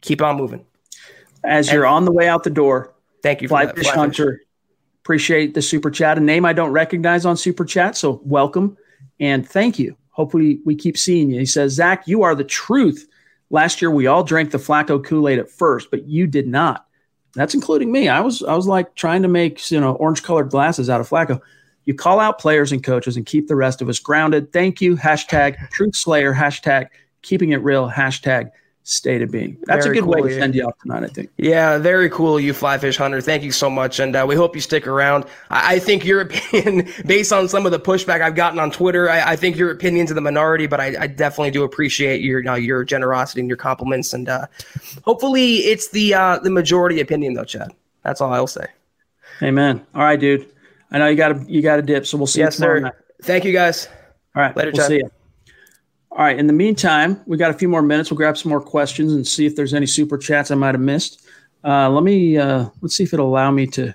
Keep 0.00 0.20
on 0.20 0.36
moving. 0.36 0.66
As 1.44 1.68
and 1.68 1.74
you're 1.74 1.86
on 1.86 2.04
the 2.04 2.12
way 2.12 2.28
out 2.28 2.44
the 2.44 2.50
door, 2.50 2.94
thank 3.22 3.40
you, 3.42 3.48
Fly 3.48 3.72
Fish 3.72 3.86
Hunter. 3.88 4.42
Appreciate 5.04 5.54
the 5.54 5.62
super 5.62 5.90
chat. 5.90 6.18
A 6.18 6.20
name 6.20 6.44
I 6.44 6.52
don't 6.52 6.72
recognize 6.72 7.24
on 7.24 7.36
super 7.36 7.64
chat, 7.64 7.96
so 7.96 8.20
welcome 8.24 8.76
and 9.20 9.48
thank 9.48 9.78
you. 9.78 9.96
Hopefully, 10.10 10.60
we 10.64 10.74
keep 10.74 10.98
seeing 10.98 11.30
you. 11.30 11.38
He 11.38 11.46
says, 11.46 11.72
Zach, 11.72 12.08
you 12.08 12.22
are 12.22 12.34
the 12.34 12.44
truth. 12.44 13.08
Last 13.50 13.80
year, 13.80 13.90
we 13.90 14.08
all 14.08 14.24
drank 14.24 14.50
the 14.50 14.58
Flacco 14.58 15.02
Kool 15.02 15.28
Aid 15.28 15.38
at 15.38 15.50
first, 15.50 15.90
but 15.90 16.06
you 16.06 16.26
did 16.26 16.48
not. 16.48 16.86
That's 17.34 17.54
including 17.54 17.92
me. 17.92 18.08
I 18.08 18.20
was 18.20 18.42
I 18.42 18.54
was 18.54 18.66
like 18.66 18.94
trying 18.96 19.22
to 19.22 19.28
make 19.28 19.70
you 19.70 19.80
know 19.80 19.94
orange 19.94 20.22
colored 20.24 20.50
glasses 20.50 20.90
out 20.90 21.00
of 21.00 21.08
Flacco. 21.08 21.40
You 21.88 21.94
call 21.94 22.20
out 22.20 22.38
players 22.38 22.70
and 22.70 22.84
coaches 22.84 23.16
and 23.16 23.24
keep 23.24 23.48
the 23.48 23.56
rest 23.56 23.80
of 23.80 23.88
us 23.88 23.98
grounded. 23.98 24.52
Thank 24.52 24.82
you. 24.82 24.94
Hashtag 24.94 25.70
Truth 25.70 25.96
Slayer. 25.96 26.34
Hashtag 26.34 26.88
Keeping 27.22 27.52
It 27.52 27.62
Real. 27.62 27.88
Hashtag 27.88 28.50
State 28.82 29.22
of 29.22 29.30
Being. 29.30 29.56
That's 29.62 29.86
very 29.86 29.96
a 29.96 30.02
good 30.02 30.04
cool, 30.04 30.22
way 30.22 30.28
to 30.28 30.38
send 30.38 30.54
you 30.54 30.66
off 30.66 30.78
tonight, 30.82 31.04
I 31.04 31.06
think. 31.06 31.30
Yeah, 31.38 31.78
very 31.78 32.10
cool, 32.10 32.38
you 32.38 32.52
Fly 32.52 32.76
Fish 32.76 32.98
Hunter. 32.98 33.22
Thank 33.22 33.42
you 33.42 33.52
so 33.52 33.70
much, 33.70 34.00
and 34.00 34.14
uh, 34.14 34.26
we 34.28 34.34
hope 34.34 34.54
you 34.54 34.60
stick 34.60 34.86
around. 34.86 35.24
I, 35.48 35.76
I, 35.76 35.78
think 35.78 36.04
your 36.04 36.20
opinion, 36.28 36.86
based 37.06 37.32
on 37.32 37.48
some 37.48 37.64
of 37.64 37.72
the 37.72 37.80
pushback 37.80 38.20
I've 38.20 38.34
gotten 38.34 38.58
on 38.58 38.70
Twitter, 38.70 39.08
I, 39.08 39.32
I 39.32 39.36
think 39.36 39.56
your 39.56 39.70
opinion's 39.70 40.10
in 40.10 40.14
the 40.14 40.20
minority, 40.20 40.66
but 40.66 40.80
I, 40.80 40.94
I 41.00 41.06
definitely 41.06 41.52
do 41.52 41.64
appreciate 41.64 42.20
your 42.20 42.46
uh, 42.46 42.56
your 42.56 42.84
generosity 42.84 43.40
and 43.40 43.48
your 43.48 43.56
compliments, 43.56 44.12
and 44.12 44.28
uh, 44.28 44.46
hopefully 45.06 45.56
it's 45.60 45.88
the 45.88 46.12
uh, 46.12 46.38
the 46.38 46.50
majority 46.50 47.00
opinion, 47.00 47.32
though, 47.32 47.44
Chad. 47.44 47.72
That's 48.02 48.20
all 48.20 48.30
I'll 48.34 48.46
say. 48.46 48.66
Amen. 49.42 49.86
All 49.94 50.02
right, 50.02 50.20
dude. 50.20 50.50
I 50.90 50.98
know 50.98 51.08
you 51.08 51.16
got 51.16 51.28
to 51.28 51.52
you 51.52 51.62
got 51.62 51.76
to 51.76 51.82
dip, 51.82 52.06
so 52.06 52.16
we'll 52.16 52.26
see 52.26 52.40
yes, 52.40 52.54
you 52.54 52.64
tomorrow 52.64 52.78
sir. 52.78 52.82
Night. 52.82 52.94
Thank 53.22 53.44
you, 53.44 53.52
guys. 53.52 53.88
All 54.34 54.42
right, 54.42 54.56
later. 54.56 54.72
We'll 54.74 54.86
see 54.86 54.96
you. 54.96 55.10
All 56.10 56.24
right. 56.24 56.38
In 56.38 56.46
the 56.46 56.52
meantime, 56.52 57.20
we 57.26 57.36
got 57.36 57.50
a 57.50 57.54
few 57.54 57.68
more 57.68 57.82
minutes. 57.82 58.10
We'll 58.10 58.16
grab 58.16 58.38
some 58.38 58.50
more 58.50 58.60
questions 58.60 59.12
and 59.12 59.26
see 59.26 59.46
if 59.46 59.56
there's 59.56 59.74
any 59.74 59.86
super 59.86 60.16
chats 60.16 60.50
I 60.50 60.54
might 60.54 60.74
have 60.74 60.80
missed. 60.80 61.26
Uh, 61.64 61.90
let 61.90 62.04
me 62.04 62.38
uh, 62.38 62.66
let's 62.80 62.94
see 62.94 63.04
if 63.04 63.12
it'll 63.12 63.28
allow 63.28 63.50
me 63.50 63.66
to. 63.68 63.94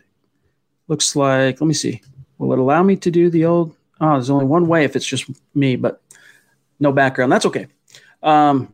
Looks 0.87 1.15
like 1.15 1.61
let 1.61 1.67
me 1.67 1.73
see. 1.73 2.01
Will 2.37 2.53
it 2.53 2.59
allow 2.59 2.83
me 2.83 2.95
to 2.97 3.11
do 3.11 3.29
the 3.29 3.45
old? 3.45 3.75
Oh, 4.01 4.13
there's 4.13 4.29
only 4.29 4.45
one 4.45 4.67
way 4.67 4.83
if 4.83 4.95
it's 4.95 5.05
just 5.05 5.29
me, 5.55 5.75
but 5.75 6.01
no 6.79 6.91
background. 6.91 7.31
That's 7.31 7.45
okay. 7.45 7.67
Um, 8.21 8.73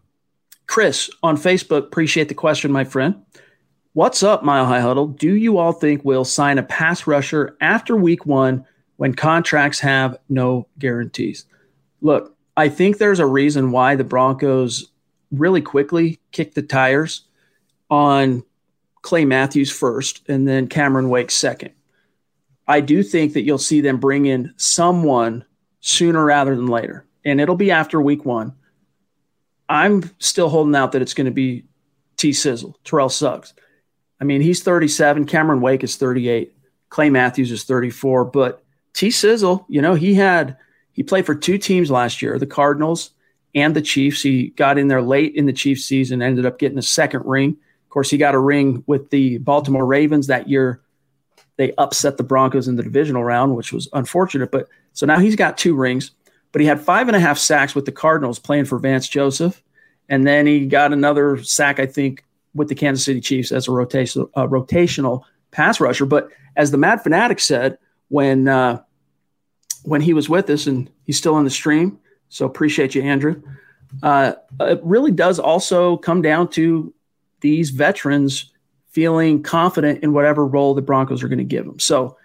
Chris 0.65 1.09
on 1.23 1.37
Facebook, 1.37 1.85
appreciate 1.85 2.29
the 2.29 2.35
question, 2.35 2.71
my 2.71 2.83
friend. 2.83 3.23
What's 3.99 4.23
up, 4.23 4.43
Mile 4.43 4.65
High 4.65 4.79
Huddle? 4.79 5.07
Do 5.07 5.35
you 5.35 5.57
all 5.57 5.73
think 5.73 6.05
we'll 6.05 6.23
sign 6.23 6.57
a 6.57 6.63
pass 6.63 7.05
rusher 7.05 7.57
after 7.59 7.97
week 7.97 8.25
one 8.25 8.65
when 8.95 9.13
contracts 9.13 9.81
have 9.81 10.17
no 10.29 10.67
guarantees? 10.79 11.43
Look, 11.99 12.33
I 12.55 12.69
think 12.69 12.97
there's 12.97 13.19
a 13.19 13.25
reason 13.25 13.71
why 13.71 13.95
the 13.95 14.05
Broncos 14.05 14.89
really 15.33 15.61
quickly 15.61 16.17
kicked 16.31 16.55
the 16.55 16.61
tires 16.61 17.25
on 17.89 18.41
Clay 19.01 19.25
Matthews 19.25 19.69
first 19.69 20.23
and 20.29 20.47
then 20.47 20.67
Cameron 20.67 21.09
Wake 21.09 21.29
second. 21.29 21.71
I 22.69 22.79
do 22.79 23.03
think 23.03 23.33
that 23.33 23.41
you'll 23.41 23.57
see 23.57 23.81
them 23.81 23.97
bring 23.97 24.27
in 24.27 24.53
someone 24.55 25.43
sooner 25.81 26.23
rather 26.23 26.55
than 26.55 26.67
later, 26.67 27.05
and 27.25 27.41
it'll 27.41 27.57
be 27.57 27.71
after 27.71 27.99
week 27.99 28.23
one. 28.23 28.53
I'm 29.67 30.09
still 30.19 30.47
holding 30.47 30.75
out 30.75 30.93
that 30.93 31.01
it's 31.01 31.13
going 31.13 31.25
to 31.25 31.31
be 31.31 31.65
T 32.15 32.31
Sizzle, 32.31 32.79
Terrell 32.85 33.09
Suggs. 33.09 33.53
I 34.21 34.23
mean, 34.25 34.41
he's 34.41 34.63
37. 34.63 35.25
Cameron 35.25 35.61
Wake 35.61 35.83
is 35.83 35.95
38. 35.95 36.53
Clay 36.89 37.09
Matthews 37.09 37.51
is 37.51 37.63
34. 37.63 38.25
But 38.25 38.63
T 38.93 39.11
Sizzle, 39.11 39.65
you 39.69 39.81
know, 39.81 39.93
he 39.93 40.15
had 40.15 40.57
he 40.91 41.03
played 41.03 41.25
for 41.25 41.35
two 41.35 41.57
teams 41.57 41.89
last 41.89 42.21
year, 42.21 42.37
the 42.37 42.45
Cardinals 42.45 43.11
and 43.55 43.75
the 43.75 43.81
Chiefs. 43.81 44.21
He 44.21 44.49
got 44.49 44.77
in 44.77 44.87
there 44.87 45.01
late 45.01 45.35
in 45.35 45.45
the 45.45 45.53
Chiefs 45.53 45.85
season, 45.85 46.21
ended 46.21 46.45
up 46.45 46.59
getting 46.59 46.77
a 46.77 46.83
second 46.83 47.25
ring. 47.25 47.51
Of 47.51 47.89
course, 47.89 48.09
he 48.09 48.17
got 48.17 48.35
a 48.35 48.39
ring 48.39 48.83
with 48.85 49.09
the 49.09 49.37
Baltimore 49.37 49.85
Ravens 49.85 50.27
that 50.27 50.49
year. 50.49 50.81
They 51.57 51.73
upset 51.77 52.17
the 52.17 52.23
Broncos 52.23 52.67
in 52.67 52.75
the 52.75 52.83
divisional 52.83 53.23
round, 53.23 53.55
which 53.55 53.73
was 53.73 53.89
unfortunate. 53.93 54.51
But 54.51 54.67
so 54.93 55.05
now 55.05 55.19
he's 55.19 55.35
got 55.35 55.57
two 55.57 55.75
rings, 55.75 56.11
but 56.51 56.61
he 56.61 56.67
had 56.67 56.81
five 56.81 57.07
and 57.07 57.15
a 57.15 57.19
half 57.19 57.37
sacks 57.37 57.75
with 57.75 57.85
the 57.85 57.91
Cardinals 57.91 58.39
playing 58.39 58.65
for 58.65 58.79
Vance 58.79 59.07
Joseph. 59.07 59.61
And 60.07 60.25
then 60.25 60.47
he 60.47 60.65
got 60.65 60.93
another 60.93 61.41
sack, 61.43 61.79
I 61.79 61.85
think, 61.85 62.23
with 62.59 62.67
the 62.67 62.75
Kansas 62.75 63.05
City 63.05 63.21
Chiefs 63.21 63.53
as 63.53 63.67
a 63.67 63.71
rotational 63.71 64.29
uh, 64.35 64.45
rotational 64.45 65.23
pass 65.51 65.79
rusher. 65.79 66.05
But 66.05 66.29
as 66.57 66.71
the 66.71 66.77
Mad 66.77 67.01
Fanatic 67.01 67.39
said 67.39 67.77
when 68.09 68.49
uh, 68.49 68.83
when 69.83 70.01
he 70.01 70.13
was 70.13 70.27
with 70.27 70.49
us, 70.49 70.67
and 70.67 70.91
he's 71.05 71.17
still 71.17 71.35
on 71.35 71.45
the 71.45 71.49
stream, 71.49 71.97
so 72.27 72.45
appreciate 72.45 72.93
you, 72.93 73.01
Andrew. 73.01 73.41
Uh, 74.03 74.33
it 74.59 74.81
really 74.83 75.11
does 75.11 75.39
also 75.39 75.95
come 75.97 76.21
down 76.21 76.49
to 76.49 76.93
these 77.39 77.69
veterans 77.69 78.51
feeling 78.89 79.41
confident 79.41 80.03
in 80.03 80.11
whatever 80.11 80.45
role 80.45 80.75
the 80.75 80.81
Broncos 80.81 81.23
are 81.23 81.29
going 81.29 81.39
to 81.39 81.45
give 81.45 81.65
them. 81.65 81.79
So 81.79 82.17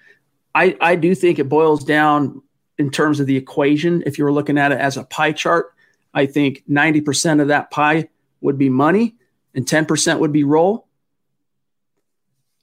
I, 0.53 0.77
I 0.81 0.97
do 0.97 1.15
think 1.15 1.39
it 1.39 1.49
boils 1.49 1.85
down 1.85 2.43
in 2.77 2.91
terms 2.91 3.21
of 3.21 3.27
the 3.27 3.37
equation. 3.37 4.03
If 4.05 4.19
you 4.19 4.25
were 4.25 4.33
looking 4.33 4.59
at 4.59 4.73
it 4.73 4.79
as 4.81 4.97
a 4.97 5.05
pie 5.05 5.33
chart, 5.33 5.73
I 6.13 6.27
think 6.27 6.65
90% 6.69 7.41
of 7.41 7.49
that 7.49 7.71
pie 7.71 8.09
would 8.41 8.59
be 8.59 8.69
money 8.69 9.15
and 9.55 9.67
10% 9.67 10.19
would 10.19 10.33
be 10.33 10.45
role. 10.45 10.87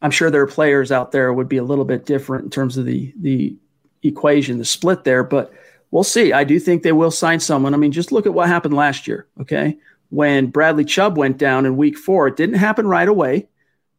I'm 0.01 0.11
sure 0.11 0.31
there 0.31 0.41
are 0.41 0.47
players 0.47 0.91
out 0.91 1.11
there 1.11 1.31
would 1.31 1.49
be 1.49 1.57
a 1.57 1.63
little 1.63 1.85
bit 1.85 2.05
different 2.05 2.45
in 2.45 2.49
terms 2.49 2.77
of 2.77 2.85
the 2.85 3.13
the 3.19 3.55
equation, 4.03 4.57
the 4.57 4.65
split 4.65 5.03
there, 5.03 5.23
but 5.23 5.53
we'll 5.91 6.03
see. 6.03 6.33
I 6.33 6.43
do 6.43 6.59
think 6.59 6.81
they 6.81 6.91
will 6.91 7.11
sign 7.11 7.39
someone. 7.39 7.73
I 7.73 7.77
mean, 7.77 7.91
just 7.91 8.11
look 8.11 8.25
at 8.25 8.33
what 8.33 8.47
happened 8.47 8.73
last 8.73 9.07
year, 9.07 9.27
okay? 9.39 9.77
When 10.09 10.47
Bradley 10.47 10.85
Chubb 10.85 11.17
went 11.17 11.37
down 11.37 11.65
in 11.67 11.77
week 11.77 11.97
4, 11.97 12.29
it 12.29 12.35
didn't 12.35 12.55
happen 12.55 12.87
right 12.87 13.07
away, 13.07 13.47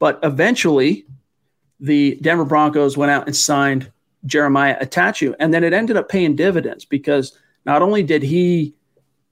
but 0.00 0.18
eventually 0.24 1.06
the 1.78 2.18
Denver 2.20 2.44
Broncos 2.44 2.96
went 2.96 3.12
out 3.12 3.26
and 3.26 3.36
signed 3.36 3.92
Jeremiah 4.26 4.84
Attaochu, 4.84 5.34
and 5.38 5.54
then 5.54 5.64
it 5.64 5.72
ended 5.72 5.96
up 5.96 6.08
paying 6.08 6.36
dividends 6.36 6.84
because 6.84 7.36
not 7.64 7.82
only 7.82 8.02
did 8.02 8.22
he 8.22 8.74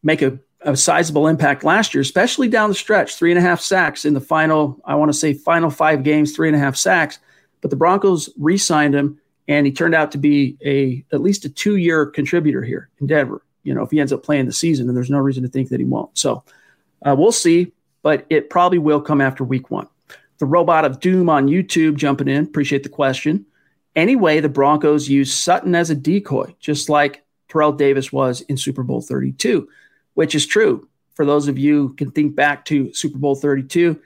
make 0.02 0.22
a 0.22 0.38
a 0.62 0.76
sizable 0.76 1.26
impact 1.26 1.64
last 1.64 1.94
year, 1.94 2.02
especially 2.02 2.48
down 2.48 2.68
the 2.68 2.74
stretch. 2.74 3.16
Three 3.16 3.30
and 3.30 3.38
a 3.38 3.42
half 3.42 3.61
sacks 3.61 4.04
in 4.04 4.14
the 4.14 4.20
final, 4.20 4.80
I 4.84 4.94
want 4.94 5.11
to 5.11 5.18
say 5.18 5.32
final 5.32 5.70
five 5.70 6.02
games, 6.02 6.32
three 6.32 6.48
and 6.48 6.56
a 6.56 6.61
half 6.61 6.76
sacks. 6.76 7.18
But 7.61 7.70
the 7.70 7.76
Broncos 7.76 8.30
re-signed 8.38 8.94
him, 8.94 9.20
and 9.48 9.66
he 9.66 9.72
turned 9.72 9.94
out 9.94 10.12
to 10.12 10.18
be 10.18 10.56
a 10.64 11.04
at 11.14 11.20
least 11.20 11.44
a 11.44 11.48
two-year 11.48 12.06
contributor 12.06 12.62
here 12.62 12.88
in 13.00 13.06
Denver. 13.06 13.42
you 13.62 13.74
know, 13.74 13.82
if 13.82 13.90
he 13.90 14.00
ends 14.00 14.12
up 14.12 14.22
playing 14.22 14.46
the 14.46 14.52
season, 14.52 14.88
and 14.88 14.96
there's 14.96 15.11
no 15.11 15.18
reason 15.18 15.42
to 15.42 15.48
think 15.48 15.68
that 15.68 15.80
he 15.80 15.86
won't. 15.86 16.16
So 16.16 16.42
uh, 17.04 17.14
we'll 17.18 17.32
see, 17.32 17.72
but 18.02 18.26
it 18.30 18.50
probably 18.50 18.78
will 18.78 19.00
come 19.00 19.20
after 19.20 19.44
week 19.44 19.70
one. 19.70 19.88
The 20.38 20.46
robot 20.46 20.86
of 20.86 21.00
doom 21.00 21.28
on 21.28 21.48
YouTube 21.48 21.96
jumping 21.96 22.28
in. 22.28 22.44
Appreciate 22.44 22.82
the 22.82 22.88
question. 22.88 23.44
Anyway, 23.94 24.40
the 24.40 24.48
Broncos 24.48 25.08
use 25.08 25.34
Sutton 25.34 25.74
as 25.74 25.90
a 25.90 25.94
decoy, 25.94 26.54
just 26.61 26.88
like 26.88 27.22
Terrell 27.48 27.72
Davis 27.72 28.12
was 28.12 28.40
in 28.42 28.56
Super 28.56 28.82
Bowl 28.82 29.02
32, 29.02 29.68
which 30.14 30.34
is 30.34 30.46
true. 30.46 30.88
For 31.14 31.24
those 31.24 31.48
of 31.48 31.58
you 31.58 31.88
who 31.88 31.94
can 31.94 32.11
think 32.11 32.34
back 32.34 32.64
to 32.66 32.92
Super 32.94 33.18
Bowl 33.18 33.34
32, 33.34 34.00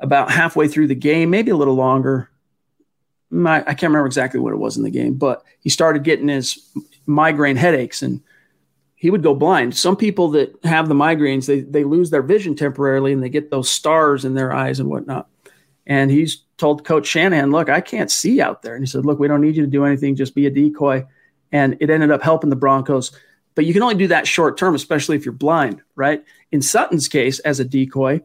about 0.00 0.30
halfway 0.30 0.68
through 0.68 0.88
the 0.88 0.94
game, 0.94 1.30
maybe 1.30 1.50
a 1.50 1.56
little 1.56 1.74
longer. 1.74 2.30
I 3.32 3.62
can't 3.62 3.84
remember 3.84 4.06
exactly 4.06 4.38
what 4.38 4.52
it 4.52 4.58
was 4.58 4.76
in 4.76 4.84
the 4.84 4.90
game, 4.90 5.14
but 5.14 5.42
he 5.58 5.70
started 5.70 6.04
getting 6.04 6.28
his 6.28 6.70
migraine 7.06 7.56
headaches 7.56 8.02
and 8.02 8.22
he 8.94 9.10
would 9.10 9.22
go 9.22 9.34
blind. 9.34 9.76
Some 9.76 9.96
people 9.96 10.30
that 10.30 10.54
have 10.64 10.88
the 10.88 10.94
migraines, 10.94 11.46
they, 11.46 11.60
they 11.60 11.84
lose 11.84 12.10
their 12.10 12.22
vision 12.22 12.54
temporarily 12.54 13.12
and 13.12 13.22
they 13.22 13.28
get 13.28 13.50
those 13.50 13.68
stars 13.68 14.24
in 14.24 14.34
their 14.34 14.52
eyes 14.52 14.78
and 14.78 14.88
whatnot. 14.88 15.28
And 15.86 16.10
he's 16.10 16.44
told 16.58 16.84
Coach 16.84 17.06
Shanahan, 17.06 17.50
look, 17.50 17.68
I 17.68 17.80
can't 17.80 18.10
see 18.10 18.40
out 18.40 18.62
there. 18.62 18.74
And 18.74 18.84
he 18.84 18.86
said, 18.86 19.04
look, 19.04 19.18
we 19.18 19.28
don't 19.28 19.40
need 19.40 19.56
you 19.56 19.64
to 19.64 19.70
do 19.70 19.84
anything, 19.84 20.16
just 20.16 20.34
be 20.34 20.46
a 20.46 20.50
decoy. 20.50 21.04
And 21.50 21.76
it 21.80 21.90
ended 21.90 22.10
up 22.10 22.22
helping 22.22 22.50
the 22.50 22.56
Broncos. 22.56 23.10
But 23.54 23.66
you 23.66 23.72
can 23.72 23.82
only 23.82 23.94
do 23.94 24.08
that 24.08 24.26
short 24.26 24.58
term, 24.58 24.74
especially 24.74 25.16
if 25.16 25.24
you're 25.24 25.32
blind, 25.32 25.82
right? 25.94 26.24
In 26.50 26.60
Sutton's 26.60 27.08
case, 27.08 27.38
as 27.40 27.60
a 27.60 27.64
decoy, 27.64 28.22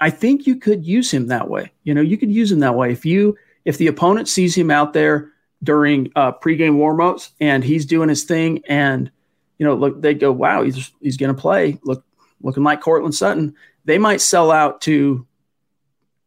I 0.00 0.10
think 0.10 0.46
you 0.46 0.56
could 0.56 0.84
use 0.84 1.12
him 1.12 1.28
that 1.28 1.48
way. 1.48 1.72
You 1.84 1.94
know, 1.94 2.00
you 2.00 2.16
could 2.16 2.30
use 2.30 2.52
him 2.52 2.60
that 2.60 2.74
way. 2.74 2.92
If 2.92 3.04
you 3.04 3.36
if 3.64 3.78
the 3.78 3.88
opponent 3.88 4.28
sees 4.28 4.56
him 4.56 4.70
out 4.70 4.92
there 4.92 5.32
during 5.62 6.12
uh, 6.14 6.32
pregame 6.32 6.76
warmups 6.76 7.30
and 7.40 7.64
he's 7.64 7.86
doing 7.86 8.08
his 8.08 8.24
thing, 8.24 8.62
and 8.66 9.10
you 9.58 9.66
know, 9.66 9.74
look, 9.74 10.00
they 10.00 10.14
go, 10.14 10.32
wow, 10.32 10.62
he's 10.62 10.92
he's 11.00 11.16
going 11.16 11.34
to 11.34 11.40
play. 11.40 11.78
Look, 11.82 12.04
looking 12.40 12.62
like 12.62 12.80
Courtland 12.80 13.14
Sutton. 13.14 13.54
They 13.84 13.98
might 13.98 14.20
sell 14.20 14.50
out 14.50 14.80
to, 14.82 14.92
you 14.92 15.26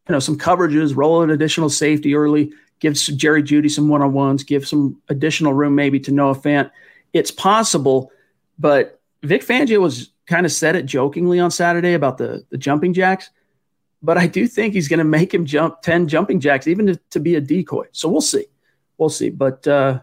know, 0.08 0.20
some 0.20 0.38
coverages, 0.38 0.96
roll 0.96 1.22
an 1.22 1.30
additional 1.30 1.70
safety 1.70 2.16
early, 2.16 2.54
give 2.80 2.94
Jerry 2.96 3.44
Jeudy 3.44 3.70
some 3.70 3.90
one 3.90 4.02
on 4.02 4.14
ones, 4.14 4.44
give 4.44 4.68
some 4.68 5.02
additional 5.10 5.54
room 5.54 5.76
maybe 5.76 6.00
to 6.02 6.12
Noah 6.12 6.36
Fant. 6.36 6.72
It's 7.14 7.32
possible, 7.32 8.12
but 8.60 9.00
Vic 9.24 9.44
Fangio 9.44 9.80
was 9.80 10.12
kind 10.28 10.46
of 10.46 10.52
said 10.52 10.76
it 10.76 10.86
jokingly 10.86 11.40
on 11.40 11.50
Saturday 11.50 11.94
about 11.94 12.18
the 12.18 12.46
the 12.50 12.58
jumping 12.58 12.94
jacks 12.94 13.32
but 14.02 14.18
I 14.18 14.28
do 14.28 14.48
think 14.48 14.74
he's 14.74 14.88
going 14.88 15.00
to 15.00 15.04
make 15.04 15.34
him 15.34 15.46
jump 15.46 15.82
10 15.82 16.08
jumping 16.08 16.40
jacks, 16.40 16.68
even 16.68 16.88
to, 16.88 16.96
to, 17.12 17.20
be 17.20 17.36
a 17.36 17.42
decoy. 17.42 17.88
So 17.92 18.08
we'll 18.08 18.22
see. 18.22 18.46
We'll 18.98 19.10
see. 19.10 19.30
But 19.30 19.68
uh, 19.68 20.00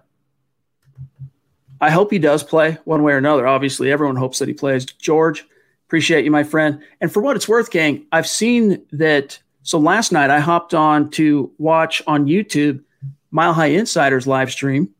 I 1.80 1.90
hope 1.90 2.10
he 2.10 2.18
does 2.18 2.42
play 2.42 2.78
one 2.84 3.02
way 3.02 3.14
or 3.14 3.18
another. 3.18 3.46
Obviously, 3.46 3.90
everyone 3.90 4.16
hopes 4.16 4.38
that 4.38 4.48
he 4.48 4.54
plays. 4.54 4.84
George, 4.84 5.46
appreciate 5.86 6.24
you, 6.24 6.30
my 6.30 6.44
friend. 6.44 6.82
And 7.00 7.10
for 7.10 7.22
what 7.22 7.36
it's 7.36 7.48
worth, 7.48 7.70
gang, 7.70 8.06
I've 8.12 8.28
seen 8.28 8.84
that. 8.92 9.38
So 9.62 9.78
last 9.78 10.12
night 10.12 10.30
I 10.30 10.38
hopped 10.38 10.74
on 10.74 11.10
to 11.12 11.50
watch 11.58 12.02
on 12.06 12.26
YouTube 12.26 12.84
Mile 13.30 13.52
High 13.52 13.66
Insiders 13.66 14.26
live 14.26 14.52
stream. 14.52 14.90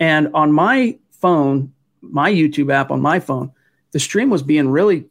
And 0.00 0.30
on 0.34 0.52
my 0.52 0.98
phone, 1.10 1.72
my 2.00 2.30
YouTube 2.30 2.72
app 2.72 2.90
on 2.90 3.00
my 3.00 3.20
phone, 3.20 3.52
the 3.92 4.00
stream 4.00 4.30
was 4.30 4.42
being 4.42 4.68
really 4.68 5.06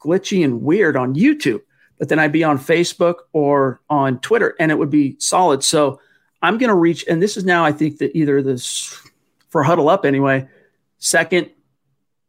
glitchy 0.00 0.44
and 0.44 0.62
weird 0.62 0.96
on 0.96 1.14
YouTube 1.14 1.60
but 1.98 2.08
then 2.08 2.18
I'd 2.18 2.32
be 2.32 2.44
on 2.44 2.58
Facebook 2.58 3.16
or 3.32 3.80
on 3.90 4.20
Twitter 4.20 4.54
and 4.58 4.70
it 4.70 4.78
would 4.78 4.90
be 4.90 5.16
solid. 5.18 5.64
So 5.64 6.00
I'm 6.40 6.56
going 6.58 6.68
to 6.68 6.74
reach, 6.74 7.04
and 7.08 7.20
this 7.20 7.36
is 7.36 7.44
now, 7.44 7.64
I 7.64 7.72
think 7.72 7.98
that 7.98 8.16
either 8.16 8.40
this 8.40 8.96
for 9.48 9.62
Huddle 9.64 9.88
Up 9.88 10.04
anyway, 10.04 10.48
second 10.98 11.50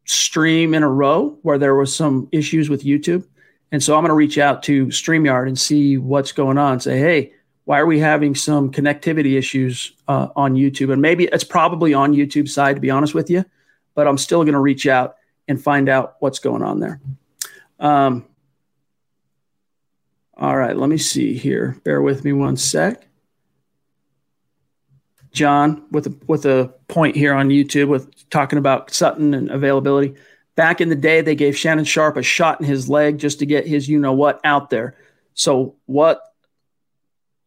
stream 0.06 0.74
in 0.74 0.82
a 0.82 0.90
row 0.90 1.38
where 1.44 1.60
there 1.60 1.76
was 1.76 1.96
some 1.96 2.28
issues 2.32 2.70
with 2.70 2.84
YouTube. 2.84 3.26
And 3.72 3.84
so 3.84 3.96
I'm 3.96 4.02
going 4.02 4.10
to 4.10 4.16
reach 4.16 4.40
out 4.40 4.64
to 4.64 4.88
StreamYard 4.88 5.48
and 5.48 5.60
see 5.60 5.98
what's 5.98 6.32
going 6.32 6.58
on. 6.58 6.80
Say, 6.80 6.98
hey, 6.98 7.34
why 7.66 7.80
are 7.80 7.86
we 7.86 8.00
having 8.00 8.34
some 8.34 8.72
connectivity 8.72 9.38
issues 9.38 9.92
uh, 10.08 10.30
on 10.36 10.56
YouTube? 10.56 10.92
And 10.92 11.04
maybe 11.04 11.26
it's 11.26 11.44
probably 11.44 11.94
on 11.94 12.16
YouTube 12.16 12.50
side, 12.50 12.76
to 12.78 12.82
be 12.82 12.90
honest 12.90 13.14
with 13.14 13.30
you, 13.30 13.46
but 14.00 14.08
I'm 14.08 14.18
still 14.18 14.46
going 14.46 14.54
to 14.54 14.62
reach 14.62 14.88
out 14.88 15.18
and 15.50 15.62
find 15.62 15.90
out 15.90 16.16
what's 16.20 16.40
going 16.40 16.64
on 16.64 16.80
there. 16.80 17.02
Um, 17.82 18.26
all 20.38 20.56
right, 20.56 20.74
let 20.74 20.88
me 20.88 20.98
see 20.98 21.34
here. 21.34 21.78
Bear 21.84 22.02
with 22.02 22.24
me 22.24 22.32
one 22.32 22.56
sec. 22.56 23.06
John, 25.34 25.84
with 25.92 26.08
a 26.08 26.16
with 26.28 26.46
a 26.46 26.74
point 26.88 27.18
here 27.18 27.34
on 27.34 27.50
YouTube 27.50 27.90
with 27.90 28.30
talking 28.30 28.58
about 28.58 28.90
Sutton 28.94 29.34
and 29.34 29.52
availability. 29.52 30.16
Back 30.56 30.80
in 30.80 30.88
the 30.88 30.96
day, 30.96 31.20
they 31.20 31.36
gave 31.36 31.58
Shannon 31.58 31.84
Sharpe 31.84 32.16
a 32.16 32.24
shot 32.24 32.62
in 32.62 32.66
his 32.66 32.88
leg 32.88 33.18
just 33.18 33.40
to 33.40 33.46
get 33.46 33.68
his 33.68 33.90
you 33.90 34.00
know 34.00 34.14
what 34.14 34.40
out 34.46 34.70
there. 34.70 34.96
So 35.34 35.76
what? 35.88 36.22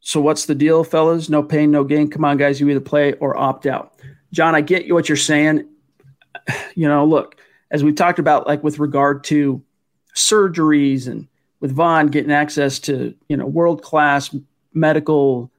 So 0.01 0.21
what's 0.21 0.45
the 0.45 0.55
deal, 0.55 0.85
fellas? 0.85 1.31
No 1.31 1.43
pain, 1.43 1.71
no 1.71 1.83
gain. 1.83 2.11
Come 2.11 2.27
on, 2.27 2.37
guys, 2.37 2.61
you 2.61 2.69
either 2.69 2.81
play 2.81 3.15
or 3.15 3.39
opt 3.39 3.65
out. 3.65 3.95
John, 4.35 4.55
I 4.55 4.61
get 4.61 4.93
what 4.93 5.09
you're 5.09 5.17
saying. 5.17 5.72
You 6.75 6.89
know, 6.89 7.05
look, 7.05 7.37
as 7.71 7.85
we've 7.85 7.95
talked 7.95 8.19
about, 8.19 8.47
like 8.47 8.65
with 8.65 8.79
regard 8.79 9.25
to 9.25 9.63
surgeries 10.15 11.07
and 11.07 11.29
with 11.61 11.73
Von 11.73 12.09
getting 12.09 12.33
access 12.33 12.79
to 12.81 13.15
you 13.29 13.37
know 13.37 13.47
world 13.47 13.83
class 13.83 14.35
medical 14.73 15.51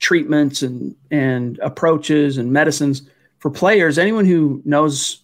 treatments 0.00 0.62
and 0.62 0.96
and 1.10 1.58
approaches 1.58 2.38
and 2.38 2.52
medicines 2.52 3.02
for 3.38 3.50
players. 3.50 3.98
Anyone 3.98 4.24
who 4.24 4.62
knows 4.64 5.22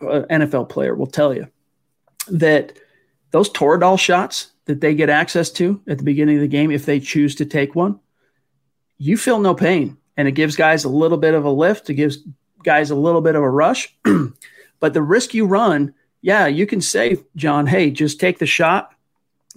an 0.00 0.24
NFL 0.24 0.68
player 0.68 0.94
will 0.94 1.06
tell 1.06 1.34
you 1.34 1.48
that 2.28 2.78
those 3.30 3.50
Toradol 3.50 3.98
shots 3.98 4.52
that 4.66 4.80
they 4.80 4.94
get 4.94 5.10
access 5.10 5.50
to 5.50 5.80
at 5.88 5.98
the 5.98 6.04
beginning 6.04 6.36
of 6.36 6.42
the 6.42 6.48
game, 6.48 6.70
if 6.70 6.86
they 6.86 7.00
choose 7.00 7.34
to 7.34 7.44
take 7.44 7.74
one, 7.74 7.98
you 8.98 9.16
feel 9.16 9.40
no 9.40 9.54
pain, 9.54 9.96
and 10.16 10.28
it 10.28 10.32
gives 10.32 10.54
guys 10.54 10.84
a 10.84 10.88
little 10.88 11.18
bit 11.18 11.34
of 11.34 11.44
a 11.44 11.50
lift. 11.50 11.90
It 11.90 11.94
gives 11.94 12.18
guys 12.64 12.90
a 12.90 12.94
little 12.94 13.20
bit 13.20 13.36
of 13.36 13.42
a 13.42 13.50
rush, 13.50 13.94
but 14.80 14.94
the 14.94 15.02
risk 15.02 15.34
you 15.34 15.46
run 15.46 15.94
yeah, 16.22 16.46
you 16.46 16.66
can 16.66 16.80
say, 16.80 17.18
John, 17.34 17.66
hey, 17.66 17.90
just 17.90 18.20
take 18.20 18.38
the 18.38 18.46
shot, 18.46 18.94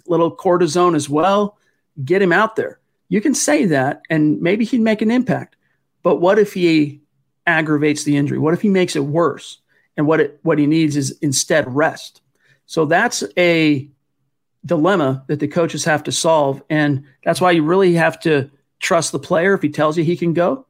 little 0.08 0.36
cortisone 0.36 0.96
as 0.96 1.08
well, 1.08 1.58
get 2.04 2.22
him 2.22 2.34
out 2.34 2.56
there. 2.56 2.80
You 3.08 3.22
can 3.22 3.36
say 3.36 3.66
that, 3.66 4.02
and 4.10 4.42
maybe 4.42 4.66
he'd 4.66 4.82
make 4.82 5.04
an 5.04 5.12
impact. 5.12 5.56
But 6.02 6.16
what 6.16 6.40
if 6.40 6.54
he 6.54 7.02
aggravates 7.46 8.04
the 8.04 8.18
injury? 8.18 8.40
What 8.40 8.56
if 8.56 8.62
he 8.62 8.70
makes 8.70 8.96
it 8.96 9.06
worse? 9.06 9.60
And 9.96 10.08
what 10.08 10.20
it, 10.20 10.40
what 10.42 10.58
he 10.58 10.66
needs 10.66 10.98
is 10.98 11.18
instead 11.22 11.74
rest. 11.74 12.22
So 12.66 12.86
that's 12.86 13.24
a 13.38 13.88
dilemma 14.66 15.24
that 15.28 15.40
the 15.40 15.48
coaches 15.48 15.86
have 15.86 16.04
to 16.04 16.12
solve, 16.12 16.64
and 16.68 17.06
that's 17.24 17.40
why 17.40 17.52
you 17.52 17.64
really 17.64 17.94
have 17.94 18.20
to 18.22 18.50
trust 18.80 19.12
the 19.12 19.20
player 19.20 19.54
if 19.54 19.62
he 19.62 19.70
tells 19.70 19.98
you 19.98 20.04
he 20.04 20.18
can 20.18 20.34
go, 20.34 20.66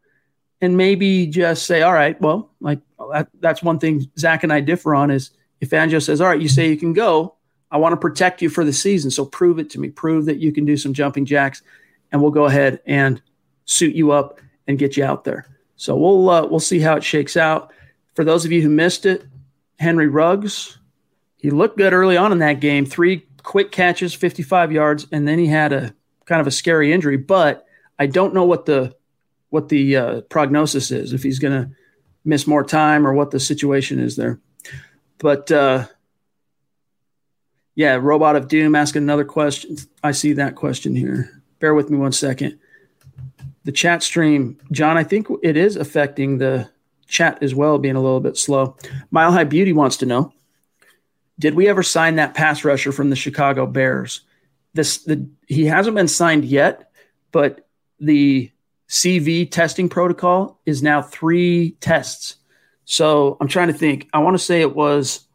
and 0.62 0.78
maybe 0.78 1.28
just 1.28 1.66
say, 1.66 1.82
all 1.82 1.94
right, 1.94 2.20
well, 2.22 2.52
like 2.60 2.80
that, 3.12 3.28
that's 3.40 3.62
one 3.62 3.80
thing 3.80 4.10
Zach 4.18 4.44
and 4.44 4.54
I 4.54 4.62
differ 4.62 4.96
on 4.96 5.12
is 5.12 5.32
if 5.62 5.70
Fangio 5.70 6.02
says, 6.02 6.22
all 6.22 6.28
right, 6.28 6.42
you 6.42 6.50
say 6.50 6.70
you 6.70 6.78
can 6.78 6.94
go, 6.94 7.36
I 7.72 7.78
want 7.78 7.94
to 7.94 7.98
protect 7.98 8.42
you 8.42 8.50
for 8.50 8.64
the 8.64 8.74
season. 8.74 9.12
So 9.12 9.26
prove 9.26 9.60
it 9.60 9.70
to 9.72 9.80
me. 9.80 9.90
Prove 9.90 10.26
that 10.26 10.38
you 10.38 10.52
can 10.52 10.66
do 10.66 10.78
some 10.78 10.94
jumping 10.94 11.26
jacks, 11.26 11.62
and 12.12 12.22
we'll 12.22 12.32
go 12.32 12.46
ahead 12.46 12.80
and 12.86 13.22
suit 13.66 13.96
you 13.96 14.12
up 14.12 14.40
and 14.68 14.80
get 14.80 14.96
you 14.96 15.04
out 15.04 15.24
there. 15.24 15.46
So 15.76 15.96
we'll 15.96 16.30
uh, 16.30 16.46
we'll 16.46 16.60
see 16.60 16.80
how 16.80 16.96
it 16.96 17.04
shakes 17.04 17.36
out. 17.36 17.74
For 18.14 18.24
those 18.24 18.46
of 18.46 18.52
you 18.52 18.62
who 18.62 18.70
missed 18.70 19.06
it, 19.06 19.26
Henry 19.78 20.08
Ruggs, 20.08 20.78
he 21.38 21.50
looked 21.50 21.78
good 21.78 21.92
early 21.92 22.16
on 22.16 22.32
in 22.32 22.40
that 22.40 22.62
game. 22.62 22.86
Three 22.86 23.26
quick 23.44 23.72
catches, 23.72 24.14
55 24.14 24.72
yards, 24.72 25.08
and 25.12 25.28
then 25.28 25.38
he 25.38 25.48
had 25.48 25.74
a 25.74 25.94
kind 26.26 26.42
of 26.42 26.48
a 26.48 26.52
scary 26.52 26.94
injury. 26.94 27.18
But 27.18 27.66
I 28.00 28.08
don't 28.08 28.34
know 28.34 28.46
what 28.46 28.66
the 28.66 28.96
what 29.56 29.70
the 29.70 29.96
uh, 29.96 30.22
prognosis 30.24 30.92
is 30.92 31.14
if 31.14 31.24
he's 31.24 31.40
going 31.40 31.64
to 31.64 31.72
miss 32.26 32.46
more 32.46 32.62
time 32.62 33.08
or 33.08 33.14
what 33.14 33.32
the 33.32 33.40
situation 33.40 34.00
is 34.00 34.18
there. 34.18 34.38
But 35.18 35.50
uh, 35.50 35.88
yeah, 37.74 37.96
Robot 37.96 38.36
of 38.36 38.50
Doom 38.50 38.76
asking 38.76 39.04
another 39.04 39.24
question. 39.24 39.78
I 40.04 40.12
see 40.12 40.34
that 40.34 40.56
question 40.56 40.94
here. 40.94 41.42
Bear 41.60 41.74
with 41.74 41.90
me 41.90 41.98
one 41.98 42.12
second. 42.12 42.60
The 43.64 43.72
chat 43.72 44.04
stream, 44.04 44.58
John, 44.74 44.98
I 44.98 45.06
think 45.06 45.30
it 45.42 45.56
is 45.56 45.78
affecting 45.78 46.38
the 46.38 46.70
chat 47.08 47.42
as 47.42 47.56
well, 47.56 47.78
being 47.80 47.96
a 47.96 48.02
little 48.02 48.20
bit 48.20 48.36
slow. 48.36 48.76
Mile 49.10 49.32
High 49.32 49.46
Beauty 49.46 49.72
wants 49.72 49.96
to 49.98 50.06
know 50.06 50.34
Did 51.40 51.56
we 51.56 51.70
ever 51.70 51.82
sign 51.82 52.18
that 52.18 52.34
pass 52.34 52.66
rusher 52.66 52.92
from 52.92 53.10
the 53.10 53.16
Chicago 53.16 53.66
Bears? 53.66 54.20
This 54.74 54.98
the 54.98 55.30
he 55.48 55.64
hasn't 55.66 55.96
been 55.96 56.10
signed 56.10 56.44
yet, 56.44 56.92
but 57.32 57.66
the 58.02 58.52
CV 58.90 59.50
testing 59.50 59.90
protocol 59.90 60.60
is 60.66 60.84
now 60.84 61.02
three 61.02 61.72
tests 61.80 62.38
so 62.86 63.36
I'm 63.42 63.48
trying 63.48 63.68
to 63.68 63.74
think. 63.74 64.08
I 64.14 64.20
want 64.20 64.36
to 64.36 64.44
say 64.44 64.62
it 64.62 64.76
was 64.76 65.28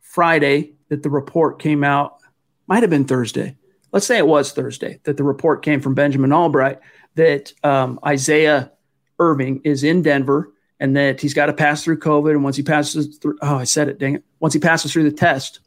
Friday 0.00 0.72
that 0.88 1.02
the 1.02 1.10
report 1.10 1.60
came 1.60 1.82
out. 1.84 2.18
Might 2.66 2.82
have 2.82 2.90
been 2.90 3.06
Thursday. 3.06 3.56
Let's 3.92 4.06
say 4.06 4.18
it 4.18 4.26
was 4.26 4.52
Thursday 4.52 5.00
that 5.04 5.16
the 5.16 5.24
report 5.24 5.62
came 5.62 5.80
from 5.80 5.94
Benjamin 5.94 6.32
Albright 6.32 6.80
that 7.14 7.52
um, 7.62 8.00
Isaiah 8.04 8.72
Irving 9.18 9.60
is 9.64 9.84
in 9.84 10.02
Denver 10.02 10.52
and 10.80 10.96
that 10.96 11.20
he's 11.20 11.34
got 11.34 11.46
to 11.46 11.52
pass 11.52 11.84
through 11.84 12.00
COVID. 12.00 12.32
And 12.32 12.42
once 12.42 12.56
he 12.56 12.62
passes 12.62 13.18
through, 13.18 13.38
oh, 13.42 13.56
I 13.56 13.64
said 13.64 13.88
it, 13.88 13.98
dang 13.98 14.16
it. 14.16 14.24
Once 14.40 14.54
he 14.54 14.60
passes 14.60 14.92
through 14.92 15.04
the 15.04 15.16
test, 15.16 15.60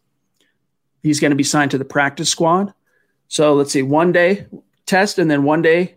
he's 1.01 1.19
going 1.19 1.31
to 1.31 1.37
be 1.37 1.43
signed 1.43 1.71
to 1.71 1.77
the 1.77 1.85
practice 1.85 2.29
squad. 2.29 2.73
So 3.27 3.53
let's 3.53 3.71
see, 3.71 3.83
one 3.83 4.11
day 4.11 4.47
test 4.85 5.17
and 5.17 5.31
then 5.31 5.43
one 5.43 5.61
day 5.61 5.94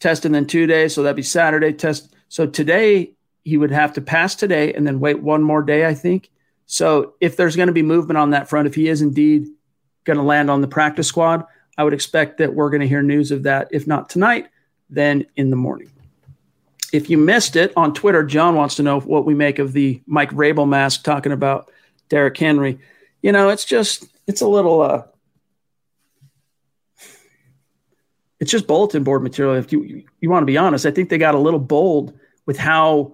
test 0.00 0.24
and 0.24 0.34
then 0.34 0.46
two 0.46 0.66
days. 0.66 0.94
So 0.94 1.02
that'd 1.02 1.16
be 1.16 1.22
Saturday 1.22 1.72
test. 1.72 2.14
So 2.28 2.46
today 2.46 3.12
he 3.44 3.56
would 3.56 3.70
have 3.70 3.92
to 3.94 4.00
pass 4.00 4.34
today 4.34 4.72
and 4.72 4.86
then 4.86 5.00
wait 5.00 5.22
one 5.22 5.42
more 5.42 5.62
day, 5.62 5.86
I 5.86 5.94
think. 5.94 6.30
So 6.66 7.14
if 7.20 7.36
there's 7.36 7.56
going 7.56 7.68
to 7.68 7.72
be 7.72 7.82
movement 7.82 8.18
on 8.18 8.30
that 8.30 8.48
front, 8.48 8.66
if 8.66 8.74
he 8.74 8.88
is 8.88 9.02
indeed 9.02 9.48
going 10.04 10.18
to 10.18 10.22
land 10.22 10.50
on 10.50 10.60
the 10.60 10.68
practice 10.68 11.08
squad, 11.08 11.44
I 11.76 11.84
would 11.84 11.94
expect 11.94 12.38
that 12.38 12.54
we're 12.54 12.70
going 12.70 12.82
to 12.82 12.88
hear 12.88 13.02
news 13.02 13.30
of 13.30 13.44
that. 13.44 13.68
If 13.70 13.86
not 13.86 14.08
tonight, 14.08 14.48
then 14.88 15.26
in 15.36 15.50
the 15.50 15.56
morning. 15.56 15.90
If 16.92 17.08
you 17.08 17.18
missed 17.18 17.56
it 17.56 17.72
on 17.76 17.94
Twitter, 17.94 18.24
John 18.24 18.56
wants 18.56 18.74
to 18.76 18.82
know 18.82 19.00
what 19.00 19.24
we 19.24 19.34
make 19.34 19.58
of 19.58 19.72
the 19.72 20.00
Mike 20.06 20.30
Vrabel 20.30 20.68
mask 20.68 21.04
talking 21.04 21.32
about 21.32 21.70
Derrick 22.08 22.36
Henry. 22.36 22.80
You 23.22 23.32
know, 23.32 23.48
it's 23.48 23.64
just 23.64 24.06
it's 24.26 24.40
a 24.40 24.48
little 24.48 24.82
uh 24.82 25.02
it's 28.40 28.50
just 28.50 28.66
bulletin 28.66 29.04
board 29.04 29.22
material. 29.22 29.54
If 29.54 29.72
you 29.72 30.04
you 30.20 30.30
want 30.30 30.42
to 30.42 30.46
be 30.46 30.58
honest, 30.58 30.86
I 30.86 30.90
think 30.90 31.08
they 31.08 31.18
got 31.18 31.34
a 31.34 31.38
little 31.38 31.60
bold 31.60 32.18
with 32.46 32.58
how 32.58 33.12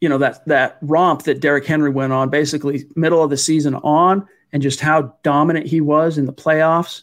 you 0.00 0.08
know 0.08 0.18
that 0.18 0.44
that 0.46 0.78
romp 0.82 1.24
that 1.24 1.40
Derrick 1.40 1.66
Henry 1.66 1.90
went 1.90 2.12
on, 2.12 2.28
basically 2.28 2.84
middle 2.94 3.22
of 3.22 3.30
the 3.30 3.36
season 3.36 3.74
on, 3.74 4.28
and 4.52 4.62
just 4.62 4.80
how 4.80 5.16
dominant 5.22 5.66
he 5.66 5.80
was 5.80 6.18
in 6.18 6.26
the 6.26 6.32
playoffs. 6.32 7.02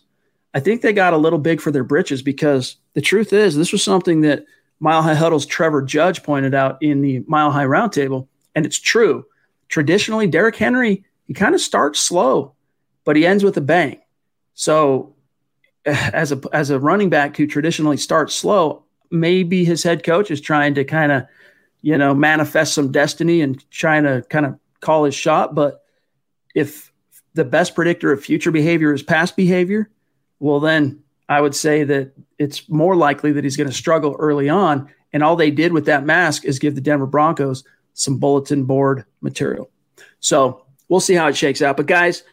I 0.53 0.61
think 0.61 0.81
they 0.81 0.93
got 0.93 1.13
a 1.13 1.17
little 1.17 1.39
big 1.39 1.59
for 1.59 1.71
their 1.71 1.83
britches 1.83 2.21
because 2.21 2.77
the 2.93 3.01
truth 3.01 3.33
is 3.33 3.57
this 3.57 3.73
was 3.73 3.83
something 3.83 4.21
that 4.21 4.45
Mile 4.79 5.01
High 5.01 5.15
Huddle's 5.15 5.45
Trevor 5.45 5.81
Judge 5.81 6.23
pointed 6.23 6.53
out 6.53 6.77
in 6.81 7.01
the 7.01 7.23
Mile 7.27 7.51
High 7.51 7.65
Roundtable, 7.65 8.27
and 8.53 8.65
it's 8.65 8.79
true. 8.79 9.25
Traditionally, 9.67 10.27
Derrick 10.27 10.55
Henry 10.55 11.03
he 11.27 11.33
kind 11.33 11.55
of 11.55 11.61
starts 11.61 11.99
slow, 11.99 12.53
but 13.03 13.15
he 13.15 13.25
ends 13.25 13.43
with 13.43 13.57
a 13.57 13.61
bang. 13.61 13.99
So 14.53 15.14
as 15.85 16.31
a 16.31 16.41
as 16.51 16.69
a 16.69 16.79
running 16.79 17.09
back 17.09 17.37
who 17.37 17.47
traditionally 17.47 17.97
starts 17.97 18.33
slow, 18.35 18.83
maybe 19.11 19.63
his 19.65 19.83
head 19.83 20.03
coach 20.03 20.31
is 20.31 20.41
trying 20.41 20.75
to 20.75 20.83
kind 20.83 21.11
of, 21.11 21.27
you 21.81 21.97
know, 21.97 22.13
manifest 22.13 22.73
some 22.73 22.91
destiny 22.91 23.41
and 23.41 23.69
trying 23.69 24.03
to 24.03 24.23
kind 24.29 24.45
of 24.45 24.59
call 24.81 25.03
his 25.03 25.15
shot. 25.15 25.55
But 25.55 25.83
if 26.53 26.91
the 27.33 27.45
best 27.45 27.75
predictor 27.75 28.11
of 28.11 28.23
future 28.23 28.51
behavior 28.51 28.93
is 28.93 29.03
past 29.03 29.35
behavior, 29.35 29.89
well, 30.39 30.59
then 30.59 31.03
I 31.27 31.41
would 31.41 31.55
say 31.55 31.83
that 31.83 32.13
it's 32.37 32.69
more 32.69 32.95
likely 32.95 33.31
that 33.33 33.43
he's 33.43 33.57
going 33.57 33.69
to 33.69 33.75
struggle 33.75 34.15
early 34.17 34.49
on. 34.49 34.89
And 35.11 35.23
all 35.23 35.35
they 35.35 35.51
did 35.51 35.73
with 35.73 35.85
that 35.85 36.05
mask 36.05 36.45
is 36.45 36.59
give 36.59 36.75
the 36.75 36.81
Denver 36.81 37.05
Broncos 37.05 37.63
some 37.93 38.17
bulletin 38.17 38.65
board 38.65 39.05
material. 39.21 39.69
So 40.19 40.65
we'll 40.89 40.99
see 40.99 41.13
how 41.13 41.27
it 41.27 41.37
shakes 41.37 41.61
out. 41.61 41.77
But 41.77 41.85
guys, 41.87 42.23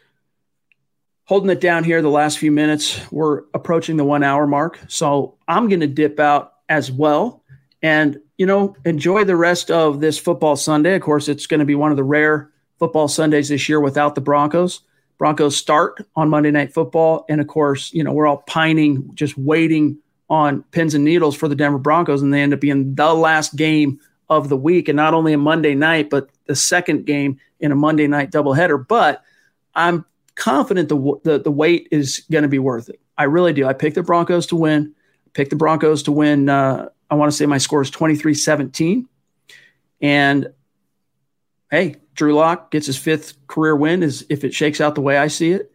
holding 1.25 1.49
it 1.49 1.61
down 1.61 1.83
here 1.83 2.01
the 2.01 2.09
last 2.09 2.37
few 2.37 2.51
minutes. 2.51 2.99
We're 3.11 3.43
approaching 3.53 3.97
the 3.97 4.03
one 4.03 4.23
hour 4.23 4.45
mark. 4.45 4.79
So 4.87 5.37
I'm 5.47 5.69
going 5.69 5.79
to 5.79 5.87
dip 5.87 6.19
out 6.19 6.53
as 6.69 6.91
well 6.91 7.43
and, 7.81 8.19
you 8.37 8.45
know, 8.45 8.75
enjoy 8.85 9.23
the 9.23 9.35
rest 9.35 9.71
of 9.71 9.99
this 9.99 10.17
football 10.17 10.55
Sunday. 10.55 10.95
Of 10.95 11.01
course, 11.01 11.27
it's 11.27 11.47
going 11.47 11.59
to 11.59 11.65
be 11.65 11.75
one 11.75 11.91
of 11.91 11.97
the 11.97 12.03
rare 12.03 12.51
football 12.79 13.07
Sundays 13.07 13.49
this 13.49 13.69
year 13.69 13.79
without 13.79 14.15
the 14.15 14.21
Broncos. 14.21 14.81
Broncos 15.17 15.55
start 15.55 16.05
on 16.15 16.29
Monday 16.29 16.51
Night 16.51 16.73
Football. 16.73 17.25
And 17.29 17.39
of 17.39 17.47
course, 17.47 17.93
you 17.93 18.03
know, 18.03 18.11
we're 18.11 18.27
all 18.27 18.43
pining, 18.47 19.11
just 19.13 19.37
waiting 19.37 19.99
on 20.29 20.63
pins 20.71 20.95
and 20.95 21.05
needles 21.05 21.35
for 21.35 21.47
the 21.47 21.55
Denver 21.55 21.77
Broncos. 21.77 22.21
And 22.21 22.33
they 22.33 22.41
end 22.41 22.53
up 22.53 22.59
being 22.59 22.95
the 22.95 23.13
last 23.13 23.55
game 23.55 23.99
of 24.29 24.49
the 24.49 24.57
week. 24.57 24.89
And 24.89 24.97
not 24.97 25.13
only 25.13 25.31
a 25.31 25.37
Monday 25.37 25.75
night, 25.75 26.09
but 26.09 26.29
the 26.47 26.55
second 26.55 27.05
game 27.05 27.39
in 27.59 27.71
a 27.71 27.75
Monday 27.75 28.07
night 28.07 28.31
doubleheader. 28.31 28.85
But 28.85 29.23
I'm 29.75 30.05
confident 30.35 30.89
the 30.89 31.19
the, 31.23 31.39
the 31.39 31.51
wait 31.51 31.87
is 31.91 32.23
going 32.31 32.43
to 32.43 32.47
be 32.47 32.59
worth 32.59 32.89
it. 32.89 32.99
I 33.17 33.23
really 33.25 33.53
do. 33.53 33.65
I 33.65 33.73
picked 33.73 33.95
the 33.95 34.03
Broncos 34.03 34.47
to 34.47 34.55
win. 34.55 34.93
Picked 35.33 35.49
the 35.49 35.55
Broncos 35.55 36.03
to 36.03 36.11
win. 36.11 36.49
Uh, 36.49 36.89
I 37.09 37.15
want 37.15 37.31
to 37.31 37.37
say 37.37 37.45
my 37.45 37.57
score 37.57 37.81
is 37.81 37.89
23 37.89 38.33
17. 38.33 39.07
And 40.01 40.53
hey, 41.71 41.97
Drew 42.15 42.33
Lock 42.35 42.71
gets 42.71 42.87
his 42.87 42.97
fifth 42.97 43.47
career 43.47 43.75
win 43.75 44.03
is 44.03 44.25
if 44.29 44.43
it 44.43 44.53
shakes 44.53 44.81
out 44.81 44.95
the 44.95 45.01
way 45.01 45.17
I 45.17 45.27
see 45.27 45.51
it. 45.51 45.71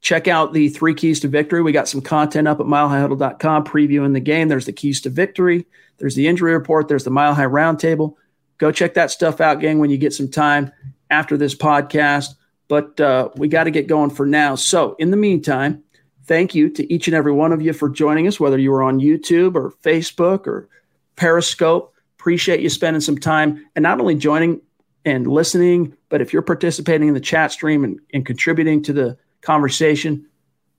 Check 0.00 0.26
out 0.26 0.52
the 0.52 0.68
three 0.68 0.94
keys 0.94 1.20
to 1.20 1.28
victory. 1.28 1.62
We 1.62 1.70
got 1.70 1.88
some 1.88 2.00
content 2.00 2.48
up 2.48 2.58
at 2.58 2.66
milehighhuddle.com 2.66 3.64
previewing 3.64 4.14
the 4.14 4.20
game. 4.20 4.48
There's 4.48 4.66
the 4.66 4.72
keys 4.72 5.00
to 5.02 5.10
victory. 5.10 5.66
There's 5.98 6.16
the 6.16 6.26
injury 6.26 6.52
report. 6.54 6.88
There's 6.88 7.04
the 7.04 7.10
Mile 7.10 7.34
High 7.34 7.44
Roundtable. 7.44 8.16
Go 8.58 8.72
check 8.72 8.94
that 8.94 9.12
stuff 9.12 9.40
out, 9.40 9.60
gang, 9.60 9.78
when 9.78 9.90
you 9.90 9.98
get 9.98 10.12
some 10.12 10.28
time 10.28 10.72
after 11.08 11.36
this 11.36 11.54
podcast 11.54 12.34
but 12.72 12.98
uh, 13.02 13.28
we 13.36 13.48
got 13.48 13.64
to 13.64 13.70
get 13.70 13.86
going 13.86 14.08
for 14.08 14.24
now. 14.24 14.54
So, 14.54 14.96
in 14.98 15.10
the 15.10 15.16
meantime, 15.18 15.82
thank 16.24 16.54
you 16.54 16.70
to 16.70 16.90
each 16.90 17.06
and 17.06 17.14
every 17.14 17.30
one 17.30 17.52
of 17.52 17.60
you 17.60 17.74
for 17.74 17.90
joining 17.90 18.26
us, 18.26 18.40
whether 18.40 18.56
you 18.56 18.70
were 18.70 18.82
on 18.82 18.98
YouTube 18.98 19.56
or 19.56 19.72
Facebook 19.84 20.46
or 20.46 20.70
Periscope. 21.14 21.92
Appreciate 22.18 22.60
you 22.60 22.70
spending 22.70 23.02
some 23.02 23.18
time 23.18 23.62
and 23.76 23.82
not 23.82 24.00
only 24.00 24.14
joining 24.14 24.62
and 25.04 25.26
listening, 25.26 25.94
but 26.08 26.22
if 26.22 26.32
you're 26.32 26.40
participating 26.40 27.08
in 27.08 27.12
the 27.12 27.20
chat 27.20 27.52
stream 27.52 27.84
and, 27.84 28.00
and 28.14 28.24
contributing 28.24 28.82
to 28.84 28.94
the 28.94 29.18
conversation, 29.42 30.24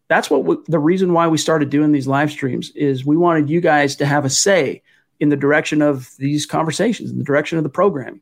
that's 0.08 0.32
what 0.32 0.46
we, 0.46 0.56
the 0.68 0.80
reason 0.80 1.14
why 1.14 1.28
we 1.28 1.38
started 1.38 1.70
doing 1.70 1.92
these 1.92 2.08
live 2.08 2.32
streams 2.32 2.72
is 2.72 3.06
we 3.06 3.18
wanted 3.18 3.52
you 3.52 3.62
guys 3.62 3.96
to 3.98 4.08
have 4.08 4.26
a 4.26 4.32
say 4.32 4.82
in 5.20 5.30
the 5.30 5.38
direction 5.38 5.84
of 5.84 6.10
these 6.18 6.48
conversations, 6.48 7.12
in 7.12 7.20
the 7.20 7.24
direction 7.24 7.60
of 7.60 7.64
the 7.64 7.70
programming. 7.70 8.22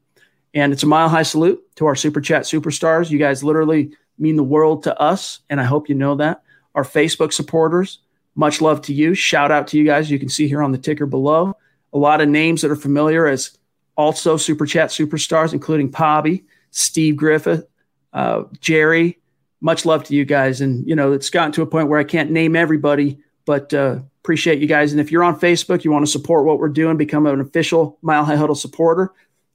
And 0.54 0.74
it's 0.74 0.84
a 0.84 0.88
mile 0.88 1.10
high 1.10 1.24
salute 1.24 1.64
to 1.76 1.86
our 1.86 1.96
Super 1.96 2.22
Chat 2.22 2.44
superstars. 2.44 3.10
You 3.10 3.18
guys 3.18 3.44
literally 3.44 3.92
mean 4.18 4.36
the 4.36 4.44
world 4.44 4.84
to 4.84 5.00
us. 5.00 5.40
And 5.50 5.62
I 5.62 5.64
hope 5.64 5.90
you 5.90 5.96
know 5.96 6.16
that. 6.16 6.44
Our 6.76 6.84
Facebook 6.84 7.34
supporters, 7.34 8.00
much 8.36 8.62
love 8.62 8.82
to 8.84 8.94
you. 8.94 9.14
Shout 9.14 9.52
out 9.52 9.68
to 9.68 9.78
you 9.78 9.86
guys. 9.86 10.12
You 10.12 10.20
can 10.20 10.30
see 10.30 10.48
here 10.48 10.62
on 10.62 10.72
the 10.72 10.78
ticker 10.78 11.06
below 11.06 11.56
a 11.94 11.98
lot 11.98 12.22
of 12.22 12.30
names 12.30 12.62
that 12.62 12.72
are 12.72 12.76
familiar 12.76 13.28
as 13.28 13.58
also 13.96 14.38
Super 14.38 14.66
Chat 14.66 14.90
superstars, 14.90 15.54
including 15.54 15.92
Pobby, 15.92 16.44
Steve 16.72 17.16
Griffith, 17.16 17.66
uh, 18.14 18.44
Jerry. 18.60 19.20
Much 19.60 19.86
love 19.86 20.04
to 20.06 20.16
you 20.16 20.26
guys. 20.26 20.62
And, 20.62 20.88
you 20.88 20.96
know, 20.96 21.12
it's 21.12 21.30
gotten 21.30 21.52
to 21.54 21.62
a 21.62 21.68
point 21.68 21.88
where 21.88 22.00
I 22.00 22.04
can't 22.04 22.32
name 22.32 22.56
everybody, 22.56 23.20
but 23.46 23.74
uh, 23.74 24.00
appreciate 24.24 24.60
you 24.60 24.68
guys. 24.68 24.92
And 24.92 25.02
if 25.02 25.12
you're 25.12 25.24
on 25.24 25.40
Facebook, 25.40 25.84
you 25.84 25.92
want 25.92 26.06
to 26.06 26.12
support 26.12 26.46
what 26.46 26.58
we're 26.58 26.70
doing, 26.70 26.98
become 26.98 27.28
an 27.28 27.42
official 27.42 27.98
Mile 28.02 28.26
High 28.26 28.38
Huddle 28.38 28.56
supporter 28.56 29.14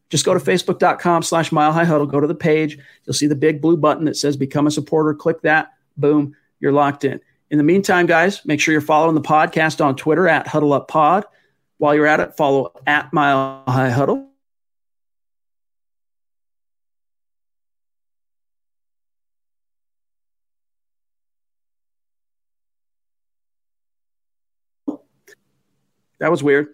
just 0.08 0.24
go 0.24 0.34
to 0.34 0.40
facebook.com 0.40 1.22
slash 1.22 1.50
mile 1.50 1.72
high 1.72 1.84
huddle, 1.84 2.06
go 2.06 2.20
to 2.20 2.26
the 2.26 2.34
page. 2.34 2.78
You'll 3.04 3.14
see 3.14 3.26
the 3.26 3.34
big 3.34 3.60
blue 3.60 3.76
button 3.76 4.04
that 4.04 4.16
says 4.16 4.36
become 4.36 4.66
a 4.66 4.70
supporter. 4.70 5.14
Click 5.14 5.42
that. 5.42 5.72
Boom, 5.96 6.36
you're 6.60 6.72
locked 6.72 7.04
in. 7.04 7.20
In 7.50 7.58
the 7.58 7.64
meantime, 7.64 8.06
guys, 8.06 8.44
make 8.44 8.60
sure 8.60 8.72
you're 8.72 8.80
following 8.80 9.14
the 9.14 9.20
podcast 9.20 9.84
on 9.84 9.96
Twitter 9.96 10.28
at 10.28 10.46
Huddle 10.46 10.72
Up 10.72 10.88
Pod. 10.88 11.24
While 11.78 11.94
you're 11.94 12.06
at 12.06 12.20
it, 12.20 12.36
follow 12.36 12.72
at 12.86 13.12
Mile 13.12 13.64
High 13.66 13.90
Huddle. 13.90 14.30
That 26.18 26.30
was 26.30 26.42
weird 26.42 26.68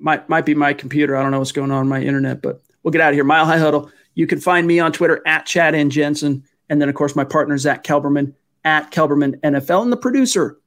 might 0.00 0.28
might 0.28 0.46
be 0.46 0.54
my 0.54 0.72
computer. 0.72 1.16
I 1.16 1.22
don't 1.22 1.30
know 1.30 1.38
what's 1.38 1.52
going 1.52 1.70
on, 1.70 1.78
on 1.78 1.88
my 1.88 2.00
internet, 2.02 2.42
but 2.42 2.60
we'll 2.82 2.92
get 2.92 3.00
out 3.00 3.10
of 3.10 3.14
here. 3.14 3.24
Mile 3.24 3.46
High 3.46 3.58
Huddle. 3.58 3.90
You 4.14 4.26
can 4.26 4.40
find 4.40 4.66
me 4.66 4.80
on 4.80 4.92
Twitter 4.92 5.22
at 5.26 5.46
Chad 5.46 5.74
and 5.74 5.90
Jensen, 5.90 6.44
and 6.68 6.80
then 6.80 6.88
of 6.88 6.94
course 6.94 7.14
my 7.14 7.24
partner 7.24 7.56
Zach 7.58 7.84
Kelberman 7.84 8.34
at 8.64 8.90
Kelberman 8.90 9.40
NFL, 9.40 9.82
and 9.82 9.92
the 9.92 9.96
producer 9.96 10.58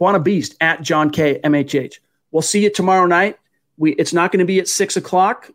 Buana 0.00 0.22
Beast 0.22 0.56
at 0.60 0.82
John 0.82 1.10
K 1.10 1.40
MHH. 1.42 1.96
We'll 2.30 2.42
see 2.42 2.62
you 2.62 2.70
tomorrow 2.70 3.06
night. 3.06 3.38
We 3.76 3.92
it's 3.94 4.12
not 4.12 4.32
going 4.32 4.40
to 4.40 4.44
be 4.44 4.58
at 4.58 4.68
six 4.68 4.96
o'clock 4.96 5.50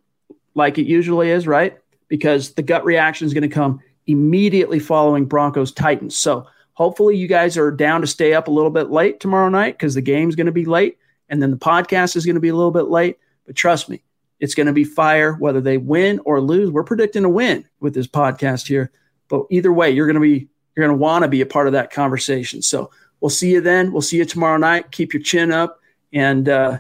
like 0.56 0.78
it 0.78 0.86
usually 0.86 1.30
is, 1.30 1.48
right? 1.48 1.78
Because 2.08 2.54
the 2.54 2.62
gut 2.62 2.84
reaction 2.86 3.26
is 3.26 3.34
going 3.34 3.50
to 3.50 3.54
come 3.54 3.80
immediately 4.08 4.80
following 4.80 5.26
Broncos 5.26 5.72
Titans. 5.72 6.18
So 6.18 6.48
hopefully 6.74 7.16
you 7.18 7.28
guys 7.28 7.58
are 7.58 7.72
down 7.72 8.02
to 8.02 8.08
stay 8.08 8.34
up 8.34 8.48
a 8.48 8.52
little 8.52 8.72
bit 8.72 8.90
late 8.90 9.20
tomorrow 9.20 9.50
night 9.50 9.76
because 9.76 9.96
the 9.96 10.02
game's 10.02 10.36
going 10.36 10.48
to 10.48 10.52
be 10.52 10.66
late. 10.66 10.98
And 11.30 11.42
then 11.42 11.52
the 11.52 11.58
podcast 11.58 12.16
is 12.16 12.26
going 12.26 12.36
to 12.36 12.42
be 12.42 12.50
a 12.50 12.56
little 12.56 12.72
bit 12.72 12.88
late. 12.88 13.18
But 13.46 13.56
trust 13.56 13.90
me, 13.90 14.04
it's 14.40 14.56
going 14.56 14.68
to 14.68 14.74
be 14.74 14.84
fire 14.84 15.34
whether 15.34 15.62
they 15.62 15.78
win 15.78 16.20
or 16.26 16.42
lose. 16.42 16.72
We're 16.72 16.84
predicting 16.84 17.26
a 17.26 17.30
win 17.30 17.66
with 17.80 17.94
this 17.94 18.08
podcast 18.08 18.68
here. 18.68 18.92
But 19.28 19.46
either 19.50 19.72
way, 19.72 19.92
you're 19.92 20.08
going 20.08 20.16
to 20.16 20.22
be 20.22 20.50
you're 20.76 20.88
going 20.88 20.98
to 20.98 21.02
want 21.02 21.24
to 21.24 21.30
be 21.30 21.42
a 21.42 21.46
part 21.46 21.68
of 21.68 21.74
that 21.74 21.92
conversation. 21.92 22.62
So 22.62 22.90
we'll 23.20 23.30
see 23.30 23.52
you 23.52 23.62
then. 23.62 23.92
We'll 23.92 24.02
see 24.02 24.18
you 24.18 24.26
tomorrow 24.26 24.58
night. 24.58 24.92
Keep 24.92 25.14
your 25.14 25.22
chin 25.22 25.52
up, 25.52 25.80
and 26.14 26.48
uh, 26.48 26.80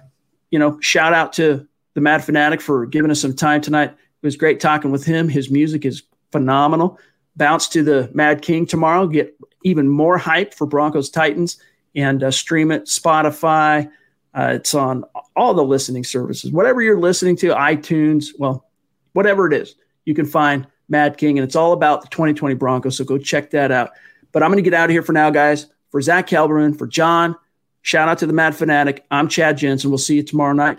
you 0.51 0.59
know, 0.59 0.79
shout 0.79 1.13
out 1.13 1.33
to 1.33 1.67
the 1.93 2.01
Mad 2.01 2.23
Fanatic 2.23 2.61
for 2.61 2.85
giving 2.85 3.11
us 3.11 3.21
some 3.21 3.35
time 3.35 3.61
tonight. 3.61 3.89
It 3.89 4.25
was 4.25 4.35
great 4.35 4.59
talking 4.59 4.91
with 4.91 5.05
him. 5.05 5.29
His 5.29 5.49
music 5.49 5.85
is 5.85 6.03
phenomenal. 6.31 6.99
Bounce 7.35 7.67
to 7.69 7.83
the 7.83 8.09
Mad 8.13 8.41
King 8.41 8.65
tomorrow. 8.65 9.07
Get 9.07 9.35
even 9.63 9.87
more 9.87 10.17
hype 10.17 10.53
for 10.53 10.65
Broncos 10.65 11.09
Titans 11.09 11.57
and 11.95 12.23
uh, 12.23 12.31
stream 12.31 12.71
it 12.71 12.85
Spotify, 12.85 13.89
Uh, 14.33 14.53
it's 14.55 14.73
on 14.73 15.03
all 15.35 15.53
the 15.53 15.63
listening 15.63 16.03
services. 16.03 16.51
Whatever 16.51 16.81
you're 16.81 16.99
listening 16.99 17.35
to, 17.37 17.49
iTunes, 17.49 18.27
well, 18.37 18.65
whatever 19.13 19.47
it 19.47 19.53
is, 19.53 19.75
you 20.05 20.13
can 20.13 20.25
find 20.25 20.67
Mad 20.87 21.17
King, 21.17 21.37
and 21.37 21.45
it's 21.45 21.55
all 21.55 21.73
about 21.73 22.01
the 22.01 22.07
2020 22.09 22.55
Broncos. 22.55 22.97
So 22.97 23.03
go 23.03 23.17
check 23.17 23.51
that 23.51 23.71
out. 23.71 23.91
But 24.31 24.43
I'm 24.43 24.49
going 24.49 24.63
to 24.63 24.69
get 24.69 24.73
out 24.73 24.85
of 24.85 24.91
here 24.91 25.01
for 25.01 25.13
now, 25.13 25.29
guys. 25.29 25.67
For 25.89 26.01
Zach 26.01 26.27
Kelberman, 26.27 26.77
for 26.77 26.85
John, 26.85 27.35
shout 27.81 28.09
out 28.09 28.19
to 28.19 28.27
the 28.27 28.33
Mad 28.33 28.55
Fanatic. 28.55 29.05
I'm 29.09 29.27
Chad 29.27 29.57
Jensen. 29.57 29.89
We'll 29.89 29.97
see 29.97 30.17
you 30.17 30.23
tomorrow 30.23 30.53
night. 30.53 30.77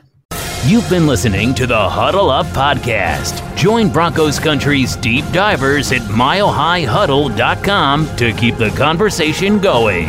You've 0.66 0.88
been 0.90 1.06
listening 1.06 1.54
to 1.54 1.66
the 1.66 1.88
Huddle 1.88 2.28
Up 2.28 2.44
Podcast. 2.46 3.56
Join 3.56 3.88
Broncos 3.88 4.38
Country's 4.38 4.94
deep 4.94 5.24
divers 5.32 5.90
at 5.90 6.02
milehighhuddle.com 6.02 8.16
to 8.16 8.32
keep 8.34 8.56
the 8.56 8.68
conversation 8.70 9.58
going. 9.58 10.08